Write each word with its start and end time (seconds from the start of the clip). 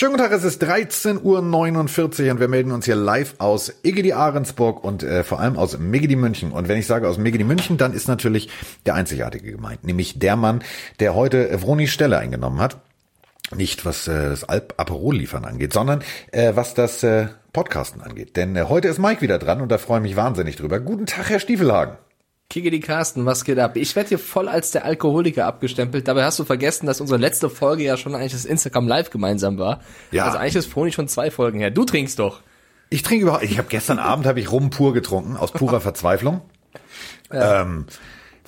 Schönen 0.00 0.12
guten 0.12 0.22
Tag, 0.22 0.32
es 0.32 0.44
ist 0.44 0.64
13.49 0.64 1.20
Uhr 2.24 2.30
und 2.32 2.40
wir 2.40 2.48
melden 2.48 2.72
uns 2.72 2.86
hier 2.86 2.96
live 2.96 3.34
aus 3.36 3.70
Igedi 3.82 4.14
Ahrensburg 4.14 4.82
und 4.82 5.02
äh, 5.02 5.22
vor 5.24 5.40
allem 5.40 5.58
aus 5.58 5.76
Megidi 5.76 6.16
München. 6.16 6.52
Und 6.52 6.68
wenn 6.68 6.78
ich 6.78 6.86
sage 6.86 7.06
aus 7.06 7.18
Megidi 7.18 7.44
München, 7.44 7.76
dann 7.76 7.92
ist 7.92 8.08
natürlich 8.08 8.48
der 8.86 8.94
Einzigartige 8.94 9.52
gemeint, 9.52 9.84
nämlich 9.84 10.18
der 10.18 10.36
Mann, 10.36 10.64
der 11.00 11.14
heute 11.14 11.58
Vronis 11.58 11.90
Stelle 11.90 12.16
eingenommen 12.16 12.60
hat. 12.60 12.78
Nicht 13.54 13.84
was 13.84 14.08
äh, 14.08 14.30
das 14.30 14.44
Alp 14.44 14.72
Aperol 14.78 15.16
liefern 15.16 15.44
angeht, 15.44 15.74
sondern 15.74 16.02
äh, 16.32 16.52
was 16.54 16.72
das 16.72 17.02
äh, 17.02 17.26
Podcasten 17.52 18.00
angeht. 18.00 18.38
Denn 18.38 18.56
äh, 18.56 18.64
heute 18.70 18.88
ist 18.88 19.00
Mike 19.00 19.20
wieder 19.20 19.38
dran 19.38 19.60
und 19.60 19.70
da 19.70 19.76
freue 19.76 19.98
ich 19.98 20.04
mich 20.04 20.16
wahnsinnig 20.16 20.56
drüber. 20.56 20.80
Guten 20.80 21.04
Tag, 21.04 21.28
Herr 21.28 21.40
Stiefelhagen. 21.40 21.98
Kicke 22.50 22.72
die 22.72 22.80
Carsten, 22.80 23.24
was 23.26 23.44
geht 23.44 23.60
ab? 23.60 23.76
Ich 23.76 23.94
werde 23.94 24.08
hier 24.08 24.18
voll 24.18 24.48
als 24.48 24.72
der 24.72 24.84
Alkoholiker 24.84 25.46
abgestempelt. 25.46 26.08
Dabei 26.08 26.24
hast 26.24 26.36
du 26.40 26.44
vergessen, 26.44 26.84
dass 26.84 27.00
unsere 27.00 27.18
letzte 27.18 27.48
Folge 27.48 27.84
ja 27.84 27.96
schon 27.96 28.12
eigentlich 28.12 28.32
das 28.32 28.44
Instagram 28.44 28.88
Live 28.88 29.10
gemeinsam 29.10 29.56
war. 29.56 29.80
Ja. 30.10 30.24
Also 30.24 30.38
eigentlich 30.38 30.56
ist 30.56 30.66
Froni 30.66 30.90
schon 30.90 31.06
zwei 31.06 31.30
Folgen 31.30 31.60
her. 31.60 31.70
Du 31.70 31.84
trinkst 31.84 32.18
doch. 32.18 32.40
Ich 32.90 33.04
trinke 33.04 33.22
überhaupt. 33.22 33.44
Ich 33.44 33.56
habe 33.56 33.68
gestern 33.68 34.00
Abend 34.00 34.26
habe 34.26 34.40
ich 34.40 34.50
Rum 34.50 34.70
pur 34.70 34.92
getrunken 34.92 35.36
aus 35.36 35.52
purer 35.52 35.80
Verzweiflung, 35.80 36.40
ja. 37.32 37.62
ähm, 37.62 37.86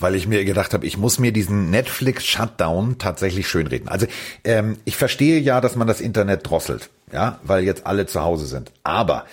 weil 0.01 0.17
ich 0.17 0.27
mir 0.27 0.45
gedacht 0.45 0.75
habe, 0.75 0.85
ich 0.85 0.97
muss 0.99 1.21
mir 1.21 1.33
diesen 1.33 1.71
Netflix 1.71 2.27
Shutdown 2.27 2.99
tatsächlich 2.99 3.47
schönreden. 3.47 3.87
Also 3.87 4.07
ähm, 4.43 4.79
ich 4.85 4.97
verstehe 4.97 5.39
ja, 5.39 5.61
dass 5.61 5.77
man 5.77 5.87
das 5.87 6.01
Internet 6.01 6.51
drosselt, 6.51 6.91
ja, 7.13 7.39
weil 7.45 7.63
jetzt 7.63 7.87
alle 7.87 8.07
zu 8.07 8.21
Hause 8.25 8.47
sind. 8.47 8.73
Aber 8.83 9.27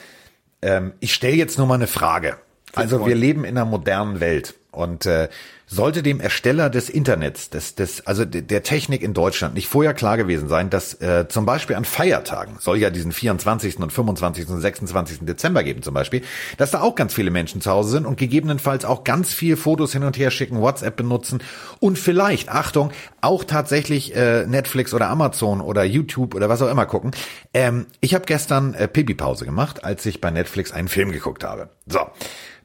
ähm, 0.61 0.93
ich 0.99 1.15
stelle 1.15 1.35
jetzt 1.35 1.57
nur 1.57 1.65
mal 1.65 1.73
eine 1.73 1.87
Frage. 1.87 2.37
Also 2.75 3.07
wir 3.07 3.15
leben 3.15 3.45
in 3.45 3.57
einer 3.57 3.65
modernen 3.65 4.19
Welt. 4.19 4.58
Und 4.71 5.05
äh, 5.05 5.29
sollte 5.65 6.01
dem 6.01 6.19
Ersteller 6.19 6.69
des 6.71 6.89
Internets, 6.89 7.51
des, 7.51 7.75
des, 7.75 8.05
also 8.07 8.25
der 8.25 8.63
Technik 8.63 9.03
in 9.03 9.13
Deutschland 9.13 9.53
nicht 9.53 9.67
vorher 9.67 9.93
klar 9.93 10.17
gewesen 10.17 10.49
sein, 10.49 10.71
dass 10.71 10.95
äh, 10.95 11.27
zum 11.27 11.45
Beispiel 11.45 11.75
an 11.75 11.85
Feiertagen, 11.85 12.57
soll 12.59 12.77
ja 12.77 12.89
diesen 12.89 13.11
24. 13.11 13.77
und 13.77 13.93
25. 13.93 14.49
und 14.49 14.61
26. 14.61 15.19
Dezember 15.21 15.63
geben 15.63 15.83
zum 15.83 15.93
Beispiel, 15.93 16.23
dass 16.57 16.71
da 16.71 16.81
auch 16.81 16.95
ganz 16.95 17.13
viele 17.13 17.29
Menschen 17.29 17.61
zu 17.61 17.69
Hause 17.69 17.91
sind 17.91 18.07
und 18.07 18.17
gegebenenfalls 18.17 18.83
auch 18.83 19.03
ganz 19.03 19.31
viel 19.31 19.57
Fotos 19.57 19.93
hin 19.93 20.03
und 20.03 20.17
her 20.17 20.31
schicken, 20.31 20.59
WhatsApp 20.59 20.95
benutzen 20.95 21.41
und 21.79 21.99
vielleicht, 21.99 22.49
Achtung, 22.49 22.91
auch 23.21 23.43
tatsächlich 23.43 24.15
äh, 24.15 24.47
Netflix 24.47 24.93
oder 24.93 25.09
Amazon 25.09 25.61
oder 25.61 25.83
YouTube 25.83 26.33
oder 26.33 26.49
was 26.49 26.63
auch 26.63 26.69
immer 26.69 26.87
gucken. 26.87 27.11
Ähm, 27.53 27.85
ich 28.01 28.15
habe 28.15 28.25
gestern 28.25 28.73
äh, 28.73 28.87
Pipi-Pause 28.87 29.45
gemacht, 29.45 29.83
als 29.83 30.03
ich 30.07 30.19
bei 30.19 30.31
Netflix 30.31 30.71
einen 30.71 30.87
Film 30.87 31.11
geguckt 31.11 31.43
habe. 31.43 31.69
So. 31.85 31.99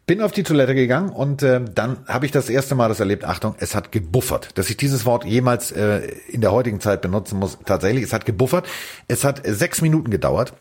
Bin 0.07 0.21
auf 0.21 0.33
die 0.33 0.43
Toilette 0.43 0.75
gegangen 0.75 1.09
und 1.09 1.43
äh, 1.43 1.63
dann 1.65 1.99
habe 2.07 2.27
ich 2.27 2.33
das 2.33 2.51
erste 2.51 2.75
Mal 2.75 2.89
das 2.89 3.01
erlebt, 3.01 3.25
Achtung, 3.25 3.55
es 3.59 3.75
hat 3.75 3.91
gebuffert. 3.91 4.51
Dass 4.59 4.69
ich 4.69 4.77
dieses 4.77 5.07
Wort 5.07 5.25
jemals 5.25 5.73
äh, 5.73 6.01
in 6.29 6.43
der 6.43 6.53
heutigen 6.53 6.79
Zeit 6.81 7.01
benutzen 7.01 7.39
muss, 7.39 7.59
tatsächlich, 7.65 8.05
es 8.05 8.13
hat 8.13 8.27
gebuffert. 8.27 8.67
Es 9.09 9.25
hat 9.25 9.41
sechs 9.47 9.81
Minuten 9.81 10.11
gedauert, 10.11 10.53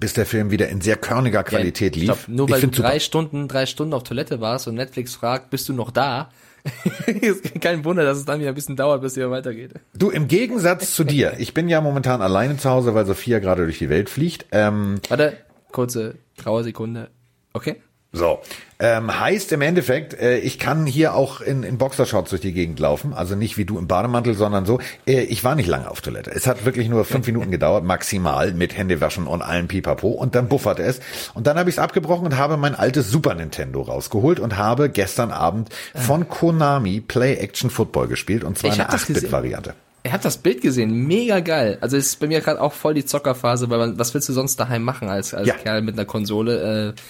bis 0.00 0.14
der 0.14 0.26
Film 0.26 0.50
wieder 0.50 0.68
in 0.68 0.80
sehr 0.80 0.96
körniger 0.96 1.44
Qualität 1.44 1.94
ja, 1.94 2.02
lief. 2.02 2.22
Stopp, 2.22 2.28
nur 2.28 2.50
weil 2.50 2.60
du 2.60 2.66
drei 2.68 2.94
super. 2.94 3.00
Stunden, 3.00 3.48
drei 3.48 3.66
Stunden 3.66 3.94
auf 3.94 4.02
Toilette 4.02 4.40
warst 4.40 4.66
und 4.66 4.74
Netflix 4.74 5.14
fragt, 5.14 5.50
bist 5.50 5.68
du 5.68 5.72
noch 5.72 5.92
da? 5.92 6.30
kein 7.60 7.84
Wunder, 7.84 8.04
dass 8.04 8.18
es 8.18 8.24
dann 8.24 8.40
wieder 8.40 8.48
ein 8.48 8.54
bisschen 8.56 8.74
dauert, 8.74 9.00
bis 9.00 9.12
es 9.12 9.16
wieder 9.16 9.30
weitergeht. 9.30 9.74
Du, 9.94 10.10
im 10.10 10.26
Gegensatz 10.26 10.94
zu 10.94 11.04
dir, 11.04 11.34
ich 11.38 11.54
bin 11.54 11.68
ja 11.68 11.80
momentan 11.80 12.20
alleine 12.20 12.56
zu 12.56 12.68
Hause, 12.68 12.94
weil 12.94 13.06
Sophia 13.06 13.38
gerade 13.38 13.62
durch 13.64 13.78
die 13.78 13.88
Welt 13.88 14.10
fliegt. 14.10 14.46
Ähm, 14.50 14.96
Warte, 15.08 15.36
kurze 15.70 16.16
Trauersekunde. 16.36 17.10
Okay. 17.52 17.76
So, 18.12 18.40
ähm, 18.78 19.20
heißt 19.20 19.52
im 19.52 19.62
Endeffekt, 19.62 20.14
äh, 20.14 20.38
ich 20.38 20.58
kann 20.58 20.86
hier 20.86 21.14
auch 21.14 21.40
in, 21.40 21.62
in 21.62 21.76
Boxershorts 21.76 22.30
durch 22.30 22.42
die 22.42 22.52
Gegend 22.52 22.78
laufen, 22.78 23.12
also 23.12 23.34
nicht 23.34 23.56
wie 23.58 23.64
du 23.64 23.78
im 23.78 23.86
Bademantel, 23.86 24.34
sondern 24.34 24.64
so. 24.64 24.80
Äh, 25.06 25.22
ich 25.22 25.44
war 25.44 25.54
nicht 25.54 25.66
lange 25.66 25.90
auf 25.90 26.00
Toilette. 26.00 26.30
Es 26.30 26.46
hat 26.46 26.64
wirklich 26.64 26.88
nur 26.88 27.04
fünf 27.04 27.26
Minuten 27.26 27.50
gedauert, 27.50 27.84
maximal 27.84 28.52
mit 28.52 28.76
Händewaschen 28.76 29.26
und 29.26 29.42
allem 29.42 29.68
Pipapo 29.68 30.08
und 30.08 30.34
dann 30.34 30.48
bufferte 30.48 30.82
es. 30.82 31.00
Und 31.34 31.46
dann 31.46 31.58
habe 31.58 31.68
ich 31.68 31.76
es 31.76 31.78
abgebrochen 31.78 32.26
und 32.26 32.38
habe 32.38 32.56
mein 32.56 32.74
altes 32.74 33.10
Super 33.10 33.34
Nintendo 33.34 33.82
rausgeholt 33.82 34.40
und 34.40 34.56
habe 34.56 34.88
gestern 34.88 35.30
Abend 35.30 35.70
von 35.94 36.28
Konami 36.28 37.00
Play 37.00 37.34
Action 37.36 37.70
Football 37.70 38.08
gespielt 38.08 38.44
und 38.44 38.58
zwar 38.58 38.72
eine 38.72 38.90
8-Bit-Variante. 38.90 39.74
Ich 40.04 40.12
habe 40.12 40.22
das 40.22 40.38
Bild 40.38 40.60
gesehen, 40.60 41.06
mega 41.06 41.40
geil. 41.40 41.78
Also 41.80 41.96
ist 41.96 42.20
bei 42.20 42.28
mir 42.28 42.40
gerade 42.40 42.60
auch 42.60 42.72
voll 42.72 42.94
die 42.94 43.04
Zockerphase, 43.04 43.68
weil 43.70 43.78
man, 43.78 43.98
was 43.98 44.14
willst 44.14 44.28
du 44.28 44.32
sonst 44.32 44.60
daheim 44.60 44.82
machen 44.82 45.08
als, 45.08 45.34
als 45.34 45.48
ja. 45.48 45.54
Kerl 45.54 45.82
mit 45.82 45.94
einer 45.94 46.04
Konsole? 46.04 46.94
Äh, 46.94 47.00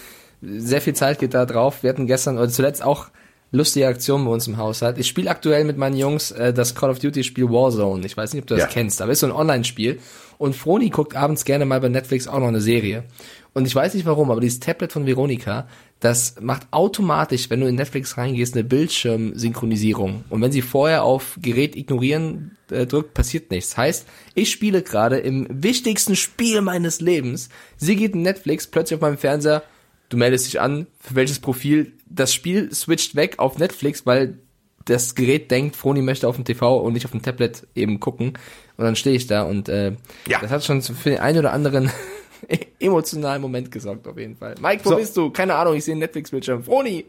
sehr 0.41 0.81
viel 0.81 0.93
Zeit 0.93 1.19
geht 1.19 1.33
da 1.33 1.45
drauf. 1.45 1.83
Wir 1.83 1.89
hatten 1.89 2.07
gestern 2.07 2.37
oder 2.37 2.49
zuletzt 2.49 2.83
auch 2.83 3.07
lustige 3.51 3.87
Aktionen 3.87 4.25
bei 4.25 4.31
uns 4.31 4.47
im 4.47 4.57
Haushalt. 4.57 4.97
Ich 4.97 5.07
spiele 5.07 5.29
aktuell 5.29 5.63
mit 5.63 5.77
meinen 5.77 5.95
Jungs 5.95 6.31
äh, 6.31 6.53
das 6.53 6.75
Call 6.75 6.89
of 6.89 6.99
Duty 6.99 7.23
Spiel 7.23 7.49
Warzone. 7.49 8.05
Ich 8.05 8.17
weiß 8.17 8.33
nicht, 8.33 8.43
ob 8.43 8.47
du 8.47 8.55
das 8.55 8.63
ja. 8.63 8.69
kennst, 8.69 9.01
aber 9.01 9.11
ist 9.11 9.21
so 9.21 9.27
ein 9.27 9.31
Online-Spiel. 9.31 9.99
Und 10.37 10.55
Froni 10.55 10.89
guckt 10.89 11.15
abends 11.15 11.45
gerne 11.45 11.65
mal 11.65 11.79
bei 11.79 11.89
Netflix 11.89 12.27
auch 12.27 12.39
noch 12.39 12.47
eine 12.47 12.61
Serie. 12.61 13.05
Und 13.53 13.65
ich 13.65 13.73
weiß 13.73 13.95
nicht 13.95 14.05
warum, 14.05 14.29
aber 14.29 14.41
dieses 14.41 14.59
Tablet 14.59 14.91
von 14.91 15.07
Veronika, 15.07 15.67
das 15.99 16.35
macht 16.39 16.67
automatisch, 16.69 17.49
wenn 17.49 17.61
du 17.61 17.67
in 17.67 17.73
Netflix 17.73 18.15
reingehst, 18.17 18.53
eine 18.53 18.63
Bildschirmsynchronisierung. 18.63 20.25
Und 20.29 20.41
wenn 20.41 20.51
sie 20.51 20.61
vorher 20.61 21.03
auf 21.03 21.39
Gerät 21.41 21.75
ignorieren 21.75 22.55
äh, 22.69 22.85
drückt, 22.85 23.15
passiert 23.15 23.49
nichts. 23.49 23.75
Heißt, 23.75 24.05
ich 24.35 24.51
spiele 24.51 24.83
gerade 24.83 25.17
im 25.17 25.47
wichtigsten 25.49 26.15
Spiel 26.15 26.61
meines 26.61 27.01
Lebens. 27.01 27.49
Sie 27.77 27.95
geht 27.95 28.13
in 28.13 28.21
Netflix, 28.21 28.67
plötzlich 28.67 28.97
auf 28.97 29.01
meinem 29.01 29.17
Fernseher, 29.17 29.63
du 30.09 30.17
meldest 30.17 30.47
dich 30.47 30.59
an, 30.59 30.87
für 30.99 31.15
welches 31.15 31.39
Profil. 31.39 31.93
Das 32.05 32.33
Spiel 32.33 32.73
switcht 32.73 33.15
weg 33.15 33.39
auf 33.39 33.57
Netflix, 33.57 34.05
weil 34.05 34.39
das 34.85 35.15
Gerät 35.15 35.51
denkt, 35.51 35.75
Froni 35.75 36.01
möchte 36.01 36.27
auf 36.27 36.35
dem 36.35 36.45
TV 36.45 36.77
und 36.79 36.93
nicht 36.93 37.05
auf 37.05 37.11
dem 37.11 37.21
Tablet 37.21 37.67
eben 37.75 37.99
gucken. 37.99 38.33
Und 38.77 38.85
dann 38.85 38.95
stehe 38.95 39.15
ich 39.15 39.27
da 39.27 39.43
und 39.43 39.69
äh, 39.69 39.93
ja. 40.27 40.39
das 40.39 40.51
hat 40.51 40.63
schon 40.63 40.81
für 40.81 41.09
den 41.09 41.19
einen 41.19 41.39
oder 41.39 41.51
anderen 41.51 41.91
emotionalen 42.79 43.41
Moment 43.41 43.71
gesorgt, 43.71 44.07
auf 44.07 44.17
jeden 44.17 44.37
Fall. 44.37 44.55
Mike, 44.61 44.85
wo 44.85 44.91
so. 44.91 44.95
bist 44.95 45.17
du? 45.17 45.29
Keine 45.29 45.55
Ahnung, 45.55 45.75
ich 45.75 45.83
sehe 45.83 45.93
einen 45.93 45.99
Netflix-Bildschirm. 45.99 46.63
Froni! 46.63 47.05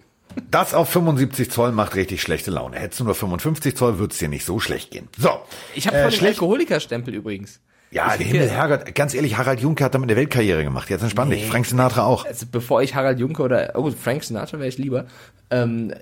Das 0.50 0.74
auf 0.74 0.88
75 0.90 1.50
Zoll 1.50 1.72
macht 1.72 1.94
richtig 1.94 2.20
schlechte 2.22 2.50
Laune. 2.50 2.78
Hättest 2.78 3.00
du 3.00 3.04
nur 3.04 3.14
55 3.14 3.76
Zoll, 3.76 3.98
würde 3.98 4.12
es 4.12 4.18
dir 4.18 4.28
nicht 4.28 4.44
so 4.44 4.60
schlecht 4.60 4.90
gehen. 4.90 5.08
So. 5.16 5.30
Ich 5.74 5.86
habe 5.86 5.96
äh, 5.96 6.02
voll 6.02 6.18
den 6.18 6.26
Alkoholikerstempel 6.26 7.14
übrigens. 7.14 7.60
Ja, 7.90 8.16
der 8.16 8.26
Himmel, 8.26 8.50
Herrgott, 8.50 8.94
ganz 8.94 9.14
ehrlich, 9.14 9.38
Harald 9.38 9.60
Junke 9.60 9.82
hat 9.82 9.94
damit 9.94 10.10
eine 10.10 10.16
Weltkarriere 10.16 10.62
gemacht. 10.62 10.90
Jetzt 10.90 11.02
entspann 11.02 11.28
nee. 11.28 11.36
dich. 11.36 11.46
Frank 11.46 11.64
Sinatra 11.64 12.04
auch. 12.04 12.26
Also 12.26 12.46
bevor 12.50 12.82
ich 12.82 12.94
Harald 12.94 13.18
Junke 13.18 13.42
oder, 13.42 13.72
oh, 13.74 13.90
Frank 13.90 14.24
Sinatra 14.24 14.58
wäre 14.58 14.68
ich 14.68 14.76
lieber. 14.76 15.06
Ähm, 15.50 15.94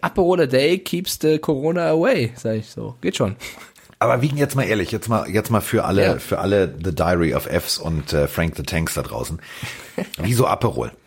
Aperol 0.00 0.40
a 0.40 0.46
day 0.46 0.78
keeps 0.78 1.18
the 1.20 1.38
Corona 1.38 1.90
away, 1.90 2.32
sag 2.36 2.56
ich 2.56 2.70
so. 2.70 2.96
Geht 3.02 3.16
schon. 3.16 3.36
Aber 3.98 4.22
wiegen 4.22 4.38
jetzt 4.38 4.56
mal 4.56 4.62
ehrlich, 4.62 4.92
jetzt 4.92 5.08
mal, 5.10 5.28
jetzt 5.28 5.50
mal 5.50 5.60
für 5.60 5.84
alle, 5.84 6.02
ja. 6.02 6.18
für 6.18 6.38
alle 6.38 6.74
The 6.82 6.94
Diary 6.94 7.34
of 7.34 7.46
Fs 7.46 7.76
und 7.76 8.14
äh, 8.14 8.26
Frank 8.26 8.56
the 8.56 8.62
Tanks 8.62 8.94
da 8.94 9.02
draußen. 9.02 9.40
Wieso 10.18 10.46
Aperol? 10.46 10.92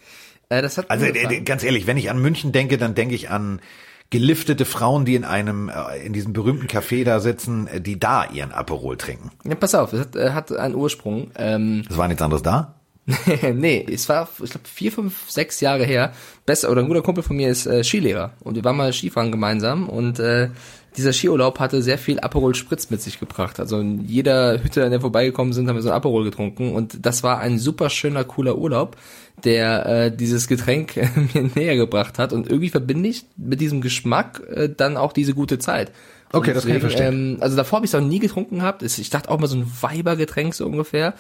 Äh, 0.50 0.62
das 0.62 0.78
hat 0.78 0.92
also 0.92 1.06
äh, 1.06 1.42
ganz 1.42 1.64
ehrlich, 1.64 1.88
wenn 1.88 1.96
ich 1.96 2.10
an 2.12 2.20
München 2.20 2.52
denke, 2.52 2.78
dann 2.78 2.96
denke 2.96 3.16
ich 3.16 3.30
an 3.30 3.62
geliftete 4.10 4.66
Frauen, 4.66 5.06
die 5.06 5.16
in 5.16 5.24
einem, 5.24 5.70
äh, 5.70 6.06
in 6.06 6.14
diesem 6.14 6.34
berühmten 6.34 6.68
Café 6.68 7.04
da 7.04 7.20
sitzen, 7.20 7.68
äh, 7.68 7.82
die 7.82 8.00
da 8.00 8.26
ihren 8.26 8.52
Aperol 8.52 8.98
trinken. 8.98 9.32
Ja, 9.44 9.56
pass 9.56 9.76
auf, 9.76 9.94
es 9.94 10.00
hat, 10.02 10.16
äh, 10.16 10.32
hat 10.32 10.52
einen 10.52 10.76
Ursprung. 10.76 11.32
Ähm, 11.36 11.84
das 11.88 11.98
war 11.98 12.08
nichts 12.08 12.22
anderes 12.22 12.44
da? 12.44 12.76
nee, 13.54 13.86
es 13.92 14.08
war, 14.08 14.30
ich 14.42 14.52
glaube, 14.52 14.68
vier, 14.68 14.92
fünf, 14.92 15.30
sechs 15.30 15.60
Jahre 15.60 15.84
her. 15.84 16.14
Besser, 16.46 16.72
oder 16.72 16.82
ein 16.82 16.88
guter 16.88 17.02
Kumpel 17.02 17.24
von 17.24 17.36
mir 17.36 17.50
ist 17.50 17.66
äh, 17.66 17.84
Skilehrer 17.84 18.32
und 18.42 18.56
wir 18.56 18.64
waren 18.64 18.78
mal 18.78 18.94
Skifahren 18.94 19.32
gemeinsam 19.32 19.90
und 19.90 20.20
äh, 20.20 20.50
dieser 20.96 21.12
Skiurlaub 21.12 21.60
hatte 21.60 21.82
sehr 21.82 21.98
viel 21.98 22.20
Aperol 22.20 22.56
Spritz 22.56 22.90
mit 22.90 23.02
sich 23.02 23.20
gebracht. 23.20 23.60
Also 23.60 23.80
in 23.80 24.06
jeder 24.06 24.64
Hütte, 24.64 24.86
an 24.86 24.92
der 24.92 25.02
vorbeigekommen 25.02 25.52
sind, 25.52 25.68
haben 25.68 25.76
wir 25.76 25.82
so 25.82 25.90
ein 25.90 25.96
Aperol 25.96 26.24
getrunken 26.24 26.74
und 26.74 27.06
das 27.06 27.24
war 27.24 27.40
ein 27.40 27.60
super 27.60 27.90
schöner, 27.90 28.24
cooler 28.24 28.58
Urlaub 28.58 28.96
der 29.44 29.86
äh, 29.86 30.16
dieses 30.16 30.48
Getränk 30.48 30.96
mir 31.34 31.50
näher 31.56 31.76
gebracht 31.76 32.20
hat. 32.20 32.34
Und 32.34 32.48
irgendwie 32.48 32.70
verbinde 32.70 33.10
ich 33.10 33.26
mit 33.36 33.62
diesem 33.62 33.82
Geschmack 33.82 34.42
äh, 34.50 34.70
dann 34.70 34.98
auch 34.98 35.14
diese 35.14 35.34
gute 35.34 35.60
Zeit. 35.60 35.92
Okay, 36.32 36.54
deswegen, 36.54 36.56
das 36.56 36.66
kann 36.66 36.76
ich 36.76 36.82
verstehen. 36.82 37.36
Ähm, 37.36 37.38
also 37.42 37.56
davor 37.56 37.78
habe 37.78 37.86
ich 37.86 37.94
es 37.94 37.96
auch 37.96 38.06
nie 38.06 38.20
getrunken 38.20 38.58
gehabt. 38.60 38.82
Ich 38.82 39.10
dachte 39.10 39.30
auch 39.30 39.40
mal 39.40 39.48
so 39.48 39.58
ein 39.58 39.72
Weibergetränk 39.82 40.54
so 40.56 40.66
ungefähr. 40.66 41.14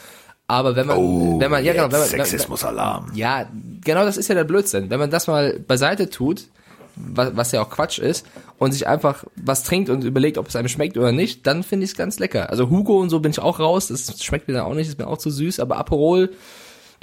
Aber 0.47 0.75
wenn 0.75 0.87
man, 0.87 0.97
oh, 0.97 1.39
wenn 1.39 1.51
man, 1.51 1.63
ja 1.63 1.73
genau, 1.73 1.91
wenn 1.91 1.99
man, 1.99 2.07
Sexismus-Alarm. 2.07 3.11
Ja, 3.13 3.47
genau, 3.83 4.03
das 4.03 4.17
ist 4.17 4.27
ja 4.27 4.35
der 4.35 4.43
Blödsinn. 4.43 4.89
Wenn 4.89 4.99
man 4.99 5.09
das 5.09 5.27
mal 5.27 5.59
beiseite 5.59 6.09
tut, 6.09 6.47
was, 6.95 7.35
was 7.35 7.51
ja 7.53 7.61
auch 7.61 7.69
Quatsch 7.69 7.99
ist, 7.99 8.25
und 8.57 8.71
sich 8.71 8.87
einfach 8.87 9.23
was 9.35 9.63
trinkt 9.63 9.89
und 9.89 10.03
überlegt, 10.03 10.37
ob 10.37 10.47
es 10.47 10.55
einem 10.55 10.67
schmeckt 10.67 10.97
oder 10.97 11.11
nicht, 11.11 11.45
dann 11.47 11.63
finde 11.63 11.85
ich 11.85 11.91
es 11.91 11.97
ganz 11.97 12.19
lecker. 12.19 12.49
Also 12.49 12.69
Hugo 12.69 12.99
und 12.99 13.09
so 13.09 13.19
bin 13.19 13.31
ich 13.31 13.39
auch 13.39 13.59
raus, 13.59 13.87
das 13.87 14.21
schmeckt 14.23 14.47
mir 14.47 14.53
dann 14.53 14.65
auch 14.65 14.73
nicht, 14.73 14.87
ist 14.87 14.99
mir 14.99 15.07
auch 15.07 15.17
zu 15.17 15.29
süß, 15.29 15.59
aber 15.59 15.77
Aperol 15.77 16.31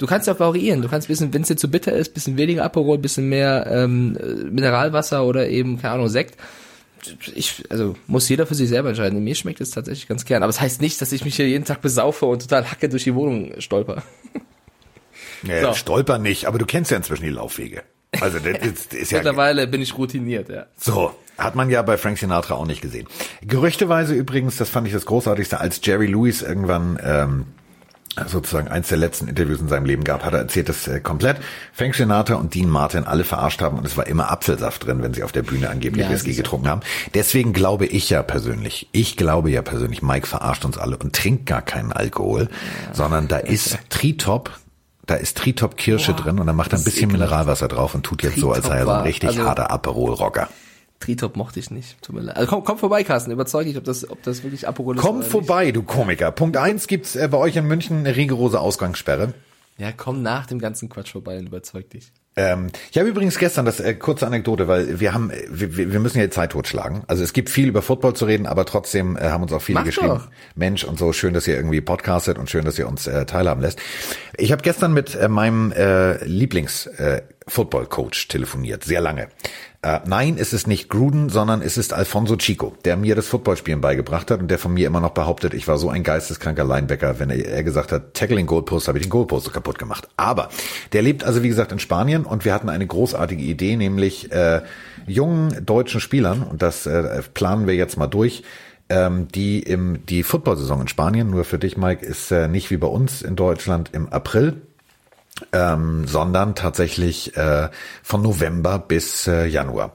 Du 0.01 0.07
kannst 0.07 0.25
ja 0.25 0.39
variieren. 0.39 0.81
Du 0.81 0.89
kannst 0.89 1.07
ein 1.07 1.11
bisschen, 1.13 1.31
wenn 1.31 1.43
es 1.43 1.49
dir 1.49 1.57
zu 1.57 1.69
bitter 1.69 1.93
ist, 1.93 2.15
bisschen 2.15 2.35
weniger 2.35 2.63
Aperol, 2.63 2.97
bisschen 2.97 3.29
mehr 3.29 3.67
ähm, 3.69 4.17
Mineralwasser 4.49 5.23
oder 5.23 5.47
eben, 5.47 5.79
keine 5.79 5.93
Ahnung, 5.93 6.09
Sekt. 6.09 6.37
Ich, 7.35 7.63
also 7.69 7.95
muss 8.07 8.27
jeder 8.27 8.47
für 8.47 8.55
sich 8.55 8.67
selber 8.67 8.89
entscheiden. 8.89 9.23
Mir 9.23 9.35
schmeckt 9.35 9.61
es 9.61 9.69
tatsächlich 9.69 10.07
ganz 10.07 10.25
gern. 10.25 10.41
Aber 10.41 10.49
es 10.49 10.55
das 10.55 10.63
heißt 10.63 10.81
nicht, 10.81 10.99
dass 11.03 11.11
ich 11.11 11.23
mich 11.23 11.35
hier 11.35 11.47
jeden 11.47 11.65
Tag 11.65 11.81
besaufe 11.81 12.25
und 12.25 12.41
total 12.41 12.71
hacke 12.71 12.89
durch 12.89 13.03
die 13.03 13.13
Wohnung 13.13 13.53
stolper. 13.59 14.01
Ja, 15.43 15.69
so. 15.69 15.73
Stolper 15.73 16.19
nicht, 16.19 16.45
aber 16.45 16.59
du 16.59 16.67
kennst 16.67 16.91
ja 16.91 16.97
inzwischen 16.97 17.23
die 17.23 17.31
Laufwege. 17.31 17.81
Also 18.19 18.37
das 18.37 18.59
ist, 18.63 18.93
ist 18.93 19.11
ja 19.11 19.17
Mittlerweile 19.17 19.65
bin 19.65 19.81
ich 19.81 19.97
routiniert, 19.97 20.49
ja. 20.49 20.67
So, 20.77 21.15
hat 21.35 21.55
man 21.55 21.71
ja 21.71 21.81
bei 21.81 21.97
Frank 21.97 22.19
Sinatra 22.19 22.53
auch 22.53 22.67
nicht 22.67 22.79
gesehen. 22.79 23.07
Gerüchteweise 23.41 24.13
übrigens, 24.13 24.57
das 24.57 24.69
fand 24.69 24.85
ich 24.85 24.93
das 24.93 25.07
Großartigste, 25.07 25.59
als 25.59 25.81
Jerry 25.83 26.05
Lewis 26.05 26.43
irgendwann 26.43 26.99
ähm, 27.03 27.45
sozusagen 28.27 28.67
eins 28.67 28.89
der 28.89 28.97
letzten 28.97 29.27
Interviews 29.27 29.61
in 29.61 29.67
seinem 29.67 29.85
Leben 29.85 30.03
gab, 30.03 30.25
hat 30.25 30.33
er 30.33 30.39
erzählt, 30.39 30.69
dass 30.69 30.87
äh, 30.87 30.99
komplett 30.99 31.37
Frank 31.73 31.95
Sinatra 31.95 32.35
und 32.35 32.53
Dean 32.53 32.69
Martin 32.69 33.05
alle 33.05 33.23
verarscht 33.23 33.61
haben 33.61 33.77
und 33.77 33.85
es 33.85 33.95
war 33.95 34.07
immer 34.07 34.31
Apfelsaft 34.31 34.85
drin, 34.85 35.01
wenn 35.01 35.13
sie 35.13 35.23
auf 35.23 35.31
der 35.31 35.43
Bühne 35.43 35.69
angeblich 35.69 36.05
ja, 36.05 36.11
Whisky 36.11 36.33
getrunken 36.33 36.67
haben. 36.67 36.81
Deswegen 37.13 37.53
glaube 37.53 37.85
ich 37.85 38.09
ja 38.09 38.21
persönlich, 38.21 38.89
ich 38.91 39.15
glaube 39.15 39.49
ja 39.49 39.61
persönlich, 39.61 40.01
Mike 40.01 40.27
verarscht 40.27 40.65
uns 40.65 40.77
alle 40.77 40.97
und 40.97 41.15
trinkt 41.15 41.45
gar 41.45 41.61
keinen 41.61 41.93
Alkohol, 41.93 42.49
ja. 42.51 42.93
sondern 42.93 43.27
da 43.27 43.37
ist 43.37 43.77
Tritop, 43.89 44.51
da 45.05 45.15
ist 45.15 45.37
Tritop 45.37 45.77
Kirsche 45.77 46.13
Boah, 46.13 46.21
drin 46.21 46.39
und 46.39 46.47
dann 46.47 46.55
macht 46.55 46.73
er 46.73 46.79
ein 46.79 46.83
bisschen 46.83 47.11
Mineralwasser 47.11 47.69
drauf 47.69 47.95
und 47.95 48.03
tut 48.03 48.23
jetzt 48.23 48.33
Tritop 48.33 48.49
so, 48.49 48.53
als 48.53 48.65
sei 48.65 48.77
er 48.77 48.85
so 48.85 48.91
ein 48.91 49.01
richtig 49.03 49.29
also, 49.29 49.45
harter 49.45 49.71
Aperol-Rocker. 49.71 50.49
Tritop 51.01 51.35
mochte 51.35 51.59
ich 51.59 51.71
nicht. 51.71 52.01
Tut 52.01 52.15
mir 52.15 52.21
leid. 52.21 52.37
Also 52.37 52.49
komm, 52.49 52.63
komm 52.63 52.77
vorbei, 52.77 53.03
Carsten. 53.03 53.31
Überzeug 53.31 53.65
dich, 53.65 53.77
ob 53.77 53.83
das, 53.83 54.09
ob 54.09 54.23
das 54.23 54.43
wirklich 54.43 54.67
Aperol 54.67 54.95
ist. 54.95 55.01
Komm 55.01 55.23
vorbei, 55.23 55.65
nicht. 55.65 55.75
du 55.75 55.83
Komiker. 55.83 56.31
Punkt 56.31 56.55
eins 56.55 56.87
gibt's 56.87 57.15
äh, 57.15 57.27
bei 57.27 57.37
euch 57.37 57.55
in 57.55 57.65
München 57.65 57.99
eine 57.99 58.15
rigorose 58.15 58.59
Ausgangssperre. 58.59 59.33
Ja, 59.77 59.91
komm 59.91 60.21
nach 60.21 60.45
dem 60.45 60.59
ganzen 60.59 60.89
Quatsch 60.89 61.11
vorbei 61.11 61.37
und 61.37 61.47
überzeug 61.47 61.89
dich. 61.89 62.11
Ähm, 62.37 62.67
ich 62.91 62.97
habe 62.97 63.09
übrigens 63.09 63.37
gestern 63.37 63.65
das 63.65 63.81
äh, 63.81 63.93
kurze 63.93 64.25
Anekdote, 64.25 64.67
weil 64.69 65.01
wir 65.01 65.13
haben, 65.13 65.31
äh, 65.31 65.43
wir, 65.49 65.75
wir 65.91 65.99
müssen 65.99 66.17
ja 66.17 66.25
die 66.25 66.29
Zeit 66.29 66.51
totschlagen. 66.51 67.03
Also 67.07 67.23
es 67.23 67.33
gibt 67.33 67.49
viel 67.49 67.67
über 67.67 67.81
Football 67.81 68.13
zu 68.13 68.25
reden, 68.25 68.45
aber 68.45 68.65
trotzdem 68.65 69.17
äh, 69.17 69.23
haben 69.23 69.43
uns 69.43 69.51
auch 69.51 69.61
viele 69.61 69.79
Mach 69.79 69.85
geschrieben. 69.85 70.09
Doch. 70.09 70.27
Mensch 70.55 70.85
und 70.85 70.97
so 70.97 71.11
schön, 71.11 71.33
dass 71.33 71.45
ihr 71.47 71.55
irgendwie 71.55 71.81
podcastet 71.81 72.37
und 72.37 72.49
schön, 72.49 72.63
dass 72.63 72.79
ihr 72.79 72.87
uns 72.87 73.05
äh, 73.05 73.25
teilhaben 73.25 73.61
lässt. 73.61 73.81
Ich 74.37 74.53
habe 74.53 74.61
gestern 74.61 74.93
mit 74.93 75.13
äh, 75.15 75.27
meinem 75.27 75.73
äh, 75.73 76.23
Lieblings 76.23 76.85
äh, 76.85 77.21
Football 77.47 77.87
Coach 77.87 78.29
telefoniert, 78.29 78.85
sehr 78.85 79.01
lange. 79.01 79.27
Äh, 79.83 79.99
nein, 80.05 80.37
es 80.37 80.53
ist 80.53 80.67
nicht 80.67 80.89
Gruden, 80.89 81.29
sondern 81.29 81.63
es 81.63 81.75
ist 81.75 81.91
Alfonso 81.91 82.35
Chico, 82.35 82.75
der 82.85 82.97
mir 82.97 83.15
das 83.15 83.27
Footballspielen 83.27 83.81
beigebracht 83.81 84.29
hat 84.29 84.39
und 84.39 84.51
der 84.51 84.59
von 84.59 84.71
mir 84.71 84.85
immer 84.85 85.01
noch 85.01 85.09
behauptet, 85.11 85.55
ich 85.55 85.67
war 85.67 85.79
so 85.79 85.89
ein 85.89 86.03
geisteskranker 86.03 86.63
Linebacker, 86.63 87.19
wenn 87.19 87.31
er, 87.31 87.43
er 87.47 87.63
gesagt 87.63 87.91
hat, 87.91 88.13
Tackling 88.13 88.45
Goalpost, 88.45 88.87
habe 88.87 88.99
ich 88.99 89.05
den 89.05 89.09
Goalpost 89.09 89.45
so 89.45 89.51
kaputt 89.51 89.79
gemacht. 89.79 90.07
Aber 90.17 90.49
der 90.93 91.01
lebt 91.01 91.23
also 91.23 91.41
wie 91.41 91.47
gesagt 91.47 91.71
in 91.71 91.79
Spanien 91.79 92.25
und 92.25 92.45
wir 92.45 92.53
hatten 92.53 92.69
eine 92.69 92.85
großartige 92.85 93.41
Idee, 93.41 93.75
nämlich 93.75 94.31
äh, 94.31 94.61
jungen 95.07 95.65
deutschen 95.65 95.99
Spielern 95.99 96.43
und 96.43 96.61
das 96.61 96.85
äh, 96.85 97.23
planen 97.33 97.65
wir 97.65 97.73
jetzt 97.73 97.97
mal 97.97 98.05
durch 98.05 98.43
ähm, 98.91 99.29
die 99.29 99.61
im 99.61 100.05
die 100.05 100.21
Football-Saison 100.21 100.81
in 100.81 100.87
Spanien, 100.89 101.29
nur 101.29 101.45
für 101.45 101.57
dich, 101.57 101.77
Mike, 101.77 102.05
ist 102.05 102.29
äh, 102.31 102.47
nicht 102.47 102.69
wie 102.71 102.77
bei 102.77 102.87
uns 102.87 103.21
in 103.21 103.35
Deutschland 103.35 103.89
im 103.93 104.09
April, 104.09 104.61
ähm, 105.53 106.07
sondern 106.07 106.55
tatsächlich 106.55 107.35
äh, 107.35 107.69
von 108.03 108.21
November 108.21 108.79
bis 108.79 109.27
äh, 109.27 109.45
Januar. 109.45 109.93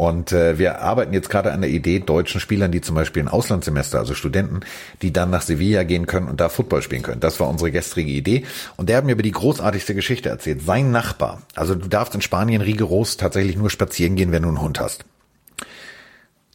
Und 0.00 0.32
äh, 0.32 0.58
wir 0.58 0.80
arbeiten 0.80 1.12
jetzt 1.12 1.28
gerade 1.28 1.52
an 1.52 1.60
der 1.60 1.68
Idee, 1.68 1.98
deutschen 1.98 2.40
Spielern, 2.40 2.72
die 2.72 2.80
zum 2.80 2.94
Beispiel 2.94 3.22
ein 3.22 3.28
Auslandssemester, 3.28 3.98
also 3.98 4.14
Studenten, 4.14 4.60
die 5.02 5.12
dann 5.12 5.28
nach 5.28 5.42
Sevilla 5.42 5.82
gehen 5.82 6.06
können 6.06 6.26
und 6.26 6.40
da 6.40 6.48
Football 6.48 6.80
spielen 6.80 7.02
können. 7.02 7.20
Das 7.20 7.38
war 7.38 7.50
unsere 7.50 7.70
gestrige 7.70 8.10
Idee. 8.10 8.46
Und 8.78 8.88
der 8.88 8.96
hat 8.96 9.04
mir 9.04 9.12
über 9.12 9.22
die 9.22 9.30
großartigste 9.30 9.94
Geschichte 9.94 10.30
erzählt. 10.30 10.62
Sein 10.62 10.90
Nachbar, 10.90 11.42
also 11.54 11.74
du 11.74 11.86
darfst 11.86 12.14
in 12.14 12.22
Spanien 12.22 12.62
rigoros 12.62 13.18
tatsächlich 13.18 13.58
nur 13.58 13.68
spazieren 13.68 14.16
gehen, 14.16 14.32
wenn 14.32 14.44
du 14.44 14.48
einen 14.48 14.62
Hund 14.62 14.80
hast. 14.80 15.04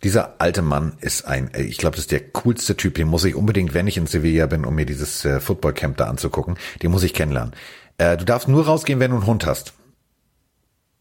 Dieser 0.04 0.42
alte 0.42 0.64
Mann 0.64 0.94
ist 1.02 1.28
ein, 1.28 1.54
äh, 1.54 1.62
ich 1.62 1.78
glaube, 1.78 1.98
das 1.98 2.06
ist 2.06 2.12
der 2.12 2.22
coolste 2.22 2.76
Typ, 2.76 2.96
den 2.96 3.08
muss 3.08 3.26
ich 3.26 3.36
unbedingt, 3.36 3.76
wenn 3.76 3.86
ich 3.86 3.98
in 3.98 4.08
Sevilla 4.08 4.48
bin, 4.48 4.66
um 4.66 4.74
mir 4.74 4.88
dieses 4.88 5.24
äh, 5.24 5.40
Footballcamp 5.40 5.98
da 5.98 6.06
anzugucken, 6.06 6.58
den 6.82 6.90
muss 6.90 7.04
ich 7.04 7.14
kennenlernen. 7.14 7.54
Äh, 7.98 8.18
du 8.18 8.26
darfst 8.26 8.48
nur 8.48 8.66
rausgehen, 8.66 9.00
wenn 9.00 9.12
du 9.12 9.18
einen 9.18 9.26
Hund 9.26 9.46
hast. 9.46 9.74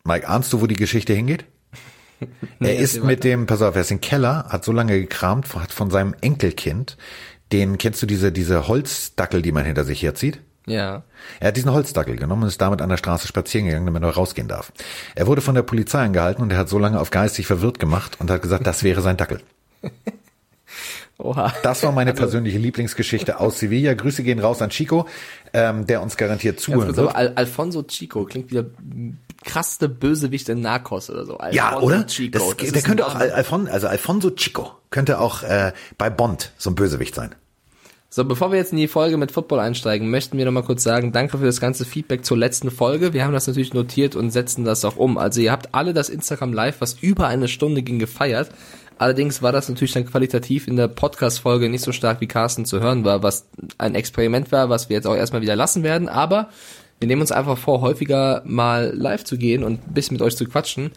Mike, 0.05 0.29
ahnst 0.29 0.53
du, 0.53 0.61
wo 0.61 0.67
die 0.67 0.77
Geschichte 0.77 1.15
hingeht? 1.15 1.47
nee, 2.59 2.75
er 2.75 2.77
ist 2.77 3.03
mit 3.03 3.25
dem, 3.25 3.47
pass 3.47 3.63
auf, 3.63 3.75
er 3.75 3.81
ist 3.81 3.91
im 3.91 4.01
Keller, 4.01 4.47
hat 4.49 4.65
so 4.65 4.73
lange 4.73 5.01
gekramt, 5.01 5.53
hat 5.55 5.73
von 5.73 5.91
seinem 5.91 6.15
Enkelkind, 6.21 6.97
den, 7.53 7.79
kennst 7.79 8.03
du 8.03 8.07
diese, 8.07 8.33
diese 8.33 8.69
Holzdackel, 8.69 9.43
die 9.43 9.53
man 9.53 9.65
hinter 9.65 9.85
sich 9.85 10.03
herzieht? 10.03 10.41
Ja. 10.67 11.05
Er 11.41 11.49
hat 11.49 11.57
diesen 11.57 11.73
Holzdackel 11.73 12.17
genommen 12.17 12.43
und 12.43 12.49
ist 12.49 12.61
damit 12.61 12.81
an 12.81 12.89
der 12.89 12.97
Straße 12.97 13.29
spazieren 13.29 13.67
gegangen, 13.67 13.87
damit 13.87 14.03
er 14.03 14.11
rausgehen 14.11 14.49
darf. 14.49 14.73
Er 15.15 15.27
wurde 15.27 15.43
von 15.43 15.55
der 15.55 15.63
Polizei 15.63 16.03
angehalten 16.03 16.43
und 16.43 16.53
er 16.53 16.59
hat 16.59 16.69
so 16.69 16.79
lange 16.79 17.01
auf 17.01 17.11
geistig 17.11 17.47
verwirrt 17.47 17.79
gemacht 17.79 18.19
und 18.21 18.31
hat 18.31 18.41
gesagt, 18.41 18.67
das 18.67 18.83
wäre 18.83 19.03
sein 19.03 19.17
Dackel. 19.17 19.41
Oha. 21.19 21.53
Das 21.63 21.83
war 21.85 21.93
meine 21.93 22.11
also, 22.11 22.23
persönliche 22.23 22.59
Lieblingsgeschichte 22.59 23.39
aus 23.39 23.61
Sevilla. 23.61 23.95
Grüße 23.95 24.23
gehen 24.25 24.41
raus 24.41 24.61
an 24.63 24.71
Chico, 24.71 25.07
ähm, 25.53 25.87
der 25.87 26.03
uns 26.03 26.17
garantiert 26.17 26.59
zuhören 26.59 26.91
ja, 26.91 26.97
wird. 26.97 27.15
Al 27.15 27.33
Alfonso 27.37 27.83
Chico 27.85 28.25
klingt 28.25 28.51
wieder 28.51 28.67
krasseste 29.45 29.89
Bösewicht 29.89 30.49
in 30.49 30.61
Narcos 30.61 31.11
oder 31.11 31.25
so. 31.25 31.39
Alfonso 31.39 31.57
ja, 31.57 31.79
oder? 31.79 32.07
Chico. 32.07 32.39
Das, 32.39 32.57
das 32.57 32.73
der 32.73 32.83
könnte 32.83 33.07
auch 33.07 33.15
Alfon, 33.15 33.69
also 33.69 33.87
Alfonso 33.87 34.31
Chico 34.31 34.73
könnte 34.91 35.21
auch 35.21 35.43
äh, 35.43 35.73
bei 35.99 36.11
Bond 36.11 36.53
so 36.57 36.71
ein 36.71 36.75
Bösewicht 36.75 37.15
sein. 37.15 37.35
So, 38.15 38.25
bevor 38.25 38.53
wir 38.53 38.59
jetzt 38.59 38.71
in 38.71 38.79
die 38.79 38.87
Folge 38.87 39.17
mit 39.17 39.33
Football 39.33 39.59
einsteigen, 39.59 40.09
möchten 40.09 40.39
wir 40.39 40.45
noch 40.45 40.53
mal 40.53 40.63
kurz 40.63 40.85
sagen, 40.85 41.11
danke 41.11 41.37
für 41.37 41.47
das 41.47 41.61
ganze 41.61 41.85
Feedback 41.85 42.25
zur 42.25 42.37
letzten 42.37 42.71
Folge. 42.71 43.13
Wir 43.13 43.25
haben 43.25 43.33
das 43.33 43.49
natürlich 43.49 43.75
notiert 43.75 44.15
und 44.15 44.31
setzen 44.31 44.65
das 44.65 44.85
auch 44.85 44.95
um. 44.95 45.19
Also 45.19 45.41
ihr 45.41 45.51
habt 45.51 45.75
alle 45.75 45.93
das 45.93 46.11
Instagram 46.11 46.53
Live, 46.53 46.77
was 46.81 46.95
über 47.01 47.27
eine 47.27 47.49
Stunde 47.49 47.83
ging, 47.83 47.99
gefeiert. 47.99 48.51
Allerdings 48.99 49.43
war 49.43 49.53
das 49.53 49.69
natürlich 49.69 49.93
dann 49.93 50.07
qualitativ 50.07 50.69
in 50.69 50.77
der 50.77 50.89
Podcast-Folge 50.89 51.69
nicht 51.69 51.83
so 51.83 51.93
stark 51.93 52.21
wie 52.21 52.29
Carsten 52.29 52.65
zu 52.65 52.81
hören 52.81 53.05
war, 53.05 53.23
was 53.23 53.49
ein 53.79 53.95
Experiment 53.95 54.53
war, 54.53 54.69
was 54.71 54.89
wir 54.89 54.97
jetzt 54.97 55.07
auch 55.07 55.17
erstmal 55.17 55.43
wieder 55.43 55.57
lassen 55.57 55.83
werden. 55.83 56.09
Aber 56.09 56.49
wir 57.01 57.09
nehmen 57.09 57.21
uns 57.21 57.33
einfach 57.33 57.59
vor, 57.59 57.81
häufiger 57.81 58.43
mal 58.45 58.93
live 58.95 59.25
zu 59.25 59.37
gehen 59.37 59.65
und 59.65 59.87
ein 59.87 59.95
bisschen 59.95 60.15
mit 60.15 60.23
euch 60.23 60.37
zu 60.37 60.47
quatschen. 60.47 60.93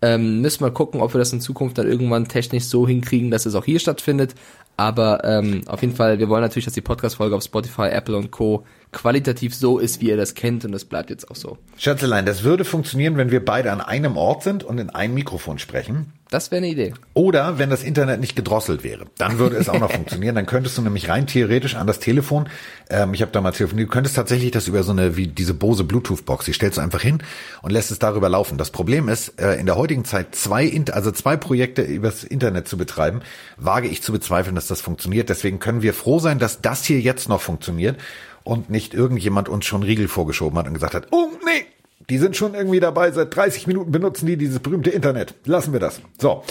Ähm, 0.00 0.40
müssen 0.40 0.64
wir 0.64 0.72
gucken, 0.72 1.00
ob 1.00 1.14
wir 1.14 1.18
das 1.18 1.32
in 1.32 1.40
Zukunft 1.40 1.78
dann 1.78 1.86
irgendwann 1.86 2.26
technisch 2.26 2.64
so 2.64 2.88
hinkriegen, 2.88 3.30
dass 3.30 3.46
es 3.46 3.54
auch 3.54 3.64
hier 3.64 3.78
stattfindet. 3.78 4.34
Aber 4.76 5.22
ähm, 5.22 5.62
auf 5.66 5.82
jeden 5.82 5.94
Fall, 5.94 6.18
wir 6.18 6.28
wollen 6.28 6.42
natürlich, 6.42 6.64
dass 6.64 6.74
die 6.74 6.80
Podcast-Folge 6.80 7.36
auf 7.36 7.44
Spotify, 7.44 7.88
Apple 7.88 8.16
und 8.16 8.30
Co. 8.32 8.64
qualitativ 8.90 9.54
so 9.54 9.78
ist, 9.78 10.00
wie 10.00 10.08
ihr 10.08 10.16
das 10.16 10.34
kennt 10.34 10.64
und 10.64 10.72
das 10.72 10.84
bleibt 10.84 11.10
jetzt 11.10 11.30
auch 11.30 11.36
so. 11.36 11.58
Schätzelein, 11.76 12.26
das 12.26 12.42
würde 12.42 12.64
funktionieren, 12.64 13.16
wenn 13.16 13.30
wir 13.30 13.44
beide 13.44 13.70
an 13.70 13.80
einem 13.80 14.16
Ort 14.16 14.42
sind 14.42 14.64
und 14.64 14.78
in 14.78 14.90
einem 14.90 15.14
Mikrofon 15.14 15.58
sprechen. 15.58 16.12
Das 16.32 16.50
wäre 16.50 16.58
eine 16.58 16.68
Idee. 16.68 16.94
Oder 17.12 17.58
wenn 17.58 17.68
das 17.68 17.84
Internet 17.84 18.18
nicht 18.18 18.34
gedrosselt 18.34 18.82
wäre, 18.82 19.04
dann 19.18 19.38
würde 19.38 19.56
es 19.56 19.68
auch 19.68 19.78
noch 19.78 19.92
funktionieren. 19.92 20.34
Dann 20.34 20.46
könntest 20.46 20.78
du 20.78 20.82
nämlich 20.82 21.10
rein 21.10 21.26
theoretisch 21.26 21.74
an 21.74 21.86
das 21.86 22.00
Telefon, 22.00 22.48
ähm, 22.88 23.12
ich 23.12 23.20
habe 23.20 23.32
damals 23.32 23.58
telefoniert, 23.58 23.90
du 23.90 23.92
könntest 23.92 24.16
tatsächlich 24.16 24.50
das 24.50 24.66
über 24.66 24.82
so 24.82 24.92
eine 24.92 25.18
wie 25.18 25.26
diese 25.26 25.52
Bose 25.52 25.84
Bluetooth-Box, 25.84 26.46
die 26.46 26.54
stellst 26.54 26.78
du 26.78 26.80
einfach 26.80 27.02
hin 27.02 27.22
und 27.60 27.70
lässt 27.70 27.90
es 27.90 27.98
darüber 27.98 28.30
laufen. 28.30 28.56
Das 28.56 28.70
Problem 28.70 29.10
ist, 29.10 29.38
äh, 29.38 29.56
in 29.56 29.66
der 29.66 29.76
heutigen 29.76 30.06
Zeit 30.06 30.34
zwei, 30.34 30.72
also 30.92 31.10
zwei 31.10 31.36
Projekte 31.36 31.82
übers 31.82 32.24
Internet 32.24 32.66
zu 32.66 32.78
betreiben, 32.78 33.20
wage 33.58 33.88
ich 33.88 34.02
zu 34.02 34.10
bezweifeln, 34.10 34.54
dass 34.54 34.66
das 34.66 34.80
funktioniert. 34.80 35.28
Deswegen 35.28 35.58
können 35.58 35.82
wir 35.82 35.92
froh 35.92 36.18
sein, 36.18 36.38
dass 36.38 36.62
das 36.62 36.82
hier 36.82 37.00
jetzt 37.00 37.28
noch 37.28 37.42
funktioniert 37.42 37.98
und 38.42 38.70
nicht 38.70 38.94
irgendjemand 38.94 39.50
uns 39.50 39.66
schon 39.66 39.82
Riegel 39.82 40.08
vorgeschoben 40.08 40.58
hat 40.58 40.66
und 40.66 40.72
gesagt 40.72 40.94
hat, 40.94 41.08
oh 41.10 41.28
nee, 41.44 41.66
die 42.12 42.18
sind 42.18 42.36
schon 42.36 42.54
irgendwie 42.54 42.78
dabei, 42.78 43.10
seit 43.10 43.34
30 43.34 43.66
Minuten 43.66 43.90
benutzen 43.90 44.26
die 44.26 44.36
dieses 44.36 44.58
berühmte 44.58 44.90
Internet. 44.90 45.34
Lassen 45.46 45.72
wir 45.72 45.80
das. 45.80 46.02
So. 46.20 46.44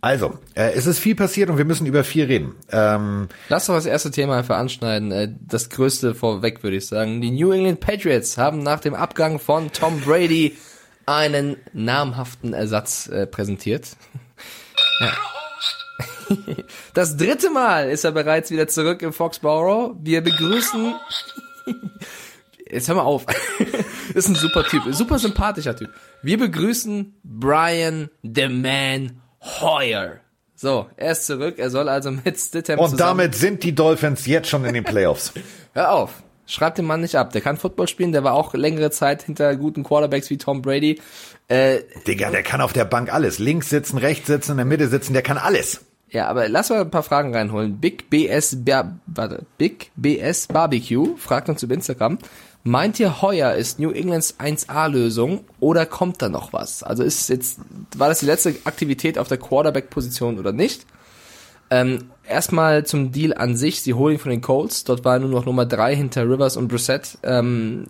Also, 0.00 0.38
äh, 0.54 0.70
es 0.76 0.86
ist 0.86 1.00
viel 1.00 1.16
passiert 1.16 1.50
und 1.50 1.58
wir 1.58 1.64
müssen 1.64 1.84
über 1.84 2.04
viel 2.04 2.26
reden. 2.26 2.54
Ähm, 2.70 3.26
Lass 3.48 3.66
doch 3.66 3.74
das 3.74 3.86
erste 3.86 4.12
Thema 4.12 4.38
einfach 4.38 4.56
anschneiden. 4.56 5.10
Äh, 5.10 5.32
das 5.40 5.70
größte 5.70 6.14
vorweg, 6.14 6.62
würde 6.62 6.76
ich 6.76 6.86
sagen. 6.86 7.20
Die 7.20 7.32
New 7.32 7.50
England 7.50 7.80
Patriots 7.80 8.38
haben 8.38 8.62
nach 8.62 8.78
dem 8.78 8.94
Abgang 8.94 9.40
von 9.40 9.72
Tom 9.72 10.00
Brady 10.02 10.56
einen 11.04 11.56
namhaften 11.72 12.54
Ersatz 12.54 13.08
äh, 13.08 13.26
präsentiert. 13.26 13.96
ja. 15.00 15.12
Das 16.94 17.16
dritte 17.16 17.50
Mal 17.50 17.90
ist 17.90 18.04
er 18.04 18.12
bereits 18.12 18.52
wieder 18.52 18.68
zurück 18.68 19.02
im 19.02 19.12
Foxborough. 19.12 19.96
Wir 20.00 20.20
begrüßen 20.20 20.94
jetzt 22.70 22.88
hör 22.88 22.96
mal 22.96 23.02
auf. 23.02 23.26
ist 24.14 24.28
ein 24.28 24.34
super 24.34 24.64
Typ, 24.64 24.82
super 24.90 25.18
sympathischer 25.18 25.76
Typ. 25.76 25.90
Wir 26.22 26.38
begrüßen 26.38 27.14
Brian 27.22 28.10
the 28.22 28.48
Man 28.48 29.20
Hoyer. 29.40 30.20
So, 30.54 30.88
er 30.96 31.12
ist 31.12 31.26
zurück. 31.26 31.58
Er 31.58 31.70
soll 31.70 31.88
also 31.88 32.10
mit 32.10 32.38
Stidham 32.38 32.80
Und 32.80 32.98
damit 32.98 33.34
sind 33.36 33.62
die 33.62 33.74
Dolphins 33.74 34.26
jetzt 34.26 34.48
schon 34.48 34.64
in 34.64 34.74
den 34.74 34.84
Playoffs. 34.84 35.32
hör 35.72 35.92
auf. 35.92 36.22
Schreib 36.46 36.74
den 36.74 36.86
Mann 36.86 37.02
nicht 37.02 37.14
ab. 37.14 37.32
Der 37.32 37.42
kann 37.42 37.58
Football 37.58 37.86
spielen. 37.88 38.10
Der 38.10 38.24
war 38.24 38.32
auch 38.32 38.54
längere 38.54 38.90
Zeit 38.90 39.22
hinter 39.22 39.54
guten 39.54 39.84
Quarterbacks 39.84 40.30
wie 40.30 40.38
Tom 40.38 40.62
Brady. 40.62 41.00
Äh, 41.46 41.80
Digga, 42.06 42.30
der 42.30 42.42
kann 42.42 42.60
auf 42.60 42.72
der 42.72 42.86
Bank 42.86 43.12
alles. 43.12 43.38
Links 43.38 43.68
sitzen, 43.68 43.98
rechts 43.98 44.26
sitzen, 44.26 44.52
in 44.52 44.56
der 44.56 44.66
Mitte 44.66 44.88
sitzen. 44.88 45.12
Der 45.12 45.22
kann 45.22 45.38
alles. 45.38 45.82
Ja, 46.10 46.26
aber 46.26 46.48
lass 46.48 46.70
mal 46.70 46.80
ein 46.80 46.90
paar 46.90 47.02
Fragen 47.02 47.34
reinholen. 47.34 47.78
Big 47.78 48.08
BS, 48.08 48.56
warte, 49.06 49.44
Big 49.58 49.90
BS 49.94 50.46
Barbecue 50.46 51.16
fragt 51.18 51.48
uns 51.50 51.62
über 51.62 51.74
Instagram. 51.74 52.18
Meint 52.68 53.00
ihr, 53.00 53.22
Heuer 53.22 53.54
ist 53.54 53.78
New 53.78 53.92
Englands 53.92 54.38
1A-Lösung 54.38 55.46
oder 55.58 55.86
kommt 55.86 56.20
da 56.20 56.28
noch 56.28 56.52
was? 56.52 56.82
Also 56.82 57.02
ist 57.02 57.30
jetzt, 57.30 57.60
war 57.96 58.10
das 58.10 58.20
die 58.20 58.26
letzte 58.26 58.56
Aktivität 58.64 59.16
auf 59.16 59.26
der 59.26 59.38
Quarterback-Position 59.38 60.38
oder 60.38 60.52
nicht? 60.52 60.84
Ähm, 61.70 62.10
erstmal 62.28 62.84
zum 62.84 63.10
Deal 63.10 63.32
an 63.32 63.56
sich. 63.56 63.80
Sie 63.80 63.94
holen 63.94 64.16
ihn 64.16 64.18
von 64.18 64.30
den 64.30 64.42
Colts. 64.42 64.84
Dort 64.84 65.02
war 65.06 65.18
nur 65.18 65.30
noch 65.30 65.46
Nummer 65.46 65.64
drei 65.64 65.96
hinter 65.96 66.28
Rivers 66.28 66.58
und 66.58 66.68
Brissett. 66.68 67.16
Ähm, 67.22 67.86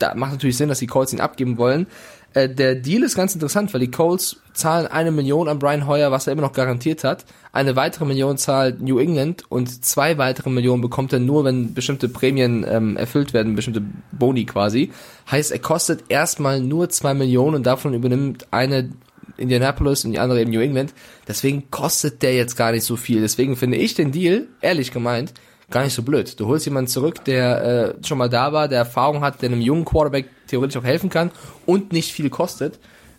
da 0.00 0.16
macht 0.16 0.32
natürlich 0.32 0.56
Sinn, 0.56 0.68
dass 0.68 0.80
die 0.80 0.88
Colts 0.88 1.12
ihn 1.12 1.20
abgeben 1.20 1.56
wollen. 1.56 1.86
Äh, 2.34 2.48
der 2.48 2.74
Deal 2.74 3.02
ist 3.02 3.16
ganz 3.16 3.34
interessant, 3.34 3.72
weil 3.72 3.80
die 3.80 3.90
Colts 3.90 4.40
zahlen 4.52 4.86
eine 4.86 5.10
Million 5.10 5.48
an 5.48 5.58
Brian 5.58 5.86
Hoyer, 5.86 6.10
was 6.10 6.26
er 6.26 6.32
immer 6.32 6.42
noch 6.42 6.52
garantiert 6.52 7.04
hat. 7.04 7.24
Eine 7.52 7.76
weitere 7.76 8.04
Million 8.04 8.36
zahlt 8.36 8.80
New 8.80 8.98
England 8.98 9.44
und 9.48 9.84
zwei 9.84 10.18
weitere 10.18 10.50
Millionen 10.50 10.82
bekommt 10.82 11.12
er 11.12 11.20
nur, 11.20 11.44
wenn 11.44 11.74
bestimmte 11.74 12.08
Prämien 12.08 12.66
ähm, 12.68 12.96
erfüllt 12.96 13.32
werden, 13.32 13.54
bestimmte 13.54 13.82
Boni 14.12 14.44
quasi. 14.44 14.90
Heißt, 15.30 15.52
er 15.52 15.60
kostet 15.60 16.04
erstmal 16.08 16.60
nur 16.60 16.88
zwei 16.90 17.14
Millionen 17.14 17.56
und 17.56 17.66
davon 17.66 17.94
übernimmt 17.94 18.46
eine 18.50 18.90
Indianapolis 19.36 20.04
und 20.04 20.12
die 20.12 20.18
andere 20.18 20.40
eben 20.40 20.50
New 20.50 20.60
England. 20.60 20.92
Deswegen 21.26 21.70
kostet 21.70 22.22
der 22.22 22.34
jetzt 22.34 22.56
gar 22.56 22.72
nicht 22.72 22.84
so 22.84 22.96
viel. 22.96 23.20
Deswegen 23.20 23.56
finde 23.56 23.78
ich 23.78 23.94
den 23.94 24.12
Deal, 24.12 24.48
ehrlich 24.60 24.90
gemeint, 24.90 25.32
gar 25.70 25.84
nicht 25.84 25.94
so 25.94 26.02
blöd. 26.02 26.38
Du 26.40 26.46
holst 26.46 26.64
jemanden 26.66 26.88
zurück, 26.88 27.24
der 27.24 27.64
äh, 28.00 28.06
schon 28.06 28.18
mal 28.18 28.28
da 28.28 28.52
war, 28.52 28.68
der 28.68 28.78
Erfahrung 28.78 29.20
hat, 29.22 29.42
der 29.42 29.50
einem 29.50 29.60
jungen 29.60 29.84
Quarterback 29.84 30.28
theoretisch 30.46 30.76
auch 30.76 30.84
helfen 30.84 31.10
kann 31.10 31.30
und 31.66 31.92
nicht 31.92 32.12
viel 32.12 32.30
kostet. 32.30 32.78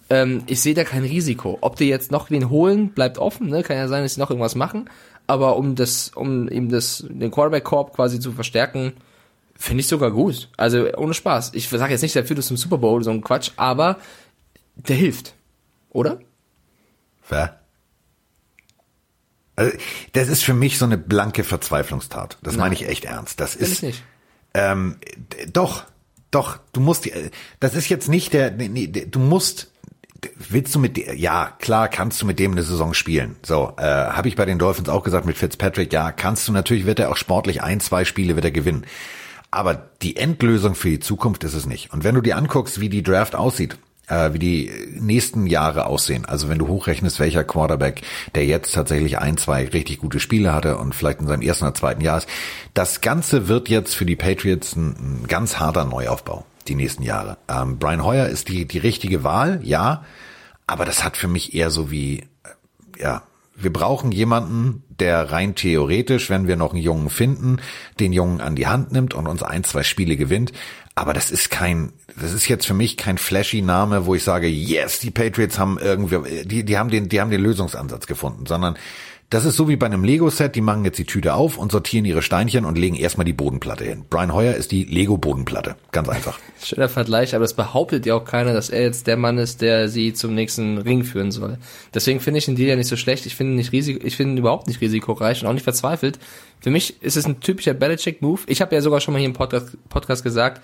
Ähm, 0.09 0.43
ich 0.47 0.61
sehe 0.61 0.73
da 0.73 0.83
kein 0.83 1.03
Risiko. 1.03 1.57
Ob 1.61 1.75
die 1.75 1.87
jetzt 1.87 2.11
noch 2.11 2.31
wen 2.31 2.49
holen, 2.49 2.89
bleibt 2.89 3.17
offen. 3.19 3.47
Ne? 3.47 3.63
Kann 3.63 3.77
ja 3.77 3.87
sein, 3.87 4.03
dass 4.03 4.15
sie 4.15 4.19
noch 4.19 4.31
irgendwas 4.31 4.55
machen. 4.55 4.89
Aber 5.27 5.57
um 5.57 5.75
das, 5.75 6.09
um 6.15 6.49
eben 6.49 6.69
das, 6.69 7.05
den 7.07 7.29
Quarterback-Korb 7.29 7.93
quasi 7.95 8.19
zu 8.19 8.31
verstärken, 8.31 8.93
finde 9.55 9.81
ich 9.81 9.87
sogar 9.87 10.09
gut. 10.09 10.49
Also 10.57 10.91
ohne 10.95 11.13
Spaß. 11.13 11.51
Ich 11.53 11.69
sage 11.69 11.91
jetzt 11.91 12.01
nicht, 12.01 12.15
der 12.15 12.25
führt 12.25 12.39
uns 12.39 12.47
zum 12.47 12.57
Super 12.57 12.79
Bowl, 12.79 13.03
so 13.03 13.11
ein 13.11 13.21
Quatsch, 13.21 13.51
aber 13.55 13.97
der 14.75 14.95
hilft. 14.95 15.35
Oder? 15.91 16.19
Fair. 17.21 17.58
Also, 19.59 19.77
das 20.13 20.29
ist 20.29 20.43
für 20.43 20.53
mich 20.53 20.77
so 20.77 20.85
eine 20.85 20.97
blanke 20.97 21.43
Verzweiflungstat. 21.43 22.37
Das 22.41 22.53
Nein. 22.53 22.61
meine 22.61 22.75
ich 22.75 22.87
echt 22.87 23.03
ernst. 23.03 23.39
Das 23.41 23.55
ist. 23.55 23.83
nicht. 23.83 24.03
Ähm, 24.53 24.95
doch, 25.51 25.83
doch. 26.31 26.59
Du 26.71 26.79
musst. 26.79 27.09
Das 27.59 27.75
ist 27.75 27.89
jetzt 27.89 28.07
nicht 28.07 28.33
der. 28.33 28.51
Nee, 28.51 28.87
du 28.87 29.19
musst. 29.19 29.71
Willst 30.37 30.75
du 30.75 30.79
mit 30.79 30.97
ja 30.97 31.55
klar 31.59 31.87
kannst 31.87 32.21
du 32.21 32.25
mit 32.25 32.39
dem 32.39 32.51
eine 32.51 32.63
Saison 32.63 32.93
spielen. 32.93 33.37
So 33.41 33.73
äh, 33.77 33.83
habe 33.83 34.27
ich 34.27 34.35
bei 34.35 34.43
den 34.43 34.59
Dolphins 34.59 34.89
auch 34.89 35.03
gesagt 35.03 35.25
mit 35.25 35.37
Fitzpatrick. 35.37 35.93
Ja 35.93 36.11
kannst 36.11 36.45
du 36.45 36.51
natürlich 36.51 36.85
wird 36.85 36.99
er 36.99 37.09
auch 37.09 37.15
sportlich 37.15 37.63
ein 37.63 37.79
zwei 37.79 38.03
Spiele 38.03 38.35
wird 38.35 38.43
er 38.43 38.51
gewinnen. 38.51 38.85
Aber 39.49 39.89
die 40.01 40.17
Endlösung 40.17 40.75
für 40.75 40.89
die 40.89 40.99
Zukunft 40.99 41.45
ist 41.45 41.53
es 41.53 41.65
nicht. 41.65 41.93
Und 41.93 42.03
wenn 42.03 42.15
du 42.15 42.21
dir 42.21 42.35
anguckst, 42.35 42.81
wie 42.81 42.89
die 42.89 43.01
Draft 43.01 43.33
aussieht, 43.33 43.77
äh, 44.09 44.33
wie 44.33 44.39
die 44.39 44.71
nächsten 44.99 45.47
Jahre 45.47 45.85
aussehen. 45.85 46.25
Also 46.25 46.49
wenn 46.49 46.59
du 46.59 46.67
hochrechnest, 46.67 47.19
welcher 47.19 47.43
Quarterback, 47.43 48.01
der 48.35 48.45
jetzt 48.45 48.73
tatsächlich 48.73 49.19
ein, 49.19 49.37
zwei 49.37 49.65
richtig 49.67 49.99
gute 49.99 50.19
Spiele 50.19 50.53
hatte 50.53 50.77
und 50.77 50.93
vielleicht 50.93 51.21
in 51.21 51.27
seinem 51.27 51.41
ersten 51.41 51.65
oder 51.65 51.75
zweiten 51.75 52.01
Jahr 52.01 52.17
ist, 52.17 52.27
das 52.73 53.01
Ganze 53.01 53.47
wird 53.47 53.69
jetzt 53.69 53.95
für 53.95 54.05
die 54.05 54.15
Patriots 54.15 54.75
ein, 54.75 55.23
ein 55.23 55.27
ganz 55.27 55.59
harter 55.59 55.85
Neuaufbau 55.85 56.45
die 56.67 56.75
nächsten 56.75 57.03
Jahre. 57.03 57.37
Ähm, 57.47 57.79
Brian 57.79 58.03
Hoyer 58.03 58.27
ist 58.27 58.47
die, 58.47 58.65
die 58.65 58.77
richtige 58.77 59.23
Wahl, 59.23 59.59
ja, 59.63 60.03
aber 60.67 60.85
das 60.85 61.03
hat 61.03 61.17
für 61.17 61.27
mich 61.27 61.55
eher 61.55 61.71
so 61.71 61.89
wie, 61.89 62.19
äh, 62.19 63.01
ja, 63.01 63.23
wir 63.61 63.73
brauchen 63.73 64.11
jemanden, 64.11 64.83
der 64.99 65.31
rein 65.31 65.55
theoretisch, 65.55 66.29
wenn 66.29 66.47
wir 66.47 66.55
noch 66.55 66.73
einen 66.73 66.81
Jungen 66.81 67.09
finden, 67.09 67.57
den 67.99 68.13
Jungen 68.13 68.41
an 68.41 68.55
die 68.55 68.67
Hand 68.67 68.91
nimmt 68.91 69.13
und 69.13 69.27
uns 69.27 69.43
ein, 69.43 69.63
zwei 69.63 69.83
Spiele 69.83 70.15
gewinnt. 70.15 70.53
Aber 70.99 71.13
das 71.13 71.31
ist 71.31 71.49
kein, 71.49 71.93
das 72.19 72.33
ist 72.33 72.49
jetzt 72.49 72.67
für 72.67 72.73
mich 72.73 72.97
kein 72.97 73.17
flashy 73.17 73.61
Name, 73.61 74.05
wo 74.05 74.15
ich 74.15 74.23
sage, 74.25 74.47
yes, 74.47 74.99
die 74.99 75.11
Patriots 75.11 75.57
haben 75.57 75.79
irgendwie, 75.81 76.43
die, 76.43 76.65
die 76.65 76.77
haben 76.77 76.89
den, 76.89 77.07
die 77.07 77.21
haben 77.21 77.31
den 77.31 77.39
Lösungsansatz 77.39 78.05
gefunden, 78.05 78.45
sondern 78.45 78.75
das 79.29 79.45
ist 79.45 79.55
so 79.55 79.69
wie 79.69 79.75
bei 79.75 79.85
einem 79.85 80.03
Lego-Set, 80.03 80.55
die 80.55 80.61
machen 80.61 80.83
jetzt 80.83 80.97
die 80.97 81.05
Tüte 81.05 81.35
auf 81.35 81.57
und 81.59 81.71
sortieren 81.71 82.03
ihre 82.03 82.23
Steinchen 82.23 82.65
und 82.65 82.79
legen 82.79 82.95
erstmal 82.95 83.25
die 83.25 83.33
Bodenplatte 83.33 83.85
hin. 83.85 84.03
Brian 84.09 84.33
Hoyer 84.33 84.55
ist 84.55 84.71
die 84.71 84.83
Lego-Bodenplatte. 84.83 85.75
Ganz 85.91 86.09
einfach. 86.09 86.39
Schöner 86.63 86.89
Vergleich, 86.89 87.35
aber 87.35 87.45
es 87.45 87.53
behauptet 87.53 88.07
ja 88.07 88.15
auch 88.15 88.25
keiner, 88.25 88.53
dass 88.53 88.71
er 88.71 88.81
jetzt 88.81 89.05
der 89.05 89.17
Mann 89.17 89.37
ist, 89.37 89.61
der 89.61 89.87
sie 89.87 90.13
zum 90.13 90.33
nächsten 90.33 90.79
Ring 90.79 91.03
führen 91.03 91.31
soll. 91.31 91.59
Deswegen 91.93 92.19
finde 92.19 92.39
ich 92.39 92.45
den 92.45 92.55
Deal 92.55 92.69
ja 92.69 92.75
nicht 92.75 92.87
so 92.87 92.97
schlecht. 92.97 93.27
Ich 93.27 93.35
finde 93.35 93.53
nicht 93.53 93.71
risiko, 93.71 94.03
ich 94.03 94.17
finde 94.17 94.33
ihn 94.33 94.37
überhaupt 94.39 94.67
nicht 94.67 94.81
risikoreich 94.81 95.43
und 95.43 95.47
auch 95.47 95.53
nicht 95.53 95.63
verzweifelt. 95.63 96.17
Für 96.59 96.71
mich 96.71 97.01
ist 97.03 97.15
es 97.15 97.27
ein 97.27 97.39
typischer 97.39 97.75
Belichick-Move. 97.75 98.41
Ich 98.47 98.61
habe 98.61 98.73
ja 98.73 98.81
sogar 98.81 98.99
schon 98.99 99.13
mal 99.13 99.19
hier 99.19 99.29
im 99.29 99.33
Podcast, 99.33 99.77
Podcast 99.89 100.23
gesagt, 100.23 100.61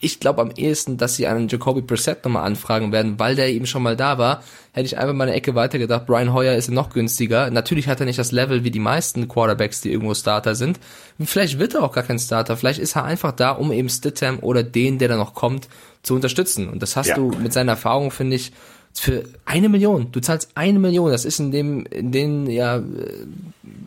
ich 0.00 0.20
glaube 0.20 0.40
am 0.40 0.52
ehesten, 0.52 0.98
dass 0.98 1.16
sie 1.16 1.26
einen 1.26 1.48
Jacoby 1.48 1.80
Brissett 1.80 2.24
nochmal 2.24 2.44
anfragen 2.44 2.92
werden, 2.92 3.18
weil 3.18 3.34
der 3.34 3.48
eben 3.48 3.66
schon 3.66 3.82
mal 3.82 3.96
da 3.96 4.18
war. 4.18 4.42
Hätte 4.72 4.86
ich 4.86 4.98
einfach 4.98 5.14
mal 5.14 5.24
eine 5.24 5.34
Ecke 5.34 5.54
weiter 5.54 5.78
gedacht, 5.78 6.06
Brian 6.06 6.32
Hoyer 6.32 6.54
ist 6.54 6.70
noch 6.70 6.90
günstiger. 6.90 7.50
Natürlich 7.50 7.88
hat 7.88 8.00
er 8.00 8.06
nicht 8.06 8.18
das 8.18 8.30
Level 8.30 8.62
wie 8.62 8.70
die 8.70 8.80
meisten 8.80 9.26
Quarterbacks, 9.26 9.80
die 9.80 9.90
irgendwo 9.90 10.14
Starter 10.14 10.54
sind. 10.54 10.78
Vielleicht 11.20 11.58
wird 11.58 11.74
er 11.74 11.82
auch 11.82 11.92
gar 11.92 12.04
kein 12.04 12.18
Starter. 12.18 12.56
Vielleicht 12.56 12.78
ist 12.78 12.96
er 12.96 13.04
einfach 13.04 13.32
da, 13.32 13.50
um 13.50 13.72
eben 13.72 13.88
Stidham 13.88 14.38
oder 14.40 14.62
den, 14.62 14.98
der 14.98 15.08
da 15.08 15.16
noch 15.16 15.34
kommt, 15.34 15.68
zu 16.02 16.14
unterstützen. 16.14 16.68
Und 16.68 16.82
das 16.82 16.96
hast 16.96 17.08
ja. 17.08 17.16
du 17.16 17.30
mit 17.30 17.52
seiner 17.52 17.72
Erfahrung, 17.72 18.10
finde 18.10 18.36
ich, 18.36 18.52
für 18.94 19.24
eine 19.44 19.68
Million. 19.68 20.12
Du 20.12 20.20
zahlst 20.20 20.50
eine 20.54 20.78
Million. 20.78 21.10
Das 21.10 21.24
ist 21.24 21.40
in 21.40 21.50
dem, 21.50 21.84
in 21.86 22.12
den 22.12 22.46
ja 22.48 22.82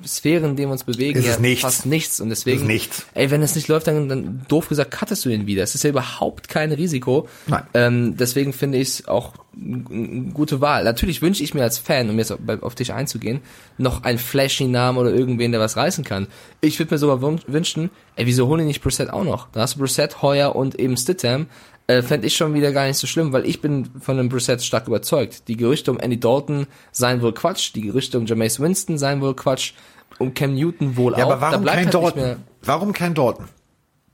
Sphären, 0.06 0.52
in 0.52 0.56
denen 0.56 0.70
wir 0.70 0.74
uns 0.74 0.84
bewegen, 0.84 1.22
ja 1.24 1.40
nichts. 1.40 1.62
fast 1.62 1.86
nichts. 1.86 2.20
Und 2.20 2.30
deswegen, 2.30 2.62
ist 2.62 2.68
nichts. 2.68 3.06
ey, 3.14 3.32
wenn 3.32 3.42
es 3.42 3.56
nicht 3.56 3.68
läuft, 3.68 3.88
dann, 3.88 4.10
dann 4.10 4.46
doof 4.48 4.70
gesagt, 4.70 4.92
cuttest 4.92 5.26
du 5.26 5.30
ihn 5.30 5.48
wieder. 5.48 5.64
Es 5.64 5.76
ist 5.76 5.84
ja 5.84 5.90
überhaupt 5.90 6.50
kein 6.50 6.72
Risiko. 6.72 7.28
Nein. 7.48 7.64
Ähm, 7.74 8.18
deswegen 8.18 8.54
finde 8.54 8.78
ich 8.78 8.88
es 8.88 9.08
auch 9.08 9.34
eine 9.56 10.32
gute 10.34 10.62
Wahl. 10.62 10.84
Natürlich 10.84 11.22
wünsche 11.22 11.44
ich 11.44 11.54
mir 11.54 11.64
als 11.64 11.78
Fan, 11.78 12.10
um 12.10 12.18
jetzt 12.18 12.32
auf, 12.32 12.40
auf 12.62 12.76
dich 12.76 12.94
einzugehen, 12.94 13.42
noch 13.78 14.04
einen 14.04 14.20
flashy 14.20 14.66
Namen 14.66 14.98
oder 14.98 15.12
irgendwen, 15.14 15.52
der 15.52 15.62
was 15.62 15.78
reißen 15.78 16.04
kann. 16.04 16.28
Ich 16.62 16.80
würde 16.80 16.94
mir 16.94 17.00
sogar 17.00 17.22
wünschen, 17.22 17.90
ey, 18.16 18.26
wieso 18.26 18.48
holen 18.48 18.60
die 18.60 18.66
nicht 18.66 18.82
Brissett 18.82 19.10
auch 19.10 19.24
noch? 19.24 19.48
Da 19.52 19.62
hast 19.62 19.76
du 19.76 19.80
Brissett, 19.80 20.22
Heuer 20.22 20.56
und 20.56 20.80
eben 20.80 20.96
Stidham 20.98 21.48
äh, 21.88 22.02
fände 22.02 22.28
ich 22.28 22.36
schon 22.36 22.54
wieder 22.54 22.72
gar 22.72 22.86
nicht 22.86 22.98
so 22.98 23.08
schlimm, 23.08 23.32
weil 23.32 23.46
ich 23.46 23.62
bin 23.62 23.90
von 24.00 24.18
dem 24.18 24.30
Brissett 24.30 24.62
stark 24.62 24.88
überzeugt. 24.88 25.48
Die 25.48 25.56
Gerüchte 25.56 25.90
um 25.92 26.00
Andy 26.00 26.20
Dalton 26.20 26.68
seien 26.92 27.22
wohl 27.22 27.34
Quatsch, 27.34 27.74
die 27.74 27.82
Gerüchte 27.82 28.18
um 28.18 28.26
Jameis 28.26 28.60
Winston 28.60 28.98
seien 28.98 29.22
wohl 29.22 29.36
Quatsch, 29.36 29.74
um 30.20 30.34
Cam 30.34 30.54
Newton 30.54 30.98
wohl 30.98 31.14
ja, 31.18 31.26
auch. 31.26 31.32
Aber 31.32 31.42
warum 31.42 31.66
kein 31.66 31.86
halt 31.86 31.94
Dalton? 31.94 32.36
Warum 32.62 32.94
kein 32.94 33.14
Dalton? 33.14 33.46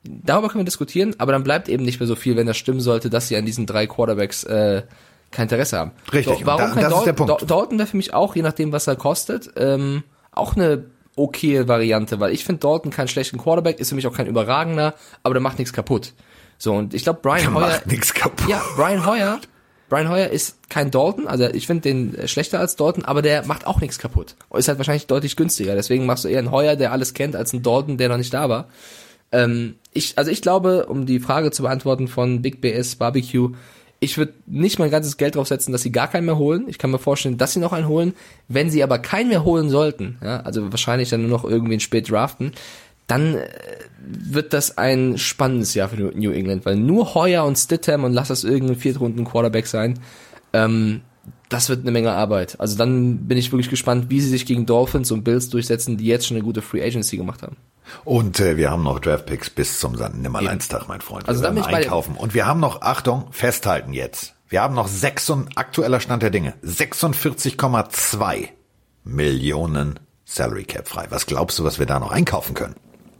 Darüber 0.03 0.50
können 0.50 0.62
wir 0.62 0.65
diskutieren, 0.65 1.15
aber 1.18 1.32
dann 1.32 1.44
bleibt 1.44 1.70
eben 1.70 1.84
nicht 1.84 2.00
mehr 2.00 2.08
so 2.08 2.15
viel, 2.15 2.36
wenn 2.36 2.46
das 2.46 2.58
stimmen 2.58 2.82
sollte, 2.82 3.10
dass 3.10 3.30
sie 3.30 3.38
an 3.38 3.46
diesen 3.46 3.65
drei 3.65 3.88
Quarterbacks 3.88 4.44
äh, 4.44 4.84
kein 5.32 5.44
Interesse 5.44 5.80
haben. 5.80 5.92
Richtig. 6.12 6.39
So, 6.39 6.46
warum 6.46 6.75
da, 6.75 6.82
kein 6.82 6.89
Dalton? 6.89 7.48
Dalton 7.48 7.77
wäre 7.80 7.88
für 7.88 7.98
mich 7.98 8.13
auch, 8.13 8.36
je 8.36 8.42
nachdem, 8.42 8.72
was 8.72 8.86
er 8.86 8.98
kostet, 8.98 9.51
ähm, 9.56 10.03
auch 10.32 10.56
eine 10.56 10.86
okaye 11.15 11.68
Variante, 11.68 12.20
weil 12.20 12.34
ich 12.34 12.44
finde 12.44 12.60
Dalton 12.60 12.92
keinen 12.92 13.08
schlechten 13.08 13.38
Quarterback, 13.38 13.80
ist 13.80 13.89
für 13.89 13.96
mich 13.96 14.06
auch 14.06 14.13
kein 14.13 14.27
überragender, 14.27 14.94
aber 15.24 15.34
der 15.34 15.42
macht 15.42 15.58
nichts 15.58 15.74
kaputt. 15.74 16.13
So, 16.63 16.74
und 16.75 16.93
ich 16.93 17.03
glaube, 17.03 17.20
Brian 17.22 17.41
der 17.41 17.53
Hoyer. 17.53 17.67
Macht 17.67 17.88
nichts 17.88 18.13
kaputt. 18.13 18.48
Ja, 18.48 18.62
Brian 18.77 19.05
Hoyer. 19.05 19.41
Brian 19.89 20.08
Hoyer 20.08 20.29
ist 20.29 20.70
kein 20.70 20.91
Dalton, 20.91 21.27
also 21.27 21.43
ich 21.43 21.67
finde 21.67 21.82
den 21.82 22.27
schlechter 22.29 22.62
als 22.62 22.77
Dalton, 22.77 23.03
aber 23.03 23.22
der 23.22 23.46
macht 23.46 23.67
auch 23.67 23.82
nichts 23.82 24.00
kaputt. 24.00 24.36
Und 24.48 24.60
ist 24.60 24.70
halt 24.70 24.77
wahrscheinlich 24.77 25.05
deutlich 25.08 25.36
günstiger. 25.36 25.75
Deswegen 25.75 26.05
machst 26.05 26.24
du 26.24 26.29
eher 26.29 26.39
einen 26.39 26.51
Hoyer, 26.51 26.77
der 26.77 26.93
alles 26.93 27.13
kennt, 27.13 27.36
als 27.36 27.51
einen 27.51 27.63
Dalton, 27.63 27.98
der 27.98 28.08
noch 28.08 28.15
nicht 28.15 28.34
da 28.34 28.48
war. 28.48 28.70
Ähm, 29.34 29.75
ich, 29.91 30.17
also 30.17 30.32
ich 30.32 30.41
glaube, 30.41 30.86
um 30.86 31.05
die 31.05 31.20
Frage 31.20 31.51
zu 31.51 31.63
beantworten 31.63 32.08
von 32.08 32.41
Big 32.41 32.62
BS 32.62 32.96
Barbecue, 32.96 33.50
ich 34.00 34.17
würde 34.17 34.34
nicht 34.46 34.79
mein 34.79 34.89
ganzes 34.89 35.17
Geld 35.17 35.36
drauf 35.36 35.50
setzen, 35.50 35.74
dass 35.74 35.82
sie 35.82 35.91
gar 35.91 36.08
keinen 36.08 36.25
mehr 36.25 36.38
holen. 36.38 36.65
Ich 36.70 36.77
kann 36.77 36.91
mir 36.91 37.00
vorstellen, 37.00 37.38
dass 37.38 37.53
sie 37.53 37.60
noch 37.60 37.74
einen 37.74 37.88
holen. 37.89 38.13
Wenn 38.48 38.70
sie 38.70 38.84
aber 38.84 39.00
keinen 39.00 39.29
mehr 39.29 39.43
holen 39.43 39.70
sollten, 39.70 40.17
ja, 40.24 40.39
also 40.41 40.72
wahrscheinlich 40.72 41.10
dann 41.10 41.22
nur 41.22 41.29
noch 41.29 41.43
irgendwie 41.43 41.79
spät 41.82 42.10
draften, 42.10 42.53
dann 43.13 43.36
äh, 43.36 43.48
wird 44.05 44.53
das 44.53 44.77
ein 44.77 45.17
spannendes 45.17 45.74
Jahr 45.75 45.89
für 45.89 45.96
New 45.96 46.32
England, 46.32 46.65
weil 46.65 46.75
nur 46.75 47.13
Hoyer 47.13 47.46
und 47.46 47.58
Stidham 47.58 48.03
und 48.03 48.13
lass 48.13 48.27
das 48.27 48.43
irgendein 48.43 48.75
Viertrunden 48.75 49.24
Quarterback 49.24 49.67
sein, 49.67 50.00
ähm, 50.51 51.01
das 51.48 51.70
wird 51.70 51.82
eine 51.82 51.91
Menge 51.91 52.12
Arbeit. 52.12 52.60
Also 52.60 52.75
dann 52.77 53.27
bin 53.27 53.38
ich 53.38 53.51
wirklich 53.51 53.70
gespannt, 53.70 54.10
wie 54.10 54.20
sie 54.20 54.29
sich 54.29 54.46
gegen 54.46 54.65
Dolphins 54.65 55.12
und 55.12 55.24
Bills 55.24 55.50
durchsetzen, 55.50 55.98
die 55.98 56.05
jetzt 56.05 56.27
schon 56.27 56.36
eine 56.36 56.43
gute 56.43 56.62
Free 56.62 56.84
Agency 56.84 57.15
gemacht 57.15 57.43
haben. 57.43 57.58
Und 58.03 58.39
äh, 58.39 58.58
wir 58.58 58.72
haben 58.72 58.84
noch 58.84 59.00
Draft 59.00 59.27
Picks 59.27 59.50
bis 59.50 59.79
zum 59.79 59.93
Nimmerleinstag, 59.93 60.88
mein 60.88 61.01
Freund. 61.01 61.25
Wir 61.25 61.29
also 61.29 61.43
dann 61.43 61.53
bin 61.53 61.63
ich 61.63 61.70
einkaufen. 61.70 62.15
Und 62.15 62.34
wir 62.34 62.48
haben 62.48 62.60
noch, 62.60 62.82
Achtung, 62.82 63.27
festhalten 63.32 63.93
jetzt. 63.93 64.34
Wir 64.50 64.62
haben 64.62 64.74
noch 64.74 64.88
6, 64.88 65.34
aktueller 65.55 66.00
Stand 66.00 66.24
der 66.24 66.29
Dinge, 66.32 66.55
46,2 66.63 68.50
Millionen 69.03 70.00
Salary 70.25 70.63
Cap 70.63 70.88
frei. 70.88 71.05
Was 71.10 71.25
glaubst 71.27 71.60
du, 71.60 71.63
was 71.63 71.77
wir 71.77 71.86
da 71.86 72.00
noch 72.00 72.12
einkaufen 72.12 72.55
können? 72.55 72.75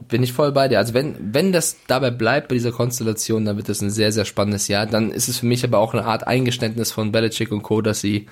Bin 0.07 0.24
ich 0.24 0.33
voll 0.33 0.51
bei 0.51 0.67
dir. 0.67 0.79
Also 0.79 0.93
wenn, 0.93 1.15
wenn 1.19 1.51
das 1.51 1.77
dabei 1.88 2.12
bleibt 2.12 2.48
bei 2.48 2.55
dieser 2.55 2.72
Konstellation, 2.72 3.45
dann 3.45 3.57
wird 3.57 3.69
das 3.69 3.81
ein 3.81 3.89
sehr, 3.89 4.12
sehr 4.12 4.25
spannendes 4.25 4.67
Jahr. 4.67 4.86
Dann 4.86 5.12
ist 5.12 5.27
es 5.27 5.39
für 5.39 5.45
mich 5.45 5.63
aber 5.63 5.79
auch 5.79 5.93
eine 5.93 6.05
Art 6.05 6.27
Eingeständnis 6.27 6.91
von 6.91 7.12
Belichick 7.12 7.51
und 7.51 7.63
Co., 7.63 7.81
dass 7.81 8.01
sie 8.01 8.27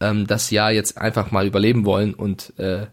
ähm, 0.00 0.26
das 0.26 0.50
Jahr 0.50 0.72
jetzt 0.72 0.98
einfach 0.98 1.30
mal 1.30 1.46
überleben 1.46 1.84
wollen 1.84 2.14
und 2.14 2.52
äh, 2.58 2.86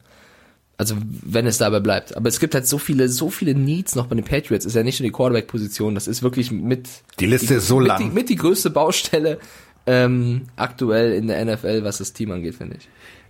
also 0.77 0.95
wenn 0.99 1.47
es 1.47 1.57
dabei 1.57 1.79
bleibt. 1.79 2.17
Aber 2.17 2.27
es 2.27 2.39
gibt 2.39 2.53
halt 2.53 2.67
so 2.67 2.77
viele, 2.77 3.07
so 3.07 3.29
viele 3.29 3.55
Needs 3.55 3.95
noch 3.95 4.07
bei 4.07 4.15
den 4.15 4.25
Patriots. 4.25 4.65
Ist 4.65 4.75
ja 4.75 4.83
nicht 4.83 4.99
nur 4.99 5.07
die 5.07 5.13
Quarterback-Position, 5.13 5.95
das 5.95 6.07
ist 6.07 6.21
wirklich 6.21 6.51
mit 6.51 6.89
die 7.19 7.27
Liste 7.27 7.47
die, 7.47 7.53
ist 7.55 7.67
so 7.67 7.79
lang. 7.79 7.99
Die, 7.99 8.09
mit 8.09 8.29
die 8.29 8.35
größte 8.35 8.69
Baustelle 8.69 9.39
ähm, 9.85 10.47
aktuell 10.55 11.13
in 11.13 11.27
der 11.27 11.43
NFL, 11.45 11.83
was 11.83 11.99
das 11.99 12.13
Team 12.13 12.31
angeht, 12.31 12.55
finde 12.55 12.77
ich. 12.77 12.89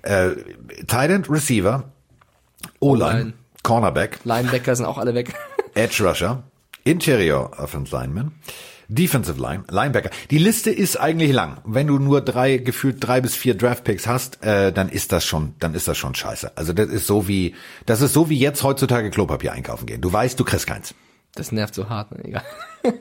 Äh, 0.09 0.31
Tight 0.87 1.11
End 1.11 1.29
Receiver, 1.29 1.83
O-Line. 2.79 3.33
Cornerback. 3.65 4.19
Linebacker 4.23 4.75
sind 4.75 4.85
auch 4.85 4.99
alle 4.99 5.15
weg. 5.15 5.33
Edge 5.73 6.07
Rusher. 6.07 6.43
Interior 6.83 7.51
Offense 7.57 7.93
Lineman. 7.93 8.31
Defensive 8.87 9.41
Line, 9.41 9.63
Linebacker. 9.69 10.11
Die 10.29 10.37
Liste 10.37 10.69
ist 10.69 10.97
eigentlich 10.97 11.31
lang. 11.31 11.57
Wenn 11.65 11.87
du 11.87 11.97
nur 11.97 12.21
drei, 12.21 12.57
gefühlt 12.57 12.97
drei 12.99 13.19
bis 13.19 13.35
vier 13.35 13.55
Draftpicks 13.55 14.05
hast, 14.05 14.43
äh, 14.43 14.71
dann 14.71 14.89
ist 14.89 15.11
das 15.11 15.25
schon, 15.25 15.55
dann 15.57 15.73
ist 15.73 15.87
das 15.87 15.97
schon 15.97 16.13
scheiße. 16.13 16.55
Also 16.55 16.73
das 16.73 16.89
ist 16.89 17.07
so 17.07 17.27
wie, 17.27 17.55
das 17.87 18.01
ist 18.01 18.13
so 18.13 18.29
wie 18.29 18.37
jetzt 18.37 18.61
heutzutage 18.61 19.09
Klopapier 19.09 19.53
einkaufen 19.53 19.87
gehen. 19.87 20.01
Du 20.01 20.13
weißt, 20.13 20.39
du 20.39 20.43
kriegst 20.43 20.67
keins. 20.67 20.93
Das 21.33 21.51
nervt 21.51 21.73
so 21.73 21.89
hart, 21.89 22.11
ne? 22.11 22.23
egal. 22.23 22.43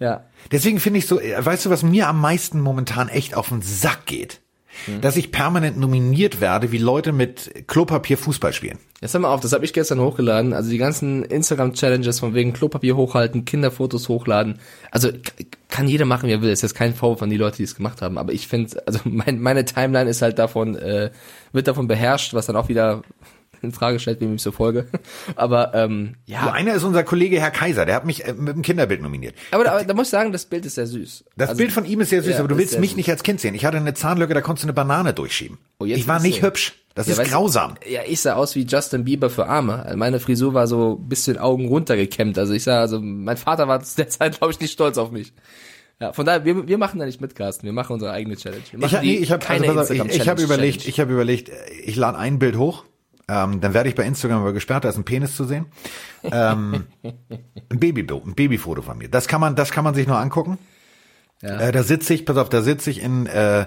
ja. 0.00 0.24
Deswegen 0.50 0.80
finde 0.80 0.98
ich 0.98 1.06
so, 1.06 1.20
äh, 1.20 1.44
weißt 1.44 1.66
du, 1.66 1.70
was 1.70 1.84
mir 1.84 2.08
am 2.08 2.20
meisten 2.20 2.60
momentan 2.60 3.08
echt 3.08 3.36
auf 3.36 3.50
den 3.50 3.62
Sack 3.62 4.06
geht? 4.06 4.40
Mhm. 4.86 5.00
Dass 5.00 5.16
ich 5.16 5.32
permanent 5.32 5.78
nominiert 5.78 6.40
werde, 6.40 6.72
wie 6.72 6.78
Leute 6.78 7.12
mit 7.12 7.66
Klopapier 7.66 8.18
Fußball 8.18 8.52
spielen. 8.52 8.78
Jetzt 9.00 9.14
hör 9.14 9.20
mal 9.20 9.32
auf, 9.32 9.40
das 9.40 9.52
habe 9.52 9.64
ich 9.64 9.72
gestern 9.72 10.00
hochgeladen. 10.00 10.52
Also 10.52 10.70
die 10.70 10.78
ganzen 10.78 11.24
Instagram-Challenges 11.24 12.20
von 12.20 12.34
wegen 12.34 12.52
Klopapier 12.52 12.96
hochhalten, 12.96 13.44
Kinderfotos 13.44 14.08
hochladen. 14.08 14.58
Also 14.90 15.10
kann 15.68 15.88
jeder 15.88 16.04
machen, 16.04 16.28
wie 16.28 16.32
er 16.32 16.42
will. 16.42 16.50
Es 16.50 16.58
ist 16.60 16.70
jetzt 16.70 16.74
kein 16.74 16.94
Vorwurf 16.94 17.22
an 17.22 17.30
die 17.30 17.36
Leute, 17.36 17.58
die 17.58 17.62
es 17.62 17.76
gemacht 17.76 18.02
haben. 18.02 18.18
Aber 18.18 18.32
ich 18.32 18.48
finde, 18.48 18.82
also 18.86 19.00
mein, 19.04 19.40
meine 19.40 19.64
Timeline 19.64 20.10
ist 20.10 20.22
halt 20.22 20.38
davon, 20.38 20.76
äh, 20.76 21.10
wird 21.52 21.68
davon 21.68 21.86
beherrscht, 21.86 22.34
was 22.34 22.46
dann 22.46 22.56
auch 22.56 22.68
wieder 22.68 23.02
in 23.62 23.72
Frage 23.72 23.98
stellt, 23.98 24.20
wem 24.20 24.34
ich 24.34 24.42
so 24.42 24.52
folge. 24.52 24.86
Aber 25.36 25.74
ähm, 25.74 26.16
ja. 26.26 26.44
So 26.44 26.50
einer 26.50 26.74
ist 26.74 26.84
unser 26.84 27.04
Kollege 27.04 27.40
Herr 27.40 27.50
Kaiser, 27.50 27.86
der 27.86 27.94
hat 27.96 28.06
mich 28.06 28.24
äh, 28.24 28.32
mit 28.32 28.54
dem 28.54 28.62
Kinderbild 28.62 29.02
nominiert. 29.02 29.34
Aber, 29.50 29.70
aber 29.70 29.84
da 29.84 29.94
muss 29.94 30.08
ich 30.08 30.10
sagen, 30.10 30.32
das 30.32 30.46
Bild 30.46 30.66
ist 30.66 30.76
sehr 30.76 30.86
süß. 30.86 31.24
Das 31.36 31.50
also, 31.50 31.58
Bild 31.58 31.72
von 31.72 31.84
ihm 31.84 32.00
ist 32.00 32.10
sehr 32.10 32.22
süß, 32.22 32.32
ja, 32.32 32.38
aber 32.38 32.48
du 32.48 32.58
willst 32.58 32.78
mich 32.78 32.90
süß. 32.90 32.96
nicht 32.96 33.10
als 33.10 33.22
Kind 33.22 33.40
sehen. 33.40 33.54
Ich 33.54 33.64
hatte 33.64 33.76
eine 33.76 33.94
Zahnlücke, 33.94 34.34
da 34.34 34.40
konntest 34.40 34.64
du 34.64 34.66
eine 34.66 34.74
Banane 34.74 35.12
durchschieben. 35.14 35.58
Oh, 35.78 35.84
ich 35.84 36.06
war 36.08 36.20
nicht 36.20 36.42
hübsch. 36.42 36.74
Das 36.94 37.06
ja, 37.06 37.22
ist 37.22 37.30
grausam. 37.30 37.74
Ja, 37.88 38.00
ich 38.04 38.20
sah 38.20 38.34
aus 38.34 38.56
wie 38.56 38.62
Justin 38.62 39.04
Bieber 39.04 39.30
für 39.30 39.46
Arme. 39.46 39.84
Also 39.84 39.96
meine 39.96 40.18
Frisur 40.18 40.52
war 40.52 40.66
so 40.66 40.96
bis 40.96 41.22
zu 41.22 41.32
den 41.32 41.40
Augen 41.40 41.68
runtergekämmt. 41.68 42.36
Also 42.36 42.54
ich 42.54 42.64
sah, 42.64 42.80
also 42.80 43.00
mein 43.00 43.36
Vater 43.36 43.68
war 43.68 43.80
zu 43.84 43.94
der 43.94 44.08
Zeit, 44.08 44.38
glaube 44.38 44.52
ich, 44.52 44.58
nicht 44.58 44.72
stolz 44.72 44.98
auf 44.98 45.12
mich. 45.12 45.32
Ja, 46.00 46.12
von 46.12 46.26
daher, 46.26 46.44
wir, 46.44 46.66
wir 46.68 46.78
machen 46.78 46.98
da 46.98 47.06
nicht 47.06 47.20
mit, 47.20 47.34
Carsten. 47.34 47.66
Wir 47.66 47.72
machen 47.72 47.92
unsere 47.92 48.12
eigene 48.12 48.36
Challenge. 48.36 48.62
Wir 48.72 48.84
ich 48.84 48.94
habe 48.94 49.06
ich 49.06 49.30
hab, 49.30 49.50
also, 49.50 49.94
ich, 49.94 50.04
ich 50.04 50.28
hab 50.28 50.38
überlegt, 50.38 50.86
ich 50.86 51.00
habe 51.00 51.12
überlegt, 51.12 51.50
ich 51.84 51.96
lade 51.96 52.18
ein 52.18 52.38
Bild 52.38 52.56
hoch 52.56 52.84
ähm, 53.28 53.60
dann 53.60 53.74
werde 53.74 53.88
ich 53.88 53.94
bei 53.94 54.04
Instagram 54.04 54.40
aber 54.40 54.52
gesperrt, 54.52 54.84
da 54.84 54.88
ist 54.88 54.96
ein 54.96 55.04
Penis 55.04 55.36
zu 55.36 55.44
sehen. 55.44 55.66
Ähm, 56.24 56.84
ein 57.02 57.78
Babybild, 57.78 58.26
ein 58.26 58.34
Babyfoto 58.34 58.82
von 58.82 58.98
mir. 58.98 59.08
Das 59.08 59.28
kann 59.28 59.40
man, 59.40 59.54
das 59.54 59.70
kann 59.70 59.84
man 59.84 59.94
sich 59.94 60.06
nur 60.06 60.18
angucken. 60.18 60.58
Ja. 61.42 61.60
Äh, 61.60 61.72
da 61.72 61.82
sitze 61.82 62.14
ich, 62.14 62.26
pass 62.26 62.36
auf, 62.36 62.48
da 62.48 62.62
sitze 62.62 62.90
ich 62.90 63.02
in 63.02 63.26
äh, 63.26 63.66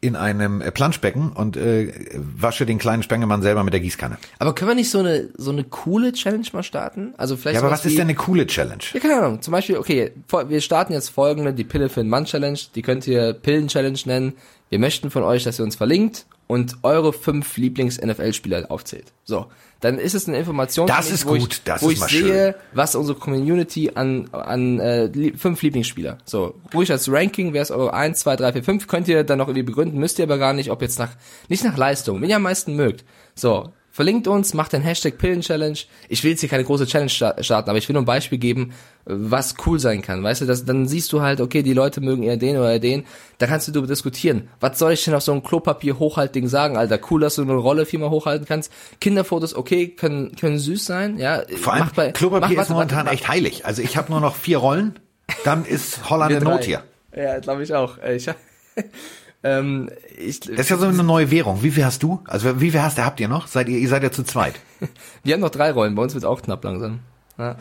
in 0.00 0.14
einem 0.14 0.60
äh, 0.60 0.70
Planschbecken 0.70 1.32
und 1.32 1.56
äh, 1.56 1.92
wasche 2.14 2.66
den 2.66 2.78
kleinen 2.78 3.02
Spengemann 3.02 3.42
selber 3.42 3.64
mit 3.64 3.72
der 3.72 3.80
Gießkanne. 3.80 4.18
Aber 4.38 4.54
können 4.54 4.70
wir 4.70 4.74
nicht 4.74 4.90
so 4.90 4.98
eine 4.98 5.30
so 5.36 5.50
eine 5.50 5.64
coole 5.64 6.12
Challenge 6.12 6.46
mal 6.52 6.62
starten? 6.62 7.14
Also 7.16 7.36
vielleicht. 7.36 7.56
Ja, 7.56 7.62
aber 7.62 7.70
was 7.70 7.84
ist 7.84 7.96
denn 7.96 8.04
eine 8.04 8.14
coole 8.14 8.46
Challenge? 8.46 8.82
Ja, 8.92 9.00
keine 9.00 9.16
Ahnung. 9.16 9.42
Zum 9.42 9.52
Beispiel, 9.52 9.78
okay, 9.78 10.12
wir 10.48 10.60
starten 10.60 10.92
jetzt 10.92 11.08
folgende, 11.08 11.54
die 11.54 11.64
Pille 11.64 11.88
für 11.88 12.00
den 12.00 12.10
Mann 12.10 12.26
Challenge. 12.26 12.58
Die 12.74 12.82
könnt 12.82 13.06
ihr 13.06 13.32
Pillen 13.32 13.68
Challenge 13.68 13.98
nennen. 14.04 14.34
Wir 14.68 14.78
möchten 14.78 15.10
von 15.10 15.22
euch, 15.22 15.44
dass 15.44 15.58
ihr 15.58 15.64
uns 15.64 15.76
verlinkt 15.76 16.26
und 16.46 16.76
eure 16.82 17.12
fünf 17.12 17.56
Lieblings-NFL-Spieler 17.56 18.70
aufzählt. 18.70 19.12
So, 19.24 19.46
dann 19.80 19.98
ist 19.98 20.14
es 20.14 20.28
eine 20.28 20.38
Information, 20.38 20.86
das 20.86 21.10
ist 21.10 21.26
wo 21.26 21.30
gut, 21.36 21.54
ich, 21.54 21.64
das 21.64 21.82
wo 21.82 21.90
ist 21.90 22.04
ich 22.04 22.10
sehe, 22.10 22.52
schön. 22.52 22.54
was 22.72 22.94
unsere 22.94 23.18
Community 23.18 23.90
an 23.94 24.28
an 24.32 24.80
äh, 24.80 25.32
fünf 25.36 25.62
Lieblingsspieler. 25.62 26.18
So, 26.24 26.54
ruhig 26.72 26.90
als 26.90 27.10
Ranking, 27.10 27.52
wer 27.52 27.62
ist 27.62 27.70
eure 27.70 27.92
eins, 27.92 28.20
zwei, 28.20 28.36
drei, 28.36 28.52
vier, 28.52 28.64
fünf, 28.64 28.86
könnt 28.86 29.08
ihr 29.08 29.24
dann 29.24 29.38
noch 29.38 29.48
irgendwie 29.48 29.64
begründen, 29.64 29.98
müsst 29.98 30.18
ihr 30.18 30.24
aber 30.24 30.38
gar 30.38 30.52
nicht, 30.52 30.70
ob 30.70 30.82
jetzt 30.82 30.98
nach 30.98 31.10
nicht 31.48 31.64
nach 31.64 31.76
Leistung, 31.76 32.22
wenn 32.22 32.30
ihr 32.30 32.36
am 32.36 32.42
meisten 32.42 32.76
mögt. 32.76 33.04
So, 33.34 33.72
Verlinkt 33.96 34.28
uns, 34.28 34.52
macht 34.52 34.74
den 34.74 34.82
Hashtag 34.82 35.16
Pillen-Challenge. 35.16 35.78
Ich 36.10 36.22
will 36.22 36.32
jetzt 36.32 36.40
hier 36.40 36.50
keine 36.50 36.64
große 36.64 36.86
Challenge 36.86 37.08
starten, 37.08 37.70
aber 37.70 37.78
ich 37.78 37.88
will 37.88 37.94
nur 37.94 38.02
ein 38.02 38.04
Beispiel 38.04 38.36
geben, 38.36 38.74
was 39.06 39.54
cool 39.64 39.80
sein 39.80 40.02
kann. 40.02 40.22
Weißt 40.22 40.42
du, 40.42 40.44
das, 40.44 40.66
dann 40.66 40.86
siehst 40.86 41.14
du 41.14 41.22
halt, 41.22 41.40
okay, 41.40 41.62
die 41.62 41.72
Leute 41.72 42.02
mögen 42.02 42.22
eher 42.22 42.36
den 42.36 42.58
oder 42.58 42.78
den. 42.78 43.06
Da 43.38 43.46
kannst 43.46 43.68
du 43.68 43.72
darüber 43.72 43.88
diskutieren. 43.88 44.50
Was 44.60 44.78
soll 44.78 44.92
ich 44.92 45.02
denn 45.02 45.14
auf 45.14 45.22
so 45.22 45.32
einem 45.32 45.42
Klopapier 45.42 45.98
hochhaltigen 45.98 46.46
sagen, 46.46 46.76
Alter? 46.76 47.00
Cool, 47.10 47.22
dass 47.22 47.36
du 47.36 47.42
eine 47.42 47.54
Rolle 47.54 47.86
viermal 47.86 48.10
hochhalten 48.10 48.46
kannst. 48.46 48.70
Kinderfotos, 49.00 49.54
okay, 49.54 49.88
können, 49.88 50.36
können 50.36 50.58
süß 50.58 50.84
sein, 50.84 51.16
ja. 51.16 51.40
Vor 51.56 51.72
allem, 51.72 51.88
bei, 51.96 52.12
Klopapier 52.12 52.54
mach, 52.54 52.64
ist 52.64 52.68
momentan 52.68 53.06
echt 53.06 53.28
heilig. 53.28 53.64
Also 53.64 53.80
ich 53.80 53.96
habe 53.96 54.12
nur 54.12 54.20
noch 54.20 54.36
vier 54.36 54.58
Rollen, 54.58 54.98
dann 55.44 55.64
ist 55.64 56.10
Holland 56.10 56.32
in 56.32 56.44
Not 56.44 56.64
hier. 56.64 56.82
Ja, 57.16 57.38
glaube 57.38 57.62
ich 57.62 57.72
auch. 57.72 57.96
Ich, 58.04 58.28
ähm, 59.46 59.90
ich, 60.18 60.40
das 60.40 60.58
ist 60.58 60.70
ja 60.70 60.76
so 60.76 60.86
eine 60.86 61.04
neue 61.04 61.30
Währung. 61.30 61.62
Wie 61.62 61.70
viel 61.70 61.84
hast 61.84 62.02
du? 62.02 62.20
Also 62.24 62.60
wie 62.60 62.72
viel 62.72 62.82
hast 62.82 62.98
du, 62.98 63.04
habt 63.04 63.20
ihr 63.20 63.28
noch? 63.28 63.46
Seid 63.46 63.68
ihr, 63.68 63.78
ihr 63.78 63.88
seid 63.88 64.02
ja 64.02 64.10
zu 64.10 64.24
zweit. 64.24 64.54
Wir 65.22 65.34
haben 65.34 65.40
noch 65.40 65.50
drei 65.50 65.70
Rollen, 65.70 65.94
bei 65.94 66.02
uns 66.02 66.14
wird 66.14 66.24
auch 66.24 66.42
knapp 66.42 66.64
langsam. 66.64 67.00
Ja. 67.38 67.56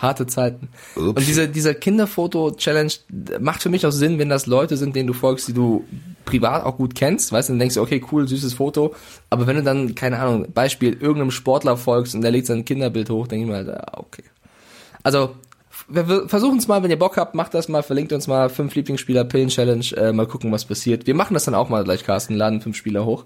Harte 0.00 0.26
Zeiten. 0.26 0.68
Ups. 0.96 1.06
Und 1.06 1.26
diese, 1.26 1.48
dieser 1.48 1.74
Kinderfoto-Challenge 1.74 2.92
macht 3.40 3.62
für 3.62 3.68
mich 3.68 3.86
auch 3.86 3.92
Sinn, 3.92 4.18
wenn 4.18 4.28
das 4.28 4.46
Leute 4.46 4.76
sind, 4.76 4.94
denen 4.96 5.06
du 5.06 5.14
folgst, 5.14 5.48
die 5.48 5.54
du 5.54 5.84
privat 6.24 6.64
auch 6.64 6.76
gut 6.76 6.94
kennst, 6.94 7.32
weißt 7.32 7.48
du, 7.48 7.52
dann 7.52 7.60
denkst 7.60 7.76
du, 7.76 7.82
okay, 7.82 8.04
cool, 8.12 8.28
süßes 8.28 8.54
Foto. 8.54 8.94
Aber 9.30 9.46
wenn 9.46 9.56
du 9.56 9.62
dann, 9.62 9.94
keine 9.94 10.18
Ahnung, 10.18 10.48
Beispiel, 10.52 10.92
irgendeinem 10.92 11.30
Sportler 11.30 11.76
folgst 11.76 12.14
und 12.14 12.20
der 12.20 12.30
legt 12.30 12.46
sein 12.46 12.64
Kinderbild 12.64 13.08
hoch, 13.08 13.26
denke 13.26 13.44
ich 13.44 13.50
mir 13.50 13.56
halt, 13.56 13.82
okay. 13.92 14.24
Also 15.02 15.36
wir 15.88 16.28
versuchen 16.28 16.58
es 16.58 16.68
mal, 16.68 16.82
wenn 16.82 16.90
ihr 16.90 16.98
Bock 16.98 17.16
habt, 17.16 17.34
macht 17.34 17.54
das 17.54 17.68
mal, 17.68 17.82
verlinkt 17.82 18.12
uns 18.12 18.26
mal 18.26 18.48
fünf 18.48 18.74
Lieblingsspieler 18.74 19.24
Pillen 19.24 19.48
Challenge, 19.48 19.84
äh, 19.96 20.12
mal 20.12 20.26
gucken, 20.26 20.50
was 20.52 20.64
passiert. 20.64 21.06
Wir 21.06 21.14
machen 21.14 21.34
das 21.34 21.44
dann 21.44 21.54
auch 21.54 21.68
mal 21.68 21.84
gleich, 21.84 22.04
Carsten, 22.04 22.34
laden 22.34 22.60
fünf 22.60 22.76
Spieler 22.76 23.04
hoch. 23.04 23.24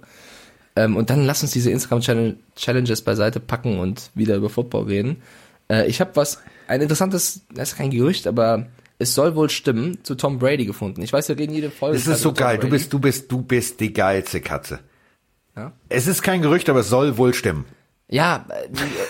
Ähm, 0.77 0.97
und 0.97 1.11
dann 1.11 1.25
lass 1.25 1.43
uns 1.43 1.53
diese 1.53 1.71
Instagram 1.71 2.37
Challenges 2.57 3.03
beiseite 3.03 3.41
packen 3.41 3.79
und 3.79 4.11
wieder 4.15 4.37
über 4.37 4.51
Football 4.51 4.85
reden. 4.85 5.23
Äh, 5.69 5.89
ich 5.89 6.01
habe 6.01 6.11
was, 6.15 6.41
ein 6.69 6.81
interessantes, 6.81 7.43
das 7.53 7.71
ist 7.71 7.79
kein 7.79 7.91
Gerücht, 7.91 8.27
aber 8.27 8.67
es 8.99 9.15
soll 9.15 9.35
wohl 9.35 9.49
stimmen, 9.51 9.99
zu 10.05 10.15
Tom 10.15 10.39
Brady 10.39 10.67
gefunden. 10.67 11.03
Ich 11.03 11.13
weiß, 11.13 11.29
wir 11.29 11.39
reden 11.39 11.55
jede 11.55 11.71
Folge. 11.71 11.97
Das 11.97 12.07
ist 12.07 12.21
so 12.21 12.33
geil. 12.33 12.59
Du 12.59 12.69
bist, 12.69 12.93
du 12.93 12.99
bist, 12.99 13.33
du 13.33 13.41
bist 13.41 13.81
die 13.81 13.93
geilste 13.93 14.41
Katze. 14.41 14.81
Ja? 15.57 15.73
Es 15.89 16.07
ist 16.07 16.23
kein 16.23 16.43
Gerücht, 16.43 16.69
aber 16.69 16.81
es 16.81 16.91
soll 16.91 17.17
wohl 17.17 17.33
stimmen. 17.33 17.65
Ja, 18.11 18.45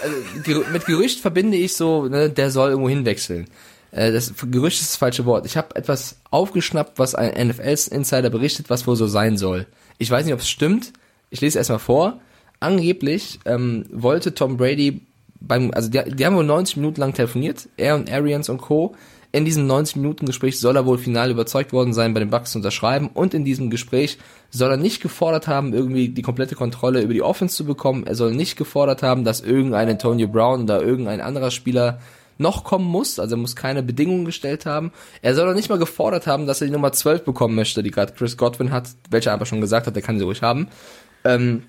also, 0.03 0.65
mit 0.73 0.85
Gerücht 0.85 1.21
verbinde 1.21 1.57
ich 1.57 1.75
so, 1.75 2.07
ne, 2.07 2.29
der 2.29 2.51
soll 2.51 2.71
irgendwo 2.71 2.91
hinwechseln. 2.91 3.47
Äh, 3.93 4.13
das 4.13 4.35
Gerücht 4.51 4.81
ist 4.81 4.91
das 4.91 4.97
falsche 4.97 5.25
Wort. 5.25 5.47
Ich 5.47 5.57
habe 5.57 5.75
etwas 5.75 6.19
aufgeschnappt, 6.31 6.99
was 6.99 7.15
ein 7.15 7.49
NFL-Insider 7.49 8.29
berichtet, 8.29 8.69
was 8.69 8.87
wohl 8.87 8.97
so 8.97 9.07
sein 9.07 9.39
soll. 9.39 9.67
Ich 9.99 10.11
weiß 10.11 10.25
nicht, 10.25 10.35
ob 10.35 10.41
es 10.41 10.51
stimmt. 10.51 10.93
Ich 11.31 11.41
lese 11.41 11.59
erstmal 11.59 11.79
vor. 11.79 12.21
Angeblich 12.61 13.41
ähm, 13.47 13.87
wollte 13.91 14.35
Tom 14.35 14.59
Brady 14.59 15.01
beim, 15.41 15.71
also 15.73 15.89
die, 15.89 16.03
die 16.15 16.27
haben 16.27 16.37
wohl 16.37 16.45
90 16.45 16.77
Minuten 16.77 17.01
lang 17.01 17.15
telefoniert, 17.15 17.69
er 17.79 17.95
und 17.95 18.13
Arians 18.13 18.51
und 18.51 18.59
Co. 18.59 18.95
In 19.33 19.45
diesem 19.45 19.71
90-Minuten-Gespräch 19.71 20.59
soll 20.59 20.77
er 20.77 20.87
wohl 20.87 20.99
final 20.99 21.31
überzeugt 21.31 21.73
worden 21.73 21.93
sein, 21.93 22.14
bei 22.14 22.21
den 22.21 22.31
Bucks 22.31 22.53
zu 22.53 22.59
unterschreiben. 22.59 23.09
Und 23.14 23.33
in 23.33 23.45
diesem 23.45 23.71
Gespräch 23.71 24.19
soll 24.51 24.71
er 24.73 24.77
nicht 24.77 25.01
gefordert 25.01 25.47
haben, 25.47 25.73
irgendwie 25.73 26.09
die 26.09 26.23
komplette 26.23 26.57
Kontrolle 26.57 27.03
über 27.03 27.14
die 27.14 27.23
Offense 27.23 27.57
zu 27.57 27.64
bekommen. 27.64 28.07
Er 28.07 28.16
soll 28.16 28.35
nicht 28.35 28.57
gefordert 28.57 29.05
haben, 29.05 29.25
dass 29.25 29.40
irgendein 29.40 29.88
Antonio 29.88 30.27
Brown 30.27 30.62
oder 30.62 30.83
irgendein 30.83 31.21
anderer 31.21 31.53
Spieler 31.53 32.01
noch 32.38 32.64
kommen 32.64 32.87
muss, 32.87 33.19
also 33.19 33.37
er 33.37 33.38
muss 33.38 33.55
keine 33.55 33.83
Bedingungen 33.83 34.25
gestellt 34.25 34.64
haben. 34.64 34.93
Er 35.21 35.35
soll 35.35 35.49
auch 35.49 35.55
nicht 35.55 35.69
mal 35.69 35.79
gefordert 35.79 36.27
haben, 36.27 36.47
dass 36.47 36.61
er 36.61 36.66
die 36.66 36.73
Nummer 36.73 36.90
12 36.90 37.25
bekommen 37.25 37.55
möchte, 37.55 37.83
die 37.83 37.90
gerade 37.90 38.14
Chris 38.14 38.37
Godwin 38.37 38.73
hat, 38.73 38.88
welcher 39.11 39.33
aber 39.33 39.45
schon 39.47 39.61
gesagt 39.61 39.87
hat, 39.87 39.95
er 39.95 40.03
kann 40.03 40.19
sie 40.19 40.25
ruhig 40.25 40.40
haben. 40.43 40.69
Ähm, 41.23 41.64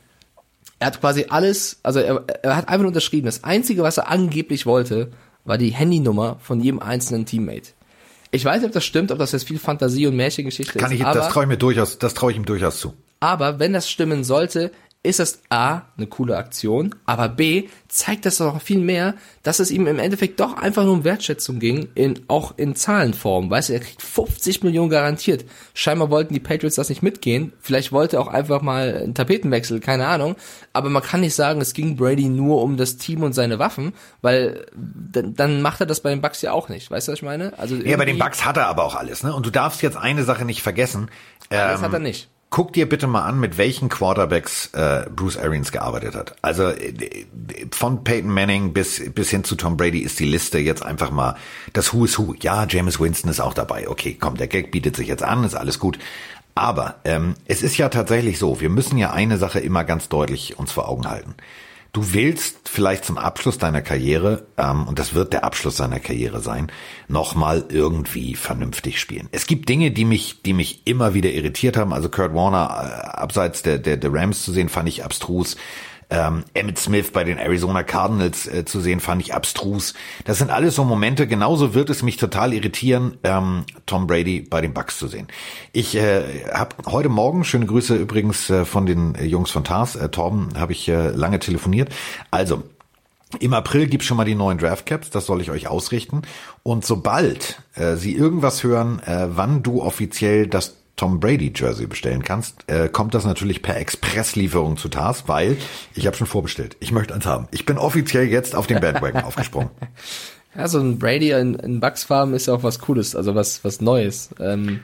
er 0.79 0.87
hat 0.87 1.01
quasi 1.01 1.25
alles, 1.29 1.79
also 1.83 1.99
er, 1.99 2.23
er 2.41 2.55
hat 2.55 2.69
einfach 2.69 2.79
nur 2.79 2.87
unterschrieben. 2.87 3.25
Das 3.25 3.43
Einzige, 3.43 3.83
was 3.83 3.97
er 3.97 4.09
angeblich 4.09 4.65
wollte, 4.65 5.11
war 5.45 5.57
die 5.57 5.69
Handynummer 5.69 6.37
von 6.39 6.61
jedem 6.61 6.79
einzelnen 6.79 7.25
Teammate. 7.25 7.71
Ich 8.31 8.45
weiß 8.45 8.61
nicht, 8.61 8.67
ob 8.67 8.73
das 8.73 8.85
stimmt, 8.85 9.11
ob 9.11 9.19
das 9.19 9.33
jetzt 9.33 9.47
viel 9.47 9.59
Fantasie 9.59 10.07
und 10.07 10.15
Märchengeschichte 10.15 10.79
Kann 10.79 10.91
ist. 10.91 10.99
Ich, 10.99 11.03
das 11.03 11.29
traue 11.29 11.43
ich 11.43 11.49
mir 11.49 11.57
durchaus, 11.57 11.99
das 11.99 12.13
traue 12.13 12.31
ich 12.31 12.37
ihm 12.37 12.45
durchaus 12.45 12.79
zu. 12.79 12.93
Aber 13.19 13.59
wenn 13.59 13.73
das 13.73 13.89
stimmen 13.89 14.23
sollte, 14.23 14.71
ist 15.03 15.19
das 15.19 15.41
A, 15.49 15.81
eine 15.97 16.05
coole 16.05 16.37
Aktion, 16.37 16.93
aber 17.07 17.27
B, 17.27 17.69
zeigt 17.87 18.27
das 18.27 18.37
doch 18.37 18.61
viel 18.61 18.77
mehr, 18.77 19.15
dass 19.41 19.59
es 19.59 19.71
ihm 19.71 19.87
im 19.87 19.97
Endeffekt 19.97 20.39
doch 20.39 20.57
einfach 20.57 20.83
nur 20.83 20.93
um 20.93 21.03
Wertschätzung 21.03 21.57
ging, 21.57 21.89
in, 21.95 22.19
auch 22.27 22.53
in 22.57 22.75
Zahlenform. 22.75 23.49
Weißt 23.49 23.69
du, 23.69 23.73
er 23.73 23.79
kriegt 23.79 24.03
50 24.03 24.61
Millionen 24.61 24.91
garantiert. 24.91 25.45
Scheinbar 25.73 26.11
wollten 26.11 26.35
die 26.35 26.39
Patriots 26.39 26.75
das 26.75 26.89
nicht 26.89 27.01
mitgehen. 27.01 27.51
Vielleicht 27.59 27.91
wollte 27.91 28.17
er 28.17 28.21
auch 28.21 28.27
einfach 28.27 28.61
mal 28.61 28.95
einen 28.95 29.15
Tapetenwechsel, 29.15 29.79
keine 29.79 30.05
Ahnung. 30.05 30.35
Aber 30.71 30.91
man 30.91 31.01
kann 31.01 31.21
nicht 31.21 31.33
sagen, 31.33 31.61
es 31.61 31.73
ging 31.73 31.95
Brady 31.95 32.29
nur 32.29 32.61
um 32.61 32.77
das 32.77 32.97
Team 32.97 33.23
und 33.23 33.33
seine 33.33 33.57
Waffen, 33.57 33.93
weil 34.21 34.67
dann, 34.75 35.33
dann 35.33 35.63
macht 35.63 35.79
er 35.79 35.87
das 35.87 36.01
bei 36.01 36.11
den 36.11 36.21
Bucks 36.21 36.43
ja 36.43 36.51
auch 36.51 36.69
nicht. 36.69 36.91
Weißt 36.91 37.07
du, 37.07 37.13
was 37.13 37.19
ich 37.19 37.23
meine? 37.23 37.57
Also 37.57 37.75
ja, 37.75 37.97
bei 37.97 38.05
den 38.05 38.19
Bucks 38.19 38.45
hat 38.45 38.57
er 38.57 38.67
aber 38.67 38.83
auch 38.83 38.95
alles, 38.95 39.23
ne? 39.23 39.33
Und 39.33 39.47
du 39.47 39.49
darfst 39.49 39.81
jetzt 39.81 39.97
eine 39.97 40.23
Sache 40.23 40.45
nicht 40.45 40.61
vergessen. 40.61 41.09
Das 41.49 41.79
ähm, 41.79 41.85
hat 41.85 41.93
er 41.93 41.99
nicht 41.99 42.29
guck 42.51 42.73
dir 42.73 42.87
bitte 42.87 43.07
mal 43.07 43.23
an, 43.23 43.39
mit 43.39 43.57
welchen 43.57 43.89
Quarterbacks 43.89 44.67
äh, 44.73 45.09
Bruce 45.09 45.37
Arians 45.37 45.71
gearbeitet 45.71 46.15
hat. 46.15 46.35
Also 46.43 46.67
äh, 46.67 47.25
von 47.71 48.03
Peyton 48.03 48.29
Manning 48.29 48.73
bis 48.73 49.01
bis 49.13 49.31
hin 49.31 49.43
zu 49.43 49.55
Tom 49.55 49.77
Brady 49.77 49.99
ist 49.99 50.19
die 50.19 50.25
Liste 50.25 50.59
jetzt 50.59 50.85
einfach 50.85 51.09
mal 51.09 51.35
das 51.73 51.93
Who 51.93 52.05
is 52.05 52.19
Who. 52.19 52.35
Ja, 52.39 52.67
James 52.69 52.99
Winston 52.99 53.31
ist 53.31 53.39
auch 53.39 53.55
dabei. 53.55 53.89
Okay, 53.89 54.15
komm, 54.19 54.37
der 54.37 54.47
Gag 54.47 54.71
bietet 54.71 54.95
sich 54.95 55.07
jetzt 55.07 55.23
an, 55.23 55.43
ist 55.43 55.55
alles 55.55 55.79
gut. 55.79 55.97
Aber 56.53 56.95
ähm, 57.05 57.35
es 57.45 57.63
ist 57.63 57.77
ja 57.77 57.87
tatsächlich 57.87 58.37
so, 58.37 58.59
wir 58.59 58.69
müssen 58.69 58.97
ja 58.97 59.11
eine 59.11 59.37
Sache 59.37 59.61
immer 59.61 59.85
ganz 59.85 60.09
deutlich 60.09 60.59
uns 60.59 60.73
vor 60.73 60.89
Augen 60.89 61.09
halten. 61.09 61.35
Du 61.93 62.13
willst 62.13 62.69
vielleicht 62.69 63.03
zum 63.03 63.17
Abschluss 63.17 63.57
deiner 63.57 63.81
Karriere, 63.81 64.47
ähm, 64.57 64.87
und 64.87 64.97
das 64.97 65.13
wird 65.13 65.33
der 65.33 65.43
Abschluss 65.43 65.75
seiner 65.75 65.99
Karriere 65.99 66.39
sein, 66.39 66.71
nochmal 67.09 67.65
irgendwie 67.67 68.35
vernünftig 68.35 68.97
spielen. 68.97 69.27
Es 69.33 69.45
gibt 69.45 69.67
Dinge, 69.67 69.91
die 69.91 70.05
mich, 70.05 70.41
die 70.41 70.53
mich 70.53 70.83
immer 70.85 71.13
wieder 71.13 71.31
irritiert 71.31 71.75
haben. 71.75 71.91
Also 71.91 72.07
Kurt 72.07 72.33
Warner 72.33 72.69
äh, 72.69 73.17
abseits 73.17 73.61
der, 73.61 73.77
der, 73.77 73.97
der 73.97 74.13
Rams 74.13 74.43
zu 74.43 74.53
sehen, 74.53 74.69
fand 74.69 74.87
ich 74.87 75.03
abstrus 75.03 75.57
ähm, 76.11 76.43
Emmett 76.53 76.77
Smith 76.77 77.11
bei 77.11 77.23
den 77.23 77.37
Arizona 77.37 77.83
Cardinals 77.83 78.45
äh, 78.45 78.65
zu 78.65 78.81
sehen, 78.81 78.99
fand 78.99 79.21
ich 79.21 79.33
abstrus. 79.33 79.93
Das 80.25 80.37
sind 80.37 80.51
alles 80.51 80.75
so 80.75 80.83
Momente. 80.83 81.25
Genauso 81.25 81.73
wird 81.73 81.89
es 81.89 82.03
mich 82.03 82.17
total 82.17 82.53
irritieren, 82.53 83.17
ähm, 83.23 83.63
Tom 83.85 84.07
Brady 84.07 84.41
bei 84.41 84.61
den 84.61 84.73
Bucks 84.73 84.99
zu 84.99 85.07
sehen. 85.07 85.27
Ich 85.71 85.95
äh, 85.95 86.23
habe 86.53 86.75
heute 86.85 87.09
Morgen, 87.09 87.43
schöne 87.43 87.65
Grüße 87.65 87.95
übrigens 87.95 88.49
äh, 88.49 88.65
von 88.65 88.85
den 88.85 89.15
Jungs 89.23 89.51
von 89.51 89.63
Tars, 89.63 89.95
äh, 89.95 90.09
Torben, 90.09 90.49
habe 90.55 90.73
ich 90.73 90.87
äh, 90.89 91.09
lange 91.09 91.39
telefoniert. 91.39 91.89
Also, 92.29 92.63
im 93.39 93.53
April 93.53 93.87
gibt's 93.87 94.05
schon 94.05 94.17
mal 94.17 94.25
die 94.25 94.35
neuen 94.35 94.57
Draft 94.57 94.85
Caps, 94.85 95.09
das 95.09 95.25
soll 95.25 95.39
ich 95.39 95.51
euch 95.51 95.67
ausrichten. 95.67 96.23
Und 96.63 96.85
sobald 96.85 97.61
äh, 97.75 97.95
Sie 97.95 98.13
irgendwas 98.13 98.63
hören, 98.63 98.99
äh, 99.05 99.27
wann 99.29 99.63
du 99.63 99.81
offiziell 99.81 100.47
das 100.47 100.80
Tom 100.95 101.19
Brady 101.19 101.51
Jersey 101.55 101.87
bestellen 101.87 102.23
kannst, 102.23 102.69
äh, 102.69 102.87
kommt 102.89 103.13
das 103.13 103.25
natürlich 103.25 103.61
per 103.61 103.77
Expresslieferung 103.77 104.77
zu 104.77 104.89
Tars, 104.89 105.27
weil 105.27 105.57
ich 105.95 106.05
habe 106.05 106.15
schon 106.15 106.27
vorbestellt. 106.27 106.77
Ich 106.79 106.91
möchte 106.91 107.13
eins 107.13 107.25
haben. 107.25 107.47
Ich 107.51 107.65
bin 107.65 107.77
offiziell 107.77 108.25
jetzt 108.25 108.55
auf 108.55 108.67
den 108.67 108.79
Bandwagon 108.79 109.21
aufgesprungen. 109.23 109.69
Ja, 110.55 110.67
so 110.67 110.79
ein 110.79 110.99
Brady 110.99 111.31
in, 111.31 111.55
in 111.55 111.79
Bucks 111.79 112.03
Farm 112.03 112.33
ist 112.33 112.47
ja 112.47 112.53
auch 112.53 112.63
was 112.63 112.79
Cooles, 112.79 113.15
also 113.15 113.35
was 113.35 113.63
was 113.63 113.81
Neues. 113.81 114.29
Ähm, 114.39 114.81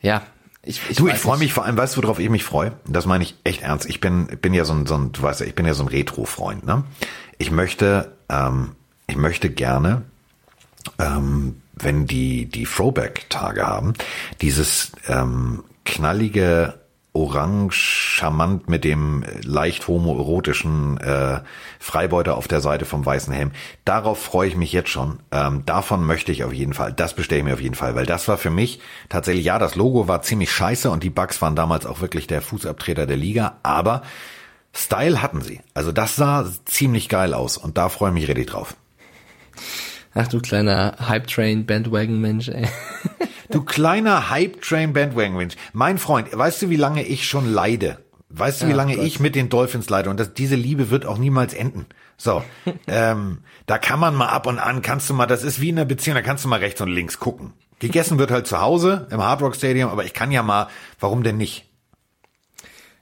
ja, 0.00 0.22
ich, 0.66 0.80
ich 0.90 0.96
du, 0.96 1.06
ich 1.06 1.14
freue 1.14 1.38
mich 1.38 1.52
vor 1.52 1.64
allem, 1.64 1.76
weißt 1.76 1.96
du, 1.96 2.02
worauf 2.02 2.18
ich 2.18 2.28
mich 2.28 2.42
freue? 2.42 2.72
Das 2.86 3.06
meine 3.06 3.22
ich 3.22 3.36
echt 3.44 3.62
ernst. 3.62 3.88
Ich 3.88 4.00
bin, 4.00 4.26
bin 4.26 4.52
ja 4.52 4.64
so 4.64 4.72
ein, 4.72 4.84
so 4.86 4.96
ein, 4.96 5.12
du 5.12 5.22
weißt 5.22 5.40
ja, 5.40 5.46
ich 5.46 5.54
bin 5.54 5.64
ja 5.64 5.74
so 5.74 5.84
ein 5.84 5.88
Retro-Freund. 5.88 6.66
Ne? 6.66 6.82
Ich 7.38 7.52
möchte, 7.52 8.16
ähm, 8.28 8.72
ich 9.06 9.16
möchte 9.16 9.48
gerne 9.48 10.02
ähm, 10.98 11.62
wenn 11.76 12.06
die 12.06 12.46
die 12.46 12.64
Throwback-Tage 12.64 13.66
haben, 13.66 13.94
dieses 14.40 14.92
ähm, 15.08 15.64
knallige 15.84 16.74
Orange 17.16 17.74
charmant 17.74 18.68
mit 18.68 18.84
dem 18.84 19.24
leicht 19.42 19.88
homoerotischen 19.88 20.98
äh, 20.98 21.40
Freibeuter 21.78 22.36
auf 22.36 22.46
der 22.46 22.60
Seite 22.60 22.84
vom 22.84 23.06
weißen 23.06 23.32
Helm. 23.32 23.52
Darauf 23.86 24.22
freue 24.22 24.48
ich 24.48 24.56
mich 24.56 24.72
jetzt 24.72 24.90
schon. 24.90 25.20
Ähm, 25.32 25.64
davon 25.64 26.04
möchte 26.04 26.30
ich 26.30 26.44
auf 26.44 26.52
jeden 26.52 26.74
Fall. 26.74 26.92
Das 26.92 27.14
bestelle 27.14 27.38
ich 27.38 27.44
mir 27.46 27.54
auf 27.54 27.60
jeden 27.60 27.74
Fall, 27.74 27.94
weil 27.94 28.04
das 28.04 28.28
war 28.28 28.36
für 28.36 28.50
mich 28.50 28.80
tatsächlich, 29.08 29.46
ja, 29.46 29.58
das 29.58 29.76
Logo 29.76 30.08
war 30.08 30.20
ziemlich 30.22 30.52
scheiße 30.52 30.90
und 30.90 31.02
die 31.02 31.10
Bugs 31.10 31.40
waren 31.40 31.56
damals 31.56 31.86
auch 31.86 32.02
wirklich 32.02 32.26
der 32.26 32.42
Fußabtreter 32.42 33.06
der 33.06 33.16
Liga, 33.16 33.56
aber 33.62 34.02
Style 34.74 35.22
hatten 35.22 35.40
sie. 35.40 35.60
Also 35.72 35.92
das 35.92 36.16
sah 36.16 36.46
ziemlich 36.66 37.08
geil 37.08 37.32
aus 37.32 37.56
und 37.56 37.78
da 37.78 37.88
freue 37.88 38.10
ich 38.10 38.14
mich 38.14 38.28
richtig 38.28 38.48
drauf. 38.48 38.76
Ach 40.18 40.28
du 40.28 40.40
kleiner 40.40 40.96
Hype-Train-Bandwagon-Mensch, 40.98 42.48
ey. 42.48 42.66
Du 43.50 43.62
kleiner 43.62 44.30
Hype-Train-Bandwagon-Mensch. 44.30 45.54
Mein 45.72 45.98
Freund, 45.98 46.36
weißt 46.36 46.62
du, 46.62 46.70
wie 46.70 46.76
lange 46.76 47.04
ich 47.04 47.28
schon 47.28 47.52
leide? 47.52 47.98
Weißt 48.28 48.62
du, 48.62 48.66
wie 48.66 48.72
lange 48.72 48.96
Gott. 48.96 49.04
ich 49.04 49.20
mit 49.20 49.34
den 49.36 49.50
Dolphins 49.50 49.88
leide? 49.88 50.10
Und 50.10 50.18
das, 50.18 50.34
diese 50.34 50.56
Liebe 50.56 50.90
wird 50.90 51.06
auch 51.06 51.18
niemals 51.18 51.54
enden. 51.54 51.86
So, 52.16 52.42
ähm, 52.88 53.38
da 53.66 53.78
kann 53.78 54.00
man 54.00 54.14
mal 54.14 54.28
ab 54.28 54.46
und 54.46 54.58
an, 54.58 54.82
kannst 54.82 55.08
du 55.08 55.14
mal, 55.14 55.26
das 55.26 55.44
ist 55.44 55.60
wie 55.60 55.68
in 55.68 55.78
einer 55.78 55.84
Beziehung, 55.84 56.16
da 56.16 56.22
kannst 56.22 56.44
du 56.44 56.48
mal 56.48 56.58
rechts 56.58 56.80
und 56.80 56.88
links 56.88 57.20
gucken. 57.20 57.52
Gegessen 57.78 58.18
wird 58.18 58.30
halt 58.30 58.46
zu 58.46 58.60
Hause 58.60 59.06
im 59.10 59.22
Hard 59.22 59.42
Rock 59.42 59.54
Stadium, 59.54 59.90
aber 59.90 60.04
ich 60.04 60.14
kann 60.14 60.32
ja 60.32 60.42
mal, 60.42 60.68
warum 60.98 61.22
denn 61.22 61.36
nicht? 61.36 61.66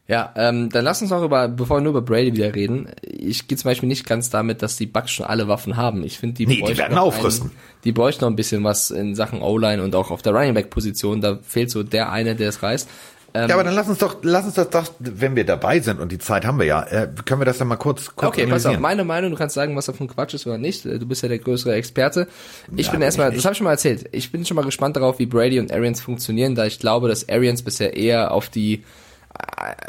Ja, 0.07 0.35
ähm, 0.37 0.69
dann 0.69 0.85
lass 0.85 1.01
uns 1.01 1.13
auch 1.13 1.25
über, 1.25 1.49
bevor 1.49 1.79
wir 1.79 1.81
nur 1.81 1.93
über 1.93 2.03
Brady 2.03 2.35
wieder 2.35 2.55
reden, 2.55 2.89
ich 3.27 3.49
gehe 3.49 3.59
zum 3.59 3.71
Beispiel 3.71 3.89
nicht 3.89 4.07
ganz 4.07 4.31
damit, 4.31 4.63
dass 4.63 4.77
die 4.77 4.87
Bucks 4.87 5.11
schon 5.11 5.27
alle 5.27 5.49
Waffen 5.49 5.77
haben. 5.77 6.05
Ich 6.05 6.19
finde, 6.19 6.37
die, 6.37 6.47
nee, 6.47 6.63
die 6.67 6.79
werden 6.79 6.99
aufrüsten. 6.99 7.51
Einen, 7.51 7.59
die 7.85 7.93
bräuchten 7.93 8.25
noch 8.25 8.31
ein 8.31 8.37
bisschen 8.37 8.65
was 8.65 8.91
in 8.91 9.15
Sachen 9.15 9.43
O-Line 9.43 9.83
und 9.83 9.95
auch 9.95 10.11
auf 10.11 10.23
der 10.23 10.33
Running 10.33 10.55
Back 10.55 10.71
Position. 10.71 11.21
Da 11.21 11.39
fehlt 11.43 11.71
so 11.71 11.83
der 11.83 12.11
eine, 12.11 12.35
der 12.37 12.49
es 12.49 12.63
reißt. 12.63 12.89
Ähm, 13.37 13.49
ja, 13.49 13.57
aber 13.57 13.65
dann 13.65 13.75
lass 13.75 13.89
uns 13.89 13.99
doch, 13.99 14.19
lass 14.23 14.45
uns 14.45 14.55
das 14.55 14.71
doch, 14.71 14.85
wenn 15.01 15.35
wir 15.35 15.45
dabei 15.45 15.81
sind 15.81 15.99
und 15.99 16.13
die 16.13 16.19
Zeit 16.19 16.47
haben 16.47 16.61
wir 16.61 16.67
ja, 16.67 16.85
äh, 16.85 17.09
können 17.25 17.41
wir 17.41 17.45
das 17.45 17.59
dann 17.59 17.67
mal 17.67 17.75
kurz, 17.75 18.15
kurz 18.15 18.29
Okay, 18.29 18.47
pass 18.47 18.65
auf, 18.65 18.79
meine 18.79 19.03
Meinung, 19.03 19.33
du 19.33 19.37
kannst 19.37 19.57
sagen, 19.57 19.75
was 19.75 19.87
davon 19.87 20.07
Quatsch 20.07 20.35
ist 20.35 20.47
oder 20.47 20.57
nicht. 20.57 20.85
Du 20.85 21.05
bist 21.05 21.25
ja 21.25 21.29
der 21.29 21.41
größere 21.41 21.75
Experte. 21.75 22.29
Ich 22.77 22.87
ja, 22.87 22.93
bin 22.93 23.03
erstmal, 23.03 23.33
das 23.33 23.45
habe 23.45 23.53
ich 23.53 23.59
schon 23.59 23.65
mal 23.65 23.73
erzählt. 23.73 24.09
Ich 24.13 24.31
bin 24.31 24.47
schon 24.47 24.55
mal 24.55 24.65
gespannt 24.65 24.95
darauf, 24.95 25.19
wie 25.19 25.27
Brady 25.27 25.59
und 25.59 25.73
Arians 25.73 26.01
funktionieren, 26.01 26.55
da 26.55 26.65
ich 26.65 26.79
glaube, 26.79 27.09
dass 27.09 27.29
Arians 27.29 27.63
bisher 27.63 27.97
eher 27.97 28.31
auf 28.31 28.51
die 28.51 28.75
äh, 28.75 28.83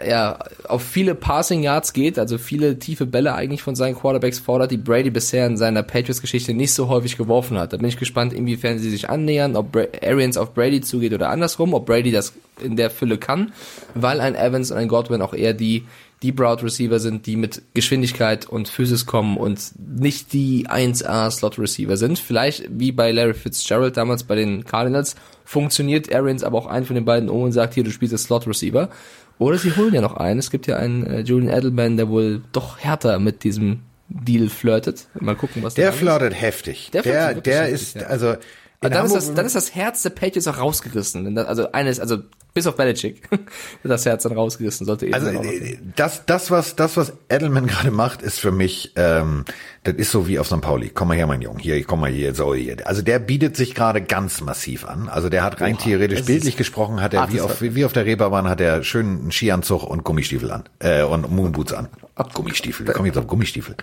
ja, 0.06 0.40
auf 0.68 0.84
viele 0.84 1.16
Passing 1.16 1.64
Yards 1.64 1.94
geht, 1.94 2.18
also 2.18 2.38
viele 2.38 2.80
tiefe 2.80 3.06
Bälle 3.06 3.34
eigentlich 3.34 3.62
von 3.62 3.76
seinen 3.76 3.96
Quarterbacks 3.96 4.40
fordert, 4.40 4.72
die 4.72 4.78
Brady 4.78 5.10
bisher 5.10 5.46
in 5.48 5.58
seiner 5.58 5.84
Patriots-Geschichte 5.84 6.54
nicht 6.54 6.74
so 6.74 6.88
häufig 6.88 7.18
geworfen 7.18 7.58
hat. 7.58 7.74
Da 7.74 7.78
bin 7.78 7.88
ich 7.88 7.98
gespannt, 7.98 8.34
inwiefern 8.34 8.80
sie 8.80 8.90
sich 8.90 9.10
annähern, 9.10 9.56
ob 9.56 9.76
Arians 10.04 10.38
auf 10.38 10.54
Brady 10.54 10.82
zugeht 10.82 11.14
oder 11.14 11.30
andersrum, 11.30 11.74
ob 11.74 11.86
Brady 11.86 12.12
das 12.12 12.34
in 12.62 12.76
der 12.76 12.90
Fülle 12.90 13.18
kann, 13.18 13.52
weil 13.94 14.22
ein 14.22 14.36
Evans 14.36 14.72
und 14.72 14.78
ein 14.78 14.88
Godwin 14.88 15.22
auch 15.22 15.34
eher 15.34 15.54
die 15.54 15.84
Deep 16.24 16.40
Route 16.40 16.64
Receiver 16.64 17.00
sind, 17.00 17.26
die 17.26 17.36
mit 17.36 17.62
Geschwindigkeit 17.74 18.48
und 18.48 18.70
Physis 18.70 19.06
kommen 19.06 19.38
und 19.38 19.60
nicht 19.78 20.32
die 20.34 20.68
1A 20.68 21.30
Slot 21.30 21.60
Receiver 21.60 21.98
sind. 21.98 22.18
Vielleicht 22.18 22.64
wie 22.70 22.92
bei 22.92 23.12
Larry 23.12 23.34
Fitzgerald 23.34 23.98
damals 23.98 24.24
bei 24.24 24.36
den 24.36 24.64
Cardinals 24.64 25.16
funktioniert 25.44 26.14
Arians 26.14 26.44
aber 26.44 26.58
auch 26.58 26.66
einen 26.66 26.86
von 26.86 26.96
den 26.96 27.06
beiden 27.06 27.30
um 27.30 27.44
und 27.44 27.52
sagt, 27.52 27.76
hier, 27.76 27.84
du 27.84 27.92
spielst 27.92 28.14
als 28.14 28.24
Slot 28.24 28.48
Receiver. 28.48 28.90
Oder 29.38 29.58
sie 29.58 29.76
holen 29.76 29.94
ja 29.94 30.02
noch 30.02 30.16
einen. 30.16 30.40
Es 30.40 30.50
gibt 30.50 30.68
ja 30.68 30.78
einen 30.78 31.06
äh, 31.06 31.20
Julian 31.22 31.56
Edelman, 31.56 31.98
der 31.98 32.10
wohl 32.10 32.42
doch 32.52 32.80
härter 32.80 33.20
mit 33.20 33.44
diesem 33.44 33.82
Deal 34.08 34.50
flirtet. 34.50 35.08
Mal 35.20 35.36
gucken, 35.36 35.64
was 35.64 35.74
der 35.74 35.92
flirtet 35.92 36.34
ist. 36.34 36.42
heftig. 36.42 36.92
Der, 36.92 37.02
der, 37.02 37.34
der 37.36 37.70
ist, 37.70 37.96
ja. 37.96 38.04
also, 38.04 38.36
dann, 38.82 39.06
ist 39.06 39.16
das, 39.16 39.34
dann 39.34 39.46
ist 39.46 39.56
das 39.56 39.74
Herz 39.74 40.02
der 40.04 40.12
Patriots 40.12 40.48
auch 40.48 40.58
rausgerissen. 40.58 41.38
Also 41.38 41.72
eines, 41.72 42.00
also 42.00 42.20
bis 42.56 42.68
auf 42.68 42.78
Belichick, 42.78 43.28
das 43.84 44.06
Herz 44.06 44.24
dann 44.24 44.32
rausgerissen 44.32 44.86
sollte. 44.86 45.14
Also 45.14 45.28
äh, 45.28 45.78
das, 45.96 46.26
das 46.26 46.52
was, 46.52 46.76
das 46.76 46.96
was 46.96 47.14
Edelman 47.30 47.68
gerade 47.68 47.92
macht, 47.92 48.22
ist 48.22 48.40
für 48.40 48.52
mich, 48.52 48.94
ähm, 48.96 49.44
das 49.84 49.96
ist 49.96 50.12
so 50.12 50.28
wie 50.28 50.40
auf 50.40 50.48
St. 50.48 50.62
Pauli. 50.62 50.90
Komm 50.90 51.10
mal 51.10 51.18
her, 51.18 51.28
mein 51.28 51.42
Junge. 51.42 51.60
Hier, 51.60 51.84
komm 51.84 52.00
mal 52.00 52.10
hier, 52.10 52.34
so 52.34 52.56
hier. 52.56 52.78
Also 52.88 53.02
der 53.02 53.20
bietet 53.20 53.58
sich 53.58 53.76
gerade 53.76 54.02
ganz 54.02 54.40
massiv 54.40 54.86
an. 54.86 55.10
Also 55.10 55.28
der 55.28 55.44
hat 55.44 55.60
rein 55.60 55.76
Oha, 55.76 55.84
theoretisch 55.84 56.24
bildlich 56.24 56.56
gesprochen, 56.56 57.02
hat 57.02 57.14
er 57.14 57.32
wie 57.32 57.42
auf, 57.42 57.62
wie 57.62 57.84
auf 57.84 57.94
der 57.94 58.06
Reeperbahn 58.06 58.48
hat 58.48 58.62
er 58.62 58.84
schön 58.84 59.20
einen 59.20 59.32
Skianzug 59.32 59.84
und 59.84 60.06
Gummistiefel 60.06 60.52
an 60.52 60.64
äh, 60.80 61.04
und 61.04 61.30
Moonboots 61.30 61.74
an. 61.74 61.90
Ab 62.16 62.34
Gummistiefel. 62.34 62.86
Komm 62.86 63.06
jetzt 63.06 63.18
auf 63.18 63.28
Gummistiefel. 63.28 63.76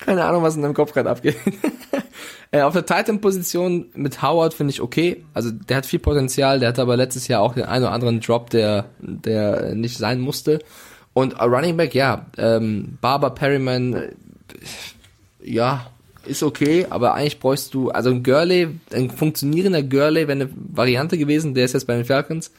Keine 0.00 0.24
Ahnung, 0.24 0.42
was 0.42 0.56
in 0.56 0.62
deinem 0.62 0.74
Kopf 0.74 0.92
gerade 0.92 1.10
abgeht. 1.10 1.36
Äh, 2.52 2.62
auf 2.62 2.72
der 2.72 2.86
Titan-Position 2.86 3.86
mit 3.94 4.22
Howard 4.22 4.54
finde 4.54 4.72
ich 4.72 4.80
okay. 4.80 5.24
Also 5.34 5.50
der 5.50 5.78
hat 5.78 5.86
viel 5.86 5.98
Potenzial, 5.98 6.60
der 6.60 6.70
hat 6.70 6.78
aber 6.78 6.96
letztes 6.96 7.28
Jahr 7.28 7.42
auch 7.42 7.54
den 7.54 7.64
einen 7.64 7.84
oder 7.84 7.92
anderen 7.92 8.20
Drop, 8.20 8.50
der, 8.50 8.86
der 8.98 9.74
nicht 9.74 9.98
sein 9.98 10.20
musste. 10.20 10.60
Und 11.12 11.40
Running 11.40 11.76
Back, 11.76 11.94
ja, 11.94 12.26
ähm, 12.36 12.98
Barber 13.00 13.30
Perryman, 13.30 13.94
äh, 13.94 14.10
ja, 15.42 15.86
ist 16.26 16.42
okay, 16.42 16.86
aber 16.90 17.14
eigentlich 17.14 17.40
bräuchst 17.40 17.72
du, 17.72 17.90
also 17.90 18.10
ein 18.10 18.22
Gurley, 18.22 18.68
ein 18.92 19.10
funktionierender 19.10 19.82
Gurley 19.82 20.28
wäre 20.28 20.32
eine 20.32 20.50
Variante 20.52 21.16
gewesen, 21.16 21.54
der 21.54 21.64
ist 21.64 21.72
jetzt 21.72 21.86
bei 21.86 21.94
den 21.94 22.04
Falcons. 22.04 22.50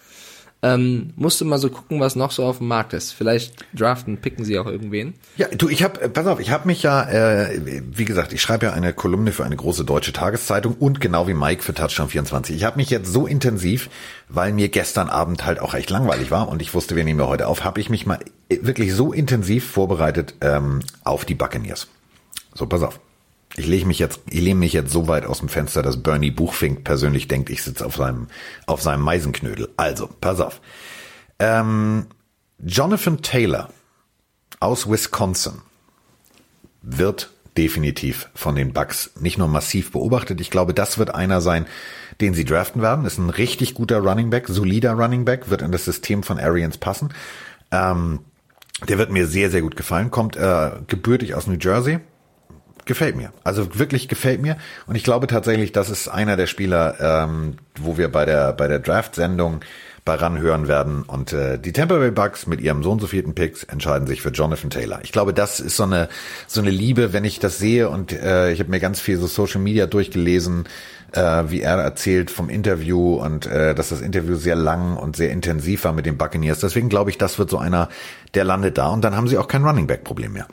Ähm, 0.64 1.14
musst 1.16 1.40
du 1.40 1.46
mal 1.46 1.60
so 1.60 1.70
gucken, 1.70 2.00
was 2.00 2.16
noch 2.16 2.32
so 2.32 2.44
auf 2.44 2.58
dem 2.58 2.68
Markt 2.68 2.94
ist. 2.94 3.12
Vielleicht 3.12 3.64
draften, 3.76 4.18
picken 4.18 4.44
sie 4.44 4.58
auch 4.58 4.66
irgendwen. 4.66 5.14
Ja, 5.36 5.48
du, 5.50 5.70
ich 5.70 5.84
habe, 5.84 6.10
pass 6.10 6.26
auf, 6.26 6.40
ich 6.40 6.50
habe 6.50 6.66
mich 6.66 6.82
ja, 6.82 7.04
äh, 7.04 7.62
wie 7.92 8.06
gesagt, 8.06 8.34
ich 8.34 8.42
schreibe 8.42 8.66
ja 8.66 8.74
eine 8.74 8.92
Kolumne 8.94 9.32
für 9.32 9.46
eine 9.46 9.56
große 9.56 9.86
deutsche 9.86 10.14
Tageszeitung 10.14 10.74
und 10.74 11.00
genau 11.00 11.28
wie 11.28 11.36
Mike 11.36 11.62
für 11.62 11.76
Touchdown 11.76 12.10
24. 12.10 12.56
Ich 12.56 12.64
habe 12.64 12.78
mich 12.78 12.90
jetzt 12.90 13.14
so 13.14 13.28
intensiv, 13.28 13.90
weil 14.30 14.52
mir 14.52 14.70
gestern 14.70 15.10
Abend 15.10 15.46
halt 15.46 15.60
auch 15.60 15.76
echt 15.76 15.92
langweilig 15.92 16.32
war 16.32 16.50
und 16.50 16.62
ich 16.62 16.74
wusste, 16.74 16.96
wir 16.96 17.04
nehmen 17.04 17.20
wir 17.20 17.28
heute 17.28 17.48
auf, 17.48 17.64
habe 17.64 17.80
ich 17.80 17.92
mich 17.92 18.08
mal 18.08 18.20
wirklich 18.50 18.96
so 18.96 19.14
intensiv 19.14 19.70
vorbereitet 19.70 20.36
ähm, 20.42 20.80
auf 21.04 21.24
die 21.24 21.36
Buccaneers. 21.36 21.88
So, 22.56 22.66
pass 22.66 22.82
auf. 22.82 23.00
Ich 23.58 23.66
lege 23.66 23.88
mich 23.88 23.98
jetzt, 23.98 24.22
ich 24.30 24.40
lehne 24.40 24.60
mich 24.60 24.74
jetzt 24.74 24.92
so 24.92 25.08
weit 25.08 25.26
aus 25.26 25.40
dem 25.40 25.50
Fenster, 25.50 25.82
dass 25.82 26.02
Bernie 26.02 26.30
Buchfink 26.30 26.84
persönlich 26.84 27.28
denkt, 27.28 27.50
ich 27.50 27.64
sitze 27.64 27.86
auf 27.86 27.96
seinem, 27.96 28.28
auf 28.68 28.84
seinem 28.84 29.02
Meisenknödel. 29.02 29.70
Also, 29.78 30.08
pass 30.22 30.40
auf. 30.40 30.62
Ähm, 31.40 32.06
Jonathan 32.64 33.22
Taylor 33.24 33.70
aus 34.60 34.90
Wisconsin 34.90 35.62
wird 36.84 37.32
definitiv 37.58 38.30
von 38.36 38.56
den 38.56 38.74
Bucks 38.74 39.12
nicht 39.20 39.40
nur 39.40 39.48
massiv 39.48 39.92
beobachtet. 39.92 40.40
Ich 40.40 40.52
glaube, 40.52 40.76
das 40.76 41.00
wird 41.00 41.16
einer 41.16 41.42
sein, 41.42 41.66
den 42.22 42.36
sie 42.36 42.46
draften 42.46 42.84
werden. 42.84 43.06
Ist 43.06 43.18
ein 43.18 43.32
richtig 43.32 43.74
guter 43.74 44.00
Running 44.00 44.30
Back, 44.30 44.48
solider 44.48 44.94
Running 44.94 45.26
Back, 45.26 45.50
wird 45.50 45.64
in 45.64 45.72
das 45.72 45.86
System 45.86 46.22
von 46.22 46.40
Arians 46.40 46.78
passen. 46.78 47.10
Ähm, 47.72 48.20
der 48.88 49.00
wird 49.00 49.12
mir 49.12 49.26
sehr, 49.26 49.50
sehr 49.50 49.62
gut 49.62 49.76
gefallen. 49.76 50.12
Kommt 50.12 50.36
äh, 50.36 50.72
gebürtig 50.86 51.34
aus 51.34 51.48
New 51.48 51.58
Jersey, 51.60 52.00
gefällt 52.88 53.16
mir. 53.16 53.32
Also 53.44 53.78
wirklich 53.78 54.08
gefällt 54.08 54.42
mir. 54.42 54.58
Und 54.88 54.96
ich 54.96 55.04
glaube 55.04 55.28
tatsächlich, 55.28 55.72
das 55.72 55.90
ist 55.90 56.08
einer 56.08 56.38
der 56.38 56.48
Spieler, 56.48 56.96
ähm, 57.00 57.58
wo 57.80 57.98
wir 57.98 58.12
bei 58.12 58.26
der 58.26 58.54
bei 58.54 58.68
der 58.68 58.80
Draft-Sendung 58.80 59.62
bei 60.08 60.16
ranhören 60.16 60.68
werden. 60.70 61.04
Und 61.04 61.34
äh, 61.34 61.60
die 61.60 61.74
Tampa 61.74 61.98
Bay 61.98 62.12
Bucks 62.12 62.48
mit 62.48 62.62
ihrem 62.62 62.82
so 62.82 62.92
und 62.92 63.02
so 63.02 63.08
vierten 63.08 63.36
Picks 63.36 63.64
entscheiden 63.64 64.08
sich 64.08 64.22
für 64.22 64.30
Jonathan 64.30 64.70
Taylor. 64.70 65.00
Ich 65.04 65.12
glaube, 65.12 65.34
das 65.34 65.60
ist 65.60 65.76
so 65.76 65.84
eine 65.84 66.08
so 66.48 66.62
eine 66.62 66.72
Liebe, 66.72 67.14
wenn 67.14 67.26
ich 67.26 67.40
das 67.40 67.60
sehe 67.60 67.90
und 67.90 68.14
äh, 68.14 68.52
ich 68.52 68.60
habe 68.60 68.72
mir 68.72 68.80
ganz 68.80 69.02
viel 69.02 69.18
so 69.18 69.28
Social 69.28 69.60
Media 69.60 69.86
durchgelesen, 69.86 70.64
äh, 71.12 71.44
wie 71.48 71.62
er 71.62 71.78
erzählt 71.78 72.32
vom 72.32 72.50
Interview 72.50 73.16
und 73.16 73.46
äh, 73.48 73.76
dass 73.76 73.90
das 73.90 74.00
Interview 74.00 74.36
sehr 74.38 74.56
lang 74.56 74.96
und 74.96 75.18
sehr 75.18 75.30
intensiv 75.30 75.84
war 75.84 75.92
mit 75.92 76.06
den 76.06 76.18
Buccaneers. 76.18 76.60
Deswegen 76.62 76.88
glaube 76.88 77.10
ich, 77.10 77.18
das 77.18 77.38
wird 77.38 77.50
so 77.50 77.58
einer, 77.58 77.90
der 78.34 78.46
landet 78.46 78.78
da 78.78 78.88
und 78.88 79.04
dann 79.04 79.16
haben 79.16 79.28
sie 79.28 79.38
auch 79.38 79.50
kein 79.50 79.66
Running 79.66 79.88
Back 79.88 80.06
Problem 80.06 80.34
mehr. 80.34 80.48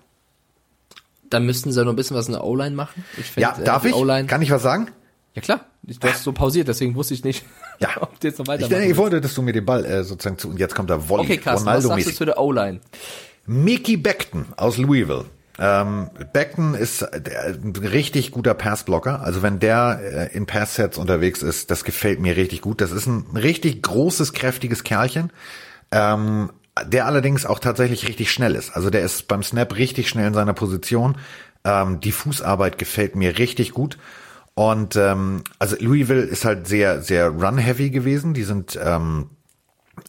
Dann 1.31 1.47
müssten 1.47 1.73
sie 1.73 1.85
noch 1.85 1.93
ein 1.93 1.97
bisschen 1.97 2.17
was 2.17 2.27
in 2.27 2.33
der 2.33 2.45
O-Line 2.45 2.75
machen. 2.75 3.05
Ich 3.19 3.27
find, 3.27 3.43
ja, 3.43 3.57
darf 3.65 3.85
äh, 3.85 3.89
ich? 3.91 4.27
Kann 4.27 4.43
ich 4.43 4.51
was 4.51 4.63
sagen? 4.63 4.89
Ja 5.35 5.43
klar, 5.43 5.67
du 5.83 6.09
hast 6.09 6.23
so 6.23 6.33
pausiert, 6.33 6.69
deswegen 6.69 6.95
wusste 6.95 7.13
ich 7.15 7.25
nicht, 7.25 7.45
ja. 7.81 7.89
ob 8.01 8.21
du 8.21 8.29
jetzt 8.29 8.39
noch 8.39 8.47
weiter 8.47 8.71
Ich, 8.71 8.91
ich 8.91 8.97
wollte, 8.97 9.21
dass 9.21 9.35
du 9.35 9.43
mir 9.43 9.53
den 9.53 9.65
Ball 9.65 9.85
äh, 9.85 10.05
sozusagen 10.05 10.39
zu 10.39 10.49
und 10.49 10.61
jetzt 10.61 10.77
kommt 10.77 10.91
der 10.91 11.09
Volley. 11.09 11.25
Okay, 11.25 11.39
Carsten, 11.39 11.67
was 11.67 11.85
sagst 11.85 12.07
du 12.07 12.15
zu 12.15 12.25
der 12.25 12.39
O-Line? 12.39 12.81
Mickey 13.47 13.97
Beckton 13.97 14.47
aus 14.57 14.79
Louisville. 14.79 15.25
Ähm, 15.59 16.11
Beckton 16.33 16.75
ist 16.75 17.03
ein 17.03 17.75
richtig 17.77 18.33
guter 18.33 18.55
Passblocker. 18.55 19.21
Also 19.21 19.43
wenn 19.43 19.61
der 19.61 20.01
äh, 20.33 20.37
in 20.37 20.47
Passsets 20.47 20.99
unterwegs 20.99 21.43
ist, 21.43 21.71
das 21.71 21.85
gefällt 21.85 22.21
mir 22.21 22.37
richtig 22.37 22.61
gut. 22.61 22.81
Das 22.81 22.91
ist 22.91 23.07
ein 23.07 23.27
richtig 23.37 23.83
großes, 23.83 24.33
kräftiges 24.33 24.83
Kerlchen. 24.83 25.31
Ähm, 25.93 26.51
der 26.83 27.07
allerdings 27.07 27.47
auch 27.47 27.59
tatsächlich 27.59 28.09
richtig 28.09 28.31
schnell 28.31 28.55
ist. 28.55 28.75
Also 28.75 28.91
der 28.91 29.03
ist 29.03 29.29
beim 29.29 29.43
Snap 29.43 29.77
richtig 29.77 30.09
schnell 30.09 30.27
in 30.27 30.35
seiner 30.35 30.55
Position. 30.55 31.17
Ähm, 31.65 32.01
die 32.01 32.13
Fußarbeit 32.13 32.79
gefällt 32.79 33.17
mir 33.17 33.39
richtig 33.39 33.73
gut. 33.73 33.99
Und 34.55 34.97
ähm, 34.97 35.43
also 35.59 35.77
Louisville 35.79 36.23
ist 36.23 36.45
halt 36.45 36.67
sehr, 36.67 37.03
sehr 37.03 37.29
run-heavy 37.29 37.91
gewesen. 37.91 38.35
Die 38.35 38.45
sind 38.45 38.79
ähm, 38.83 39.31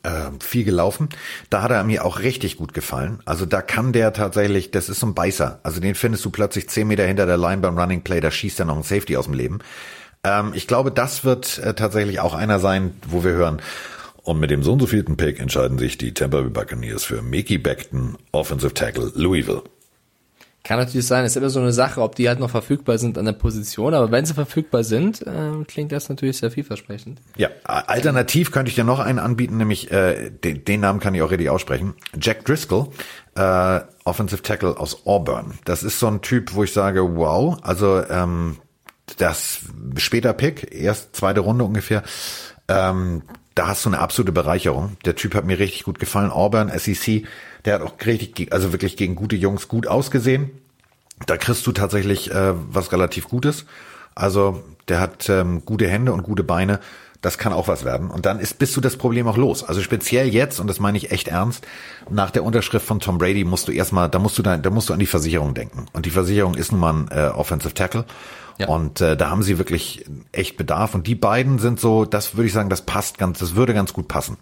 äh, 0.03 0.31
viel 0.39 0.63
gelaufen. 0.63 1.09
Da 1.49 1.61
hat 1.61 1.71
er 1.71 1.83
mir 1.83 2.05
auch 2.05 2.19
richtig 2.19 2.57
gut 2.57 2.73
gefallen. 2.73 3.19
Also 3.25 3.45
da 3.45 3.61
kann 3.61 3.93
der 3.93 4.13
tatsächlich, 4.13 4.71
das 4.71 4.89
ist 4.89 4.99
so 4.99 5.07
ein 5.07 5.15
Beißer. 5.15 5.59
Also 5.63 5.79
den 5.79 5.95
findest 5.95 6.25
du 6.25 6.31
plötzlich 6.31 6.69
zehn 6.69 6.87
Meter 6.87 7.05
hinter 7.05 7.25
der 7.25 7.37
Line 7.37 7.61
beim 7.61 7.77
Running 7.77 8.01
Play, 8.01 8.21
da 8.21 8.31
schießt 8.31 8.59
er 8.59 8.65
noch 8.65 8.77
ein 8.77 8.83
Safety 8.83 9.17
aus 9.17 9.25
dem 9.25 9.33
Leben. 9.33 9.59
Ähm, 10.23 10.51
ich 10.53 10.67
glaube, 10.67 10.91
das 10.91 11.23
wird 11.23 11.59
äh, 11.59 11.73
tatsächlich 11.73 12.19
auch 12.19 12.33
einer 12.33 12.59
sein, 12.59 12.95
wo 13.07 13.23
wir 13.23 13.31
hören. 13.31 13.61
Und 14.25 14.39
mit 14.39 14.49
dem 14.49 14.63
so 14.63 14.73
und 14.73 14.79
so 14.79 14.87
vierten 14.87 15.17
Pick 15.17 15.39
entscheiden 15.39 15.77
sich 15.77 15.99
die 15.99 16.13
Tampa 16.13 16.41
Bay 16.41 16.49
Buccaneers 16.49 17.03
für 17.03 17.21
Mickey 17.21 17.59
Beckton, 17.59 18.17
Offensive 18.31 18.73
Tackle, 18.73 19.11
Louisville. 19.13 19.61
Kann 20.63 20.79
natürlich 20.79 21.05
sein, 21.05 21.25
ist 21.25 21.37
immer 21.37 21.51
so 21.51 21.59
eine 21.59 21.71
Sache, 21.71 22.01
ob 22.01 22.15
die 22.15 22.27
halt 22.27 22.39
noch 22.39 22.49
verfügbar 22.49 22.97
sind 22.97 23.19
an 23.19 23.25
der 23.25 23.33
Position, 23.33 23.93
aber 23.93 24.09
wenn 24.09 24.25
sie 24.25 24.33
verfügbar 24.33 24.83
sind, 24.83 25.21
äh, 25.21 25.63
klingt 25.67 25.91
das 25.91 26.09
natürlich 26.09 26.37
sehr 26.37 26.49
vielversprechend. 26.49 27.21
Ja, 27.37 27.49
alternativ 27.65 28.51
könnte 28.51 28.69
ich 28.69 28.75
dir 28.75 28.83
noch 28.83 28.97
einen 28.97 29.19
anbieten, 29.19 29.57
nämlich 29.57 29.91
äh, 29.91 30.31
den, 30.31 30.65
den 30.65 30.79
Namen 30.79 30.99
kann 30.99 31.13
ich 31.13 31.21
auch 31.21 31.29
richtig 31.29 31.51
aussprechen. 31.51 31.93
Jack 32.19 32.45
Driscoll, 32.45 32.87
äh, 33.35 33.81
Offensive 34.05 34.41
Tackle 34.41 34.79
aus 34.79 35.05
Auburn. 35.05 35.53
Das 35.65 35.83
ist 35.83 35.99
so 35.99 36.07
ein 36.07 36.23
Typ, 36.23 36.55
wo 36.55 36.63
ich 36.63 36.73
sage, 36.73 37.15
wow, 37.15 37.59
also 37.61 38.03
ähm, 38.09 38.57
das 39.17 39.59
später 39.97 40.33
Pick, 40.33 40.73
erst 40.73 41.15
zweite 41.15 41.41
Runde 41.41 41.63
ungefähr. 41.63 42.01
Ähm, 42.67 43.21
da 43.55 43.67
hast 43.67 43.85
du 43.85 43.89
eine 43.89 43.99
absolute 43.99 44.33
Bereicherung. 44.33 44.97
Der 45.05 45.15
Typ 45.15 45.33
hat 45.33 45.45
mir 45.45 45.57
richtig 45.57 45.83
gut 45.83 45.97
gefallen. 45.99 46.29
Auburn, 46.29 46.71
SEC, 46.77 47.25
der 47.63 47.75
hat 47.75 47.81
auch 47.81 47.93
richtig, 48.05 48.51
also 48.53 48.73
wirklich 48.73 48.97
gegen 48.97 49.15
gute 49.15 49.37
Jungs 49.37 49.69
gut 49.69 49.87
ausgesehen. 49.87 50.51
Da 51.25 51.37
kriegst 51.37 51.65
du 51.65 51.71
tatsächlich 51.71 52.31
äh, 52.31 52.53
was 52.69 52.91
relativ 52.91 53.29
Gutes. 53.29 53.65
Also 54.13 54.63
der 54.89 54.99
hat 54.99 55.29
ähm, 55.29 55.63
gute 55.65 55.87
Hände 55.87 56.11
und 56.11 56.23
gute 56.23 56.43
Beine. 56.43 56.79
Das 57.25 57.39
kann 57.39 57.53
auch 57.53 57.67
was 57.67 57.83
werden. 57.83 58.11
Und 58.11 58.27
dann 58.27 58.39
ist, 58.39 58.59
bist 58.59 58.77
du 58.77 58.81
das 58.81 58.97
Problem 58.97 59.27
auch 59.27 59.35
los. 59.35 59.63
Also 59.63 59.81
speziell 59.81 60.27
jetzt, 60.27 60.59
und 60.59 60.67
das 60.67 60.79
meine 60.79 60.95
ich 60.95 61.09
echt 61.09 61.27
ernst, 61.27 61.65
nach 62.07 62.29
der 62.29 62.43
Unterschrift 62.43 62.85
von 62.85 62.99
Tom 62.99 63.17
Brady 63.17 63.43
musst 63.45 63.67
du 63.67 63.71
erstmal, 63.71 64.09
da 64.09 64.19
musst 64.19 64.37
du 64.37 64.43
da, 64.43 64.57
da 64.57 64.69
musst 64.69 64.89
du 64.89 64.93
an 64.93 64.99
die 64.99 65.07
Versicherung 65.07 65.55
denken. 65.55 65.87
Und 65.91 66.05
die 66.05 66.11
Versicherung 66.11 66.53
ist 66.53 66.71
nun 66.71 66.81
mal 66.81 66.93
ein 66.93 67.07
äh, 67.09 67.29
Offensive 67.29 67.73
Tackle. 67.73 68.05
Ja. 68.59 68.67
Und 68.67 69.01
äh, 69.01 69.17
da 69.17 69.31
haben 69.31 69.41
sie 69.41 69.57
wirklich 69.57 70.05
echt 70.33 70.55
Bedarf. 70.55 70.93
Und 70.93 71.07
die 71.07 71.15
beiden 71.15 71.57
sind 71.57 71.79
so, 71.79 72.05
das 72.05 72.35
würde 72.35 72.45
ich 72.45 72.53
sagen, 72.53 72.69
das 72.69 72.83
passt 72.83 73.17
ganz, 73.17 73.39
das 73.39 73.55
würde 73.55 73.73
ganz 73.73 73.91
gut 73.91 74.07
passen. 74.07 74.37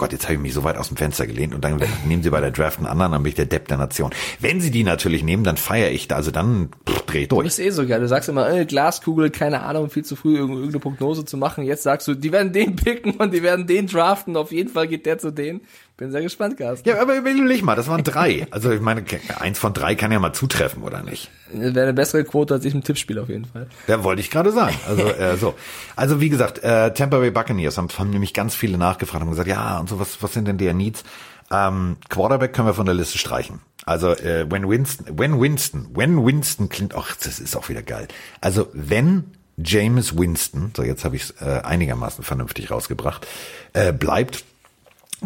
Gott, 0.00 0.12
jetzt 0.12 0.24
habe 0.24 0.32
ich 0.32 0.40
mich 0.40 0.54
so 0.54 0.64
weit 0.64 0.78
aus 0.78 0.88
dem 0.88 0.96
Fenster 0.96 1.26
gelehnt 1.26 1.54
und 1.54 1.62
dann 1.62 1.78
nehmen 2.06 2.22
sie 2.22 2.30
bei 2.30 2.40
der 2.40 2.52
Draft 2.52 2.78
einen 2.78 2.86
anderen, 2.86 3.12
dann 3.12 3.22
bin 3.22 3.28
ich 3.28 3.34
der 3.34 3.44
Depp 3.44 3.68
der 3.68 3.76
Nation. 3.76 4.10
Wenn 4.38 4.58
sie 4.58 4.70
die 4.70 4.82
natürlich 4.82 5.22
nehmen, 5.22 5.44
dann 5.44 5.58
feiere 5.58 5.90
ich 5.90 6.08
da, 6.08 6.16
also 6.16 6.30
dann 6.30 6.70
pff, 6.88 7.02
dreh 7.02 7.26
durch. 7.26 7.40
Du 7.40 7.44
bist 7.44 7.60
eh 7.60 7.68
so 7.68 7.86
geil, 7.86 8.00
du 8.00 8.08
sagst 8.08 8.30
immer, 8.30 8.50
äh, 8.50 8.64
Glaskugel, 8.64 9.28
keine 9.28 9.60
Ahnung, 9.60 9.90
viel 9.90 10.02
zu 10.02 10.16
früh 10.16 10.38
irgendeine 10.38 10.78
Prognose 10.78 11.26
zu 11.26 11.36
machen. 11.36 11.64
Jetzt 11.64 11.82
sagst 11.82 12.08
du, 12.08 12.14
die 12.14 12.32
werden 12.32 12.54
den 12.54 12.76
picken 12.76 13.16
und 13.16 13.34
die 13.34 13.42
werden 13.42 13.66
den 13.66 13.88
draften, 13.88 14.38
auf 14.38 14.52
jeden 14.52 14.70
Fall 14.70 14.88
geht 14.88 15.04
der 15.04 15.18
zu 15.18 15.32
denen. 15.32 15.60
Bin 16.00 16.10
sehr 16.10 16.22
gespannt, 16.22 16.56
Carsten. 16.56 16.88
Ja, 16.88 16.98
aber 16.98 17.14
überleg 17.14 17.62
mal, 17.62 17.76
das 17.76 17.86
waren 17.86 18.02
drei. 18.02 18.46
Also 18.50 18.72
ich 18.72 18.80
meine, 18.80 19.04
eins 19.38 19.58
von 19.58 19.74
drei 19.74 19.94
kann 19.94 20.10
ja 20.10 20.18
mal 20.18 20.32
zutreffen, 20.32 20.82
oder 20.82 21.02
nicht? 21.02 21.30
Wäre 21.52 21.82
eine 21.82 21.92
bessere 21.92 22.24
Quote 22.24 22.54
als 22.54 22.64
ich 22.64 22.72
im 22.72 22.82
Tippspiel 22.82 23.18
auf 23.18 23.28
jeden 23.28 23.44
Fall. 23.44 23.66
Ja, 23.86 24.02
wollte 24.02 24.22
ich 24.22 24.30
gerade 24.30 24.50
sagen. 24.50 24.74
Also 24.88 25.02
äh, 25.02 25.36
so. 25.36 25.54
Also 25.96 26.22
wie 26.22 26.30
gesagt, 26.30 26.64
äh, 26.64 26.94
Tampa 26.94 27.18
Bay 27.18 27.30
Buccaneers 27.30 27.76
haben, 27.76 27.88
haben 27.98 28.08
nämlich 28.08 28.32
ganz 28.32 28.54
viele 28.54 28.78
nachgefragt 28.78 29.22
und 29.22 29.28
gesagt, 29.28 29.46
ja, 29.46 29.78
und 29.78 29.90
so, 29.90 30.00
was, 30.00 30.22
was 30.22 30.32
sind 30.32 30.48
denn 30.48 30.56
der 30.56 30.72
Needs? 30.72 31.04
Ähm, 31.50 31.98
Quarterback 32.08 32.54
können 32.54 32.68
wir 32.68 32.72
von 32.72 32.86
der 32.86 32.94
Liste 32.94 33.18
streichen. 33.18 33.60
Also 33.84 34.12
äh, 34.12 34.50
when 34.50 34.70
Winston, 34.70 35.18
when 35.18 35.38
Winston, 35.38 35.90
when 35.92 36.24
Winston 36.24 36.70
klingt, 36.70 36.94
ach, 36.94 37.14
das 37.16 37.40
ist 37.40 37.54
auch 37.54 37.68
wieder 37.68 37.82
geil. 37.82 38.08
Also 38.40 38.68
wenn 38.72 39.24
James 39.62 40.16
Winston, 40.16 40.72
so 40.74 40.82
jetzt 40.82 41.04
habe 41.04 41.16
ich 41.16 41.24
es 41.24 41.30
äh, 41.42 41.60
einigermaßen 41.62 42.24
vernünftig 42.24 42.70
rausgebracht, 42.70 43.26
äh, 43.74 43.92
bleibt, 43.92 44.44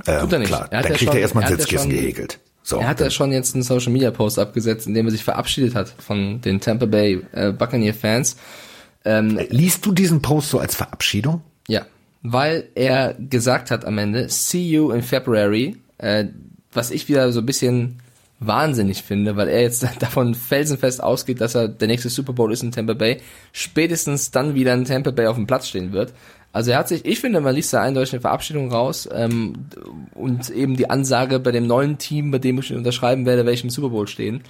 ähm, 0.07 0.21
Tut 0.21 0.33
er. 0.33 0.41
Klar, 0.43 0.69
er 0.71 0.83
dann 0.83 0.93
kriegt 0.93 1.05
schon, 1.05 1.15
er 1.15 1.21
erstmal 1.21 1.45
ein 1.45 1.51
Sitzkissen 1.51 1.91
schon, 1.91 1.91
gehäkelt. 1.91 2.39
So, 2.63 2.79
er 2.79 2.89
hat 2.89 3.01
ja 3.01 3.11
schon 3.11 3.31
jetzt 3.33 3.55
einen 3.55 3.63
Social 3.63 3.93
Media 3.93 4.11
Post 4.11 4.39
abgesetzt, 4.39 4.87
in 4.87 4.95
dem 4.95 5.07
er 5.07 5.13
sich 5.13 5.23
verabschiedet 5.25 5.75
hat 5.75 5.95
von 5.99 6.41
den 6.41 6.61
Tampa 6.61 6.87
Bay 6.87 7.23
äh, 7.33 7.53
Buccaneer 7.53 7.95
Fans. 7.95 8.37
Ähm, 9.05 9.39
Liest 9.51 9.85
du 9.85 9.93
diesen 9.93 10.23
Post 10.23 10.51
so 10.51 10.59
als 10.59 10.75
Verabschiedung? 10.75 11.43
Ja, 11.69 11.85
weil 12.23 12.69
er 12.75 13.15
gesagt 13.15 13.71
hat 13.71 13.85
am 13.85 13.99
Ende, 13.99 14.31
see 14.31 14.67
you 14.67 14.91
in 14.93 15.03
February, 15.03 15.77
äh, 15.99 16.25
was 16.73 16.91
ich 16.91 17.09
wieder 17.09 17.31
so 17.33 17.41
ein 17.41 17.47
bisschen 17.47 18.01
wahnsinnig 18.41 19.03
finde, 19.03 19.37
weil 19.37 19.49
er 19.49 19.61
jetzt 19.61 19.87
davon 20.01 20.35
felsenfest 20.35 21.03
ausgeht, 21.03 21.41
dass 21.41 21.55
er 21.55 21.69
der 21.69 21.89
nächste 21.89 22.09
Super 22.09 22.33
Bowl 22.33 22.53
ist 22.53 22.63
in 22.63 22.73
Tampa 22.73 22.95
Bay, 22.95 23.21
spätestens 23.53 24.31
dann 24.31 24.55
wieder 24.55 24.73
in 24.73 24.87
Tampa 24.87 25.11
Bay 25.11 25.27
auf 25.27 25.37
dem 25.37 25.47
Platz 25.47 25.69
stehen 25.69 25.93
wird. 25.93 26.15
Also 26.55 26.71
er 26.71 26.79
hat 26.79 26.87
sich, 26.87 27.05
ich 27.05 27.19
finde, 27.19 27.41
man 27.41 27.53
liest 27.53 27.73
da 27.73 27.83
eindeutig 27.83 28.13
eine 28.13 28.21
Verabschiedung 28.21 28.71
raus 28.71 29.09
ähm, 29.13 29.67
und 30.15 30.51
eben 30.51 30.77
die 30.77 30.89
Ansage 30.89 31.41
bei 31.41 31.51
dem 31.51 31.67
neuen 31.67 31.99
Team, 31.99 32.31
bei 32.31 32.39
dem 32.39 32.61
ich 32.61 32.73
unterschreiben 32.73 33.27
werde, 33.27 33.45
welchem 33.45 33.71
Super 33.71 33.89
Bowl 33.89 34.07
stehen. 34.07 34.41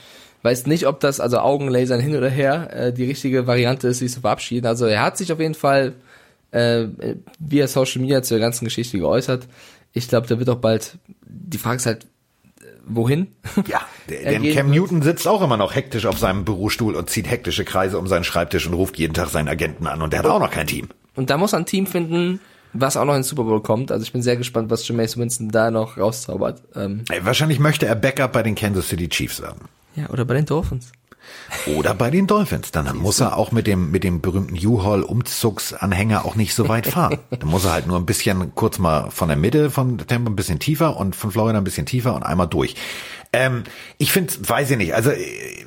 Weiß 0.42 0.66
nicht, 0.66 0.86
ob 0.86 1.00
das, 1.00 1.18
also 1.18 1.38
Augenlasern 1.38 2.00
hin 2.00 2.14
oder 2.14 2.28
her, 2.28 2.68
äh, 2.74 2.92
die 2.92 3.06
richtige 3.06 3.46
Variante 3.46 3.88
ist, 3.88 4.00
sich 4.00 4.12
zu 4.12 4.20
verabschieden. 4.20 4.66
Also 4.66 4.84
er 4.84 5.00
hat 5.00 5.16
sich 5.16 5.32
auf 5.32 5.40
jeden 5.40 5.54
Fall 5.54 5.94
äh, 6.50 6.88
via 7.38 7.66
Social 7.68 8.02
Media 8.02 8.22
zur 8.22 8.38
ganzen 8.38 8.66
Geschichte 8.66 8.98
geäußert. 8.98 9.48
Ich 9.94 10.06
glaube, 10.06 10.26
da 10.26 10.38
wird 10.38 10.50
auch 10.50 10.56
bald, 10.56 10.98
die 11.26 11.56
Frage 11.56 11.76
ist 11.76 11.86
halt, 11.86 12.06
wohin? 12.84 13.28
Ja, 13.66 13.80
denn 14.10 14.42
Cam. 14.52 14.70
Newton 14.70 15.00
sitzt 15.00 15.26
auch 15.26 15.40
immer 15.40 15.56
noch 15.56 15.74
hektisch 15.74 16.04
auf 16.04 16.18
seinem 16.18 16.44
Bürostuhl 16.44 16.96
und 16.96 17.08
zieht 17.08 17.30
hektische 17.30 17.64
Kreise 17.64 17.98
um 17.98 18.08
seinen 18.08 18.24
Schreibtisch 18.24 18.66
und 18.66 18.74
ruft 18.74 18.98
jeden 18.98 19.14
Tag 19.14 19.30
seinen 19.30 19.48
Agenten 19.48 19.86
an 19.86 20.02
und 20.02 20.12
der 20.12 20.18
hat 20.18 20.26
auch 20.26 20.38
noch 20.38 20.50
kein 20.50 20.66
Team. 20.66 20.90
Und 21.16 21.30
da 21.30 21.36
muss 21.36 21.52
er 21.52 21.60
ein 21.60 21.66
Team 21.66 21.86
finden, 21.86 22.40
was 22.72 22.96
auch 22.96 23.04
noch 23.04 23.14
in 23.14 23.20
den 23.20 23.24
Super 23.24 23.44
Bowl 23.44 23.62
kommt. 23.62 23.92
Also 23.92 24.02
ich 24.02 24.12
bin 24.12 24.22
sehr 24.22 24.36
gespannt, 24.36 24.70
was 24.70 24.86
Jameis 24.86 25.16
Winston 25.16 25.48
da 25.50 25.70
noch 25.70 25.96
rauszaubert. 25.96 26.62
Ähm, 26.74 27.04
Wahrscheinlich 27.22 27.58
möchte 27.58 27.86
er 27.86 27.94
Backup 27.94 28.32
bei 28.32 28.42
den 28.42 28.54
Kansas 28.54 28.88
City 28.88 29.08
Chiefs 29.08 29.40
werden. 29.40 29.68
Ja, 29.94 30.10
oder 30.10 30.24
bei 30.24 30.34
den 30.34 30.44
Dolphins. 30.44 30.90
Oder 31.66 31.94
bei 31.94 32.10
den 32.10 32.26
Dolphins. 32.26 32.70
Dann 32.72 32.96
muss 32.96 33.20
er 33.20 33.36
auch 33.38 33.52
mit 33.52 33.66
dem, 33.66 33.90
mit 33.90 34.04
dem 34.04 34.20
berühmten 34.20 34.54
U-Haul-Umzugsanhänger 34.66 36.24
auch 36.24 36.34
nicht 36.34 36.54
so 36.54 36.68
weit 36.68 36.86
fahren. 36.86 37.18
Dann 37.30 37.48
muss 37.48 37.64
er 37.64 37.72
halt 37.72 37.86
nur 37.86 37.96
ein 37.96 38.06
bisschen 38.06 38.54
kurz 38.54 38.78
mal 38.78 39.10
von 39.10 39.28
der 39.28 39.36
Mitte 39.36 39.70
von 39.70 39.98
Tempo 39.98 40.30
ein 40.30 40.36
bisschen 40.36 40.58
tiefer 40.58 40.96
und 40.96 41.16
von 41.16 41.30
Florida 41.30 41.58
ein 41.58 41.64
bisschen 41.64 41.86
tiefer 41.86 42.14
und 42.14 42.22
einmal 42.22 42.48
durch. 42.48 42.74
Ähm, 43.34 43.64
ich 43.98 44.12
finde, 44.12 44.32
weiß 44.40 44.70
ich 44.70 44.76
nicht. 44.76 44.94
Also 44.94 45.10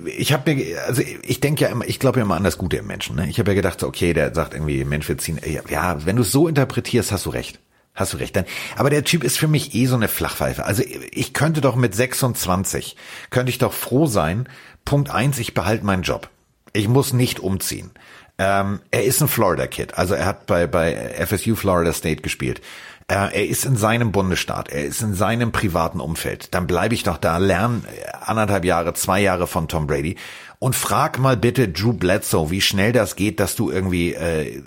ich 0.05 0.33
habe 0.33 0.53
mir, 0.53 0.83
also 0.85 1.01
ich 1.01 1.39
denke 1.39 1.65
ja 1.65 1.69
immer, 1.69 1.85
ich 1.85 1.99
glaube 1.99 2.19
ja 2.19 2.25
immer 2.25 2.35
an 2.35 2.43
das 2.43 2.57
Gute 2.57 2.77
im 2.77 2.87
Menschen. 2.87 3.15
Ne? 3.15 3.29
Ich 3.29 3.39
habe 3.39 3.51
ja 3.51 3.55
gedacht, 3.55 3.83
okay, 3.83 4.13
der 4.13 4.33
sagt 4.33 4.53
irgendwie, 4.53 4.85
Mensch, 4.85 5.07
wir 5.07 5.17
ziehen. 5.17 5.39
Ja, 5.69 6.05
wenn 6.05 6.15
du 6.15 6.21
es 6.21 6.31
so 6.31 6.47
interpretierst, 6.47 7.11
hast 7.11 7.25
du 7.25 7.29
recht. 7.29 7.59
Hast 7.93 8.13
du 8.13 8.17
recht. 8.17 8.35
Dann, 8.35 8.45
aber 8.75 8.89
der 8.89 9.03
Typ 9.03 9.23
ist 9.23 9.37
für 9.37 9.47
mich 9.47 9.73
eh 9.73 9.87
so 9.87 9.95
eine 9.95 10.07
Flachpfeife. 10.07 10.65
Also 10.65 10.83
ich 11.11 11.33
könnte 11.33 11.61
doch 11.61 11.75
mit 11.75 11.95
26, 11.95 12.95
könnte 13.31 13.49
ich 13.49 13.57
doch 13.57 13.73
froh 13.73 14.05
sein. 14.05 14.47
Punkt 14.85 15.09
eins, 15.09 15.39
ich 15.39 15.53
behalte 15.53 15.85
meinen 15.85 16.03
Job. 16.03 16.29
Ich 16.73 16.87
muss 16.87 17.11
nicht 17.11 17.39
umziehen. 17.39 17.91
Ähm, 18.37 18.81
er 18.91 19.03
ist 19.03 19.19
ein 19.21 19.27
Florida 19.27 19.65
Kid. 19.65 19.97
Also 19.97 20.13
er 20.13 20.25
hat 20.25 20.45
bei, 20.45 20.67
bei 20.67 20.93
FSU 21.25 21.55
Florida 21.55 21.91
State 21.91 22.21
gespielt. 22.21 22.61
Äh, 23.09 23.13
er 23.13 23.47
ist 23.47 23.63
in 23.63 23.77
seinem 23.77 24.11
Bundesstaat, 24.11 24.67
er 24.69 24.85
ist 24.85 25.01
in 25.01 25.13
seinem 25.13 25.51
privaten 25.51 26.01
Umfeld. 26.01 26.53
Dann 26.53 26.67
bleibe 26.67 26.93
ich 26.93 27.03
doch 27.03 27.17
da, 27.17 27.37
lerne 27.37 27.83
äh, 27.87 28.11
anderthalb 28.19 28.65
Jahre, 28.65 28.93
zwei 28.93 29.21
Jahre 29.21 29.47
von 29.47 29.69
Tom 29.69 29.87
Brady 29.87 30.17
und 30.59 30.75
frag 30.75 31.17
mal 31.17 31.37
bitte 31.37 31.69
Drew 31.69 31.93
Bledsoe, 31.93 32.51
wie 32.51 32.61
schnell 32.61 32.91
das 32.91 33.15
geht, 33.15 33.39
dass 33.39 33.55
du 33.55 33.71
irgendwie 33.71 34.13
äh, 34.13 34.61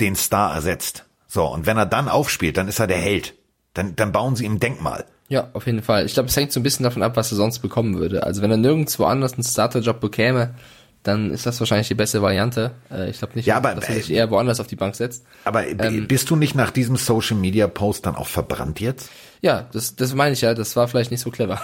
den 0.00 0.16
Star 0.16 0.54
ersetzt. 0.54 1.06
So, 1.26 1.46
und 1.46 1.66
wenn 1.66 1.78
er 1.78 1.86
dann 1.86 2.08
aufspielt, 2.08 2.56
dann 2.56 2.68
ist 2.68 2.78
er 2.78 2.86
der 2.86 2.98
Held. 2.98 3.34
Dann, 3.74 3.96
dann 3.96 4.12
bauen 4.12 4.36
sie 4.36 4.44
ihm 4.44 4.60
Denkmal. 4.60 5.04
Ja, 5.28 5.48
auf 5.52 5.66
jeden 5.66 5.82
Fall. 5.82 6.06
Ich 6.06 6.14
glaube, 6.14 6.28
es 6.28 6.36
hängt 6.36 6.52
so 6.52 6.60
ein 6.60 6.62
bisschen 6.62 6.84
davon 6.84 7.02
ab, 7.02 7.16
was 7.16 7.30
er 7.32 7.36
sonst 7.36 7.58
bekommen 7.60 7.98
würde. 7.98 8.22
Also 8.22 8.40
wenn 8.42 8.50
er 8.50 8.56
nirgendwo 8.56 9.04
anders 9.04 9.34
einen 9.34 9.44
Starterjob 9.44 10.00
bekäme, 10.00 10.54
dann 11.02 11.30
ist 11.30 11.46
das 11.46 11.58
wahrscheinlich 11.60 11.88
die 11.88 11.94
beste 11.94 12.22
Variante. 12.22 12.72
Äh, 12.90 13.10
ich 13.10 13.18
glaube 13.18 13.34
nicht, 13.34 13.46
ja, 13.46 13.56
aber, 13.56 13.74
dass 13.74 13.88
er 13.88 13.94
sich 13.94 14.10
eher 14.10 14.30
woanders 14.30 14.60
auf 14.60 14.66
die 14.66 14.76
Bank 14.76 14.94
setzt. 14.94 15.24
Aber 15.44 15.66
ähm, 15.66 16.06
bist 16.06 16.30
du 16.30 16.36
nicht 16.36 16.54
nach 16.54 16.70
diesem 16.70 16.96
Social 16.96 17.36
Media 17.36 17.66
Post 17.66 18.06
dann 18.06 18.16
auch 18.16 18.26
verbrannt 18.26 18.80
jetzt? 18.80 19.10
Ja, 19.40 19.68
das, 19.72 19.96
das 19.96 20.14
meine 20.14 20.32
ich 20.32 20.40
ja. 20.40 20.54
Das 20.54 20.76
war 20.76 20.88
vielleicht 20.88 21.10
nicht 21.10 21.20
so 21.20 21.30
clever. 21.30 21.60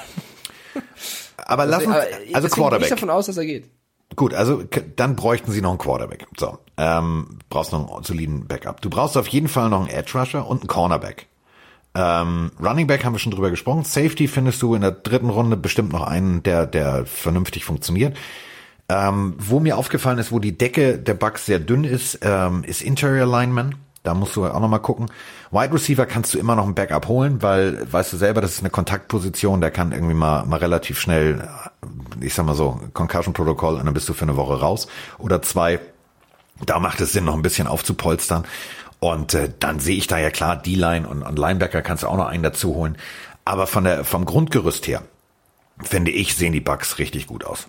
Aber 1.36 1.66
lass 1.66 1.84
uns, 1.84 1.96
also 2.32 2.48
Quarterback. 2.48 2.84
Ich 2.84 2.90
davon 2.90 3.10
aus, 3.10 3.26
dass 3.26 3.36
er 3.36 3.44
geht. 3.44 3.70
Gut, 4.16 4.32
also 4.34 4.62
dann 4.96 5.16
bräuchten 5.16 5.50
sie 5.50 5.60
noch 5.60 5.70
einen 5.70 5.78
Quarterback. 5.78 6.26
So, 6.38 6.58
ähm, 6.76 7.38
brauchst 7.48 7.72
noch 7.72 7.94
einen 7.94 8.04
soliden 8.04 8.46
Backup. 8.46 8.80
Du 8.80 8.90
brauchst 8.90 9.16
auf 9.16 9.26
jeden 9.28 9.48
Fall 9.48 9.68
noch 9.68 9.80
einen 9.80 9.90
Edge 9.90 10.16
Rusher 10.18 10.46
und 10.46 10.60
einen 10.60 10.68
Cornerback. 10.68 11.26
Ähm, 11.96 12.50
Running 12.62 12.86
Back 12.86 13.04
haben 13.04 13.12
wir 13.12 13.18
schon 13.18 13.32
drüber 13.32 13.50
gesprochen. 13.50 13.84
Safety 13.84 14.28
findest 14.28 14.62
du 14.62 14.74
in 14.74 14.82
der 14.82 14.90
dritten 14.90 15.30
Runde 15.30 15.56
bestimmt 15.56 15.92
noch 15.92 16.02
einen, 16.02 16.42
der, 16.42 16.66
der 16.66 17.06
vernünftig 17.06 17.64
funktioniert. 17.64 18.16
Ähm, 18.88 19.34
wo 19.38 19.60
mir 19.60 19.78
aufgefallen 19.78 20.18
ist, 20.18 20.30
wo 20.30 20.38
die 20.38 20.58
Decke 20.58 20.98
der 20.98 21.14
Bugs 21.14 21.46
sehr 21.46 21.58
dünn 21.58 21.84
ist, 21.84 22.18
ähm, 22.22 22.64
ist 22.64 22.82
Interior 22.82 23.26
Lineman. 23.26 23.76
Da 24.02 24.12
musst 24.12 24.36
du 24.36 24.44
auch 24.44 24.60
nochmal 24.60 24.80
gucken. 24.80 25.06
Wide 25.50 25.72
Receiver 25.72 26.04
kannst 26.04 26.34
du 26.34 26.38
immer 26.38 26.54
noch 26.54 26.66
ein 26.66 26.74
Backup 26.74 27.08
holen, 27.08 27.40
weil, 27.40 27.90
weißt 27.90 28.12
du 28.12 28.18
selber, 28.18 28.42
das 28.42 28.52
ist 28.52 28.60
eine 28.60 28.68
Kontaktposition, 28.68 29.62
der 29.62 29.70
kann 29.70 29.92
irgendwie 29.92 30.14
mal, 30.14 30.44
mal 30.44 30.58
relativ 30.58 31.00
schnell, 31.00 31.48
ich 32.20 32.34
sag 32.34 32.44
mal 32.44 32.54
so, 32.54 32.78
Concussion 32.92 33.32
Protokoll 33.32 33.76
und 33.76 33.86
dann 33.86 33.94
bist 33.94 34.06
du 34.10 34.12
für 34.12 34.24
eine 34.24 34.36
Woche 34.36 34.60
raus. 34.60 34.88
Oder 35.16 35.40
zwei, 35.40 35.80
da 36.66 36.78
macht 36.80 37.00
es 37.00 37.12
Sinn, 37.12 37.24
noch 37.24 37.34
ein 37.34 37.40
bisschen 37.40 37.66
aufzupolstern. 37.66 38.44
Und 39.00 39.32
äh, 39.32 39.50
dann 39.58 39.80
sehe 39.80 39.96
ich 39.96 40.06
da 40.06 40.18
ja 40.18 40.28
klar, 40.28 40.56
D-Line 40.56 41.08
und, 41.08 41.22
und 41.22 41.38
Linebacker 41.38 41.80
kannst 41.80 42.02
du 42.02 42.08
auch 42.08 42.16
noch 42.18 42.26
einen 42.26 42.42
dazu 42.42 42.74
holen. 42.74 42.98
Aber 43.46 43.66
von 43.66 43.84
der, 43.84 44.04
vom 44.04 44.26
Grundgerüst 44.26 44.86
her, 44.86 45.02
finde 45.82 46.10
ich, 46.10 46.34
sehen 46.34 46.52
die 46.52 46.60
Bugs 46.60 46.98
richtig 46.98 47.26
gut 47.26 47.44
aus. 47.44 47.68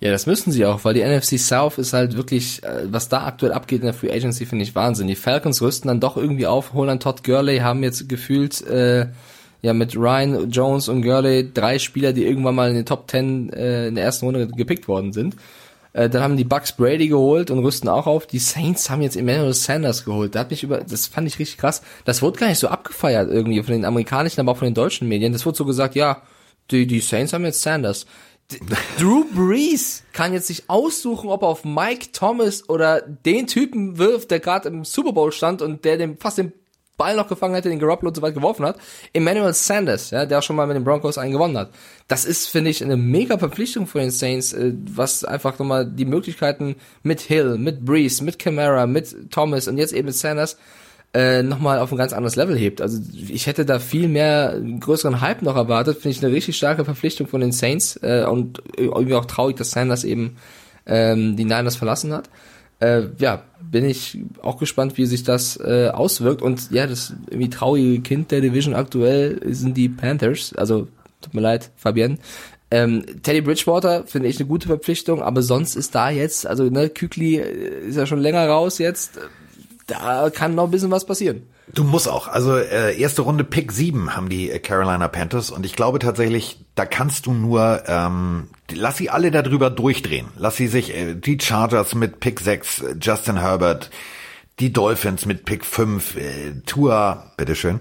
Ja, 0.00 0.10
das 0.10 0.24
müssen 0.26 0.50
sie 0.50 0.64
auch, 0.64 0.84
weil 0.84 0.94
die 0.94 1.02
NFC 1.04 1.38
South 1.38 1.76
ist 1.76 1.92
halt 1.92 2.16
wirklich, 2.16 2.62
äh, 2.64 2.90
was 2.90 3.10
da 3.10 3.26
aktuell 3.26 3.52
abgeht 3.52 3.80
in 3.80 3.84
der 3.84 3.94
Free 3.94 4.10
Agency, 4.10 4.46
finde 4.46 4.64
ich 4.64 4.74
Wahnsinn. 4.74 5.06
Die 5.06 5.14
Falcons 5.14 5.60
rüsten 5.60 5.88
dann 5.88 6.00
doch 6.00 6.16
irgendwie 6.16 6.46
auf, 6.46 6.72
holen 6.72 6.88
dann 6.88 7.00
Todd 7.00 7.22
Gurley, 7.22 7.58
haben 7.58 7.82
jetzt 7.82 8.08
gefühlt 8.08 8.66
äh, 8.66 9.08
ja 9.60 9.74
mit 9.74 9.94
Ryan 9.96 10.50
Jones 10.50 10.88
und 10.88 11.02
Gurley 11.02 11.52
drei 11.52 11.78
Spieler, 11.78 12.14
die 12.14 12.24
irgendwann 12.24 12.54
mal 12.54 12.70
in 12.70 12.76
den 12.76 12.86
Top 12.86 13.08
Ten 13.08 13.52
äh, 13.52 13.88
in 13.88 13.94
der 13.94 14.04
ersten 14.04 14.24
Runde 14.24 14.46
gepickt 14.48 14.88
worden 14.88 15.12
sind. 15.12 15.36
Äh, 15.92 16.08
dann 16.08 16.22
haben 16.22 16.36
die 16.38 16.44
Bucks 16.44 16.72
Brady 16.72 17.08
geholt 17.08 17.50
und 17.50 17.58
rüsten 17.58 17.90
auch 17.90 18.06
auf. 18.06 18.26
Die 18.26 18.38
Saints 18.38 18.88
haben 18.88 19.02
jetzt 19.02 19.16
Emmanuel 19.16 19.52
Sanders 19.52 20.06
geholt. 20.06 20.34
Da 20.34 20.40
hat 20.40 20.50
mich 20.50 20.62
über, 20.62 20.78
das 20.78 21.08
fand 21.08 21.26
ich 21.26 21.38
richtig 21.38 21.58
krass. 21.58 21.82
Das 22.06 22.22
wurde 22.22 22.38
gar 22.38 22.48
nicht 22.48 22.58
so 22.58 22.68
abgefeiert 22.68 23.30
irgendwie 23.30 23.62
von 23.62 23.74
den 23.74 23.84
amerikanischen, 23.84 24.40
aber 24.40 24.52
auch 24.52 24.56
von 24.56 24.68
den 24.68 24.74
deutschen 24.74 25.08
Medien. 25.08 25.34
Das 25.34 25.44
wurde 25.44 25.58
so 25.58 25.66
gesagt, 25.66 25.94
ja, 25.94 26.22
die, 26.70 26.86
die 26.86 27.00
Saints 27.00 27.32
haben 27.32 27.44
jetzt 27.44 27.62
Sanders. 27.62 28.06
Drew 28.98 29.24
Brees 29.34 30.02
kann 30.12 30.32
jetzt 30.32 30.46
sich 30.46 30.64
aussuchen, 30.68 31.30
ob 31.30 31.42
er 31.42 31.48
auf 31.48 31.64
Mike 31.64 32.12
Thomas 32.12 32.68
oder 32.68 33.00
den 33.00 33.46
Typen 33.46 33.98
wirft, 33.98 34.30
der 34.30 34.40
gerade 34.40 34.68
im 34.68 34.84
Super 34.84 35.12
Bowl 35.12 35.32
stand 35.32 35.62
und 35.62 35.84
der 35.84 35.96
dem 35.96 36.16
fast 36.18 36.38
den 36.38 36.52
Ball 37.00 37.16
noch 37.16 37.28
gefangen 37.28 37.54
hätte, 37.54 37.70
den 37.70 37.78
Garoppolo 37.78 38.12
so 38.14 38.20
weit 38.20 38.34
geworfen 38.34 38.66
hat. 38.66 38.76
Emmanuel 39.14 39.54
Sanders, 39.54 40.10
ja, 40.10 40.26
der 40.26 40.38
auch 40.38 40.42
schon 40.42 40.54
mal 40.54 40.66
mit 40.66 40.76
den 40.76 40.84
Broncos 40.84 41.16
einen 41.16 41.32
gewonnen 41.32 41.56
hat. 41.56 41.70
Das 42.08 42.26
ist, 42.26 42.48
finde 42.48 42.68
ich, 42.68 42.84
eine 42.84 42.98
mega 42.98 43.38
Verpflichtung 43.38 43.86
für 43.86 44.00
den 44.00 44.10
Saints, 44.10 44.52
äh, 44.52 44.74
was 44.84 45.24
einfach 45.24 45.58
nochmal 45.58 45.86
die 45.86 46.04
Möglichkeiten 46.04 46.76
mit 47.02 47.22
Hill, 47.22 47.56
mit 47.56 47.86
Brees, 47.86 48.20
mit 48.20 48.38
Camara, 48.38 48.86
mit 48.86 49.30
Thomas 49.30 49.66
und 49.66 49.78
jetzt 49.78 49.94
eben 49.94 50.06
mit 50.06 50.14
Sanders 50.14 50.58
äh, 51.12 51.42
nochmal 51.42 51.80
auf 51.80 51.90
ein 51.90 51.98
ganz 51.98 52.12
anderes 52.12 52.36
Level 52.36 52.56
hebt. 52.56 52.80
Also 52.80 53.00
ich 53.28 53.46
hätte 53.46 53.64
da 53.64 53.80
viel 53.80 54.08
mehr 54.08 54.60
größeren 54.80 55.20
Hype 55.20 55.42
noch 55.42 55.56
erwartet. 55.56 55.96
Finde 55.96 56.16
ich 56.16 56.24
eine 56.24 56.32
richtig 56.32 56.56
starke 56.56 56.84
Verpflichtung 56.84 57.26
von 57.26 57.40
den 57.40 57.52
Saints 57.52 57.98
äh, 58.02 58.24
und 58.28 58.62
irgendwie 58.76 59.14
auch 59.14 59.24
traurig, 59.24 59.56
dass 59.56 59.72
Sanders 59.72 60.04
eben 60.04 60.36
ähm, 60.86 61.36
die 61.36 61.44
Niners 61.44 61.76
verlassen 61.76 62.12
hat. 62.12 62.30
Äh, 62.78 63.08
ja, 63.18 63.42
bin 63.60 63.84
ich 63.84 64.18
auch 64.40 64.58
gespannt, 64.58 64.96
wie 64.98 65.06
sich 65.06 65.24
das 65.24 65.58
äh, 65.58 65.90
auswirkt. 65.92 66.42
Und 66.42 66.70
ja, 66.70 66.86
das 66.86 67.12
irgendwie 67.28 67.50
traurige 67.50 68.00
Kind 68.02 68.30
der 68.30 68.40
Division 68.40 68.74
aktuell 68.74 69.40
sind 69.52 69.76
die 69.76 69.88
Panthers. 69.88 70.54
Also 70.56 70.86
tut 71.20 71.34
mir 71.34 71.40
leid, 71.40 71.70
Fabienne. 71.76 72.18
Ähm, 72.70 73.04
Teddy 73.24 73.40
Bridgewater 73.40 74.06
finde 74.06 74.28
ich 74.28 74.38
eine 74.38 74.46
gute 74.46 74.68
Verpflichtung, 74.68 75.22
aber 75.22 75.42
sonst 75.42 75.74
ist 75.74 75.92
da 75.96 76.08
jetzt, 76.08 76.46
also 76.46 76.70
ne, 76.70 76.88
Kükli 76.88 77.38
äh, 77.38 77.88
ist 77.88 77.96
ja 77.96 78.06
schon 78.06 78.20
länger 78.20 78.46
raus 78.46 78.78
jetzt 78.78 79.18
da 79.90 80.30
kann 80.30 80.54
noch 80.54 80.64
ein 80.64 80.70
bisschen 80.70 80.90
was 80.90 81.04
passieren. 81.04 81.42
Du 81.72 81.84
musst 81.84 82.08
auch. 82.08 82.28
Also 82.28 82.56
äh, 82.56 82.98
erste 82.98 83.22
Runde 83.22 83.44
Pick 83.44 83.72
7 83.72 84.16
haben 84.16 84.28
die 84.28 84.48
Carolina 84.60 85.08
Panthers 85.08 85.50
und 85.50 85.64
ich 85.66 85.76
glaube 85.76 85.98
tatsächlich, 85.98 86.64
da 86.74 86.86
kannst 86.86 87.26
du 87.26 87.32
nur, 87.32 87.82
ähm, 87.86 88.48
lass 88.72 88.96
sie 88.96 89.10
alle 89.10 89.30
darüber 89.30 89.70
durchdrehen. 89.70 90.28
Lass 90.36 90.56
sie 90.56 90.68
sich, 90.68 90.94
äh, 90.94 91.14
die 91.14 91.38
Chargers 91.40 91.94
mit 91.94 92.20
Pick 92.20 92.40
6, 92.40 92.84
Justin 93.00 93.38
Herbert, 93.38 93.90
die 94.58 94.72
Dolphins 94.72 95.26
mit 95.26 95.44
Pick 95.44 95.64
5, 95.64 96.16
äh, 96.16 96.60
Tua, 96.66 97.32
bitteschön. 97.36 97.80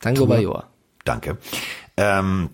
Tango 0.00 0.26
Bajor. 0.26 0.68
Danke. 1.04 1.38
Ähm, 1.96 2.50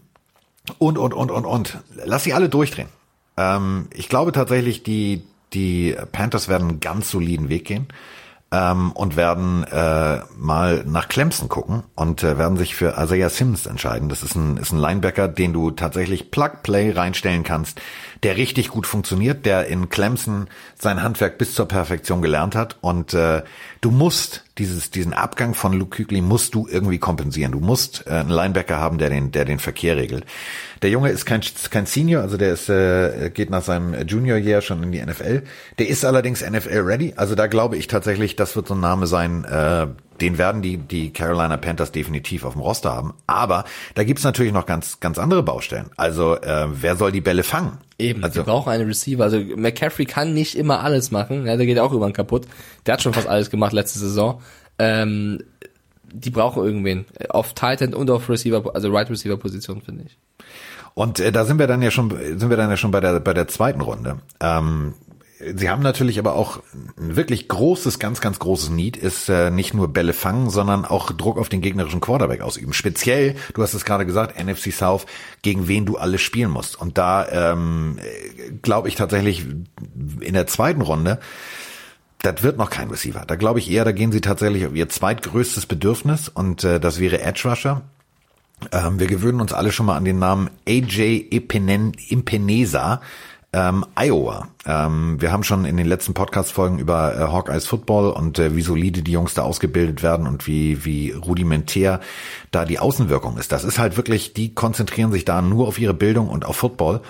und, 0.78 0.98
und, 0.98 1.14
und, 1.14 1.30
und, 1.30 1.44
und. 1.44 1.78
Lass 2.04 2.24
sie 2.24 2.32
alle 2.32 2.48
durchdrehen. 2.48 2.88
Ähm, 3.36 3.88
ich 3.94 4.08
glaube 4.08 4.32
tatsächlich, 4.32 4.82
die, 4.82 5.22
die 5.52 5.96
Panthers 6.12 6.48
werden 6.48 6.68
einen 6.68 6.80
ganz 6.80 7.10
soliden 7.10 7.48
Weg 7.48 7.64
gehen 7.66 7.88
ähm, 8.50 8.92
und 8.92 9.16
werden 9.16 9.64
äh, 9.64 10.20
mal 10.36 10.84
nach 10.86 11.08
Clemson 11.08 11.48
gucken 11.48 11.82
und 11.94 12.22
äh, 12.22 12.38
werden 12.38 12.56
sich 12.56 12.74
für 12.74 12.94
Isaiah 12.98 13.28
Sims 13.28 13.66
entscheiden. 13.66 14.08
Das 14.08 14.22
ist 14.22 14.36
ein, 14.36 14.56
ist 14.56 14.72
ein 14.72 14.78
Linebacker, 14.78 15.28
den 15.28 15.52
du 15.52 15.70
tatsächlich 15.70 16.30
Plug-Play 16.30 16.92
reinstellen 16.92 17.42
kannst, 17.42 17.80
der 18.22 18.36
richtig 18.36 18.68
gut 18.68 18.86
funktioniert, 18.86 19.46
der 19.46 19.66
in 19.66 19.88
Clemson 19.88 20.48
sein 20.78 21.02
Handwerk 21.02 21.38
bis 21.38 21.54
zur 21.54 21.68
Perfektion 21.68 22.22
gelernt 22.22 22.54
hat 22.54 22.76
und 22.80 23.14
äh, 23.14 23.42
du 23.80 23.90
musst 23.90 24.44
dieses, 24.58 24.90
diesen 24.90 25.12
Abgang 25.12 25.54
von 25.54 25.72
Luke 25.72 25.96
Kuechly 25.96 26.20
musst 26.20 26.54
du 26.54 26.66
irgendwie 26.68 26.98
kompensieren. 26.98 27.52
Du 27.52 27.60
musst 27.60 28.04
äh, 28.06 28.10
einen 28.10 28.30
Linebacker 28.30 28.76
haben, 28.76 28.98
der 28.98 29.08
den, 29.08 29.30
der 29.30 29.44
den 29.44 29.60
Verkehr 29.60 29.96
regelt. 29.96 30.24
Der 30.82 30.90
Junge 30.90 31.10
ist 31.10 31.26
kein, 31.26 31.42
kein 31.70 31.86
Senior, 31.86 32.22
also 32.22 32.36
der 32.36 32.52
ist, 32.52 32.68
äh, 32.68 33.30
geht 33.30 33.50
nach 33.50 33.62
seinem 33.62 34.06
Junior-Year 34.06 34.60
schon 34.60 34.82
in 34.82 34.92
die 34.92 35.00
NFL. 35.00 35.42
Der 35.78 35.88
ist 35.88 36.04
allerdings 36.04 36.42
NFL-ready. 36.42 37.14
Also 37.16 37.34
da 37.34 37.46
glaube 37.46 37.76
ich 37.76 37.86
tatsächlich, 37.86 38.36
das 38.36 38.56
wird 38.56 38.66
so 38.66 38.74
ein 38.74 38.80
Name 38.80 39.06
sein, 39.06 39.44
äh, 39.44 39.86
den 40.20 40.38
werden 40.38 40.62
die, 40.62 40.76
die 40.76 41.12
Carolina 41.12 41.56
Panthers 41.56 41.92
definitiv 41.92 42.44
auf 42.44 42.54
dem 42.54 42.62
Roster 42.62 42.94
haben. 42.94 43.14
Aber 43.26 43.64
da 43.94 44.04
gibt's 44.04 44.24
natürlich 44.24 44.52
noch 44.52 44.66
ganz, 44.66 45.00
ganz 45.00 45.18
andere 45.18 45.42
Baustellen. 45.42 45.90
Also 45.96 46.36
äh, 46.36 46.66
wer 46.70 46.96
soll 46.96 47.12
die 47.12 47.20
Bälle 47.20 47.42
fangen? 47.42 47.78
Eben, 47.98 48.22
also, 48.22 48.40
die 48.40 48.46
brauchen 48.46 48.70
einen 48.70 48.86
Receiver. 48.86 49.24
Also 49.24 49.38
McCaffrey 49.38 50.06
kann 50.06 50.34
nicht 50.34 50.56
immer 50.56 50.80
alles 50.80 51.10
machen. 51.10 51.46
Ja, 51.46 51.56
der 51.56 51.66
geht 51.66 51.78
auch 51.78 51.90
irgendwann 51.90 52.12
kaputt. 52.12 52.46
Der 52.86 52.94
hat 52.94 53.02
schon 53.02 53.12
fast 53.12 53.26
alles 53.26 53.50
gemacht 53.50 53.72
letzte 53.72 53.98
Saison. 53.98 54.40
Ähm, 54.78 55.42
die 56.12 56.30
brauchen 56.30 56.64
irgendwen. 56.64 57.06
Auf 57.28 57.54
Titan 57.54 57.94
und 57.94 58.10
auf 58.10 58.28
Receiver, 58.28 58.74
also 58.74 58.90
Right 58.90 59.10
Receiver 59.10 59.36
Position, 59.36 59.82
finde 59.82 60.04
ich. 60.06 60.18
Und 60.94 61.20
äh, 61.20 61.32
da 61.32 61.44
sind 61.44 61.58
wir 61.58 61.66
dann 61.66 61.82
ja 61.82 61.90
schon, 61.90 62.10
sind 62.10 62.50
wir 62.50 62.56
dann 62.56 62.70
ja 62.70 62.76
schon 62.76 62.90
bei 62.90 63.00
der, 63.00 63.20
bei 63.20 63.34
der 63.34 63.48
zweiten 63.48 63.80
Runde. 63.80 64.18
Ähm, 64.40 64.94
Sie 65.40 65.70
haben 65.70 65.82
natürlich 65.82 66.18
aber 66.18 66.34
auch 66.34 66.60
ein 66.98 67.14
wirklich 67.14 67.46
großes, 67.46 68.00
ganz, 68.00 68.20
ganz 68.20 68.40
großes 68.40 68.70
Need, 68.70 68.96
ist 68.96 69.28
äh, 69.28 69.50
nicht 69.50 69.72
nur 69.72 69.88
Bälle 69.88 70.12
fangen, 70.12 70.50
sondern 70.50 70.84
auch 70.84 71.12
Druck 71.12 71.38
auf 71.38 71.48
den 71.48 71.60
gegnerischen 71.60 72.00
Quarterback 72.00 72.40
ausüben. 72.40 72.72
Speziell, 72.72 73.36
du 73.54 73.62
hast 73.62 73.74
es 73.74 73.84
gerade 73.84 74.04
gesagt, 74.04 74.42
NFC 74.42 74.72
South, 74.72 75.06
gegen 75.42 75.68
wen 75.68 75.86
du 75.86 75.96
alles 75.96 76.22
spielen 76.22 76.50
musst. 76.50 76.80
Und 76.80 76.98
da 76.98 77.28
ähm, 77.52 77.98
glaube 78.62 78.88
ich 78.88 78.96
tatsächlich 78.96 79.46
in 80.20 80.34
der 80.34 80.48
zweiten 80.48 80.82
Runde, 80.82 81.20
das 82.22 82.42
wird 82.42 82.58
noch 82.58 82.70
kein 82.70 82.90
Receiver. 82.90 83.24
Da 83.24 83.36
glaube 83.36 83.60
ich 83.60 83.70
eher, 83.70 83.84
da 83.84 83.92
gehen 83.92 84.10
sie 84.10 84.20
tatsächlich 84.20 84.66
auf 84.66 84.74
ihr 84.74 84.88
zweitgrößtes 84.88 85.66
Bedürfnis 85.66 86.28
und 86.28 86.64
äh, 86.64 86.80
das 86.80 86.98
wäre 86.98 87.20
Edge 87.20 87.48
Rusher. 87.48 87.82
Ähm, 88.72 88.98
wir 88.98 89.06
gewöhnen 89.06 89.40
uns 89.40 89.52
alle 89.52 89.70
schon 89.70 89.86
mal 89.86 89.96
an 89.96 90.04
den 90.04 90.18
Namen 90.18 90.50
AJ 90.68 91.28
Impeneza 91.30 93.00
Ähm, 93.50 93.86
Iowa. 93.94 94.48
Ähm, 94.66 95.20
wir 95.20 95.32
haben 95.32 95.42
schon 95.42 95.64
in 95.64 95.78
den 95.78 95.86
letzten 95.86 96.12
Podcast-Folgen 96.12 96.78
über 96.78 97.14
äh, 97.14 97.32
Hawkeyes 97.32 97.66
Football 97.66 98.10
und 98.10 98.38
äh, 98.38 98.54
wie 98.54 98.60
solide 98.60 99.02
die 99.02 99.12
Jungs 99.12 99.32
da 99.32 99.42
ausgebildet 99.42 100.02
werden 100.02 100.26
und 100.26 100.46
wie, 100.46 100.84
wie 100.84 101.12
rudimentär 101.12 102.00
da 102.50 102.66
die 102.66 102.78
Außenwirkung 102.78 103.38
ist. 103.38 103.50
Das 103.50 103.64
ist 103.64 103.78
halt 103.78 103.96
wirklich, 103.96 104.34
die 104.34 104.54
konzentrieren 104.54 105.12
sich 105.12 105.24
da 105.24 105.40
nur 105.40 105.66
auf 105.66 105.78
ihre 105.78 105.94
Bildung 105.94 106.28
und 106.28 106.44
auf 106.44 106.56
Football. 106.56 107.00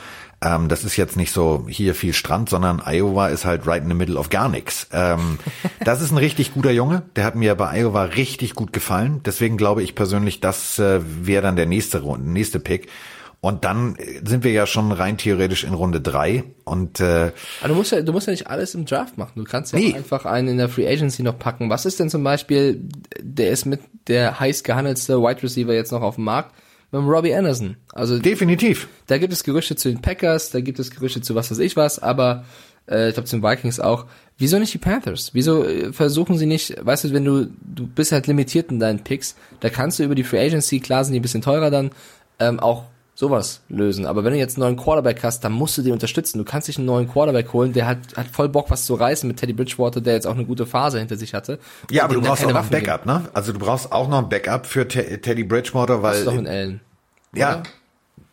Ähm, 0.40 0.68
das 0.68 0.84
ist 0.84 0.96
jetzt 0.96 1.16
nicht 1.16 1.32
so 1.32 1.66
hier 1.68 1.96
viel 1.96 2.12
Strand, 2.12 2.48
sondern 2.48 2.80
Iowa 2.86 3.26
ist 3.26 3.44
halt 3.44 3.66
right 3.66 3.82
in 3.82 3.88
the 3.88 3.96
middle 3.96 4.16
of 4.16 4.30
gar 4.30 4.48
nichts. 4.48 4.86
Ähm, 4.92 5.40
das 5.84 6.00
ist 6.00 6.12
ein 6.12 6.18
richtig 6.18 6.54
guter 6.54 6.70
Junge. 6.70 7.02
Der 7.16 7.24
hat 7.24 7.34
mir 7.34 7.56
bei 7.56 7.80
Iowa 7.80 8.04
richtig 8.04 8.54
gut 8.54 8.72
gefallen. 8.72 9.22
Deswegen 9.24 9.56
glaube 9.56 9.82
ich 9.82 9.96
persönlich, 9.96 10.38
das 10.38 10.78
äh, 10.78 11.00
wäre 11.02 11.42
dann 11.42 11.56
der 11.56 11.66
nächste, 11.66 12.00
nächste 12.20 12.60
Pick. 12.60 12.88
Und 13.40 13.64
dann 13.64 13.96
sind 14.24 14.42
wir 14.42 14.50
ja 14.50 14.66
schon 14.66 14.90
rein 14.90 15.16
theoretisch 15.16 15.62
in 15.62 15.72
Runde 15.72 16.00
drei 16.00 16.42
und 16.64 16.98
äh, 16.98 17.30
Aber 17.60 17.68
du 17.68 17.74
musst 17.76 17.92
ja, 17.92 18.02
du 18.02 18.12
musst 18.12 18.26
ja 18.26 18.32
nicht 18.32 18.48
alles 18.48 18.74
im 18.74 18.84
Draft 18.84 19.16
machen. 19.16 19.32
Du 19.36 19.44
kannst 19.44 19.72
ja 19.72 19.78
nee. 19.78 19.94
einfach 19.94 20.24
einen 20.24 20.48
in 20.48 20.58
der 20.58 20.68
Free 20.68 20.88
Agency 20.88 21.22
noch 21.22 21.38
packen. 21.38 21.70
Was 21.70 21.86
ist 21.86 22.00
denn 22.00 22.10
zum 22.10 22.24
Beispiel, 22.24 22.82
der 23.20 23.50
ist 23.50 23.64
mit 23.64 23.80
der 24.08 24.40
heiß 24.40 24.64
gehandelste 24.64 25.22
Wide 25.22 25.40
Receiver 25.40 25.72
jetzt 25.72 25.92
noch 25.92 26.02
auf 26.02 26.16
dem 26.16 26.24
Markt? 26.24 26.52
Mit 26.90 27.02
Robbie 27.02 27.34
Anderson. 27.34 27.76
Also 27.92 28.18
definitiv. 28.18 28.88
Da 29.06 29.18
gibt 29.18 29.32
es 29.32 29.44
Gerüchte 29.44 29.76
zu 29.76 29.88
den 29.88 30.02
Packers, 30.02 30.50
da 30.50 30.60
gibt 30.60 30.80
es 30.80 30.90
Gerüchte 30.90 31.20
zu 31.20 31.36
was 31.36 31.50
weiß 31.50 31.58
ich 31.58 31.76
was, 31.76 32.00
aber 32.00 32.44
äh, 32.90 33.08
ich 33.08 33.14
glaube 33.14 33.28
zu 33.28 33.36
den 33.36 33.44
Vikings 33.44 33.78
auch. 33.78 34.06
Wieso 34.36 34.58
nicht 34.58 34.74
die 34.74 34.78
Panthers? 34.78 35.30
Wieso 35.32 35.64
äh, 35.64 35.92
versuchen 35.92 36.38
sie 36.38 36.46
nicht, 36.46 36.74
weißt 36.84 37.04
du, 37.04 37.12
wenn 37.12 37.24
du 37.24 37.50
du 37.60 37.86
bist 37.86 38.10
halt 38.10 38.26
limitiert 38.26 38.72
in 38.72 38.80
deinen 38.80 39.04
Picks, 39.04 39.36
da 39.60 39.68
kannst 39.68 40.00
du 40.00 40.04
über 40.04 40.16
die 40.16 40.24
Free 40.24 40.44
Agency, 40.44 40.80
klar 40.80 41.04
sind 41.04 41.12
die 41.12 41.20
ein 41.20 41.22
bisschen 41.22 41.42
teurer 41.42 41.70
dann, 41.70 41.90
ähm, 42.40 42.58
auch 42.58 42.84
sowas 43.18 43.62
lösen. 43.68 44.06
Aber 44.06 44.22
wenn 44.22 44.32
du 44.32 44.38
jetzt 44.38 44.56
einen 44.56 44.62
neuen 44.62 44.76
Quarterback 44.76 45.24
hast, 45.24 45.42
dann 45.42 45.50
musst 45.50 45.76
du 45.76 45.82
den 45.82 45.92
unterstützen. 45.92 46.38
Du 46.38 46.44
kannst 46.44 46.68
dich 46.68 46.78
einen 46.78 46.86
neuen 46.86 47.08
Quarterback 47.08 47.52
holen, 47.52 47.72
der 47.72 47.88
hat, 47.88 47.98
hat 48.16 48.28
voll 48.28 48.48
Bock, 48.48 48.70
was 48.70 48.86
zu 48.86 48.94
reißen 48.94 49.26
mit 49.26 49.38
Teddy 49.38 49.54
Bridgewater, 49.54 50.00
der 50.00 50.14
jetzt 50.14 50.24
auch 50.24 50.36
eine 50.36 50.44
gute 50.44 50.66
Phase 50.66 51.00
hinter 51.00 51.16
sich 51.16 51.34
hatte. 51.34 51.58
Ja, 51.90 52.04
aber 52.04 52.14
du 52.14 52.20
brauchst 52.20 52.44
auch 52.46 52.52
noch 52.52 52.62
ein 52.62 52.68
Backup, 52.68 53.02
geben. 53.02 53.22
ne? 53.22 53.28
Also 53.32 53.52
du 53.52 53.58
brauchst 53.58 53.90
auch 53.90 54.06
noch 54.06 54.18
ein 54.18 54.28
Backup 54.28 54.66
für 54.66 54.86
Te 54.86 55.20
Teddy 55.20 55.42
Bridgewater, 55.42 56.00
weil. 56.00 56.12
Das 56.12 56.20
ist 56.20 56.26
doch 56.28 56.38
ein 56.38 56.46
Allen. 56.46 56.80
Ja. 57.34 57.64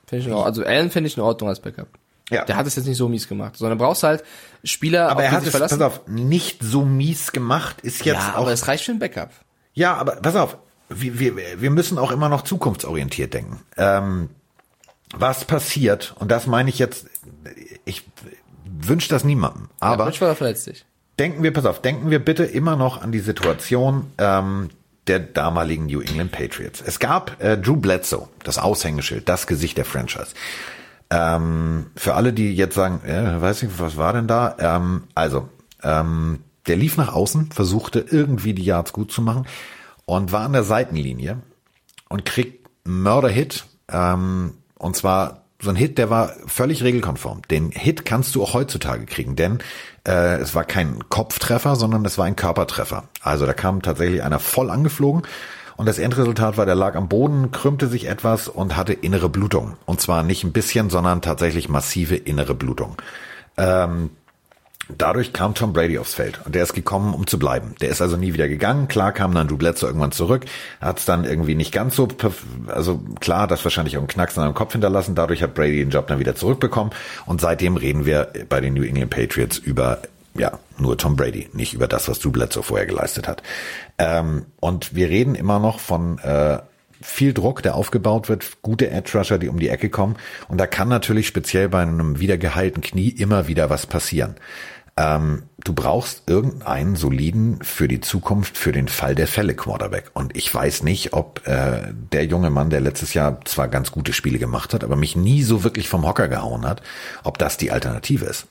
Finde 0.06 0.24
ich 0.24 0.28
in 0.28 0.34
Also 0.34 0.64
Allen 0.64 0.92
finde 0.92 1.08
ich 1.08 1.18
in 1.18 1.24
Ordnung 1.24 1.50
als 1.50 1.60
Backup. 1.62 1.88
Ja. 2.30 2.46
Der 2.46 2.56
hat 2.56 2.68
es 2.68 2.76
jetzt 2.76 2.86
nicht 2.86 2.98
so 2.98 3.10
mies 3.10 3.28
gemacht, 3.28 3.58
sondern 3.58 3.80
brauchst 3.80 4.04
halt 4.04 4.24
Spieler, 4.64 5.10
aber 5.10 5.24
er 5.24 5.32
hat 5.32 5.44
es, 5.44 5.50
verlassen. 5.50 5.80
pass 5.80 5.88
auf, 5.88 6.08
nicht 6.08 6.62
so 6.64 6.86
mies 6.86 7.32
gemacht, 7.32 7.82
ist 7.82 8.06
jetzt 8.06 8.18
ja, 8.18 8.34
auch. 8.34 8.42
aber 8.42 8.52
es 8.52 8.68
reicht 8.68 8.84
für 8.86 8.92
ein 8.92 9.00
Backup. 9.00 9.32
Ja, 9.74 9.96
aber 9.96 10.18
pass 10.18 10.36
auf, 10.36 10.58
wir, 10.90 11.20
wir, 11.20 11.36
wir 11.60 11.72
müssen 11.72 11.98
auch 11.98 12.12
immer 12.12 12.30
noch 12.30 12.44
zukunftsorientiert 12.44 13.34
denken. 13.34 13.62
Ähm, 13.78 14.30
was 15.18 15.46
passiert, 15.46 16.16
und 16.20 16.32
das 16.32 16.48
meine 16.48 16.70
ich 16.70 16.80
jetzt, 16.80 17.08
ich 17.86 18.04
wünsche 18.66 19.10
das 19.10 19.24
niemandem, 19.24 19.70
aber 19.80 20.10
ja, 20.10 20.36
verletzt 20.36 20.66
sich. 20.66 20.86
denken 21.20 21.44
wir, 21.44 21.54
pass 21.54 21.66
auf, 21.66 21.82
denken 21.82 22.10
wir 22.10 22.24
bitte 22.24 22.44
immer 22.44 22.76
noch 22.76 23.02
an 23.02 23.12
die 23.12 23.20
Situation 23.20 24.08
ähm, 24.18 24.70
der 25.08 25.20
damaligen 25.20 25.86
New 25.86 26.02
England 26.02 26.32
Patriots. 26.32 26.82
Es 26.86 27.00
gab 27.00 27.42
äh, 27.42 27.58
Drew 27.58 27.76
Bledsoe, 27.76 28.28
das 28.44 28.58
Aushängeschild, 28.58 29.30
das 29.30 29.48
Gesicht 29.48 29.78
der 29.78 29.86
Franchise. 29.86 30.34
Ähm, 31.12 31.88
für 31.96 32.16
alle, 32.16 32.34
die 32.34 32.56
jetzt 32.56 32.76
sagen, 32.76 33.02
äh, 33.06 33.40
weiß 33.40 33.64
ich, 33.64 33.80
was 33.80 33.98
war 33.98 34.14
denn 34.14 34.28
da? 34.28 34.56
Ähm, 34.60 35.04
also, 35.14 35.48
ähm, 35.84 36.40
der 36.68 36.78
lief 36.78 36.98
nach 36.98 37.14
außen, 37.14 37.52
versuchte 37.52 38.04
irgendwie 38.10 38.56
die 38.56 38.64
Yards 38.64 38.92
gut 38.92 39.12
zu 39.12 39.22
machen 39.22 39.46
und 40.06 40.32
war 40.32 40.46
an 40.46 40.54
der 40.54 40.64
Seitenlinie 40.64 41.38
und 42.10 42.26
kriegt 42.26 42.68
Mörder-Hit, 42.86 43.66
ähm, 43.92 44.56
und 44.78 44.96
zwar 44.96 45.42
so 45.62 45.70
ein 45.70 45.76
Hit, 45.76 45.98
der 45.98 46.10
war 46.10 46.34
völlig 46.48 46.84
regelkonform. 46.84 47.42
Den 47.50 47.72
Hit 47.72 48.06
kannst 48.06 48.36
du 48.36 48.44
auch 48.44 48.54
heutzutage 48.54 49.06
kriegen, 49.06 49.36
denn 49.36 49.60
äh, 50.06 50.36
es 50.38 50.54
war 50.54 50.66
kein 50.66 51.08
Kopftreffer, 51.10 51.76
sondern 51.76 52.06
es 52.06 52.18
war 52.18 52.26
ein 52.26 52.36
Körpertreffer. 52.36 53.06
Also 53.22 53.46
da 53.46 53.54
kam 53.54 53.82
tatsächlich 53.82 54.22
einer 54.22 54.40
voll 54.40 54.70
angeflogen 54.70 55.24
und 55.78 55.88
das 55.88 56.00
Endresultat 56.00 56.58
war, 56.58 56.66
der 56.66 56.76
lag 56.76 56.96
am 56.96 57.10
Boden, 57.10 57.52
krümmte 57.52 57.88
sich 57.88 58.08
etwas 58.08 58.48
und 58.48 58.78
hatte 58.78 58.94
innere 58.94 59.30
Blutung. 59.30 59.76
Und 59.86 60.00
zwar 60.00 60.24
nicht 60.24 60.44
ein 60.44 60.54
bisschen, 60.54 60.90
sondern 60.90 61.22
tatsächlich 61.22 61.68
massive 61.68 62.16
innere 62.16 62.56
Blutung. 62.56 62.96
Ähm, 63.58 64.12
Dadurch 64.90 65.34
kam 65.34 65.56
Tom 65.56 65.74
Brady 65.74 65.98
aufs 65.98 66.14
Feld 66.14 66.40
und 66.46 66.54
der 66.54 66.64
ist 66.64 66.74
gekommen, 66.74 67.14
um 67.14 67.26
zu 67.26 67.40
bleiben. 67.40 67.76
Der 67.82 67.90
ist 67.90 68.02
also 68.02 68.18
nie 68.18 68.34
wieder 68.34 68.48
gegangen. 68.48 68.88
Klar 68.88 69.12
kam 69.14 69.34
dann 69.34 69.48
Drew 69.48 69.58
Bledsoe 69.58 69.88
irgendwann 69.88 70.12
zurück, 70.12 70.46
hat 70.80 71.00
es 71.00 71.06
dann 71.06 71.26
irgendwie 71.26 71.56
nicht 71.56 71.72
ganz 71.72 71.96
so, 71.96 72.08
also 72.68 73.02
klar, 73.20 73.48
das 73.48 73.64
wahrscheinlich 73.64 73.98
auch 73.98 74.02
einen 74.02 74.08
Knacks 74.08 74.38
in 74.38 74.44
seinem 74.44 74.54
Kopf 74.54 74.74
hinterlassen. 74.74 75.16
Dadurch 75.16 75.42
hat 75.42 75.56
Brady 75.56 75.78
den 75.78 75.90
Job 75.90 76.08
dann 76.08 76.20
wieder 76.20 76.36
zurückbekommen 76.36 76.94
und 77.26 77.42
seitdem 77.42 77.78
reden 77.78 78.06
wir 78.06 78.32
bei 78.48 78.62
den 78.62 78.76
New 78.76 78.84
England 78.84 79.10
Patriots 79.10 79.58
über 79.58 80.02
ja, 80.38 80.60
nur 80.78 80.98
Tom 80.98 81.16
Brady, 81.16 81.50
nicht 81.54 81.74
über 81.74 81.88
das, 81.88 82.08
was 82.10 82.20
Drew 82.20 82.30
Bledsoe 82.32 82.62
vorher 82.62 82.86
geleistet 82.86 83.28
hat. 83.28 83.42
Ähm, 83.98 84.46
und 84.60 84.94
wir 84.94 85.10
reden 85.10 85.34
immer 85.34 85.60
noch 85.60 85.80
von 85.80 86.20
äh, 86.20 86.60
viel 87.02 87.34
Druck, 87.34 87.62
der 87.64 87.76
aufgebaut 87.76 88.30
wird, 88.30 88.62
gute 88.62 88.90
Edge 88.90 89.18
Rusher, 89.18 89.38
die 89.38 89.48
um 89.48 89.60
die 89.60 89.70
Ecke 89.70 89.90
kommen. 89.90 90.18
Und 90.48 90.58
da 90.60 90.68
kann 90.68 90.90
natürlich 90.90 91.28
speziell 91.28 91.70
bei 91.70 91.82
einem 91.82 92.20
wieder 92.20 92.38
geheilten 92.38 92.82
Knie 92.82 93.10
immer 93.10 93.48
wieder 93.48 93.70
was 93.70 93.86
passieren. 93.86 94.36
Ähm, 94.98 95.44
du 95.64 95.74
brauchst 95.74 96.24
irgendeinen 96.28 96.96
soliden 96.96 97.60
für 97.62 97.90
die 97.90 98.00
Zukunft, 98.00 98.58
für 98.58 98.72
den 98.72 98.88
Fall 98.88 99.14
der 99.14 99.28
Fälle 99.28 99.54
Quarterback. 99.54 100.12
Und 100.14 100.38
ich 100.38 100.54
weiß 100.54 100.84
nicht, 100.84 101.12
ob 101.12 101.46
äh, 101.46 101.94
der 102.14 102.26
junge 102.26 102.50
Mann, 102.50 102.70
der 102.70 102.80
letztes 102.80 103.14
Jahr 103.14 103.44
zwar 103.44 103.68
ganz 103.68 103.92
gute 103.92 104.14
Spiele 104.14 104.40
gemacht 104.40 104.74
hat, 104.74 104.84
aber 104.86 104.96
mich 104.96 105.18
nie 105.18 105.44
so 105.44 105.64
wirklich 105.66 105.90
vom 105.90 106.08
Hocker 106.08 106.30
gehauen 106.30 106.66
hat, 106.66 106.82
ob 107.24 107.38
das 107.38 107.58
die 107.58 107.72
Alternative 107.72 108.26
ist. 108.26 108.48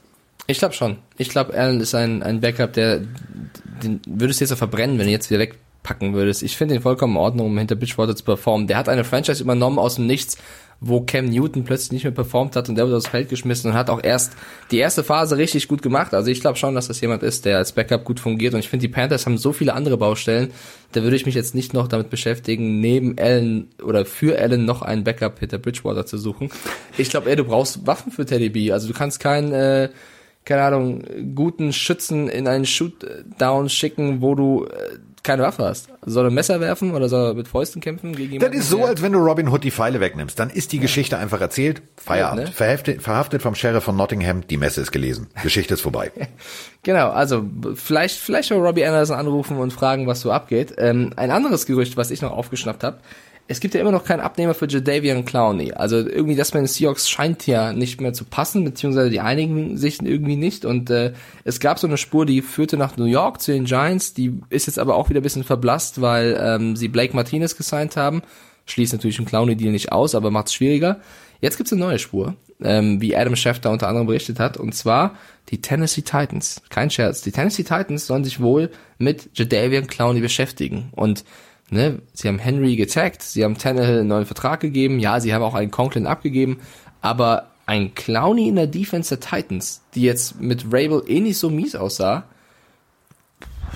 Ich 0.47 0.59
glaube 0.59 0.74
schon. 0.74 0.99
Ich 1.16 1.30
glaube, 1.30 1.55
Allen 1.55 1.80
ist 1.80 1.95
ein, 1.95 2.22
ein 2.22 2.40
Backup, 2.40 2.74
der 2.74 3.01
den 3.82 4.01
würdest 4.07 4.40
du 4.40 4.45
jetzt 4.45 4.57
verbrennen, 4.57 4.99
wenn 4.99 5.07
du 5.07 5.12
jetzt 5.12 5.30
wieder 5.30 5.40
wegpacken 5.40 6.14
würdest. 6.14 6.42
Ich 6.42 6.57
finde 6.57 6.74
ihn 6.74 6.82
vollkommen 6.82 7.14
in 7.14 7.20
Ordnung, 7.20 7.47
um 7.47 7.59
hinter 7.59 7.76
Bridgewater 7.76 8.14
zu 8.14 8.24
performen. 8.24 8.66
Der 8.66 8.76
hat 8.76 8.88
eine 8.88 9.05
Franchise 9.05 9.42
übernommen 9.42 9.78
aus 9.78 9.97
dem 9.97 10.07
Nichts, 10.07 10.36
wo 10.87 11.01
Cam 11.01 11.26
Newton 11.26 11.64
plötzlich 11.64 11.93
nicht 11.93 12.05
mehr 12.05 12.12
performt 12.12 12.57
hat 12.57 12.68
und 12.68 12.76
der 12.76 12.87
wurde 12.87 12.97
aufs 12.97 13.09
Feld 13.09 13.28
geschmissen 13.28 13.70
und 13.70 13.76
hat 13.76 13.91
auch 13.91 14.03
erst 14.03 14.32
die 14.70 14.78
erste 14.78 15.05
Phase 15.05 15.37
richtig 15.37 15.68
gut 15.68 15.82
gemacht. 15.82 16.14
Also 16.14 16.30
ich 16.30 16.41
glaube 16.41 16.57
schon, 16.57 16.74
dass 16.74 16.89
das 16.89 17.01
jemand 17.01 17.22
ist, 17.22 17.45
der 17.45 17.59
als 17.59 17.72
Backup 17.72 18.05
gut 18.05 18.20
fungiert 18.20 18.55
und 18.55 18.61
ich 18.61 18.68
finde, 18.68 18.87
die 18.87 18.93
Panthers 18.93 19.26
haben 19.26 19.39
so 19.39 19.53
viele 19.53 19.74
andere 19.74 19.97
Baustellen, 19.97 20.51
da 20.93 21.03
würde 21.03 21.16
ich 21.16 21.26
mich 21.26 21.35
jetzt 21.35 21.55
nicht 21.55 21.74
noch 21.74 21.89
damit 21.89 22.11
beschäftigen, 22.11 22.80
neben 22.80 23.18
Allen 23.18 23.68
oder 23.82 24.05
für 24.05 24.39
Allen 24.39 24.64
noch 24.64 24.82
einen 24.82 25.05
Backup 25.05 25.41
hinter 25.41 25.59
Bridgewater 25.59 26.07
zu 26.07 26.18
suchen. 26.18 26.51
Ich 26.99 27.11
glaube 27.11 27.30
eher, 27.30 27.37
du 27.37 27.45
brauchst 27.45 27.87
Waffen 27.87 28.12
für 28.12 28.26
Teddy 28.26 28.51
B. 28.51 28.72
Also 28.72 28.89
du 28.89 28.95
kannst 28.95 29.20
keinen 29.20 29.53
äh, 29.53 29.89
keine 30.45 30.62
Ahnung, 30.62 31.03
guten 31.35 31.72
Schützen 31.72 32.28
in 32.28 32.47
einen 32.47 32.66
Shootdown 32.66 33.68
schicken, 33.68 34.20
wo 34.20 34.35
du 34.35 34.66
äh, 34.66 34.99
keine 35.25 35.43
Waffe 35.43 35.64
hast. 35.64 35.89
Soll 36.05 36.27
er 36.27 36.31
Messer 36.31 36.61
werfen 36.61 36.95
oder 36.95 37.09
soll 37.09 37.31
er 37.31 37.35
mit 37.35 37.49
Fäusten 37.49 37.81
kämpfen 37.81 38.14
gegen 38.14 38.35
jemanden? 38.35 38.53
Das 38.53 38.64
ist 38.64 38.70
so, 38.70 38.85
als 38.85 39.03
wenn 39.03 39.12
du 39.12 39.18
Robin 39.18 39.49
Hood 39.49 39.64
die 39.64 39.70
Pfeile 39.70 39.99
wegnimmst. 39.99 40.39
Dann 40.39 40.51
ist 40.51 40.72
die 40.72 40.79
Geschichte 40.79 41.18
einfach 41.18 41.41
erzählt. 41.41 41.83
Feierabend. 41.97 42.43
Ja, 42.43 42.47
ne? 42.49 42.53
verhaftet, 42.53 43.03
verhaftet 43.03 43.43
vom 43.43 43.55
Sheriff 43.55 43.83
von 43.83 43.97
Nottingham. 43.97 44.47
Die 44.47 44.59
Messe 44.59 44.83
ist 44.83 44.93
gelesen. 44.93 45.29
Geschichte 45.43 45.75
ist 45.75 45.81
vorbei. 45.81 46.12
genau. 46.83 47.11
Also 47.11 47.45
vielleicht, 47.75 48.18
vielleicht 48.18 48.51
mal 48.51 48.61
Robbie 48.61 48.85
Anderson 48.85 49.18
anrufen 49.18 49.57
und 49.57 49.72
fragen, 49.72 50.07
was 50.07 50.20
so 50.20 50.31
abgeht. 50.31 50.75
Ähm, 50.79 51.12
ein 51.16 51.31
anderes 51.31 51.66
Gerücht, 51.66 51.97
was 51.97 52.11
ich 52.11 52.22
noch 52.22 52.33
aufgeschnappt 52.33 52.85
habe, 52.85 52.99
es 53.47 53.61
gibt 53.61 53.74
ja 53.74 53.80
immer 53.80 53.92
noch 53.92 54.05
keinen 54.05 54.20
Abnehmer 54.20 54.55
für 54.55 54.66
Jadavian 54.66 55.24
Clowney. 55.24 55.72
Also 55.72 55.97
irgendwie 55.99 56.34
das 56.34 56.53
bei 56.53 56.61
den 56.61 56.66
Seahawks 56.66 57.11
scheint 57.11 57.47
ja 57.47 57.74
nicht 57.74 58.01
mehr 58.01 58.14
zu 58.14 58.24
passen, 58.24 58.64
beziehungsweise 58.64 59.11
die 59.11 59.20
einigen 59.20 59.76
sich 59.76 60.01
irgendwie 60.01 60.36
nicht. 60.36 60.64
Und 60.64 60.88
äh, 60.88 61.12
es 61.45 61.61
gab 61.61 61.78
so 61.78 61.86
eine 61.86 61.99
Spur, 61.99 62.24
die 62.24 62.40
führte 62.40 62.78
nach 62.78 62.97
New 62.97 63.05
York 63.05 63.42
zu 63.42 63.53
den 63.53 63.66
Giants. 63.66 64.14
Die 64.14 64.40
ist 64.49 64.66
jetzt 64.66 64.78
aber 64.78 64.95
auch 64.95 65.11
wieder 65.11 65.20
ein 65.20 65.24
bisschen 65.24 65.45
verblasst, 65.45 66.01
weil 66.01 66.38
ähm, 66.40 66.74
sie 66.74 66.88
Blake 66.88 67.14
Martinez 67.14 67.57
gesigned 67.57 67.97
haben. 67.97 68.22
Schließt 68.64 68.95
natürlich 68.95 69.18
einen 69.18 69.28
Clowney-Deal 69.28 69.72
nicht 69.72 69.92
aus, 69.92 70.14
aber 70.14 70.30
macht 70.30 70.47
es 70.47 70.55
schwieriger. 70.55 71.01
Jetzt 71.42 71.59
gibt's 71.59 71.72
eine 71.72 71.82
neue 71.82 71.99
Spur, 71.99 72.36
ähm, 72.62 73.03
wie 73.03 73.14
Adam 73.14 73.36
Schefter 73.36 73.70
unter 73.70 73.88
anderem 73.88 74.07
berichtet 74.07 74.40
hat, 74.40 74.57
und 74.57 74.74
zwar 74.74 75.16
die 75.51 75.61
Tennessee 75.61 76.01
Titans. 76.01 76.62
Kein 76.70 76.88
Scherz. 76.88 77.20
Die 77.20 77.32
Tennessee 77.32 77.64
Titans 77.64 78.07
sollen 78.07 78.24
sich 78.24 78.40
wohl 78.40 78.70
mit 78.97 79.28
Jadavian 79.34 79.86
Clowney 79.86 80.20
beschäftigen. 80.20 80.88
Und 80.92 81.24
Ne? 81.70 82.00
Sie 82.12 82.28
haben 82.28 82.38
Henry 82.38 82.76
getaggt, 82.76 83.22
sie 83.22 83.44
haben 83.44 83.56
Tannehill 83.56 84.00
einen 84.00 84.08
neuen 84.08 84.26
Vertrag 84.26 84.60
gegeben, 84.60 84.98
ja, 84.98 85.20
sie 85.20 85.34
haben 85.34 85.42
auch 85.42 85.54
einen 85.54 85.70
Conklin 85.70 86.06
abgegeben, 86.06 86.58
aber 87.00 87.50
ein 87.66 87.94
Clowny 87.94 88.48
in 88.48 88.56
der 88.56 88.66
Defense 88.66 89.16
der 89.16 89.20
Titans, 89.20 89.82
die 89.94 90.02
jetzt 90.02 90.40
mit 90.40 90.66
Rabel 90.66 91.02
eh 91.06 91.20
nicht 91.20 91.38
so 91.38 91.50
mies 91.50 91.74
aussah. 91.74 92.24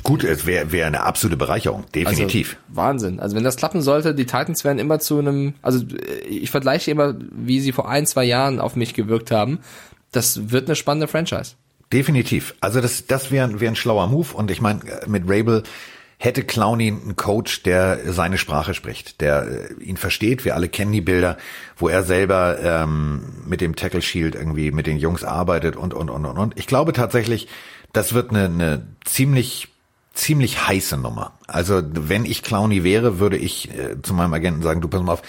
Gut, 0.02 0.22
es 0.22 0.46
wäre 0.46 0.70
wär 0.70 0.86
eine 0.86 1.02
absolute 1.02 1.36
Bereicherung, 1.36 1.84
definitiv. 1.94 2.56
Also, 2.68 2.76
Wahnsinn. 2.76 3.20
Also 3.20 3.36
wenn 3.36 3.44
das 3.44 3.56
klappen 3.56 3.82
sollte, 3.82 4.14
die 4.14 4.26
Titans 4.26 4.64
werden 4.64 4.78
immer 4.78 5.00
zu 5.00 5.18
einem, 5.18 5.54
also 5.62 5.84
ich 6.28 6.50
vergleiche 6.50 6.90
immer, 6.90 7.14
wie 7.32 7.60
sie 7.60 7.72
vor 7.72 7.88
ein, 7.88 8.06
zwei 8.06 8.24
Jahren 8.24 8.60
auf 8.60 8.76
mich 8.76 8.94
gewirkt 8.94 9.30
haben. 9.30 9.58
Das 10.12 10.50
wird 10.50 10.68
eine 10.68 10.76
spannende 10.76 11.08
Franchise. 11.08 11.54
Definitiv. 11.92 12.54
Also 12.60 12.80
das, 12.80 13.06
das 13.06 13.30
wäre 13.30 13.60
wär 13.60 13.70
ein 13.70 13.76
schlauer 13.76 14.06
Move 14.06 14.34
und 14.34 14.50
ich 14.50 14.60
meine, 14.60 14.80
mit 15.06 15.24
Rabel 15.26 15.62
hätte 16.18 16.42
Clowney 16.42 16.88
einen 16.88 17.16
Coach, 17.16 17.62
der 17.62 18.12
seine 18.12 18.38
Sprache 18.38 18.74
spricht, 18.74 19.20
der 19.20 19.70
äh, 19.70 19.82
ihn 19.82 19.96
versteht. 19.96 20.44
Wir 20.44 20.54
alle 20.54 20.68
kennen 20.68 20.92
die 20.92 21.00
Bilder, 21.00 21.38
wo 21.76 21.88
er 21.88 22.02
selber 22.02 22.58
ähm, 22.60 23.22
mit 23.46 23.60
dem 23.60 23.76
Tackle 23.76 24.02
Shield 24.02 24.34
irgendwie 24.34 24.72
mit 24.72 24.86
den 24.86 24.98
Jungs 24.98 25.24
arbeitet 25.24 25.76
und 25.76 25.94
und 25.94 26.10
und 26.10 26.26
und 26.26 26.36
und. 26.36 26.58
Ich 26.58 26.66
glaube 26.66 26.92
tatsächlich, 26.92 27.48
das 27.92 28.12
wird 28.12 28.30
eine, 28.30 28.46
eine 28.46 28.86
ziemlich 29.04 29.68
ziemlich 30.12 30.66
heiße 30.66 30.96
Nummer. 30.96 31.32
Also 31.46 31.80
wenn 31.84 32.24
ich 32.24 32.42
Clowny 32.42 32.82
wäre, 32.82 33.20
würde 33.20 33.36
ich 33.36 33.70
äh, 33.70 34.02
zu 34.02 34.14
meinem 34.14 34.34
Agenten 34.34 34.62
sagen, 34.62 34.80
du 34.80 34.88
pass 34.88 35.00
mal 35.00 35.12
auf, 35.12 35.22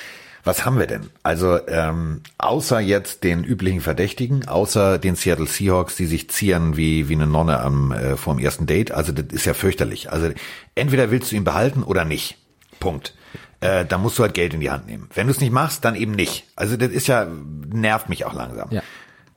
was 0.44 0.66
haben 0.66 0.80
wir 0.80 0.88
denn? 0.88 1.10
Also 1.24 1.60
ähm, 1.68 2.22
außer 2.38 2.80
jetzt 2.80 3.24
den 3.24 3.44
üblichen 3.44 3.82
Verdächtigen, 3.82 4.48
außer 4.48 4.98
den 4.98 5.16
Seattle 5.16 5.48
Seahawks, 5.48 5.96
die 5.96 6.06
sich 6.06 6.30
zieren 6.30 6.78
wie 6.78 7.10
wie 7.10 7.16
eine 7.16 7.28
Nonne 7.28 7.60
am 7.60 7.92
äh, 7.92 8.18
vorm 8.18 8.40
ersten 8.40 8.66
Date. 8.66 8.92
Also 8.92 9.12
das 9.12 9.26
ist 9.32 9.46
ja 9.46 9.54
fürchterlich. 9.54 10.12
Also 10.12 10.32
entweder 10.76 11.12
willst 11.12 11.32
du 11.32 11.36
ihn 11.36 11.44
behalten 11.44 11.84
oder 11.84 12.06
nicht. 12.06 12.38
Punkt. 12.80 13.16
Äh, 13.62 13.86
da 13.86 13.98
musst 13.98 14.18
du 14.18 14.24
halt 14.24 14.34
Geld 14.34 14.54
in 14.54 14.62
die 14.62 14.72
Hand 14.72 14.88
nehmen. 14.88 15.10
Wenn 15.14 15.28
du 15.28 15.32
es 15.32 15.42
nicht 15.42 15.52
machst, 15.52 15.84
dann 15.84 15.96
eben 15.96 16.14
nicht. 16.14 16.46
Also 16.56 16.78
das 16.78 16.90
ist 16.90 17.08
ja 17.08 17.28
nervt 17.68 18.10
mich 18.10 18.26
auch 18.26 18.34
langsam. 18.34 18.70
Ja. 18.72 18.82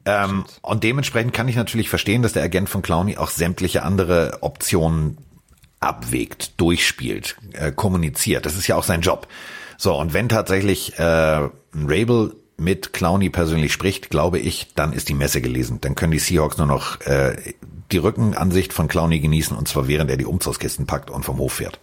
Ähm, 0.04 0.44
und 0.62 0.84
dementsprechend 0.84 1.32
kann 1.32 1.48
ich 1.48 1.56
natürlich 1.56 1.88
verstehen, 1.88 2.22
dass 2.22 2.32
der 2.32 2.42
Agent 2.42 2.68
von 2.68 2.82
Clowny 2.82 3.16
auch 3.16 3.30
sämtliche 3.30 3.82
andere 3.82 4.38
Optionen 4.40 5.18
abwägt, 5.80 6.60
durchspielt, 6.60 7.36
äh, 7.52 7.72
kommuniziert. 7.72 8.46
Das 8.46 8.56
ist 8.56 8.66
ja 8.66 8.76
auch 8.76 8.84
sein 8.84 9.00
Job. 9.00 9.26
So, 9.76 9.94
und 9.94 10.14
wenn 10.14 10.28
tatsächlich 10.28 10.98
äh, 10.98 11.02
ein 11.02 11.50
Rabel 11.86 12.34
mit 12.56 12.92
Clowny 12.92 13.30
persönlich 13.30 13.72
spricht, 13.72 14.10
glaube 14.10 14.38
ich, 14.38 14.74
dann 14.74 14.92
ist 14.92 15.08
die 15.08 15.14
Messe 15.14 15.40
gelesen. 15.40 15.78
Dann 15.80 15.94
können 15.94 16.12
die 16.12 16.18
Seahawks 16.18 16.58
nur 16.58 16.66
noch 16.66 17.00
äh, 17.02 17.36
die 17.90 17.98
Rückenansicht 17.98 18.72
von 18.72 18.88
Clowny 18.88 19.20
genießen 19.20 19.56
und 19.56 19.68
zwar 19.68 19.88
während 19.88 20.10
er 20.10 20.16
die 20.16 20.24
Umzugskisten 20.24 20.86
packt 20.86 21.10
und 21.10 21.24
vom 21.24 21.38
Hof 21.38 21.54
fährt. 21.54 21.78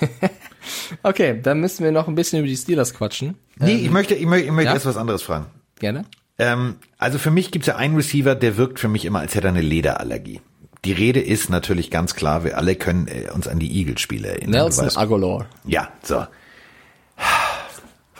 okay, 1.02 1.40
dann 1.42 1.60
müssen 1.60 1.84
wir 1.84 1.92
noch 1.92 2.08
ein 2.08 2.14
bisschen 2.14 2.38
über 2.38 2.48
die 2.48 2.56
Steelers 2.56 2.94
quatschen. 2.94 3.36
Nee, 3.56 3.72
ähm, 3.72 3.84
ich 3.84 3.90
möchte, 3.90 4.14
ich 4.14 4.26
möchte, 4.26 4.46
ich 4.46 4.52
möchte 4.52 4.68
ja? 4.68 4.74
erst 4.74 4.86
was 4.86 4.96
anderes 4.96 5.22
fragen. 5.22 5.46
Gerne. 5.78 6.04
Ähm, 6.38 6.76
also 6.98 7.18
für 7.18 7.30
mich 7.30 7.50
gibt 7.50 7.64
es 7.64 7.66
ja 7.66 7.76
einen 7.76 7.96
Receiver, 7.96 8.34
der 8.34 8.56
wirkt 8.56 8.80
für 8.80 8.88
mich 8.88 9.04
immer, 9.04 9.20
als 9.20 9.34
hätte 9.34 9.48
er 9.48 9.52
eine 9.52 9.60
Lederallergie. 9.60 10.40
Die 10.84 10.92
Rede 10.92 11.20
ist 11.20 11.50
natürlich 11.50 11.90
ganz 11.90 12.14
klar, 12.14 12.44
wir 12.44 12.56
alle 12.56 12.74
können 12.74 13.06
äh, 13.06 13.30
uns 13.30 13.46
an 13.46 13.58
die 13.58 13.70
Eagles-Spiele 13.78 14.28
erinnern. 14.28 14.62
Nelson 14.62 14.88
Aguilar. 14.96 15.46
Ja, 15.66 15.90
so. 16.02 16.24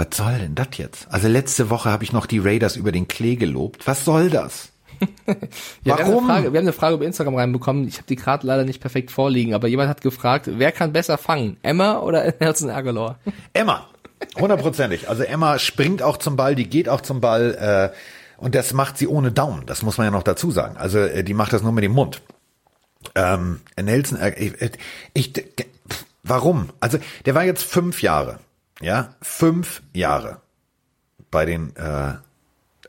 Was 0.01 0.17
soll 0.17 0.39
denn 0.39 0.55
das 0.55 0.69
jetzt? 0.77 1.09
Also 1.11 1.29
letzte 1.29 1.69
Woche 1.69 1.91
habe 1.91 2.05
ich 2.05 2.13
noch 2.13 2.25
die 2.25 2.39
Raiders 2.39 2.77
über 2.77 2.91
den 2.91 3.07
Klee 3.07 3.37
gelobt. 3.37 3.87
Was 3.87 4.07
soll 4.07 4.31
das? 4.31 4.71
ja, 5.85 5.99
Warum? 5.99 6.07
Wir 6.07 6.15
haben, 6.15 6.27
Frage, 6.27 6.53
wir 6.53 6.59
haben, 6.59 6.67
eine 6.67 6.73
Frage 6.73 6.95
über 6.95 7.05
Instagram 7.05 7.35
reinbekommen. 7.35 7.87
Ich 7.87 7.97
habe 7.97 8.07
die 8.07 8.17
gerade 8.17 8.47
leider 8.47 8.65
nicht 8.65 8.81
perfekt 8.81 9.11
vorliegen, 9.11 9.53
aber 9.53 9.69
jemand 9.69 9.91
hat 9.91 10.01
gefragt, 10.01 10.49
wer 10.51 10.73
kann 10.73 10.95
besser 10.95 11.19
fangen? 11.19 11.59
Emma 11.63 11.99
oder 11.99 12.33
Nelson 12.41 12.71
Aguilar? 12.71 13.19
Emma. 13.53 13.87
Hundertprozentig. 14.39 15.09
Also 15.09 15.23
Emma 15.23 15.59
springt 15.59 16.03
auch 16.03 16.17
zum 16.17 16.37
Ball, 16.37 16.55
die 16.55 16.69
geht 16.69 16.89
auch 16.89 17.03
zum 17.03 17.21
Ball 17.21 17.93
äh, 17.93 17.97
und 18.43 18.55
das 18.55 18.73
macht 18.73 18.97
sie 18.97 19.07
ohne 19.07 19.33
Daumen. 19.33 19.67
Das 19.67 19.83
muss 19.83 19.99
man 19.99 20.07
ja 20.07 20.11
noch 20.11 20.23
dazu 20.23 20.51
sagen. 20.51 20.79
Also 20.79 20.99
äh, 20.99 21.25
die 21.25 21.35
macht 21.35 21.53
das 21.53 21.63
nur 21.63 21.73
mit 21.73 21.85
dem 21.85 21.93
Mund. 21.93 22.23
Ähm, 23.15 23.61
Nelson, 23.81 24.19
äh, 24.19 24.31
ich, 24.31 24.73
ich, 25.13 25.33
warum? 26.23 26.71
Also 26.81 26.99
der 27.27 27.35
war 27.35 27.45
jetzt 27.45 27.65
fünf 27.65 28.03
Jahre 28.03 28.39
ja, 28.81 29.15
fünf 29.21 29.83
Jahre 29.93 30.41
bei 31.31 31.45
den, 31.45 31.75
äh, 31.77 32.15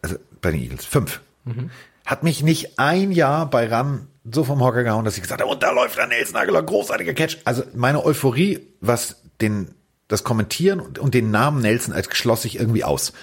also 0.02 0.16
bei 0.42 0.52
den 0.52 0.62
Eagles. 0.62 0.86
Fünf. 0.86 1.22
Mhm. 1.46 1.70
Hat 2.06 2.24
mich 2.24 2.44
nicht 2.44 2.80
ein 2.80 3.12
Jahr 3.12 3.50
bei 3.50 3.68
Ran 3.68 4.08
so 4.30 4.44
vom 4.44 4.62
Hocker 4.62 4.84
gehauen, 4.84 5.06
dass 5.06 5.16
ich 5.16 5.22
gesagt 5.22 5.42
habe, 5.42 5.52
und 5.52 5.64
da 5.64 5.72
läuft 5.72 5.98
der 5.98 6.08
Nelson 6.08 6.36
Aguilar, 6.36 6.64
großartiger 6.64 7.14
Catch. 7.14 7.38
Also 7.46 7.64
meine 7.74 8.04
Euphorie, 8.06 8.60
was 8.80 9.22
den, 9.40 9.74
das 10.08 10.24
Kommentieren 10.24 10.80
und, 10.80 11.00
und 11.00 11.14
den 11.14 11.32
Namen 11.32 11.62
Nelson 11.62 11.94
als 11.94 12.16
schloss 12.16 12.44
sich 12.44 12.60
irgendwie 12.60 12.84
aus. 12.84 13.14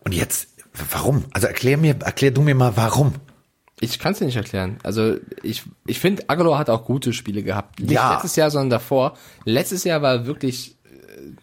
Und 0.00 0.12
jetzt, 0.12 0.48
warum? 0.92 1.24
Also 1.32 1.46
erklär 1.46 1.78
mir, 1.78 1.96
erklär 2.00 2.30
du 2.30 2.42
mir 2.42 2.54
mal, 2.54 2.76
warum. 2.76 3.14
Ich 3.80 3.98
kann 3.98 4.12
es 4.12 4.18
dir 4.18 4.26
nicht 4.26 4.36
erklären. 4.36 4.78
Also 4.82 5.16
ich, 5.42 5.64
ich 5.86 6.00
finde, 6.00 6.28
Aguilar 6.28 6.58
hat 6.58 6.70
auch 6.70 6.84
gute 6.84 7.12
Spiele 7.12 7.42
gehabt. 7.42 7.80
Nicht 7.80 7.92
ja. 7.92 8.14
letztes 8.14 8.36
Jahr, 8.36 8.50
sondern 8.50 8.70
davor. 8.70 9.16
Letztes 9.44 9.84
Jahr 9.84 10.00
war 10.00 10.26
wirklich 10.26 10.75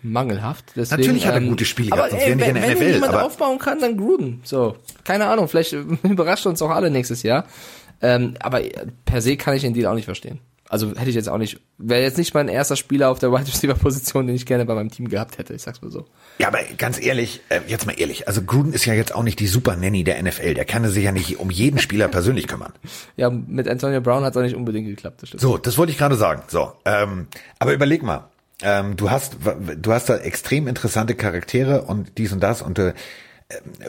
mangelhaft. 0.01 0.73
Deswegen, 0.75 1.01
Natürlich 1.01 1.25
hat 1.25 1.35
er 1.35 1.41
ähm, 1.41 1.49
gute 1.49 1.65
Spiele 1.65 1.89
gehabt, 1.89 2.11
sonst 2.11 2.25
wären 2.25 2.37
die 2.37 2.45
in 2.45 2.53
der 2.55 2.67
NFL. 2.69 2.79
Wenn 2.79 2.93
jemand 2.93 3.13
aber 3.13 3.25
aufbauen 3.25 3.59
kann, 3.59 3.79
dann 3.79 3.97
Gruden. 3.97 4.41
So, 4.43 4.75
keine 5.03 5.27
Ahnung, 5.27 5.47
vielleicht 5.47 5.73
überrascht 6.03 6.45
uns 6.45 6.61
auch 6.61 6.69
alle 6.69 6.89
nächstes 6.89 7.23
Jahr. 7.23 7.45
Ähm, 8.01 8.35
aber 8.39 8.61
per 9.05 9.21
se 9.21 9.37
kann 9.37 9.55
ich 9.55 9.61
den 9.61 9.73
Deal 9.73 9.87
auch 9.87 9.95
nicht 9.95 10.05
verstehen. 10.05 10.39
Also 10.73 10.89
hätte 10.95 11.09
ich 11.09 11.15
jetzt 11.15 11.29
auch 11.29 11.37
nicht, 11.37 11.59
wäre 11.77 12.01
jetzt 12.01 12.17
nicht 12.17 12.33
mein 12.33 12.47
erster 12.47 12.75
Spieler 12.75 13.11
auf 13.11 13.19
der 13.19 13.31
Wide 13.31 13.45
Receiver 13.45 13.75
Position, 13.75 14.25
den 14.25 14.35
ich 14.35 14.47
gerne 14.47 14.65
bei 14.65 14.73
meinem 14.73 14.89
Team 14.89 15.07
gehabt 15.07 15.37
hätte, 15.37 15.53
ich 15.53 15.61
sag's 15.61 15.83
mal 15.83 15.91
so. 15.91 16.07
Ja, 16.39 16.47
aber 16.47 16.59
ganz 16.79 16.99
ehrlich, 16.99 17.41
äh, 17.49 17.59
jetzt 17.67 17.85
mal 17.85 17.93
ehrlich, 17.93 18.27
also 18.27 18.41
Gruden 18.41 18.73
ist 18.73 18.85
ja 18.85 18.95
jetzt 18.95 19.13
auch 19.13 19.21
nicht 19.21 19.39
die 19.39 19.45
Super 19.45 19.75
Nanny 19.75 20.03
der 20.03 20.21
NFL, 20.23 20.55
der 20.55 20.65
kann 20.65 20.87
sich 20.87 21.03
ja 21.03 21.11
nicht 21.11 21.39
um 21.39 21.51
jeden 21.51 21.77
Spieler 21.77 22.07
persönlich 22.07 22.47
kümmern. 22.47 22.73
Ja, 23.15 23.29
mit 23.29 23.67
Antonio 23.67 24.01
Brown 24.01 24.23
hat 24.23 24.31
es 24.33 24.37
auch 24.37 24.41
nicht 24.41 24.55
unbedingt 24.55 24.87
geklappt. 24.87 25.21
Das 25.21 25.29
so, 25.39 25.59
das 25.59 25.77
wollte 25.77 25.91
ich 25.91 25.99
gerade 25.99 26.15
sagen. 26.15 26.41
So, 26.47 26.71
ähm, 26.85 27.27
aber 27.59 27.73
überleg 27.73 28.01
mal, 28.01 28.31
ähm, 28.63 28.95
du 28.95 29.11
hast, 29.11 29.37
du 29.77 29.93
hast 29.93 30.09
da 30.09 30.17
extrem 30.17 30.67
interessante 30.67 31.15
Charaktere 31.15 31.83
und 31.83 32.17
dies 32.17 32.31
und 32.31 32.41
das 32.41 32.61
und 32.61 32.79
äh, 32.79 32.93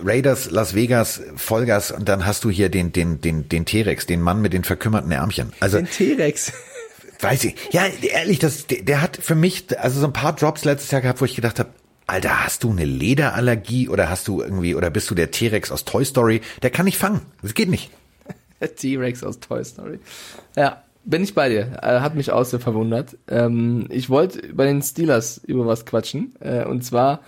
Raiders, 0.02 0.50
Las 0.50 0.74
Vegas, 0.74 1.22
Vollgas 1.36 1.90
und 1.90 2.08
dann 2.08 2.26
hast 2.26 2.44
du 2.44 2.50
hier 2.50 2.68
den, 2.68 2.92
den, 2.92 3.20
den, 3.20 3.48
den 3.48 3.64
T-Rex, 3.64 4.06
den 4.06 4.20
Mann 4.20 4.42
mit 4.42 4.52
den 4.52 4.64
verkümmerten 4.64 5.10
Ärmchen. 5.12 5.52
Also, 5.60 5.78
den 5.78 5.88
T-Rex. 5.88 6.52
Weiß 7.20 7.44
ich. 7.44 7.54
Ja, 7.70 7.86
ehrlich, 7.86 8.38
das, 8.38 8.66
der, 8.66 8.82
der 8.82 9.00
hat 9.00 9.16
für 9.16 9.34
mich, 9.34 9.78
also 9.78 10.00
so 10.00 10.06
ein 10.06 10.12
paar 10.12 10.34
Drops 10.34 10.64
letztes 10.64 10.90
Jahr 10.90 11.00
gehabt, 11.00 11.20
wo 11.20 11.24
ich 11.24 11.34
gedacht 11.34 11.58
habe, 11.58 11.70
Alter, 12.06 12.44
hast 12.44 12.64
du 12.64 12.70
eine 12.70 12.84
Lederallergie 12.84 13.88
oder 13.88 14.10
hast 14.10 14.28
du 14.28 14.42
irgendwie, 14.42 14.74
oder 14.74 14.90
bist 14.90 15.10
du 15.10 15.14
der 15.14 15.30
T-Rex 15.30 15.70
aus 15.70 15.86
Toy 15.86 16.04
Story? 16.04 16.42
Der 16.62 16.70
kann 16.70 16.84
nicht 16.84 16.98
fangen. 16.98 17.22
Das 17.40 17.54
geht 17.54 17.70
nicht. 17.70 17.90
T-Rex 18.76 19.24
aus 19.24 19.40
Toy 19.40 19.64
Story. 19.64 20.00
Ja, 20.54 20.82
bin 21.04 21.22
ich 21.22 21.34
bei 21.34 21.48
dir. 21.48 21.78
Äh, 21.82 22.00
hat 22.00 22.14
mich 22.14 22.30
auch 22.30 22.44
sehr 22.44 22.60
verwundert. 22.60 23.16
Ähm, 23.28 23.86
ich 23.90 24.10
wollte 24.10 24.54
bei 24.54 24.66
den 24.66 24.82
Steelers 24.82 25.40
über 25.46 25.66
was 25.66 25.86
quatschen. 25.86 26.34
Äh, 26.40 26.64
und 26.64 26.84
zwar, 26.84 27.20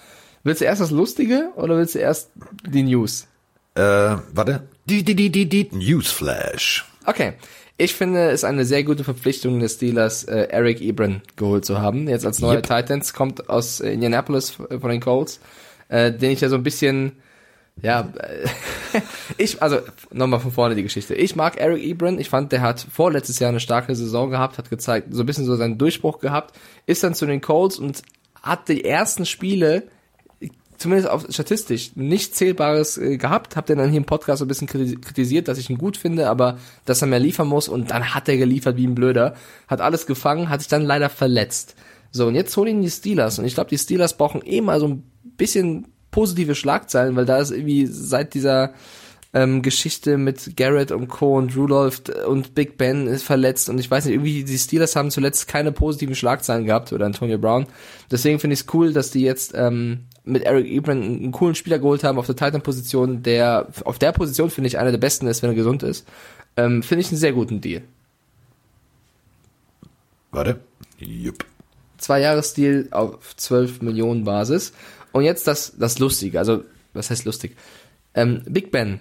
willst 0.43 0.61
du 0.61 0.65
erst 0.65 0.81
das 0.81 0.91
Lustige 0.91 1.51
oder 1.57 1.77
willst 1.77 1.95
du 1.95 1.99
erst 1.99 2.31
die 2.67 2.83
News? 2.83 3.27
Äh, 3.75 3.81
warte. 3.81 4.63
Die, 4.87 5.03
die, 5.03 5.15
die, 5.15 5.31
die, 5.31 5.49
die 5.49 5.69
Newsflash. 5.73 6.85
Okay. 7.05 7.35
Ich 7.79 7.95
finde, 7.95 8.31
es 8.31 8.41
ist 8.41 8.45
eine 8.45 8.65
sehr 8.65 8.85
gute 8.85 9.05
Verpflichtung 9.05 9.61
des 9.61 9.75
Steelers, 9.75 10.25
äh, 10.25 10.49
Eric 10.49 10.81
Ebron 10.81 11.21
geholt 11.37 11.67
zu 11.67 11.79
haben. 11.79 12.09
Jetzt 12.09 12.25
als 12.25 12.41
neuer 12.41 12.55
yep. 12.55 12.67
Titans, 12.67 13.13
kommt 13.13 13.51
aus 13.51 13.81
Indianapolis 13.81 14.51
von 14.53 14.89
den 14.89 15.01
Colts, 15.01 15.41
äh, 15.91 16.11
den 16.11 16.31
ich 16.31 16.41
ja 16.41 16.49
so 16.49 16.57
ein 16.57 16.63
bisschen 16.63 17.13
ja, 17.83 18.11
ich, 19.39 19.63
also 19.63 19.81
nochmal 20.11 20.41
von 20.41 20.51
vorne 20.51 20.75
die 20.75 20.83
Geschichte. 20.83 21.15
Ich 21.15 21.37
mag 21.37 21.59
Eric 21.59 21.83
Ebron. 21.83 22.19
Ich 22.19 22.31
fand, 22.31 22.53
der 22.53 22.63
hat 22.63 22.81
vorletztes 22.81 23.39
Jahr 23.39 23.51
eine 23.51 23.61
starke 23.61 23.95
Saison 23.95 24.31
gehabt, 24.31 24.57
hat 24.57 24.71
gezeigt, 24.71 25.09
so 25.11 25.23
ein 25.23 25.27
bisschen 25.27 25.45
so 25.45 25.57
seinen 25.57 25.77
Durchbruch 25.77 26.19
gehabt, 26.19 26.57
ist 26.87 27.05
dann 27.05 27.15
zu 27.15 27.27
den 27.27 27.41
Colts 27.41 27.79
und 27.79 28.03
hat 28.43 28.69
die 28.69 28.85
ersten 28.85 29.27
Spiele, 29.27 29.85
zumindest 30.79 31.11
auf 31.11 31.27
statistisch, 31.29 31.93
nichts 31.97 32.37
Zählbares 32.37 32.97
äh, 32.97 33.19
gehabt. 33.19 33.57
Hab 33.57 33.67
den 33.67 33.79
dann 33.79 33.91
hier 33.91 33.99
im 33.99 34.05
Podcast 34.07 34.39
so 34.39 34.47
ein 34.47 34.49
bisschen 34.49 34.69
kritisiert, 34.69 35.49
dass 35.49 35.59
ich 35.59 35.69
ihn 35.69 35.79
gut 35.79 35.99
finde, 35.99 36.31
aber 36.31 36.59
dass 36.87 37.03
er 37.03 37.09
mehr 37.09 37.21
liefern 37.21 37.49
muss 37.49 37.69
und 37.69 37.91
dann 37.91 38.15
hat 38.15 38.29
er 38.29 38.39
geliefert 38.39 38.79
wie 38.79 38.87
ein 38.87 38.95
Blöder. 38.95 39.35
Hat 39.69 39.83
alles 39.83 40.07
gefangen, 40.07 40.49
hat 40.49 40.61
sich 40.61 40.69
dann 40.69 40.83
leider 40.83 41.11
verletzt. 41.11 41.77
So, 42.11 42.27
und 42.29 42.37
jetzt 42.37 42.57
holen 42.57 42.69
ihn 42.69 42.83
die 42.83 42.91
Steelers 42.91 43.39
und 43.39 43.45
ich 43.45 43.55
glaube, 43.55 43.69
die 43.69 43.77
Steelers 43.77 44.17
brauchen 44.17 44.41
eh 44.43 44.63
mal 44.63 44.81
so 44.81 44.89
ein 44.89 45.03
bisschen 45.37 45.89
positive 46.17 46.55
Schlagzeilen, 46.55 47.15
weil 47.15 47.27
da 47.27 47.37
ist 47.37 47.51
irgendwie 47.51 47.85
seit 47.85 48.33
dieser 48.33 48.73
ähm, 49.35 49.61
Geschichte 49.61 50.17
mit 50.17 50.57
Garrett 50.57 50.91
und 50.91 51.09
Co. 51.09 51.37
und 51.37 51.55
Rudolph 51.55 52.05
und 52.27 52.55
Big 52.55 52.79
Ben 52.79 53.07
ist 53.07 53.23
verletzt 53.23 53.69
und 53.69 53.79
ich 53.79 53.91
weiß 53.91 54.07
nicht, 54.07 54.15
irgendwie 54.15 54.43
die 54.43 54.57
Steelers 54.57 54.97
haben 54.97 55.11
zuletzt 55.11 55.47
keine 55.47 55.73
positiven 55.73 56.15
Schlagzeilen 56.15 56.65
gehabt 56.65 56.91
oder 56.95 57.05
Antonio 57.05 57.37
Brown. 57.37 57.67
Deswegen 58.11 58.39
finde 58.39 58.55
ich 58.55 58.61
es 58.61 58.67
cool, 58.73 58.95
dass 58.95 59.11
die 59.11 59.21
jetzt 59.21 59.53
ähm, 59.55 60.05
mit 60.25 60.45
Eric 60.45 60.67
Ebron 60.69 61.03
einen 61.03 61.33
coolen 61.33 61.55
Spieler 61.55 61.79
geholt 61.79 62.03
haben 62.03 62.19
auf 62.19 62.25
der 62.25 62.37
Titan-Position, 62.37 63.23
der 63.23 63.69
auf 63.85 63.99
der 63.99 64.13
Position 64.13 64.49
finde 64.49 64.69
ich 64.69 64.79
einer 64.79 64.91
der 64.91 64.97
besten 64.97 65.27
ist, 65.27 65.43
wenn 65.43 65.51
er 65.51 65.55
gesund 65.55 65.83
ist. 65.83 66.09
Ähm, 66.57 66.83
finde 66.83 67.03
ich 67.03 67.09
einen 67.09 67.19
sehr 67.19 67.35
guten 67.35 67.61
Deal. 67.61 67.83
Warte. 70.31 70.61
Jupp. 70.99 71.45
Zwei 71.99 72.21
Jahresdeal 72.21 72.89
auf 72.91 73.37
12 73.37 73.83
Millionen 73.83 74.25
Basis. 74.25 74.73
Und 75.17 75.25
jetzt 75.25 75.47
das, 75.47 75.73
das 75.79 75.99
Lustige, 75.99 76.39
also, 76.39 76.63
was 76.93 77.09
heißt 77.09 77.25
lustig? 77.25 77.57
Ähm, 78.13 78.43
Big 78.45 78.71
Ben, 78.71 79.01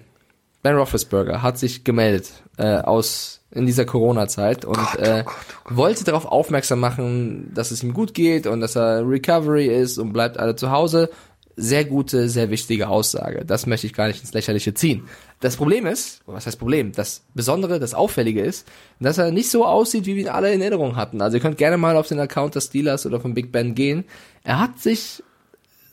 Ben 0.62 0.74
Roethlisberger, 0.74 1.42
hat 1.42 1.58
sich 1.58 1.84
gemeldet 1.84 2.32
äh, 2.56 2.78
aus 2.78 3.42
in 3.50 3.66
dieser 3.66 3.84
Corona-Zeit 3.84 4.64
und 4.64 4.78
Gott, 4.78 4.98
äh, 4.98 5.24
oh 5.26 5.28
Gott, 5.28 5.34
oh 5.36 5.60
Gott. 5.64 5.76
wollte 5.76 6.04
darauf 6.04 6.24
aufmerksam 6.24 6.80
machen, 6.80 7.52
dass 7.54 7.70
es 7.70 7.82
ihm 7.82 7.92
gut 7.92 8.14
geht 8.14 8.46
und 8.46 8.62
dass 8.62 8.78
er 8.78 9.06
Recovery 9.06 9.66
ist 9.66 9.98
und 9.98 10.14
bleibt 10.14 10.38
alle 10.38 10.56
zu 10.56 10.70
Hause. 10.70 11.10
sehr 11.58 11.84
gute, 11.84 12.30
sehr 12.30 12.48
wichtige 12.50 12.88
Aussage. 12.88 13.44
Das 13.44 13.66
möchte 13.66 13.86
ich 13.86 13.92
gar 13.92 14.08
nicht 14.08 14.20
ins 14.20 14.32
Lächerliche 14.32 14.72
ziehen. 14.72 15.08
Das 15.40 15.56
Problem 15.56 15.84
ist, 15.84 16.22
was 16.24 16.46
heißt 16.46 16.58
Problem? 16.58 16.92
Das 16.92 17.24
Besondere, 17.34 17.78
das 17.78 17.92
Auffällige 17.92 18.40
ist, 18.40 18.66
dass 19.00 19.18
er 19.18 19.32
nicht 19.32 19.50
so 19.50 19.66
aussieht, 19.66 20.06
wie 20.06 20.16
wir 20.16 20.22
ihn 20.22 20.28
alle 20.28 20.52
in 20.52 20.62
Erinnerung 20.62 20.96
hatten. 20.96 21.20
Also 21.20 21.36
ihr 21.36 21.42
könnt 21.42 21.58
gerne 21.58 21.76
mal 21.76 21.96
auf 21.98 22.08
den 22.08 22.20
Account 22.20 22.54
des 22.54 22.66
Steelers 22.66 23.04
oder 23.04 23.20
von 23.20 23.34
Big 23.34 23.52
Ben 23.52 23.74
gehen. 23.74 24.04
Er 24.44 24.60
hat 24.60 24.80
sich 24.80 25.22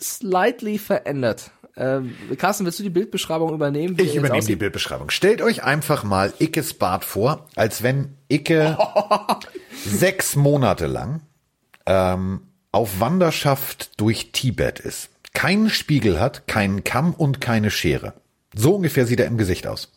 slightly 0.04 0.78
verändert. 0.78 1.52
Ähm, 1.76 2.16
Carsten, 2.38 2.66
willst 2.66 2.80
du 2.80 2.84
die 2.84 2.90
Bildbeschreibung 2.90 3.54
übernehmen? 3.54 3.98
Ich 4.00 4.16
übernehme 4.16 4.46
die 4.46 4.56
Bildbeschreibung. 4.56 5.10
Stellt 5.10 5.42
euch 5.42 5.64
einfach 5.64 6.04
mal 6.04 6.32
Ickes 6.38 6.76
Bart 6.76 7.04
vor, 7.04 7.48
als 7.56 7.82
wenn 7.82 8.16
Icke 8.28 8.78
sechs 9.86 10.36
Monate 10.36 10.86
lang 10.86 11.22
ähm, 11.86 12.42
auf 12.72 13.00
Wanderschaft 13.00 14.00
durch 14.00 14.32
Tibet 14.32 14.80
ist. 14.80 15.10
Keinen 15.34 15.70
Spiegel 15.70 16.20
hat, 16.20 16.48
keinen 16.48 16.84
Kamm 16.84 17.14
und 17.14 17.42
keine 17.42 17.72
Schere. 17.72 18.14
So 18.56 18.76
ungefähr 18.76 19.08
sieht 19.08 19.20
er 19.20 19.26
im 19.26 19.38
Gesicht 19.38 19.66
aus. 19.66 19.92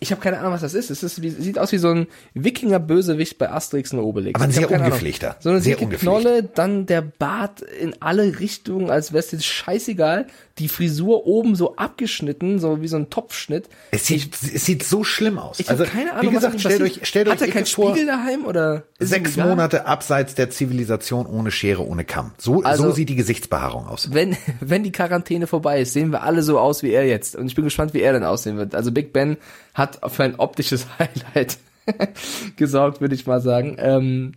Ich 0.00 0.12
habe 0.12 0.20
keine 0.20 0.38
Ahnung, 0.38 0.52
was 0.52 0.60
das 0.60 0.74
ist. 0.74 0.90
Es 0.90 1.02
ist 1.02 1.22
wie, 1.22 1.30
sieht 1.30 1.58
aus 1.58 1.72
wie 1.72 1.78
so 1.78 1.88
ein 1.88 2.06
Wikinger-Bösewicht 2.34 3.36
bei 3.38 3.50
Asterix 3.50 3.92
und 3.92 3.98
Obelix. 4.00 4.36
Aber 4.36 4.44
ein 4.44 4.52
sehr 4.52 4.70
ungepflegter. 4.70 5.36
So 5.40 5.50
eine 5.50 5.60
sehr 5.60 5.76
Knolle, 5.76 6.42
dann 6.44 6.86
der 6.86 7.02
Bart 7.02 7.62
in 7.62 7.94
alle 8.00 8.38
Richtungen, 8.38 8.90
als 8.90 9.12
wäre 9.12 9.20
es 9.20 9.32
jetzt 9.32 9.46
scheißegal. 9.46 10.26
Die 10.58 10.68
Frisur 10.68 11.26
oben 11.26 11.54
so 11.54 11.76
abgeschnitten, 11.76 12.58
so 12.58 12.82
wie 12.82 12.88
so 12.88 12.96
ein 12.96 13.10
Topfschnitt. 13.10 13.68
Es 13.90 14.06
sieht, 14.06 14.34
ich, 14.42 14.54
es 14.54 14.64
sieht 14.64 14.82
so 14.82 15.04
schlimm 15.04 15.38
aus. 15.38 15.60
Ich 15.60 15.70
also, 15.70 15.84
keine 15.84 16.12
Ahnung, 16.12 16.30
wie 16.30 16.34
gesagt, 16.34 16.60
stellt 16.60 16.82
euch, 16.82 17.00
stellt 17.06 17.30
Hat 17.30 17.40
er 17.40 17.48
keinen 17.48 17.66
Spiegel 17.66 18.06
daheim 18.06 18.44
oder? 18.44 18.84
Sechs 18.98 19.36
Monate 19.36 19.86
abseits 19.86 20.34
der 20.34 20.50
Zivilisation 20.50 21.26
ohne 21.26 21.50
Schere, 21.50 21.86
ohne 21.86 22.04
Kamm. 22.04 22.32
So, 22.38 22.62
also, 22.62 22.84
so 22.84 22.92
sieht 22.92 23.08
die 23.08 23.16
Gesichtsbehaarung 23.16 23.86
aus. 23.86 24.12
Wenn, 24.12 24.36
wenn 24.60 24.82
die 24.82 24.92
Quarantäne 24.92 25.46
vorbei 25.46 25.82
ist, 25.82 25.92
sehen 25.92 26.10
wir 26.10 26.22
alle 26.22 26.42
so 26.42 26.58
aus 26.58 26.82
wie 26.82 26.90
er 26.90 27.06
jetzt. 27.06 27.36
Und 27.36 27.46
ich 27.46 27.54
bin 27.54 27.64
gespannt, 27.64 27.94
wie 27.94 28.00
er 28.00 28.12
dann 28.12 28.24
aussehen 28.24 28.56
wird. 28.56 28.74
Also 28.74 28.92
Big 28.92 29.12
Ben 29.12 29.36
hat 29.74 30.00
für 30.10 30.24
ein 30.24 30.36
optisches 30.36 30.86
Highlight 30.98 31.58
gesorgt, 32.56 33.00
würde 33.00 33.14
ich 33.14 33.26
mal 33.26 33.40
sagen. 33.40 33.76
Ähm, 33.78 34.32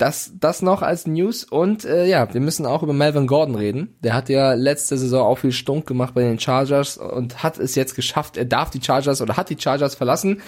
das, 0.00 0.32
das 0.40 0.62
noch 0.62 0.80
als 0.80 1.06
News 1.06 1.44
und 1.44 1.84
äh, 1.84 2.06
ja, 2.06 2.32
wir 2.32 2.40
müssen 2.40 2.64
auch 2.64 2.82
über 2.82 2.94
Melvin 2.94 3.26
Gordon 3.26 3.54
reden. 3.54 3.96
Der 4.02 4.14
hat 4.14 4.30
ja 4.30 4.54
letzte 4.54 4.96
Saison 4.96 5.26
auch 5.26 5.38
viel 5.38 5.52
Stunk 5.52 5.86
gemacht 5.86 6.14
bei 6.14 6.22
den 6.22 6.40
Chargers 6.40 6.96
und 6.96 7.42
hat 7.42 7.58
es 7.58 7.74
jetzt 7.74 7.94
geschafft. 7.94 8.38
Er 8.38 8.46
darf 8.46 8.70
die 8.70 8.82
Chargers 8.82 9.20
oder 9.20 9.36
hat 9.36 9.50
die 9.50 9.60
Chargers 9.60 9.94
verlassen. 9.94 10.40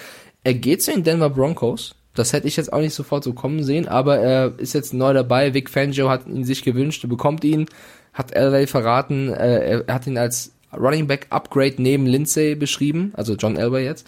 Er 0.42 0.54
geht 0.54 0.82
zu 0.82 0.92
den 0.92 1.04
Denver 1.04 1.28
Broncos. 1.28 1.94
Das 2.14 2.32
hätte 2.32 2.48
ich 2.48 2.56
jetzt 2.56 2.72
auch 2.72 2.80
nicht 2.80 2.94
sofort 2.94 3.24
so 3.24 3.34
kommen 3.34 3.62
sehen, 3.62 3.88
aber 3.88 4.18
er 4.18 4.58
ist 4.58 4.72
jetzt 4.72 4.94
neu 4.94 5.12
dabei. 5.12 5.52
Vic 5.52 5.68
Fangio 5.68 6.08
hat 6.08 6.26
ihn 6.26 6.44
sich 6.44 6.62
gewünscht, 6.62 7.06
bekommt 7.08 7.44
ihn, 7.44 7.66
hat 8.14 8.34
LA 8.34 8.66
verraten, 8.66 9.28
äh, 9.32 9.82
er 9.86 9.94
hat 9.94 10.06
ihn 10.06 10.18
als 10.18 10.52
Running 10.74 11.06
Back 11.06 11.26
Upgrade 11.30 11.74
neben 11.78 12.06
Lindsay 12.06 12.54
beschrieben, 12.54 13.12
also 13.16 13.34
John 13.34 13.56
Elway 13.56 13.84
jetzt. 13.84 14.06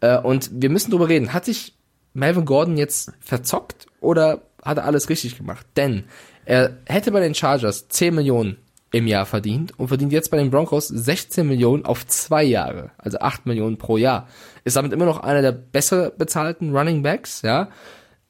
Äh, 0.00 0.18
und 0.18 0.50
wir 0.52 0.70
müssen 0.70 0.90
drüber 0.90 1.08
reden. 1.08 1.34
Hat 1.34 1.44
sich 1.44 1.74
Melvin 2.14 2.46
Gordon 2.46 2.76
jetzt 2.76 3.12
verzockt 3.20 3.86
oder 4.00 4.42
hat 4.68 4.78
er 4.78 4.84
alles 4.84 5.08
richtig 5.08 5.36
gemacht? 5.36 5.66
Denn 5.76 6.04
er 6.44 6.78
hätte 6.86 7.10
bei 7.10 7.20
den 7.20 7.34
Chargers 7.34 7.88
10 7.88 8.14
Millionen 8.14 8.58
im 8.90 9.06
Jahr 9.06 9.26
verdient 9.26 9.78
und 9.78 9.88
verdient 9.88 10.12
jetzt 10.12 10.30
bei 10.30 10.38
den 10.38 10.50
Broncos 10.50 10.88
16 10.88 11.46
Millionen 11.46 11.84
auf 11.84 12.06
zwei 12.06 12.44
Jahre, 12.44 12.90
also 12.96 13.18
8 13.18 13.46
Millionen 13.46 13.76
pro 13.76 13.96
Jahr. 13.96 14.28
Ist 14.64 14.76
damit 14.76 14.92
immer 14.92 15.04
noch 15.04 15.20
einer 15.20 15.42
der 15.42 15.52
besser 15.52 16.10
bezahlten 16.10 16.74
Running 16.74 17.02
Backs, 17.02 17.42
ja. 17.42 17.68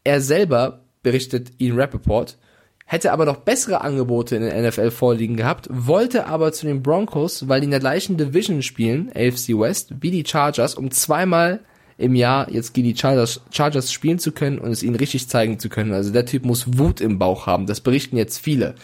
Er 0.04 0.20
selber 0.20 0.84
berichtet 1.02 1.52
Ian 1.58 1.78
Rappaport, 1.78 2.38
hätte 2.86 3.12
aber 3.12 3.24
noch 3.24 3.36
bessere 3.36 3.82
Angebote 3.82 4.36
in 4.36 4.42
der 4.42 4.68
NFL 4.68 4.90
vorliegen 4.90 5.36
gehabt, 5.36 5.68
wollte 5.70 6.26
aber 6.26 6.52
zu 6.52 6.66
den 6.66 6.82
Broncos, 6.82 7.48
weil 7.48 7.60
die 7.60 7.66
in 7.66 7.70
der 7.70 7.80
gleichen 7.80 8.16
Division 8.16 8.62
spielen, 8.62 9.10
AFC 9.14 9.50
West, 9.50 9.94
wie 10.00 10.10
die 10.10 10.24
Chargers, 10.26 10.74
um 10.74 10.90
zweimal 10.90 11.60
im 11.98 12.14
Jahr 12.14 12.50
jetzt 12.50 12.74
gegen 12.74 12.88
die 12.88 12.96
Chargers, 12.96 13.40
Chargers 13.50 13.92
spielen 13.92 14.20
zu 14.20 14.32
können 14.32 14.58
und 14.58 14.70
es 14.70 14.82
ihnen 14.82 14.94
richtig 14.94 15.28
zeigen 15.28 15.58
zu 15.58 15.68
können. 15.68 15.92
Also 15.92 16.12
der 16.12 16.24
Typ 16.24 16.44
muss 16.44 16.78
Wut 16.78 17.00
im 17.00 17.18
Bauch 17.18 17.46
haben. 17.46 17.66
Das 17.66 17.80
berichten 17.80 18.16
jetzt 18.16 18.38
viele. 18.38 18.76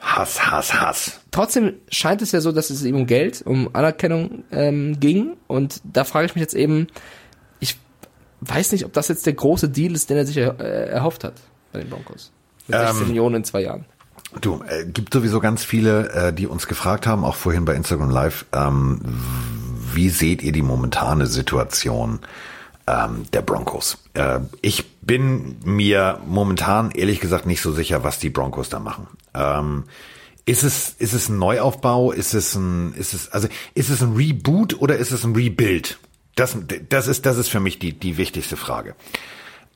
Hass, 0.00 0.50
Hass, 0.50 0.74
Hass. 0.74 1.20
Trotzdem 1.30 1.74
scheint 1.88 2.22
es 2.22 2.32
ja 2.32 2.40
so, 2.40 2.50
dass 2.50 2.70
es 2.70 2.82
ihm 2.82 2.96
um 2.96 3.06
Geld, 3.06 3.42
um 3.42 3.70
Anerkennung 3.74 4.44
ähm, 4.50 4.98
ging. 4.98 5.36
Und 5.46 5.80
da 5.84 6.04
frage 6.04 6.26
ich 6.26 6.34
mich 6.34 6.40
jetzt 6.40 6.54
eben, 6.54 6.88
ich 7.60 7.78
weiß 8.40 8.72
nicht, 8.72 8.84
ob 8.86 8.92
das 8.94 9.08
jetzt 9.08 9.26
der 9.26 9.34
große 9.34 9.68
Deal 9.68 9.92
ist, 9.92 10.10
den 10.10 10.16
er 10.16 10.26
sich 10.26 10.38
er, 10.38 10.58
äh, 10.58 10.88
erhofft 10.88 11.24
hat 11.24 11.34
bei 11.72 11.80
den 11.80 11.90
Broncos. 11.90 12.32
Mit 12.66 12.78
16 12.78 13.02
ähm, 13.02 13.08
Millionen 13.08 13.36
in 13.36 13.44
zwei 13.44 13.60
Jahren. 13.62 13.84
Du, 14.40 14.62
äh, 14.66 14.86
gibt 14.86 15.12
sowieso 15.12 15.40
ganz 15.40 15.62
viele, 15.62 16.08
äh, 16.10 16.32
die 16.32 16.46
uns 16.46 16.66
gefragt 16.66 17.06
haben, 17.06 17.22
auch 17.22 17.36
vorhin 17.36 17.66
bei 17.66 17.74
Instagram 17.74 18.10
Live, 18.10 18.46
ähm, 18.52 19.00
wie 19.94 20.08
seht 20.08 20.42
ihr 20.42 20.52
die 20.52 20.62
momentane 20.62 21.26
Situation 21.26 22.20
ähm, 22.86 23.24
der 23.32 23.42
Broncos? 23.42 23.98
Äh, 24.14 24.40
ich 24.60 24.96
bin 25.00 25.56
mir 25.64 26.20
momentan 26.26 26.90
ehrlich 26.90 27.20
gesagt 27.20 27.46
nicht 27.46 27.62
so 27.62 27.72
sicher, 27.72 28.04
was 28.04 28.18
die 28.18 28.30
Broncos 28.30 28.68
da 28.68 28.78
machen. 28.78 29.06
Ähm, 29.34 29.84
ist 30.44 30.64
es, 30.64 30.94
ist 30.98 31.12
es 31.12 31.28
ein 31.28 31.38
Neuaufbau? 31.38 32.12
Ist 32.12 32.34
es 32.34 32.54
ein, 32.54 32.94
ist 32.94 33.14
es, 33.14 33.30
also, 33.30 33.48
ist 33.74 33.90
es 33.90 34.02
ein 34.02 34.14
Reboot 34.14 34.80
oder 34.80 34.96
ist 34.96 35.12
es 35.12 35.24
ein 35.24 35.34
Rebuild? 35.34 35.98
Das, 36.34 36.56
das 36.88 37.08
ist, 37.08 37.26
das 37.26 37.36
ist 37.36 37.48
für 37.48 37.60
mich 37.60 37.78
die, 37.78 37.92
die 37.92 38.16
wichtigste 38.16 38.56
Frage. 38.56 38.94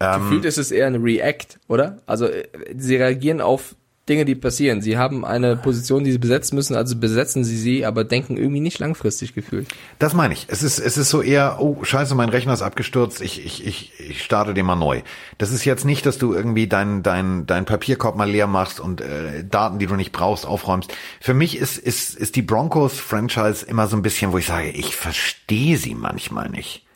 Ähm, 0.00 0.22
Gefühlt 0.22 0.44
ist 0.44 0.58
es 0.58 0.70
eher 0.70 0.86
ein 0.86 1.02
React, 1.02 1.58
oder? 1.68 1.98
Also 2.06 2.26
äh, 2.26 2.48
sie 2.76 2.96
reagieren 2.96 3.40
auf 3.40 3.76
Dinge, 4.08 4.24
die 4.24 4.36
passieren. 4.36 4.80
Sie 4.82 4.96
haben 4.96 5.24
eine 5.24 5.56
Position, 5.56 6.04
die 6.04 6.12
sie 6.12 6.18
besetzen 6.18 6.54
müssen, 6.54 6.76
also 6.76 6.96
besetzen 6.96 7.42
sie 7.42 7.56
sie, 7.56 7.84
aber 7.84 8.04
denken 8.04 8.36
irgendwie 8.36 8.60
nicht 8.60 8.78
langfristig 8.78 9.34
gefühlt. 9.34 9.66
Das 9.98 10.14
meine 10.14 10.32
ich. 10.32 10.46
Es 10.48 10.62
ist, 10.62 10.78
es 10.78 10.96
ist 10.96 11.10
so 11.10 11.22
eher, 11.22 11.56
oh, 11.60 11.82
scheiße, 11.82 12.14
mein 12.14 12.28
Rechner 12.28 12.52
ist 12.52 12.62
abgestürzt, 12.62 13.20
ich, 13.20 13.44
ich, 13.44 13.66
ich, 13.66 13.92
ich 13.98 14.22
starte 14.22 14.54
den 14.54 14.64
mal 14.64 14.76
neu. 14.76 15.02
Das 15.38 15.50
ist 15.50 15.64
jetzt 15.64 15.84
nicht, 15.84 16.06
dass 16.06 16.18
du 16.18 16.34
irgendwie 16.34 16.68
dein, 16.68 17.02
dein, 17.02 17.46
dein 17.46 17.64
Papierkorb 17.64 18.16
mal 18.16 18.30
leer 18.30 18.46
machst 18.46 18.78
und 18.78 19.00
äh, 19.00 19.44
Daten, 19.44 19.80
die 19.80 19.86
du 19.86 19.96
nicht 19.96 20.12
brauchst, 20.12 20.46
aufräumst. 20.46 20.94
Für 21.20 21.34
mich 21.34 21.56
ist, 21.58 21.76
ist, 21.76 22.14
ist 22.14 22.36
die 22.36 22.42
Broncos-Franchise 22.42 23.66
immer 23.66 23.88
so 23.88 23.96
ein 23.96 24.02
bisschen, 24.02 24.32
wo 24.32 24.38
ich 24.38 24.46
sage, 24.46 24.70
ich 24.70 24.94
verstehe 24.94 25.78
sie 25.78 25.96
manchmal 25.96 26.48
nicht. 26.48 26.86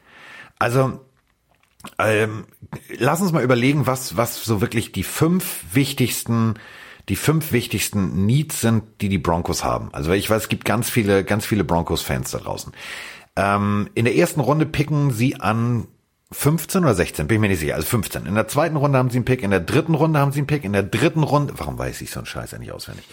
Also, 0.60 1.00
ähm, 1.98 2.44
lass 2.98 3.20
uns 3.20 3.32
mal 3.32 3.42
überlegen, 3.42 3.86
was, 3.86 4.16
was 4.16 4.44
so 4.44 4.60
wirklich 4.60 4.92
die 4.92 5.02
fünf 5.02 5.64
wichtigsten, 5.72 6.54
die 7.08 7.16
fünf 7.16 7.52
wichtigsten 7.52 8.26
Needs 8.26 8.60
sind, 8.60 8.84
die 9.00 9.08
die 9.08 9.18
Broncos 9.18 9.64
haben. 9.64 9.88
Also 9.92 10.12
ich 10.12 10.28
weiß, 10.28 10.42
es 10.42 10.48
gibt 10.48 10.64
ganz 10.64 10.90
viele, 10.90 11.24
ganz 11.24 11.46
viele 11.46 11.64
Broncos-Fans 11.64 12.30
da 12.30 12.38
draußen. 12.38 12.72
Ähm, 13.36 13.88
in 13.94 14.04
der 14.04 14.16
ersten 14.16 14.40
Runde 14.40 14.66
picken 14.66 15.10
sie 15.10 15.40
an 15.40 15.86
15 16.32 16.84
oder 16.84 16.94
16, 16.94 17.26
bin 17.26 17.36
ich 17.36 17.40
mir 17.40 17.48
nicht 17.48 17.58
sicher, 17.58 17.74
also 17.74 17.88
15. 17.88 18.26
In 18.26 18.36
der 18.36 18.46
zweiten 18.46 18.76
Runde 18.76 18.98
haben 18.98 19.10
sie 19.10 19.18
einen 19.18 19.24
Pick, 19.24 19.42
in 19.42 19.50
der 19.50 19.58
dritten 19.58 19.94
Runde 19.94 20.20
haben 20.20 20.30
sie 20.30 20.38
einen 20.38 20.46
Pick, 20.46 20.62
in 20.62 20.72
der 20.72 20.84
dritten 20.84 21.24
Runde, 21.24 21.54
warum 21.56 21.76
weiß 21.76 22.00
ich 22.02 22.12
so 22.12 22.20
einen 22.20 22.26
Scheiß 22.26 22.56
nicht 22.60 22.70
auswendig? 22.70 23.04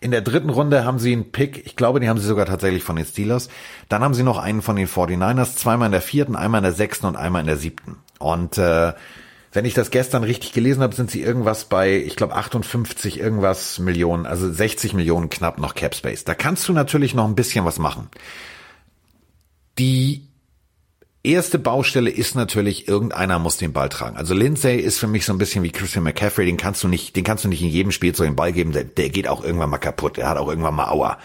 In 0.00 0.10
der 0.10 0.22
dritten 0.22 0.48
Runde 0.48 0.82
haben 0.84 0.98
sie 0.98 1.12
einen 1.12 1.32
Pick, 1.32 1.66
ich 1.66 1.76
glaube, 1.76 2.00
den 2.00 2.08
haben 2.08 2.18
sie 2.18 2.26
sogar 2.26 2.46
tatsächlich 2.46 2.82
von 2.82 2.96
den 2.96 3.04
Steelers. 3.04 3.50
Dann 3.90 4.02
haben 4.02 4.14
sie 4.14 4.22
noch 4.22 4.38
einen 4.38 4.62
von 4.62 4.76
den 4.76 4.88
49ers, 4.88 5.56
zweimal 5.56 5.86
in 5.86 5.92
der 5.92 6.00
vierten, 6.00 6.34
einmal 6.34 6.60
in 6.60 6.64
der 6.64 6.72
sechsten 6.72 7.04
und 7.04 7.16
einmal 7.16 7.42
in 7.42 7.46
der 7.46 7.58
siebten. 7.58 7.96
Und 8.18 8.56
äh, 8.56 8.94
wenn 9.52 9.66
ich 9.66 9.74
das 9.74 9.90
gestern 9.90 10.24
richtig 10.24 10.52
gelesen 10.52 10.82
habe, 10.82 10.94
sind 10.94 11.10
sie 11.10 11.22
irgendwas 11.22 11.66
bei, 11.66 11.96
ich 11.96 12.16
glaube, 12.16 12.34
58 12.34 13.20
irgendwas 13.20 13.78
Millionen, 13.78 14.26
also 14.26 14.50
60 14.50 14.94
Millionen 14.94 15.28
knapp 15.28 15.58
noch 15.58 15.74
Cap 15.74 15.94
Space. 15.94 16.24
Da 16.24 16.34
kannst 16.34 16.66
du 16.68 16.72
natürlich 16.72 17.14
noch 17.14 17.26
ein 17.26 17.34
bisschen 17.34 17.66
was 17.66 17.78
machen. 17.78 18.08
Die 19.78 20.26
erste 21.22 21.58
Baustelle 21.58 22.10
ist 22.10 22.34
natürlich, 22.34 22.88
irgendeiner 22.88 23.38
muss 23.38 23.58
den 23.58 23.74
Ball 23.74 23.90
tragen. 23.90 24.16
Also 24.16 24.32
Lindsay 24.32 24.78
ist 24.78 24.98
für 24.98 25.06
mich 25.06 25.26
so 25.26 25.34
ein 25.34 25.38
bisschen 25.38 25.62
wie 25.62 25.70
Christian 25.70 26.04
McCaffrey, 26.04 26.46
den 26.46 26.56
kannst 26.56 26.82
du 26.82 26.88
nicht, 26.88 27.14
den 27.14 27.24
kannst 27.24 27.44
du 27.44 27.48
nicht 27.48 27.62
in 27.62 27.68
jedem 27.68 27.92
Spiel 27.92 28.14
so 28.14 28.24
den 28.24 28.36
Ball 28.36 28.52
geben, 28.52 28.72
der, 28.72 28.84
der 28.84 29.10
geht 29.10 29.28
auch 29.28 29.44
irgendwann 29.44 29.70
mal 29.70 29.78
kaputt, 29.78 30.16
der 30.16 30.30
hat 30.30 30.38
auch 30.38 30.48
irgendwann 30.48 30.74
mal 30.74 30.88
Aua. 30.88 31.18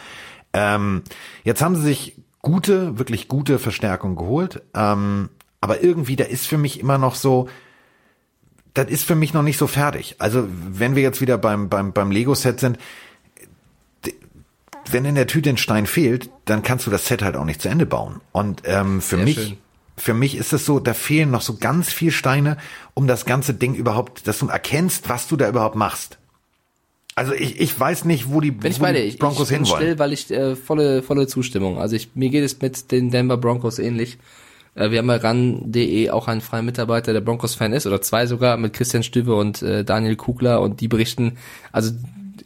Ähm, 0.52 1.04
jetzt 1.46 1.62
haben 1.62 1.76
sie 1.76 1.84
sich 1.84 2.16
gute, 2.42 3.00
wirklich 3.00 3.30
gute 3.30 3.58
Verstärkung 3.58 4.16
geholt. 4.16 4.62
Ähm, 4.76 5.30
aber 5.62 5.82
irgendwie, 5.82 6.16
da 6.16 6.26
ist 6.26 6.46
für 6.46 6.58
mich 6.58 6.80
immer 6.80 6.98
noch 6.98 7.16
so, 7.16 7.48
das 8.78 8.90
ist 8.90 9.04
für 9.04 9.16
mich 9.16 9.34
noch 9.34 9.44
nicht 9.44 9.58
so 9.58 9.68
fertig. 9.68 10.16
Also 10.20 10.48
wenn 10.50 10.96
wir 10.96 11.04
jetzt 11.04 11.22
wieder 11.22 11.38
beim, 11.38 11.70
beim, 11.70 11.94
beim 11.94 12.12
Lego-Set 12.12 12.60
sind, 12.60 12.78
wenn 14.92 15.06
in 15.06 15.16
der 15.16 15.28
Tüte 15.28 15.50
ein 15.50 15.58
Stein 15.58 15.86
fehlt, 15.86 16.30
dann 16.46 16.64
kannst 16.64 16.86
du 16.88 16.92
das 16.92 17.08
Set 17.08 17.22
halt 17.22 17.36
auch 17.36 17.44
nicht 17.44 17.62
zu 17.62 17.70
Ende 17.70 17.86
bauen. 17.86 18.22
Und 18.32 18.62
ähm, 18.66 19.02
für 19.02 19.18
Sehr 19.18 19.26
mich, 19.26 19.36
schön. 19.36 19.58
für 19.98 20.14
mich 20.14 20.38
ist 20.38 20.54
es 20.54 20.66
so, 20.66 20.80
da 20.80 20.94
fehlen 20.94 21.32
noch 21.32 21.42
so 21.42 21.58
ganz 21.58 21.92
viel 21.92 22.12
Steine, 22.12 22.58
um 22.94 23.08
das 23.08 23.26
ganze 23.26 23.54
Ding 23.54 23.74
überhaupt, 23.74 24.28
dass 24.28 24.40
du 24.40 24.48
erkennst, 24.48 25.10
was 25.10 25.28
du 25.28 25.36
da 25.36 25.50
überhaupt 25.50 25.76
machst. 25.76 26.20
Also 27.16 27.34
ich, 27.34 27.60
ich 27.60 27.78
weiß 27.78 28.06
nicht, 28.06 28.32
wo 28.32 28.40
die, 28.42 28.52
Bin 28.52 28.72
ich 28.72 28.80
wo 28.80 28.86
die 28.86 29.18
Broncos 29.18 29.50
ich, 29.50 29.56
ich 29.56 29.58
bin 29.58 29.66
hinwollen. 29.66 29.84
still, 29.84 30.00
weil 30.00 30.14
ich 30.14 30.30
äh, 30.30 30.56
volle 30.56 31.02
volle 31.02 31.26
Zustimmung. 31.26 31.80
Also 31.80 31.96
ich 31.96 32.12
mir 32.14 32.30
geht 32.30 32.44
es 32.44 32.62
mit 32.62 32.92
den 32.92 33.10
Denver 33.10 33.38
Broncos 33.38 33.80
ähnlich. 33.80 34.20
Äh, 34.78 34.92
wir 34.92 35.00
haben 35.00 35.08
bei 35.08 35.18
ran.de 35.18 36.10
auch 36.12 36.28
einen 36.28 36.42
freien 36.42 36.66
Mitarbeiter, 36.66 37.14
der 37.14 37.22
Broncos-Fan 37.22 37.74
ist, 37.74 37.88
oder 37.88 38.02
zwei 38.02 38.28
sogar, 38.28 38.58
mit 38.58 38.74
Christian 38.74 39.04
Stüwe 39.04 39.36
und 39.36 39.62
äh, 39.62 39.84
Daniel 39.84 40.16
Kugler 40.16 40.62
und 40.62 40.80
die 40.80 40.88
berichten, 40.88 41.38
also 41.72 41.92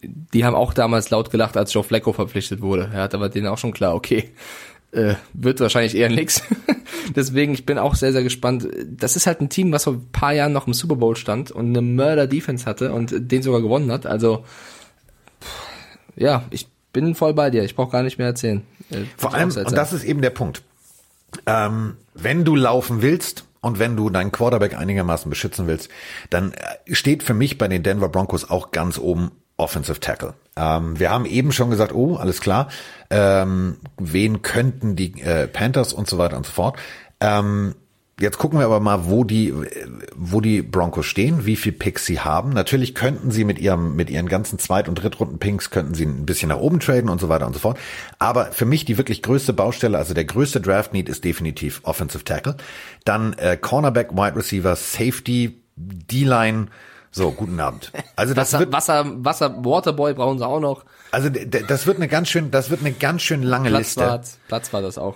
die 0.03 0.45
haben 0.45 0.55
auch 0.55 0.73
damals 0.73 1.09
laut 1.09 1.29
gelacht, 1.29 1.57
als 1.57 1.73
Joe 1.73 1.83
Flacco 1.83 2.13
verpflichtet 2.13 2.61
wurde. 2.61 2.89
Ja, 2.93 3.07
da 3.07 3.19
war 3.19 3.29
denen 3.29 3.47
auch 3.47 3.57
schon 3.57 3.73
klar, 3.73 3.93
okay, 3.93 4.31
äh, 4.93 5.15
wird 5.33 5.59
wahrscheinlich 5.59 5.95
eher 5.95 6.09
nix. 6.09 6.41
Deswegen, 7.15 7.53
ich 7.53 7.65
bin 7.65 7.77
auch 7.77 7.95
sehr, 7.95 8.11
sehr 8.11 8.23
gespannt. 8.23 8.67
Das 8.85 9.15
ist 9.15 9.27
halt 9.27 9.41
ein 9.41 9.49
Team, 9.49 9.71
was 9.71 9.83
vor 9.83 9.93
ein 9.93 10.07
paar 10.11 10.33
Jahren 10.33 10.53
noch 10.53 10.67
im 10.67 10.73
Super 10.73 10.95
Bowl 10.95 11.15
stand 11.15 11.51
und 11.51 11.67
eine 11.67 11.81
Mörder-Defense 11.81 12.65
hatte 12.65 12.93
und 12.93 13.13
den 13.31 13.43
sogar 13.43 13.61
gewonnen 13.61 13.91
hat. 13.91 14.05
Also, 14.05 14.43
ja, 16.15 16.43
ich 16.49 16.67
bin 16.93 17.15
voll 17.15 17.33
bei 17.33 17.49
dir. 17.49 17.63
Ich 17.63 17.75
brauche 17.75 17.91
gar 17.91 18.03
nicht 18.03 18.17
mehr 18.17 18.27
erzählen. 18.27 18.63
Äh, 18.89 19.03
vor 19.17 19.33
allem, 19.33 19.49
und 19.49 19.71
das 19.73 19.93
ist 19.93 20.03
eben 20.03 20.21
der 20.21 20.29
Punkt. 20.29 20.61
Ähm, 21.45 21.97
wenn 22.13 22.43
du 22.43 22.55
laufen 22.55 23.01
willst, 23.01 23.45
und 23.61 23.77
wenn 23.77 23.95
du 23.95 24.09
deinen 24.09 24.31
Quarterback 24.31 24.75
einigermaßen 24.75 25.29
beschützen 25.29 25.67
willst, 25.67 25.89
dann 26.29 26.53
äh, 26.53 26.95
steht 26.95 27.23
für 27.23 27.35
mich 27.35 27.57
bei 27.57 27.67
den 27.67 27.83
Denver 27.83 28.09
Broncos 28.09 28.49
auch 28.49 28.71
ganz 28.71 28.97
oben 28.97 29.31
Offensive 29.55 29.99
Tackle. 29.99 30.33
Ähm, 30.55 30.99
wir 30.99 31.11
haben 31.11 31.25
eben 31.25 31.51
schon 31.51 31.69
gesagt, 31.69 31.93
oh, 31.93 32.15
alles 32.15 32.41
klar, 32.41 32.69
ähm, 33.11 33.77
wen 33.97 34.41
könnten 34.41 34.95
die 34.95 35.21
äh, 35.21 35.47
Panthers 35.47 35.93
und 35.93 36.09
so 36.09 36.17
weiter 36.17 36.37
und 36.37 36.45
so 36.47 36.51
fort. 36.51 36.77
Ähm, 37.19 37.75
Jetzt 38.21 38.37
gucken 38.37 38.59
wir 38.59 38.65
aber 38.65 38.79
mal, 38.79 39.05
wo 39.05 39.23
die, 39.23 39.53
wo 40.15 40.41
die 40.41 40.61
Broncos 40.61 41.07
stehen, 41.07 41.45
wie 41.45 41.55
viel 41.55 41.71
Picks 41.71 42.05
sie 42.05 42.19
haben. 42.19 42.51
Natürlich 42.51 42.93
könnten 42.93 43.31
sie 43.31 43.43
mit 43.43 43.57
ihrem, 43.57 43.95
mit 43.95 44.09
ihren 44.11 44.29
ganzen 44.29 44.59
Zweit- 44.59 44.87
und 44.87 44.95
Drittrunden-Picks 44.95 45.71
könnten 45.71 45.95
sie 45.95 46.05
ein 46.05 46.25
bisschen 46.25 46.49
nach 46.49 46.59
oben 46.59 46.79
traden 46.79 47.09
und 47.09 47.19
so 47.19 47.29
weiter 47.29 47.47
und 47.47 47.53
so 47.53 47.59
fort. 47.59 47.79
Aber 48.19 48.51
für 48.51 48.65
mich 48.65 48.85
die 48.85 48.97
wirklich 48.97 49.23
größte 49.23 49.53
Baustelle, 49.53 49.97
also 49.97 50.13
der 50.13 50.25
größte 50.25 50.61
Draft-Need 50.61 51.09
ist 51.09 51.23
definitiv 51.23 51.81
Offensive 51.83 52.23
Tackle. 52.23 52.57
Dann 53.05 53.33
äh, 53.33 53.57
Cornerback, 53.57 54.11
Wide 54.11 54.35
Receiver, 54.35 54.75
Safety, 54.75 55.59
D-Line. 55.75 56.67
So, 57.11 57.31
guten 57.31 57.59
Abend. 57.59 57.91
Also 58.15 58.33
das 58.33 58.53
Wasser, 58.53 58.59
wird, 58.59 58.71
Wasser, 58.71 59.05
Wasser, 59.25 59.65
Waterboy 59.65 60.13
brauchen 60.13 60.37
sie 60.37 60.47
auch 60.47 60.59
noch. 60.59 60.85
Also 61.11 61.29
das 61.29 61.87
wird 61.87 61.97
eine 61.97 62.07
ganz 62.07 62.29
schön, 62.29 62.51
das 62.51 62.69
wird 62.69 62.81
eine 62.81 62.93
ganz 62.93 63.21
schön 63.23 63.43
lange 63.43 63.69
Platzwart, 63.69 64.21
Liste. 64.21 64.37
Platz 64.47 64.71
war 64.71 64.81
das 64.81 64.97
auch. 64.97 65.15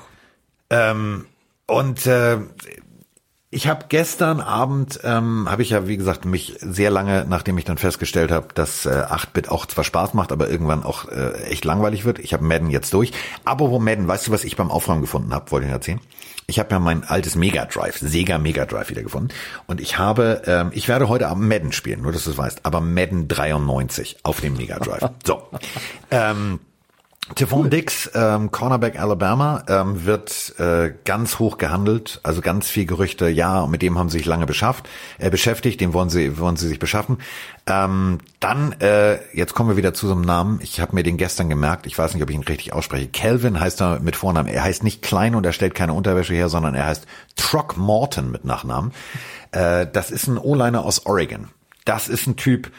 Ähm, 0.70 1.26
und 1.68 2.06
äh, 2.06 2.38
ich 3.56 3.70
habe 3.70 3.86
gestern 3.88 4.42
Abend, 4.42 5.00
ähm, 5.06 5.48
habe 5.50 5.62
ich 5.62 5.70
ja 5.70 5.88
wie 5.88 5.96
gesagt 5.96 6.26
mich 6.26 6.58
sehr 6.60 6.92
lange, 6.92 7.26
nachdem 7.30 7.58
ich 7.58 7.64
dann 7.64 7.78
festgestellt 7.78 8.30
habe, 8.30 8.50
dass 8.54 8.86
äh, 8.86 8.90
8-Bit 8.90 9.48
auch 9.48 9.66
zwar 9.66 9.86
Spaß 9.86 10.14
macht, 10.14 10.34
aber 10.34 10.50
irgendwann 10.50 10.84
auch 10.84 11.08
äh, 11.08 11.32
echt 11.44 11.64
langweilig 11.64 12.04
wird. 12.04 12.20
Ich 12.20 12.34
habe 12.34 12.44
Madden 12.44 12.70
jetzt 12.70 12.94
durch. 12.94 13.14
Aber 13.46 13.72
wo 13.72 13.80
Madden, 13.80 14.10
weißt 14.10 14.28
du, 14.28 14.32
was 14.32 14.44
ich 14.44 14.58
beim 14.58 14.72
Aufräumen 14.72 15.00
gefunden 15.00 15.34
habe? 15.34 15.50
Wollte 15.52 15.68
ich 15.68 15.72
erzählen. 15.72 16.02
Ich 16.48 16.60
habe 16.60 16.70
ja 16.70 16.80
mein 16.80 17.06
altes 17.06 17.38
Mega 17.38 17.64
Drive, 17.64 17.98
Sega 17.98 18.40
Mega 18.40 18.66
Drive 18.66 18.90
wieder 18.90 19.04
gefunden. 19.04 19.30
Und 19.68 19.80
ich 19.80 19.98
habe, 19.98 20.42
ähm, 20.48 20.72
ich 20.74 20.90
werde 20.90 21.08
heute 21.08 21.30
Abend 21.30 21.48
Madden 21.48 21.72
spielen, 21.72 22.02
nur 22.02 22.12
dass 22.12 22.26
du 22.26 22.32
es 22.32 22.38
weißt, 22.38 22.66
aber 22.66 22.82
Madden 22.82 23.30
93 23.30 24.18
auf 24.24 24.42
dem 24.42 24.58
Mega 24.58 24.80
Drive. 24.80 25.10
So. 25.24 25.44
ähm, 26.12 26.60
Tivon 27.34 27.62
cool. 27.62 27.70
Dix, 27.70 28.12
ähm, 28.14 28.52
Cornerback 28.52 29.00
Alabama, 29.00 29.64
ähm, 29.68 30.06
wird 30.06 30.54
äh, 30.60 30.94
ganz 31.06 31.40
hoch 31.40 31.58
gehandelt, 31.58 32.20
also 32.22 32.42
ganz 32.42 32.70
viel 32.70 32.86
Gerüchte, 32.86 33.28
ja, 33.30 33.66
mit 33.66 33.82
dem 33.82 33.98
haben 33.98 34.10
sie 34.10 34.20
sich 34.20 34.28
lange 34.28 34.46
beschafft, 34.46 34.88
äh, 35.18 35.32
beschäftigt, 35.32 35.82
den 35.82 35.94
wollen 35.94 36.10
sie, 36.10 36.38
wollen 36.38 36.56
sie 36.56 36.68
sich 36.68 36.78
beschaffen. 36.78 37.18
Ähm, 37.66 38.20
dann, 38.40 38.74
äh, 38.74 39.18
jetzt 39.34 39.56
kommen 39.56 39.70
wir 39.70 39.78
wieder 39.78 39.96
zu 39.96 40.06
so 40.06 40.14
einem 40.14 40.22
Namen, 40.22 40.60
ich 40.62 40.80
habe 40.80 40.94
mir 40.94 41.02
den 41.02 41.18
gestern 41.18 41.50
gemerkt, 41.50 41.88
ich 41.88 41.98
weiß 41.98 42.14
nicht, 42.14 42.22
ob 42.22 42.30
ich 42.30 42.36
ihn 42.36 42.44
richtig 42.44 42.74
ausspreche. 42.74 43.08
Calvin 43.08 43.60
heißt 43.60 43.82
er 43.82 44.00
mit 44.02 44.16
Vornamen, 44.16 44.48
er 44.48 44.64
heißt 44.64 44.84
nicht 44.84 45.02
Klein 45.02 45.34
und 45.34 45.48
er 45.48 45.54
stellt 45.54 45.74
keine 45.74 45.94
Unterwäsche 45.94 46.36
her, 46.36 46.50
sondern 46.50 46.76
er 46.76 46.86
heißt 46.86 47.08
Trock 47.36 47.76
Morton 47.76 48.30
mit 48.30 48.46
Nachnamen. 48.46 48.92
Äh, 49.52 49.88
das 49.92 50.12
ist 50.12 50.28
ein 50.28 50.38
O-Liner 50.38 50.86
aus 50.86 51.08
Oregon. 51.08 51.48
Das 51.86 52.08
ist 52.08 52.28
ein 52.28 52.36
Typ, 52.36 52.72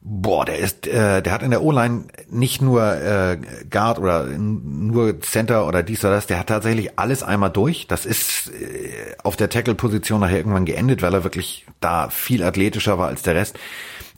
Boah, 0.00 0.44
der 0.44 0.58
ist, 0.58 0.86
äh, 0.86 1.22
der 1.22 1.32
hat 1.32 1.42
in 1.42 1.50
der 1.50 1.62
O-Line 1.62 2.04
nicht 2.30 2.62
nur 2.62 2.94
äh, 2.94 3.36
Guard 3.68 3.98
oder 3.98 4.24
nur 4.26 5.20
Center 5.20 5.66
oder 5.66 5.82
dies 5.82 6.04
oder 6.04 6.14
das, 6.14 6.26
der 6.26 6.38
hat 6.38 6.46
tatsächlich 6.46 6.98
alles 6.98 7.24
einmal 7.24 7.50
durch. 7.50 7.88
Das 7.88 8.06
ist 8.06 8.52
äh, 8.52 9.16
auf 9.24 9.36
der 9.36 9.50
Tackle-Position 9.50 10.20
nachher 10.20 10.36
irgendwann 10.36 10.66
geendet, 10.66 11.02
weil 11.02 11.14
er 11.14 11.24
wirklich 11.24 11.66
da 11.80 12.10
viel 12.10 12.44
athletischer 12.44 12.98
war 12.98 13.08
als 13.08 13.22
der 13.22 13.34
Rest. 13.34 13.58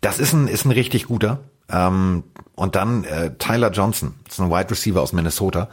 Das 0.03 0.19
ist 0.19 0.35
ein, 0.35 0.49
ist 0.49 0.67
ein 0.67 0.71
richtig 0.71 1.07
guter. 1.07 1.41
Ähm, 1.71 2.25
und 2.55 2.77
dann 2.77 3.05
äh, 3.05 3.33
Tyler 3.39 3.71
Johnson, 3.71 4.17
das 4.25 4.35
ist 4.35 4.41
ein 4.41 4.51
Wide 4.51 4.71
Receiver 4.71 5.01
aus 5.01 5.15
Minnesota 5.15 5.71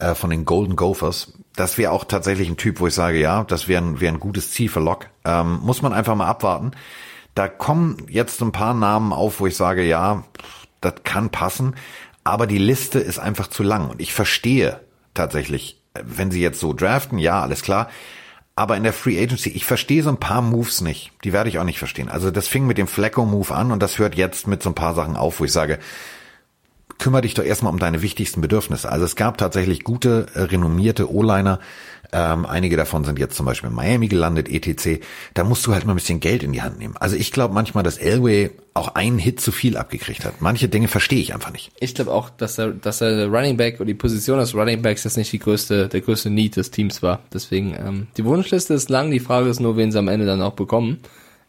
äh, 0.00 0.14
von 0.14 0.30
den 0.30 0.44
Golden 0.46 0.74
Gophers. 0.74 1.32
Das 1.54 1.78
wäre 1.78 1.92
auch 1.92 2.04
tatsächlich 2.04 2.48
ein 2.48 2.56
Typ, 2.56 2.80
wo 2.80 2.88
ich 2.88 2.94
sage, 2.94 3.20
ja, 3.20 3.44
das 3.44 3.68
wäre 3.68 3.82
ein, 3.82 4.00
wär 4.00 4.10
ein 4.10 4.20
gutes 4.20 4.50
Ziel 4.50 4.68
für 4.68 4.80
Lock. 4.80 5.06
Ähm, 5.24 5.60
muss 5.62 5.82
man 5.82 5.92
einfach 5.92 6.16
mal 6.16 6.26
abwarten. 6.26 6.72
Da 7.38 7.46
kommen 7.46 7.98
jetzt 8.08 8.42
ein 8.42 8.50
paar 8.50 8.74
Namen 8.74 9.12
auf, 9.12 9.38
wo 9.38 9.46
ich 9.46 9.56
sage, 9.56 9.84
ja, 9.84 10.24
das 10.80 10.94
kann 11.04 11.30
passen, 11.30 11.76
aber 12.24 12.48
die 12.48 12.58
Liste 12.58 12.98
ist 12.98 13.20
einfach 13.20 13.46
zu 13.46 13.62
lang 13.62 13.90
und 13.90 14.00
ich 14.00 14.12
verstehe 14.12 14.80
tatsächlich, 15.14 15.80
wenn 16.02 16.32
sie 16.32 16.42
jetzt 16.42 16.58
so 16.58 16.72
draften, 16.72 17.16
ja, 17.16 17.40
alles 17.40 17.62
klar, 17.62 17.90
aber 18.56 18.76
in 18.76 18.82
der 18.82 18.92
Free 18.92 19.22
Agency, 19.22 19.50
ich 19.50 19.66
verstehe 19.66 20.02
so 20.02 20.08
ein 20.08 20.18
paar 20.18 20.42
Moves 20.42 20.80
nicht. 20.80 21.12
Die 21.22 21.32
werde 21.32 21.48
ich 21.48 21.60
auch 21.60 21.64
nicht 21.64 21.78
verstehen. 21.78 22.08
Also 22.08 22.32
das 22.32 22.48
fing 22.48 22.66
mit 22.66 22.76
dem 22.76 22.88
Flecko-Move 22.88 23.54
an 23.54 23.70
und 23.70 23.80
das 23.84 24.00
hört 24.00 24.16
jetzt 24.16 24.48
mit 24.48 24.60
so 24.60 24.70
ein 24.70 24.74
paar 24.74 24.96
Sachen 24.96 25.14
auf, 25.14 25.38
wo 25.38 25.44
ich 25.44 25.52
sage, 25.52 25.78
kümmere 26.98 27.22
dich 27.22 27.34
doch 27.34 27.44
erstmal 27.44 27.72
um 27.72 27.78
deine 27.78 28.02
wichtigsten 28.02 28.40
Bedürfnisse. 28.40 28.90
Also 28.90 29.04
es 29.04 29.14
gab 29.14 29.38
tatsächlich 29.38 29.84
gute, 29.84 30.26
äh, 30.34 30.40
renommierte 30.40 31.08
O-Liner. 31.08 31.60
Ähm, 32.10 32.46
einige 32.46 32.76
davon 32.76 33.04
sind 33.04 33.18
jetzt 33.18 33.36
zum 33.36 33.44
Beispiel 33.44 33.68
in 33.68 33.76
Miami 33.76 34.08
gelandet, 34.08 34.48
etc. 34.48 35.00
Da 35.34 35.44
musst 35.44 35.66
du 35.66 35.74
halt 35.74 35.84
mal 35.84 35.92
ein 35.92 35.96
bisschen 35.96 36.20
Geld 36.20 36.42
in 36.42 36.52
die 36.52 36.62
Hand 36.62 36.78
nehmen. 36.78 36.96
Also 36.96 37.16
ich 37.16 37.32
glaube 37.32 37.52
manchmal, 37.52 37.84
dass 37.84 37.98
Elway 37.98 38.50
auch 38.72 38.94
einen 38.94 39.18
Hit 39.18 39.40
zu 39.40 39.52
viel 39.52 39.76
abgekriegt 39.76 40.24
hat. 40.24 40.40
Manche 40.40 40.68
Dinge 40.68 40.88
verstehe 40.88 41.20
ich 41.20 41.34
einfach 41.34 41.52
nicht. 41.52 41.70
Ich 41.80 41.94
glaube 41.94 42.12
auch, 42.12 42.30
dass 42.30 42.58
er, 42.58 42.68
dass 42.68 43.00
er 43.00 43.16
der 43.16 43.26
Running 43.28 43.56
Back 43.56 43.76
oder 43.76 43.86
die 43.86 43.94
Position 43.94 44.38
des 44.38 44.54
Running 44.54 44.80
Backs 44.80 45.04
jetzt 45.04 45.16
nicht 45.16 45.32
die 45.32 45.38
größte, 45.38 45.88
der 45.88 46.00
größte 46.00 46.30
Need 46.30 46.56
des 46.56 46.70
Teams 46.70 47.02
war. 47.02 47.20
Deswegen, 47.32 47.74
ähm, 47.74 48.06
die 48.16 48.24
Wunschliste 48.24 48.74
ist 48.74 48.88
lang. 48.88 49.10
Die 49.10 49.20
Frage 49.20 49.50
ist 49.50 49.60
nur, 49.60 49.76
wen 49.76 49.92
sie 49.92 49.98
am 49.98 50.08
Ende 50.08 50.24
dann 50.24 50.40
auch 50.40 50.54
bekommen. 50.54 51.00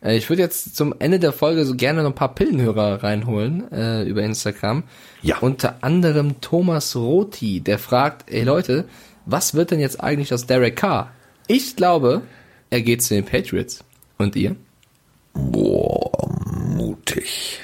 Äh, 0.04 0.18
ich 0.18 0.30
würde 0.30 0.42
jetzt 0.42 0.76
zum 0.76 0.94
Ende 1.00 1.20
der 1.20 1.32
Folge 1.32 1.66
so 1.66 1.76
gerne 1.76 2.02
noch 2.04 2.10
ein 2.10 2.16
paar 2.16 2.36
Pillenhörer 2.36 3.04
reinholen 3.04 3.72
äh, 3.72 4.04
über 4.04 4.24
Instagram. 4.24 4.84
Ja. 5.22 5.38
Unter 5.40 5.78
anderem 5.82 6.42
Thomas 6.42 6.96
Roti, 6.96 7.62
der 7.62 7.80
fragt, 7.80 8.30
ey 8.32 8.44
Leute, 8.44 8.86
was 9.32 9.54
wird 9.54 9.72
denn 9.72 9.80
jetzt 9.80 10.02
eigentlich 10.02 10.34
aus 10.34 10.46
Derek 10.46 10.76
Carr? 10.76 11.12
Ich 11.48 11.76
glaube, 11.76 12.24
er 12.70 12.82
geht 12.82 13.02
zu 13.04 13.14
den 13.14 13.26
Patriots. 13.26 13.84
Und 14.18 14.36
ihr? 14.36 14.56
Boah, 15.34 16.30
mutig. 16.76 17.60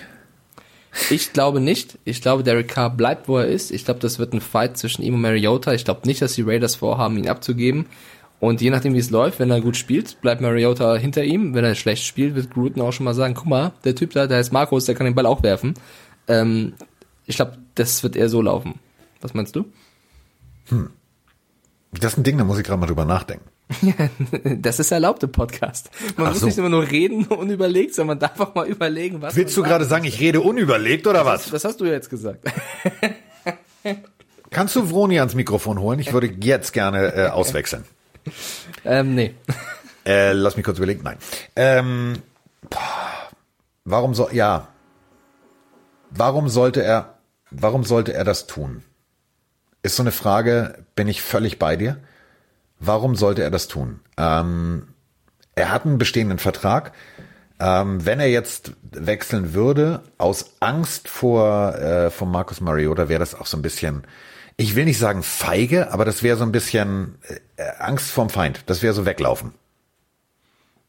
Ich 1.09 1.33
glaube 1.33 1.59
nicht. 1.59 1.97
Ich 2.05 2.21
glaube, 2.21 2.43
Derek 2.43 2.69
Carr 2.69 2.89
bleibt, 2.89 3.27
wo 3.27 3.37
er 3.37 3.47
ist. 3.47 3.71
Ich 3.71 3.83
glaube, 3.83 3.99
das 3.99 4.17
wird 4.17 4.33
ein 4.33 4.41
Fight 4.41 4.77
zwischen 4.77 5.01
ihm 5.01 5.15
und 5.15 5.21
Mariota. 5.21 5.73
Ich 5.73 5.83
glaube 5.83 6.07
nicht, 6.07 6.21
dass 6.21 6.35
die 6.35 6.43
Raiders 6.43 6.75
vorhaben, 6.75 7.17
ihn 7.17 7.27
abzugeben. 7.27 7.87
Und 8.39 8.61
je 8.61 8.69
nachdem, 8.69 8.93
wie 8.93 8.99
es 8.99 9.09
läuft, 9.09 9.39
wenn 9.39 9.51
er 9.51 9.61
gut 9.61 9.75
spielt, 9.75 10.21
bleibt 10.21 10.41
Mariota 10.41 10.95
hinter 10.95 11.23
ihm. 11.23 11.53
Wenn 11.53 11.65
er 11.65 11.75
schlecht 11.75 12.05
spielt, 12.05 12.35
wird 12.35 12.51
Gruden 12.51 12.81
auch 12.81 12.93
schon 12.93 13.03
mal 13.05 13.13
sagen, 13.13 13.33
guck 13.33 13.47
mal, 13.47 13.73
der 13.83 13.95
Typ 13.95 14.11
da, 14.11 14.27
der 14.27 14.37
heißt 14.37 14.53
Markus, 14.53 14.85
der 14.85 14.95
kann 14.95 15.05
den 15.05 15.15
Ball 15.15 15.25
auch 15.25 15.43
werfen. 15.43 15.73
Ähm, 16.27 16.73
ich 17.25 17.35
glaube, 17.35 17.57
das 17.75 18.03
wird 18.03 18.15
eher 18.15 18.29
so 18.29 18.41
laufen. 18.41 18.79
Was 19.21 19.33
meinst 19.33 19.55
du? 19.55 19.65
Hm. 20.69 20.89
Das 21.99 22.13
ist 22.13 22.17
ein 22.17 22.23
Ding, 22.23 22.37
da 22.37 22.43
muss 22.43 22.57
ich 22.57 22.63
gerade 22.63 22.79
mal 22.79 22.87
drüber 22.87 23.05
nachdenken. 23.05 23.49
das 24.61 24.79
ist 24.79 24.91
erlaubte 24.91 25.27
Podcast. 25.27 25.89
Man 26.17 26.27
Ach 26.27 26.31
muss 26.31 26.39
so. 26.41 26.45
nicht 26.45 26.57
immer 26.57 26.69
nur 26.69 26.89
reden 26.89 27.25
unüberlegt, 27.29 27.95
sondern 27.95 28.17
man 28.17 28.19
darf 28.19 28.39
auch 28.39 28.55
mal 28.55 28.67
überlegen, 28.67 29.21
was. 29.21 29.35
Willst 29.35 29.55
du 29.57 29.63
gerade 29.63 29.85
sagen, 29.85 30.05
ich 30.05 30.19
rede 30.19 30.41
unüberlegt 30.41 31.07
oder 31.07 31.25
was? 31.25 31.49
Das 31.49 31.65
hast 31.65 31.81
du 31.81 31.85
jetzt 31.85 32.09
gesagt. 32.09 32.45
Kannst 34.51 34.75
du 34.75 34.87
Vroni 34.87 35.19
ans 35.19 35.35
Mikrofon 35.35 35.79
holen? 35.79 35.99
Ich 35.99 36.13
würde 36.13 36.27
jetzt 36.41 36.73
gerne 36.73 37.13
äh, 37.13 37.27
auswechseln. 37.27 37.85
Ähm, 38.83 39.15
nee. 39.15 39.33
Äh, 40.05 40.33
lass 40.33 40.55
mich 40.55 40.65
kurz 40.65 40.77
überlegen. 40.77 41.01
Nein. 41.03 41.17
Ähm, 41.55 42.13
warum 43.83 44.13
soll, 44.13 44.33
ja. 44.33 44.67
Warum 46.11 46.47
sollte 46.47 46.83
er, 46.83 47.17
warum 47.51 47.83
sollte 47.83 48.13
er 48.13 48.23
das 48.23 48.47
tun? 48.47 48.83
Ist 49.85 49.97
so 49.97 50.01
eine 50.01 50.11
Frage, 50.11 50.83
bin 50.95 51.07
ich 51.07 51.21
völlig 51.21 51.59
bei 51.59 51.75
dir. 51.75 51.97
Warum 52.79 53.15
sollte 53.15 53.43
er 53.43 53.51
das 53.51 53.67
tun? 53.67 53.99
Ähm, 54.17 54.87
er 55.53 55.71
hat 55.71 55.85
einen 55.85 55.99
bestehenden 55.99 56.39
Vertrag. 56.39 56.91
Ähm, 57.59 58.03
wenn 58.03 58.19
er 58.19 58.25
jetzt 58.25 58.71
wechseln 58.89 59.53
würde, 59.53 60.01
aus 60.17 60.55
Angst 60.59 61.07
vor, 61.07 61.75
äh, 61.75 62.09
vor 62.09 62.27
Markus 62.27 62.61
Mariota, 62.61 63.09
wäre 63.09 63.19
das 63.19 63.35
auch 63.35 63.45
so 63.45 63.57
ein 63.57 63.61
bisschen, 63.61 64.05
ich 64.57 64.75
will 64.75 64.85
nicht 64.85 64.97
sagen 64.97 65.21
feige, 65.21 65.91
aber 65.91 66.03
das 66.03 66.23
wäre 66.23 66.35
so 66.35 66.45
ein 66.45 66.51
bisschen 66.51 67.19
äh, 67.55 67.69
Angst 67.77 68.09
vorm 68.09 68.31
Feind. 68.31 68.63
Das 68.65 68.81
wäre 68.81 68.95
so 68.95 69.05
weglaufen. 69.05 69.53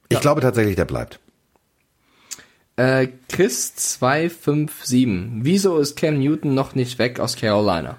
Ich 0.08 0.14
ja. 0.14 0.20
glaube 0.20 0.40
tatsächlich, 0.40 0.76
der 0.76 0.86
bleibt. 0.86 1.20
Äh, 2.76 3.08
Chris 3.28 3.74
257. 3.74 5.44
Wieso 5.44 5.76
ist 5.76 5.96
Cam 5.96 6.18
Newton 6.18 6.54
noch 6.54 6.74
nicht 6.74 6.98
weg 6.98 7.20
aus 7.20 7.36
Carolina? 7.36 7.98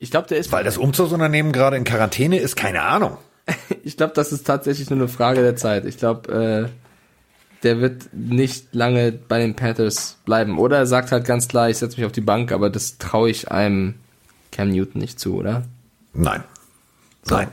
Ich 0.00 0.10
glaube, 0.10 0.26
der 0.26 0.38
ist. 0.38 0.50
Weil 0.50 0.64
das 0.64 0.78
Umzugsunternehmen 0.78 1.52
gerade 1.52 1.76
in 1.76 1.84
Quarantäne 1.84 2.38
ist, 2.38 2.56
keine 2.56 2.82
Ahnung. 2.82 3.18
ich 3.84 3.96
glaube, 3.96 4.14
das 4.14 4.32
ist 4.32 4.46
tatsächlich 4.46 4.90
nur 4.90 4.98
eine 4.98 5.08
Frage 5.08 5.42
der 5.42 5.56
Zeit. 5.56 5.84
Ich 5.84 5.98
glaube, 5.98 6.68
äh, 6.68 7.62
der 7.62 7.80
wird 7.80 8.08
nicht 8.12 8.74
lange 8.74 9.12
bei 9.12 9.38
den 9.38 9.54
Panthers 9.54 10.16
bleiben. 10.24 10.58
Oder 10.58 10.78
er 10.78 10.86
sagt 10.86 11.12
halt 11.12 11.26
ganz 11.26 11.48
klar, 11.48 11.68
ich 11.68 11.76
setze 11.76 11.98
mich 11.98 12.06
auf 12.06 12.12
die 12.12 12.22
Bank, 12.22 12.50
aber 12.50 12.70
das 12.70 12.96
traue 12.96 13.28
ich 13.28 13.50
einem 13.50 13.94
Cam 14.50 14.70
Newton 14.70 15.00
nicht 15.02 15.20
zu, 15.20 15.36
oder? 15.36 15.64
Nein. 16.14 16.42
So. 17.22 17.36
Nein. 17.36 17.48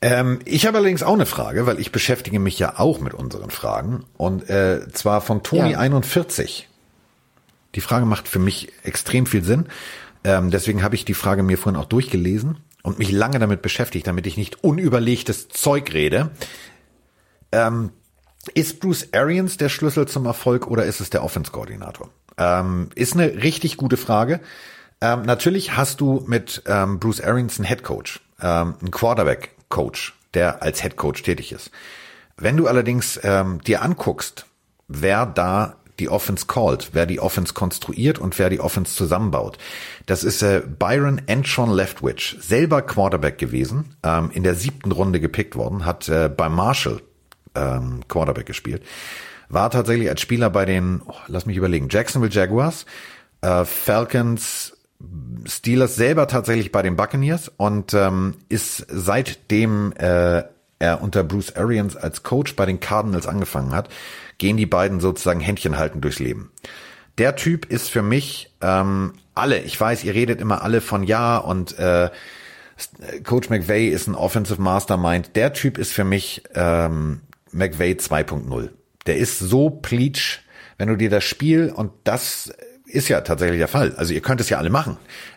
Ähm, 0.00 0.38
ich 0.44 0.66
habe 0.66 0.78
allerdings 0.78 1.02
auch 1.02 1.14
eine 1.14 1.26
Frage, 1.26 1.66
weil 1.66 1.80
ich 1.80 1.90
beschäftige 1.90 2.38
mich 2.38 2.58
ja 2.60 2.78
auch 2.78 3.00
mit 3.00 3.14
unseren 3.14 3.50
Fragen. 3.50 4.04
Und 4.16 4.48
äh, 4.48 4.88
zwar 4.92 5.20
von 5.20 5.42
Toni41. 5.42 6.60
Ja. 6.60 6.64
Die 7.74 7.80
Frage 7.80 8.06
macht 8.06 8.28
für 8.28 8.38
mich 8.38 8.72
extrem 8.84 9.26
viel 9.26 9.42
Sinn. 9.42 9.66
Ähm, 10.24 10.50
deswegen 10.50 10.82
habe 10.82 10.94
ich 10.94 11.04
die 11.04 11.14
Frage 11.14 11.42
mir 11.42 11.58
vorhin 11.58 11.80
auch 11.80 11.86
durchgelesen 11.86 12.58
und 12.82 12.98
mich 12.98 13.10
lange 13.10 13.38
damit 13.38 13.62
beschäftigt, 13.62 14.06
damit 14.06 14.26
ich 14.26 14.36
nicht 14.36 14.62
unüberlegtes 14.62 15.48
Zeug 15.48 15.92
rede. 15.92 16.30
Ähm, 17.52 17.90
ist 18.54 18.80
Bruce 18.80 19.08
Arians 19.12 19.56
der 19.56 19.68
Schlüssel 19.68 20.08
zum 20.08 20.26
Erfolg 20.26 20.66
oder 20.66 20.84
ist 20.84 21.00
es 21.00 21.10
der 21.10 21.22
Offense-Koordinator? 21.22 22.10
Ähm, 22.38 22.88
ist 22.94 23.14
eine 23.14 23.42
richtig 23.42 23.76
gute 23.76 23.96
Frage. 23.96 24.40
Ähm, 25.00 25.22
natürlich 25.22 25.76
hast 25.76 26.00
du 26.00 26.24
mit 26.26 26.62
ähm, 26.66 26.98
Bruce 26.98 27.20
Arians 27.20 27.58
einen 27.58 27.66
Head 27.66 27.82
Coach, 27.82 28.20
ähm, 28.40 28.74
einen 28.80 28.90
Quarterback 28.90 29.50
Coach, 29.68 30.14
der 30.34 30.62
als 30.62 30.82
Head 30.82 30.96
Coach 30.96 31.22
tätig 31.22 31.52
ist. 31.52 31.70
Wenn 32.36 32.56
du 32.56 32.66
allerdings 32.66 33.20
ähm, 33.22 33.60
dir 33.62 33.82
anguckst, 33.82 34.46
wer 34.88 35.26
da 35.26 35.76
die 36.00 36.08
Offense 36.08 36.46
called, 36.46 36.90
wer 36.92 37.06
die 37.06 37.20
Offense 37.20 37.54
konstruiert 37.54 38.18
und 38.18 38.38
wer 38.38 38.50
die 38.50 38.60
Offense 38.60 38.94
zusammenbaut. 38.96 39.58
Das 40.06 40.24
ist 40.24 40.42
äh, 40.42 40.62
Byron 40.66 41.20
Entron 41.26 41.70
Leftwich, 41.70 42.36
selber 42.40 42.82
Quarterback 42.82 43.38
gewesen, 43.38 43.94
ähm, 44.02 44.30
in 44.32 44.42
der 44.42 44.54
siebten 44.54 44.90
Runde 44.90 45.20
gepickt 45.20 45.54
worden, 45.54 45.84
hat 45.84 46.08
äh, 46.08 46.28
bei 46.28 46.48
Marshall 46.48 47.00
ähm, 47.54 48.00
Quarterback 48.08 48.46
gespielt. 48.46 48.82
War 49.48 49.70
tatsächlich 49.70 50.08
als 50.08 50.20
Spieler 50.20 50.50
bei 50.50 50.64
den, 50.64 51.02
oh, 51.06 51.14
lass 51.28 51.46
mich 51.46 51.56
überlegen, 51.56 51.88
Jacksonville 51.90 52.32
Jaguars, 52.32 52.86
äh, 53.42 53.64
Falcons, 53.64 54.76
Steelers 55.46 55.96
selber 55.96 56.26
tatsächlich 56.26 56.72
bei 56.72 56.82
den 56.82 56.96
Buccaneers 56.96 57.50
und 57.56 57.94
ähm, 57.94 58.34
ist 58.48 58.86
seitdem 58.88 59.92
äh, 59.92 60.42
er 60.78 61.02
unter 61.02 61.24
Bruce 61.24 61.56
Arians 61.56 61.96
als 61.96 62.22
Coach 62.22 62.56
bei 62.56 62.66
den 62.66 62.80
Cardinals 62.80 63.26
angefangen 63.26 63.72
hat, 63.72 63.88
gehen 64.40 64.56
die 64.56 64.66
beiden 64.66 64.98
sozusagen 64.98 65.38
Händchen 65.38 65.78
halten 65.78 66.00
durchs 66.00 66.18
Leben. 66.18 66.50
Der 67.18 67.36
Typ 67.36 67.66
ist 67.66 67.88
für 67.88 68.02
mich 68.02 68.52
ähm, 68.60 69.12
alle, 69.34 69.60
ich 69.60 69.80
weiß, 69.80 70.02
ihr 70.02 70.14
redet 70.14 70.40
immer 70.40 70.62
alle 70.62 70.80
von 70.80 71.04
ja 71.04 71.36
und 71.36 71.78
äh, 71.78 72.10
Coach 73.24 73.50
McVay 73.50 73.88
ist 73.88 74.08
ein 74.08 74.14
Offensive 74.14 74.60
Mastermind. 74.60 75.36
Der 75.36 75.52
Typ 75.52 75.76
ist 75.76 75.92
für 75.92 76.04
mich 76.04 76.42
ähm, 76.54 77.20
McVay 77.52 77.92
2.0. 77.92 78.70
Der 79.06 79.18
ist 79.18 79.38
so 79.38 79.68
pleatsch, 79.68 80.38
wenn 80.78 80.88
du 80.88 80.96
dir 80.96 81.10
das 81.10 81.24
Spiel 81.24 81.70
und 81.74 81.92
das 82.04 82.52
ist 82.90 83.08
ja 83.08 83.20
tatsächlich 83.20 83.58
der 83.58 83.68
Fall. 83.68 83.94
Also 83.96 84.12
ihr 84.12 84.20
könnt 84.20 84.40
es 84.40 84.48
ja 84.48 84.58
alle 84.58 84.70
machen. 84.70 84.96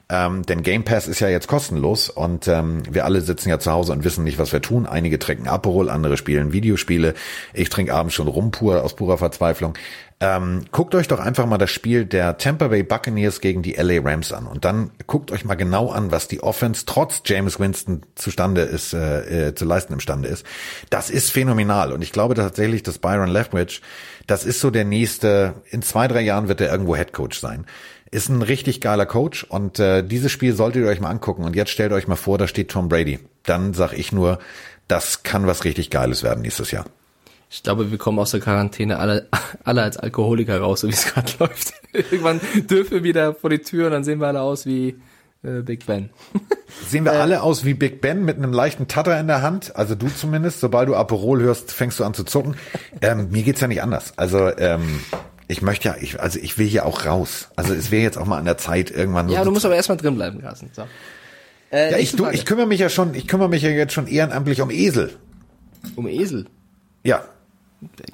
Ähm, 0.10 0.44
denn 0.44 0.64
Game 0.64 0.84
Pass 0.84 1.08
ist 1.08 1.22
ja 1.22 1.30
jetzt 1.30 1.48
kostenlos 1.48 2.10
und 2.10 2.48
ähm, 2.48 2.84
wir 2.90 3.06
alle 3.06 3.22
sitzen 3.22 3.50
ja 3.50 3.58
zu 3.58 3.72
Hause 3.72 3.94
und 3.94 4.04
wissen 4.04 4.24
nicht, 4.24 4.38
was 4.38 4.52
wir 4.52 4.62
tun. 4.62 4.86
Einige 4.86 5.18
trinken 5.18 5.48
Aperol, 5.48 5.90
andere 5.90 6.18
spielen 6.18 6.52
Videospiele. 6.52 7.14
Ich 7.54 7.70
trinke 7.70 7.94
abends 7.94 8.14
schon 8.14 8.28
rum 8.28 8.52
pur 8.52 8.84
aus 8.84 8.96
purer 8.96 9.18
Verzweiflung. 9.18 9.76
Ähm, 10.20 10.66
guckt 10.72 10.96
euch 10.96 11.08
doch 11.08 11.20
einfach 11.20 11.46
mal 11.46 11.58
das 11.58 11.72
Spiel 11.72 12.06
der 12.06 12.38
Tampa 12.38 12.70
Bay 12.70 12.84
Buccaneers 12.84 13.42
gegen 13.42 13.62
die 13.62 13.74
LA 13.74 14.00
Rams 14.02 14.32
an 14.32 14.48
und 14.48 14.64
dann 14.64 14.92
guckt 15.06 15.32
euch 15.32 15.44
mal 15.44 15.56
genau 15.56 15.90
an, 15.90 16.12
was 16.12 16.30
die 16.30 16.42
Offense 16.42 16.86
trotz 16.86 17.24
James 17.26 17.60
Winston 17.60 18.04
zustande 18.16 18.62
ist, 18.62 18.94
äh, 18.94 19.50
äh, 19.50 19.56
zu 19.56 19.66
leisten 19.66 19.92
imstande 19.92 20.30
ist. 20.30 20.46
Das 20.90 21.10
ist 21.10 21.32
phänomenal 21.32 21.92
und 21.92 22.02
ich 22.02 22.14
glaube 22.14 22.36
tatsächlich, 22.36 22.84
dass 22.84 23.00
Byron 23.00 23.28
Leftwich, 23.28 23.82
das 24.28 24.46
ist 24.46 24.60
so 24.60 24.70
der 24.70 24.86
nächste, 24.86 25.56
in 25.70 25.82
zwei, 25.82 26.08
drei 26.08 26.22
Jahren 26.22 26.48
wird 26.48 26.62
er 26.62 26.72
irgendwo 26.72 26.96
Head 26.96 27.14
Coach 27.14 27.40
sein. 27.40 27.66
Ist 28.12 28.30
ein 28.30 28.42
richtig 28.42 28.80
geiler 28.80 29.06
Coach 29.06 29.44
und 29.44 29.80
äh, 29.80 30.04
dieses 30.04 30.32
Spiel 30.32 30.54
solltet 30.54 30.84
ihr 30.84 30.88
euch 30.88 31.02
mal 31.02 31.10
angucken 31.10 31.44
und 31.44 31.56
jetzt 31.56 31.72
stellt 31.72 31.92
euch 31.92 32.08
mal 32.08 32.16
vor, 32.16 32.38
da 32.38 32.48
steht 32.48 32.70
Tom 32.70 32.88
Brady. 32.88 33.20
Dann 33.44 33.74
sag 33.74 33.94
ich 33.94 34.12
nur, 34.12 34.40
das 34.88 35.24
kann 35.24 35.48
was 35.48 35.64
richtig 35.64 35.90
Geiles 35.90 36.24
werden 36.24 36.42
nächstes 36.42 36.72
Jahr. 36.72 36.86
Ich 37.50 37.64
glaube, 37.64 37.92
wir 37.92 37.98
kommen 37.98 38.20
aus 38.20 38.32
der 38.32 38.40
Quarantäne 38.40 38.98
alle, 38.98 39.28
alle 39.64 39.84
als 39.84 39.98
Alkoholiker 39.98 40.60
raus, 40.60 40.82
so 40.82 40.88
wie 40.88 40.94
es 40.94 41.06
gerade 41.06 41.32
läuft. 41.40 41.74
Irgendwann 41.92 42.40
dürfen 42.70 42.92
wir 42.92 43.04
wieder 43.04 43.34
vor 43.34 43.50
die 43.50 43.60
Tür 43.60 43.88
und 43.88 43.92
dann 43.94 44.04
sehen 44.04 44.20
wir 44.20 44.28
alle 44.28 44.42
aus 44.42 44.66
wie 44.66 44.96
äh, 45.44 45.62
Big 45.62 45.86
Ben. 45.86 46.10
Sehen 46.88 47.06
wir 47.06 47.14
äh, 47.14 47.18
alle 47.18 47.44
aus 47.44 47.66
wie 47.66 47.74
Big 47.74 48.02
Ben 48.02 48.26
mit 48.26 48.38
einem 48.38 48.54
leichten 48.54 48.88
Tatter 48.88 49.20
in 49.20 49.28
der 49.28 49.42
Hand? 49.42 49.76
Also 49.76 49.96
du 49.96 50.08
zumindest. 50.08 50.60
Sobald 50.60 50.90
du 50.90 50.96
Aperol 50.96 51.42
hörst, 51.42 51.72
fängst 51.72 52.00
du 52.00 52.04
an 52.04 52.14
zu 52.14 52.24
zucken. 52.24 52.56
Ähm, 53.02 53.32
mir 53.32 53.44
geht's 53.44 53.60
ja 53.60 53.68
nicht 53.68 53.82
anders. 53.82 54.18
Also 54.18 54.56
ähm, 54.58 55.02
ich 55.50 55.62
möchte 55.62 55.90
ja, 55.90 55.96
ich, 56.00 56.22
also 56.22 56.40
ich 56.40 56.58
will 56.58 56.68
hier 56.68 56.86
auch 56.86 57.06
raus. 57.06 57.50
Also 57.58 57.74
es 57.74 57.92
wäre 57.92 58.02
jetzt 58.02 58.18
auch 58.18 58.26
mal 58.26 58.38
an 58.38 58.46
der 58.46 58.58
Zeit 58.58 58.92
irgendwann. 58.92 59.28
Ja, 59.28 59.44
du 59.44 59.52
musst 59.52 59.66
aber 59.66 59.76
erstmal 59.76 59.98
drin 59.98 60.16
bleiben, 60.16 60.42
Carsten. 60.42 60.70
So. 60.72 60.84
Äh, 61.72 61.92
ja, 61.92 61.98
ich, 61.98 62.16
du, 62.16 62.30
ich 62.30 62.46
kümmere 62.46 62.68
mich 62.68 62.80
ja 62.80 62.88
schon, 62.88 63.14
ich 63.14 63.28
kümmere 63.28 63.50
mich 63.50 63.62
ja 63.62 63.70
jetzt 63.70 63.92
schon 63.92 64.08
ehrenamtlich 64.08 64.62
um 64.62 64.70
Esel. 64.70 65.12
Um 65.96 66.08
Esel? 66.08 66.46
Ja. 67.04 67.26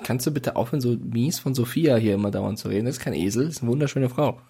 Kannst 0.04 0.26
du 0.26 0.32
bitte 0.32 0.56
aufhören, 0.56 0.82
so 0.82 0.98
mies 0.98 1.38
von 1.38 1.54
Sophia 1.54 1.98
hier 1.98 2.16
immer 2.16 2.32
dauernd 2.32 2.58
zu 2.58 2.70
reden? 2.70 2.86
Das 2.86 2.98
ist 2.98 3.04
kein 3.04 3.14
Esel, 3.14 3.46
das 3.46 3.58
ist 3.58 3.62
eine 3.62 3.70
wunderschöne 3.70 4.10
Frau. 4.10 4.42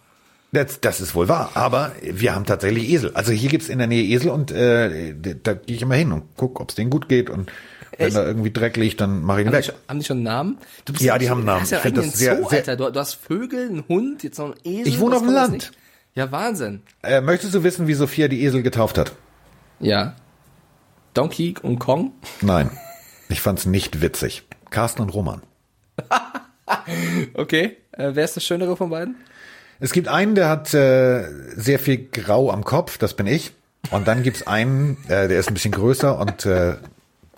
Das, 0.51 0.81
das 0.81 0.99
ist 0.99 1.13
wohl 1.13 1.27
wahr, 1.27 1.51
aber 1.53 1.91
wir 2.01 2.33
haben 2.33 2.45
tatsächlich 2.45 2.89
Esel. 2.89 3.11
Also 3.13 3.31
hier 3.31 3.49
gibt's 3.49 3.69
in 3.69 3.77
der 3.77 3.87
Nähe 3.87 4.03
Esel 4.03 4.31
und 4.31 4.51
äh, 4.51 5.13
da 5.43 5.53
gehe 5.53 5.75
ich 5.75 5.81
immer 5.81 5.95
hin 5.95 6.11
und 6.11 6.23
guck, 6.37 6.59
ob 6.59 6.69
es 6.69 6.75
denen 6.75 6.89
gut 6.89 7.07
geht 7.07 7.29
und 7.29 7.51
wenn 7.97 8.07
Echt? 8.07 8.15
da 8.15 8.25
irgendwie 8.25 8.51
Dreck 8.51 8.77
liegt, 8.77 9.01
dann 9.01 9.21
mache 9.23 9.41
ich 9.41 9.47
ihn 9.47 9.53
haben 9.53 9.57
weg. 9.57 9.63
Die 9.63 9.71
schon, 9.71 9.75
haben 9.87 9.99
die 9.99 10.05
schon 10.05 10.17
einen 10.17 10.23
Namen? 10.23 10.57
ja, 10.99 11.17
die 11.17 11.29
haben 11.29 11.39
einen 11.39 11.45
Namen. 11.47 11.65
Du 11.65 11.75
ja 11.75 11.81
ich 11.83 11.93
das 11.93 12.13
sehr, 12.13 12.37
Zoo, 12.37 12.49
sehr, 12.49 12.59
Alter. 12.59 12.77
Du, 12.77 12.91
du, 12.91 12.99
hast 12.99 13.15
Vögel, 13.15 13.67
einen 13.67 13.87
Hund, 13.87 14.23
jetzt 14.23 14.39
noch 14.39 14.45
einen 14.45 14.55
Esel. 14.63 14.87
Ich 14.87 14.99
wohne 14.99 15.17
auf 15.17 15.21
dem 15.21 15.31
Land. 15.31 15.71
Ja, 16.15 16.31
Wahnsinn. 16.31 16.81
Äh, 17.03 17.21
möchtest 17.21 17.53
du 17.53 17.63
wissen, 17.63 17.87
wie 17.87 17.93
Sophia 17.93 18.27
die 18.27 18.43
Esel 18.43 18.63
getauft 18.63 18.97
hat? 18.97 19.11
Ja. 19.79 20.15
Donkey 21.13 21.55
und 21.61 21.79
Kong? 21.79 22.13
Nein. 22.41 22.71
Ich 23.27 23.41
fand's 23.41 23.65
nicht 23.65 24.01
witzig. 24.01 24.43
Carsten 24.69 25.01
und 25.01 25.09
Roman. 25.09 25.41
okay. 27.33 27.77
Äh, 27.91 28.11
wer 28.13 28.25
ist 28.25 28.35
das 28.35 28.43
Schönere 28.43 28.77
von 28.77 28.89
beiden? 28.89 29.15
Es 29.79 29.93
gibt 29.93 30.07
einen, 30.07 30.35
der 30.35 30.49
hat 30.49 30.73
äh, 30.73 31.25
sehr 31.55 31.79
viel 31.79 32.09
Grau 32.11 32.51
am 32.51 32.63
Kopf, 32.63 32.97
das 32.97 33.13
bin 33.13 33.27
ich. 33.27 33.53
Und 33.91 34.07
dann 34.07 34.23
gibt's 34.23 34.45
einen, 34.45 34.97
äh, 35.07 35.27
der 35.27 35.39
ist 35.39 35.47
ein 35.47 35.53
bisschen 35.53 35.71
größer 35.71 36.19
und 36.19 36.45
äh, 36.45 36.75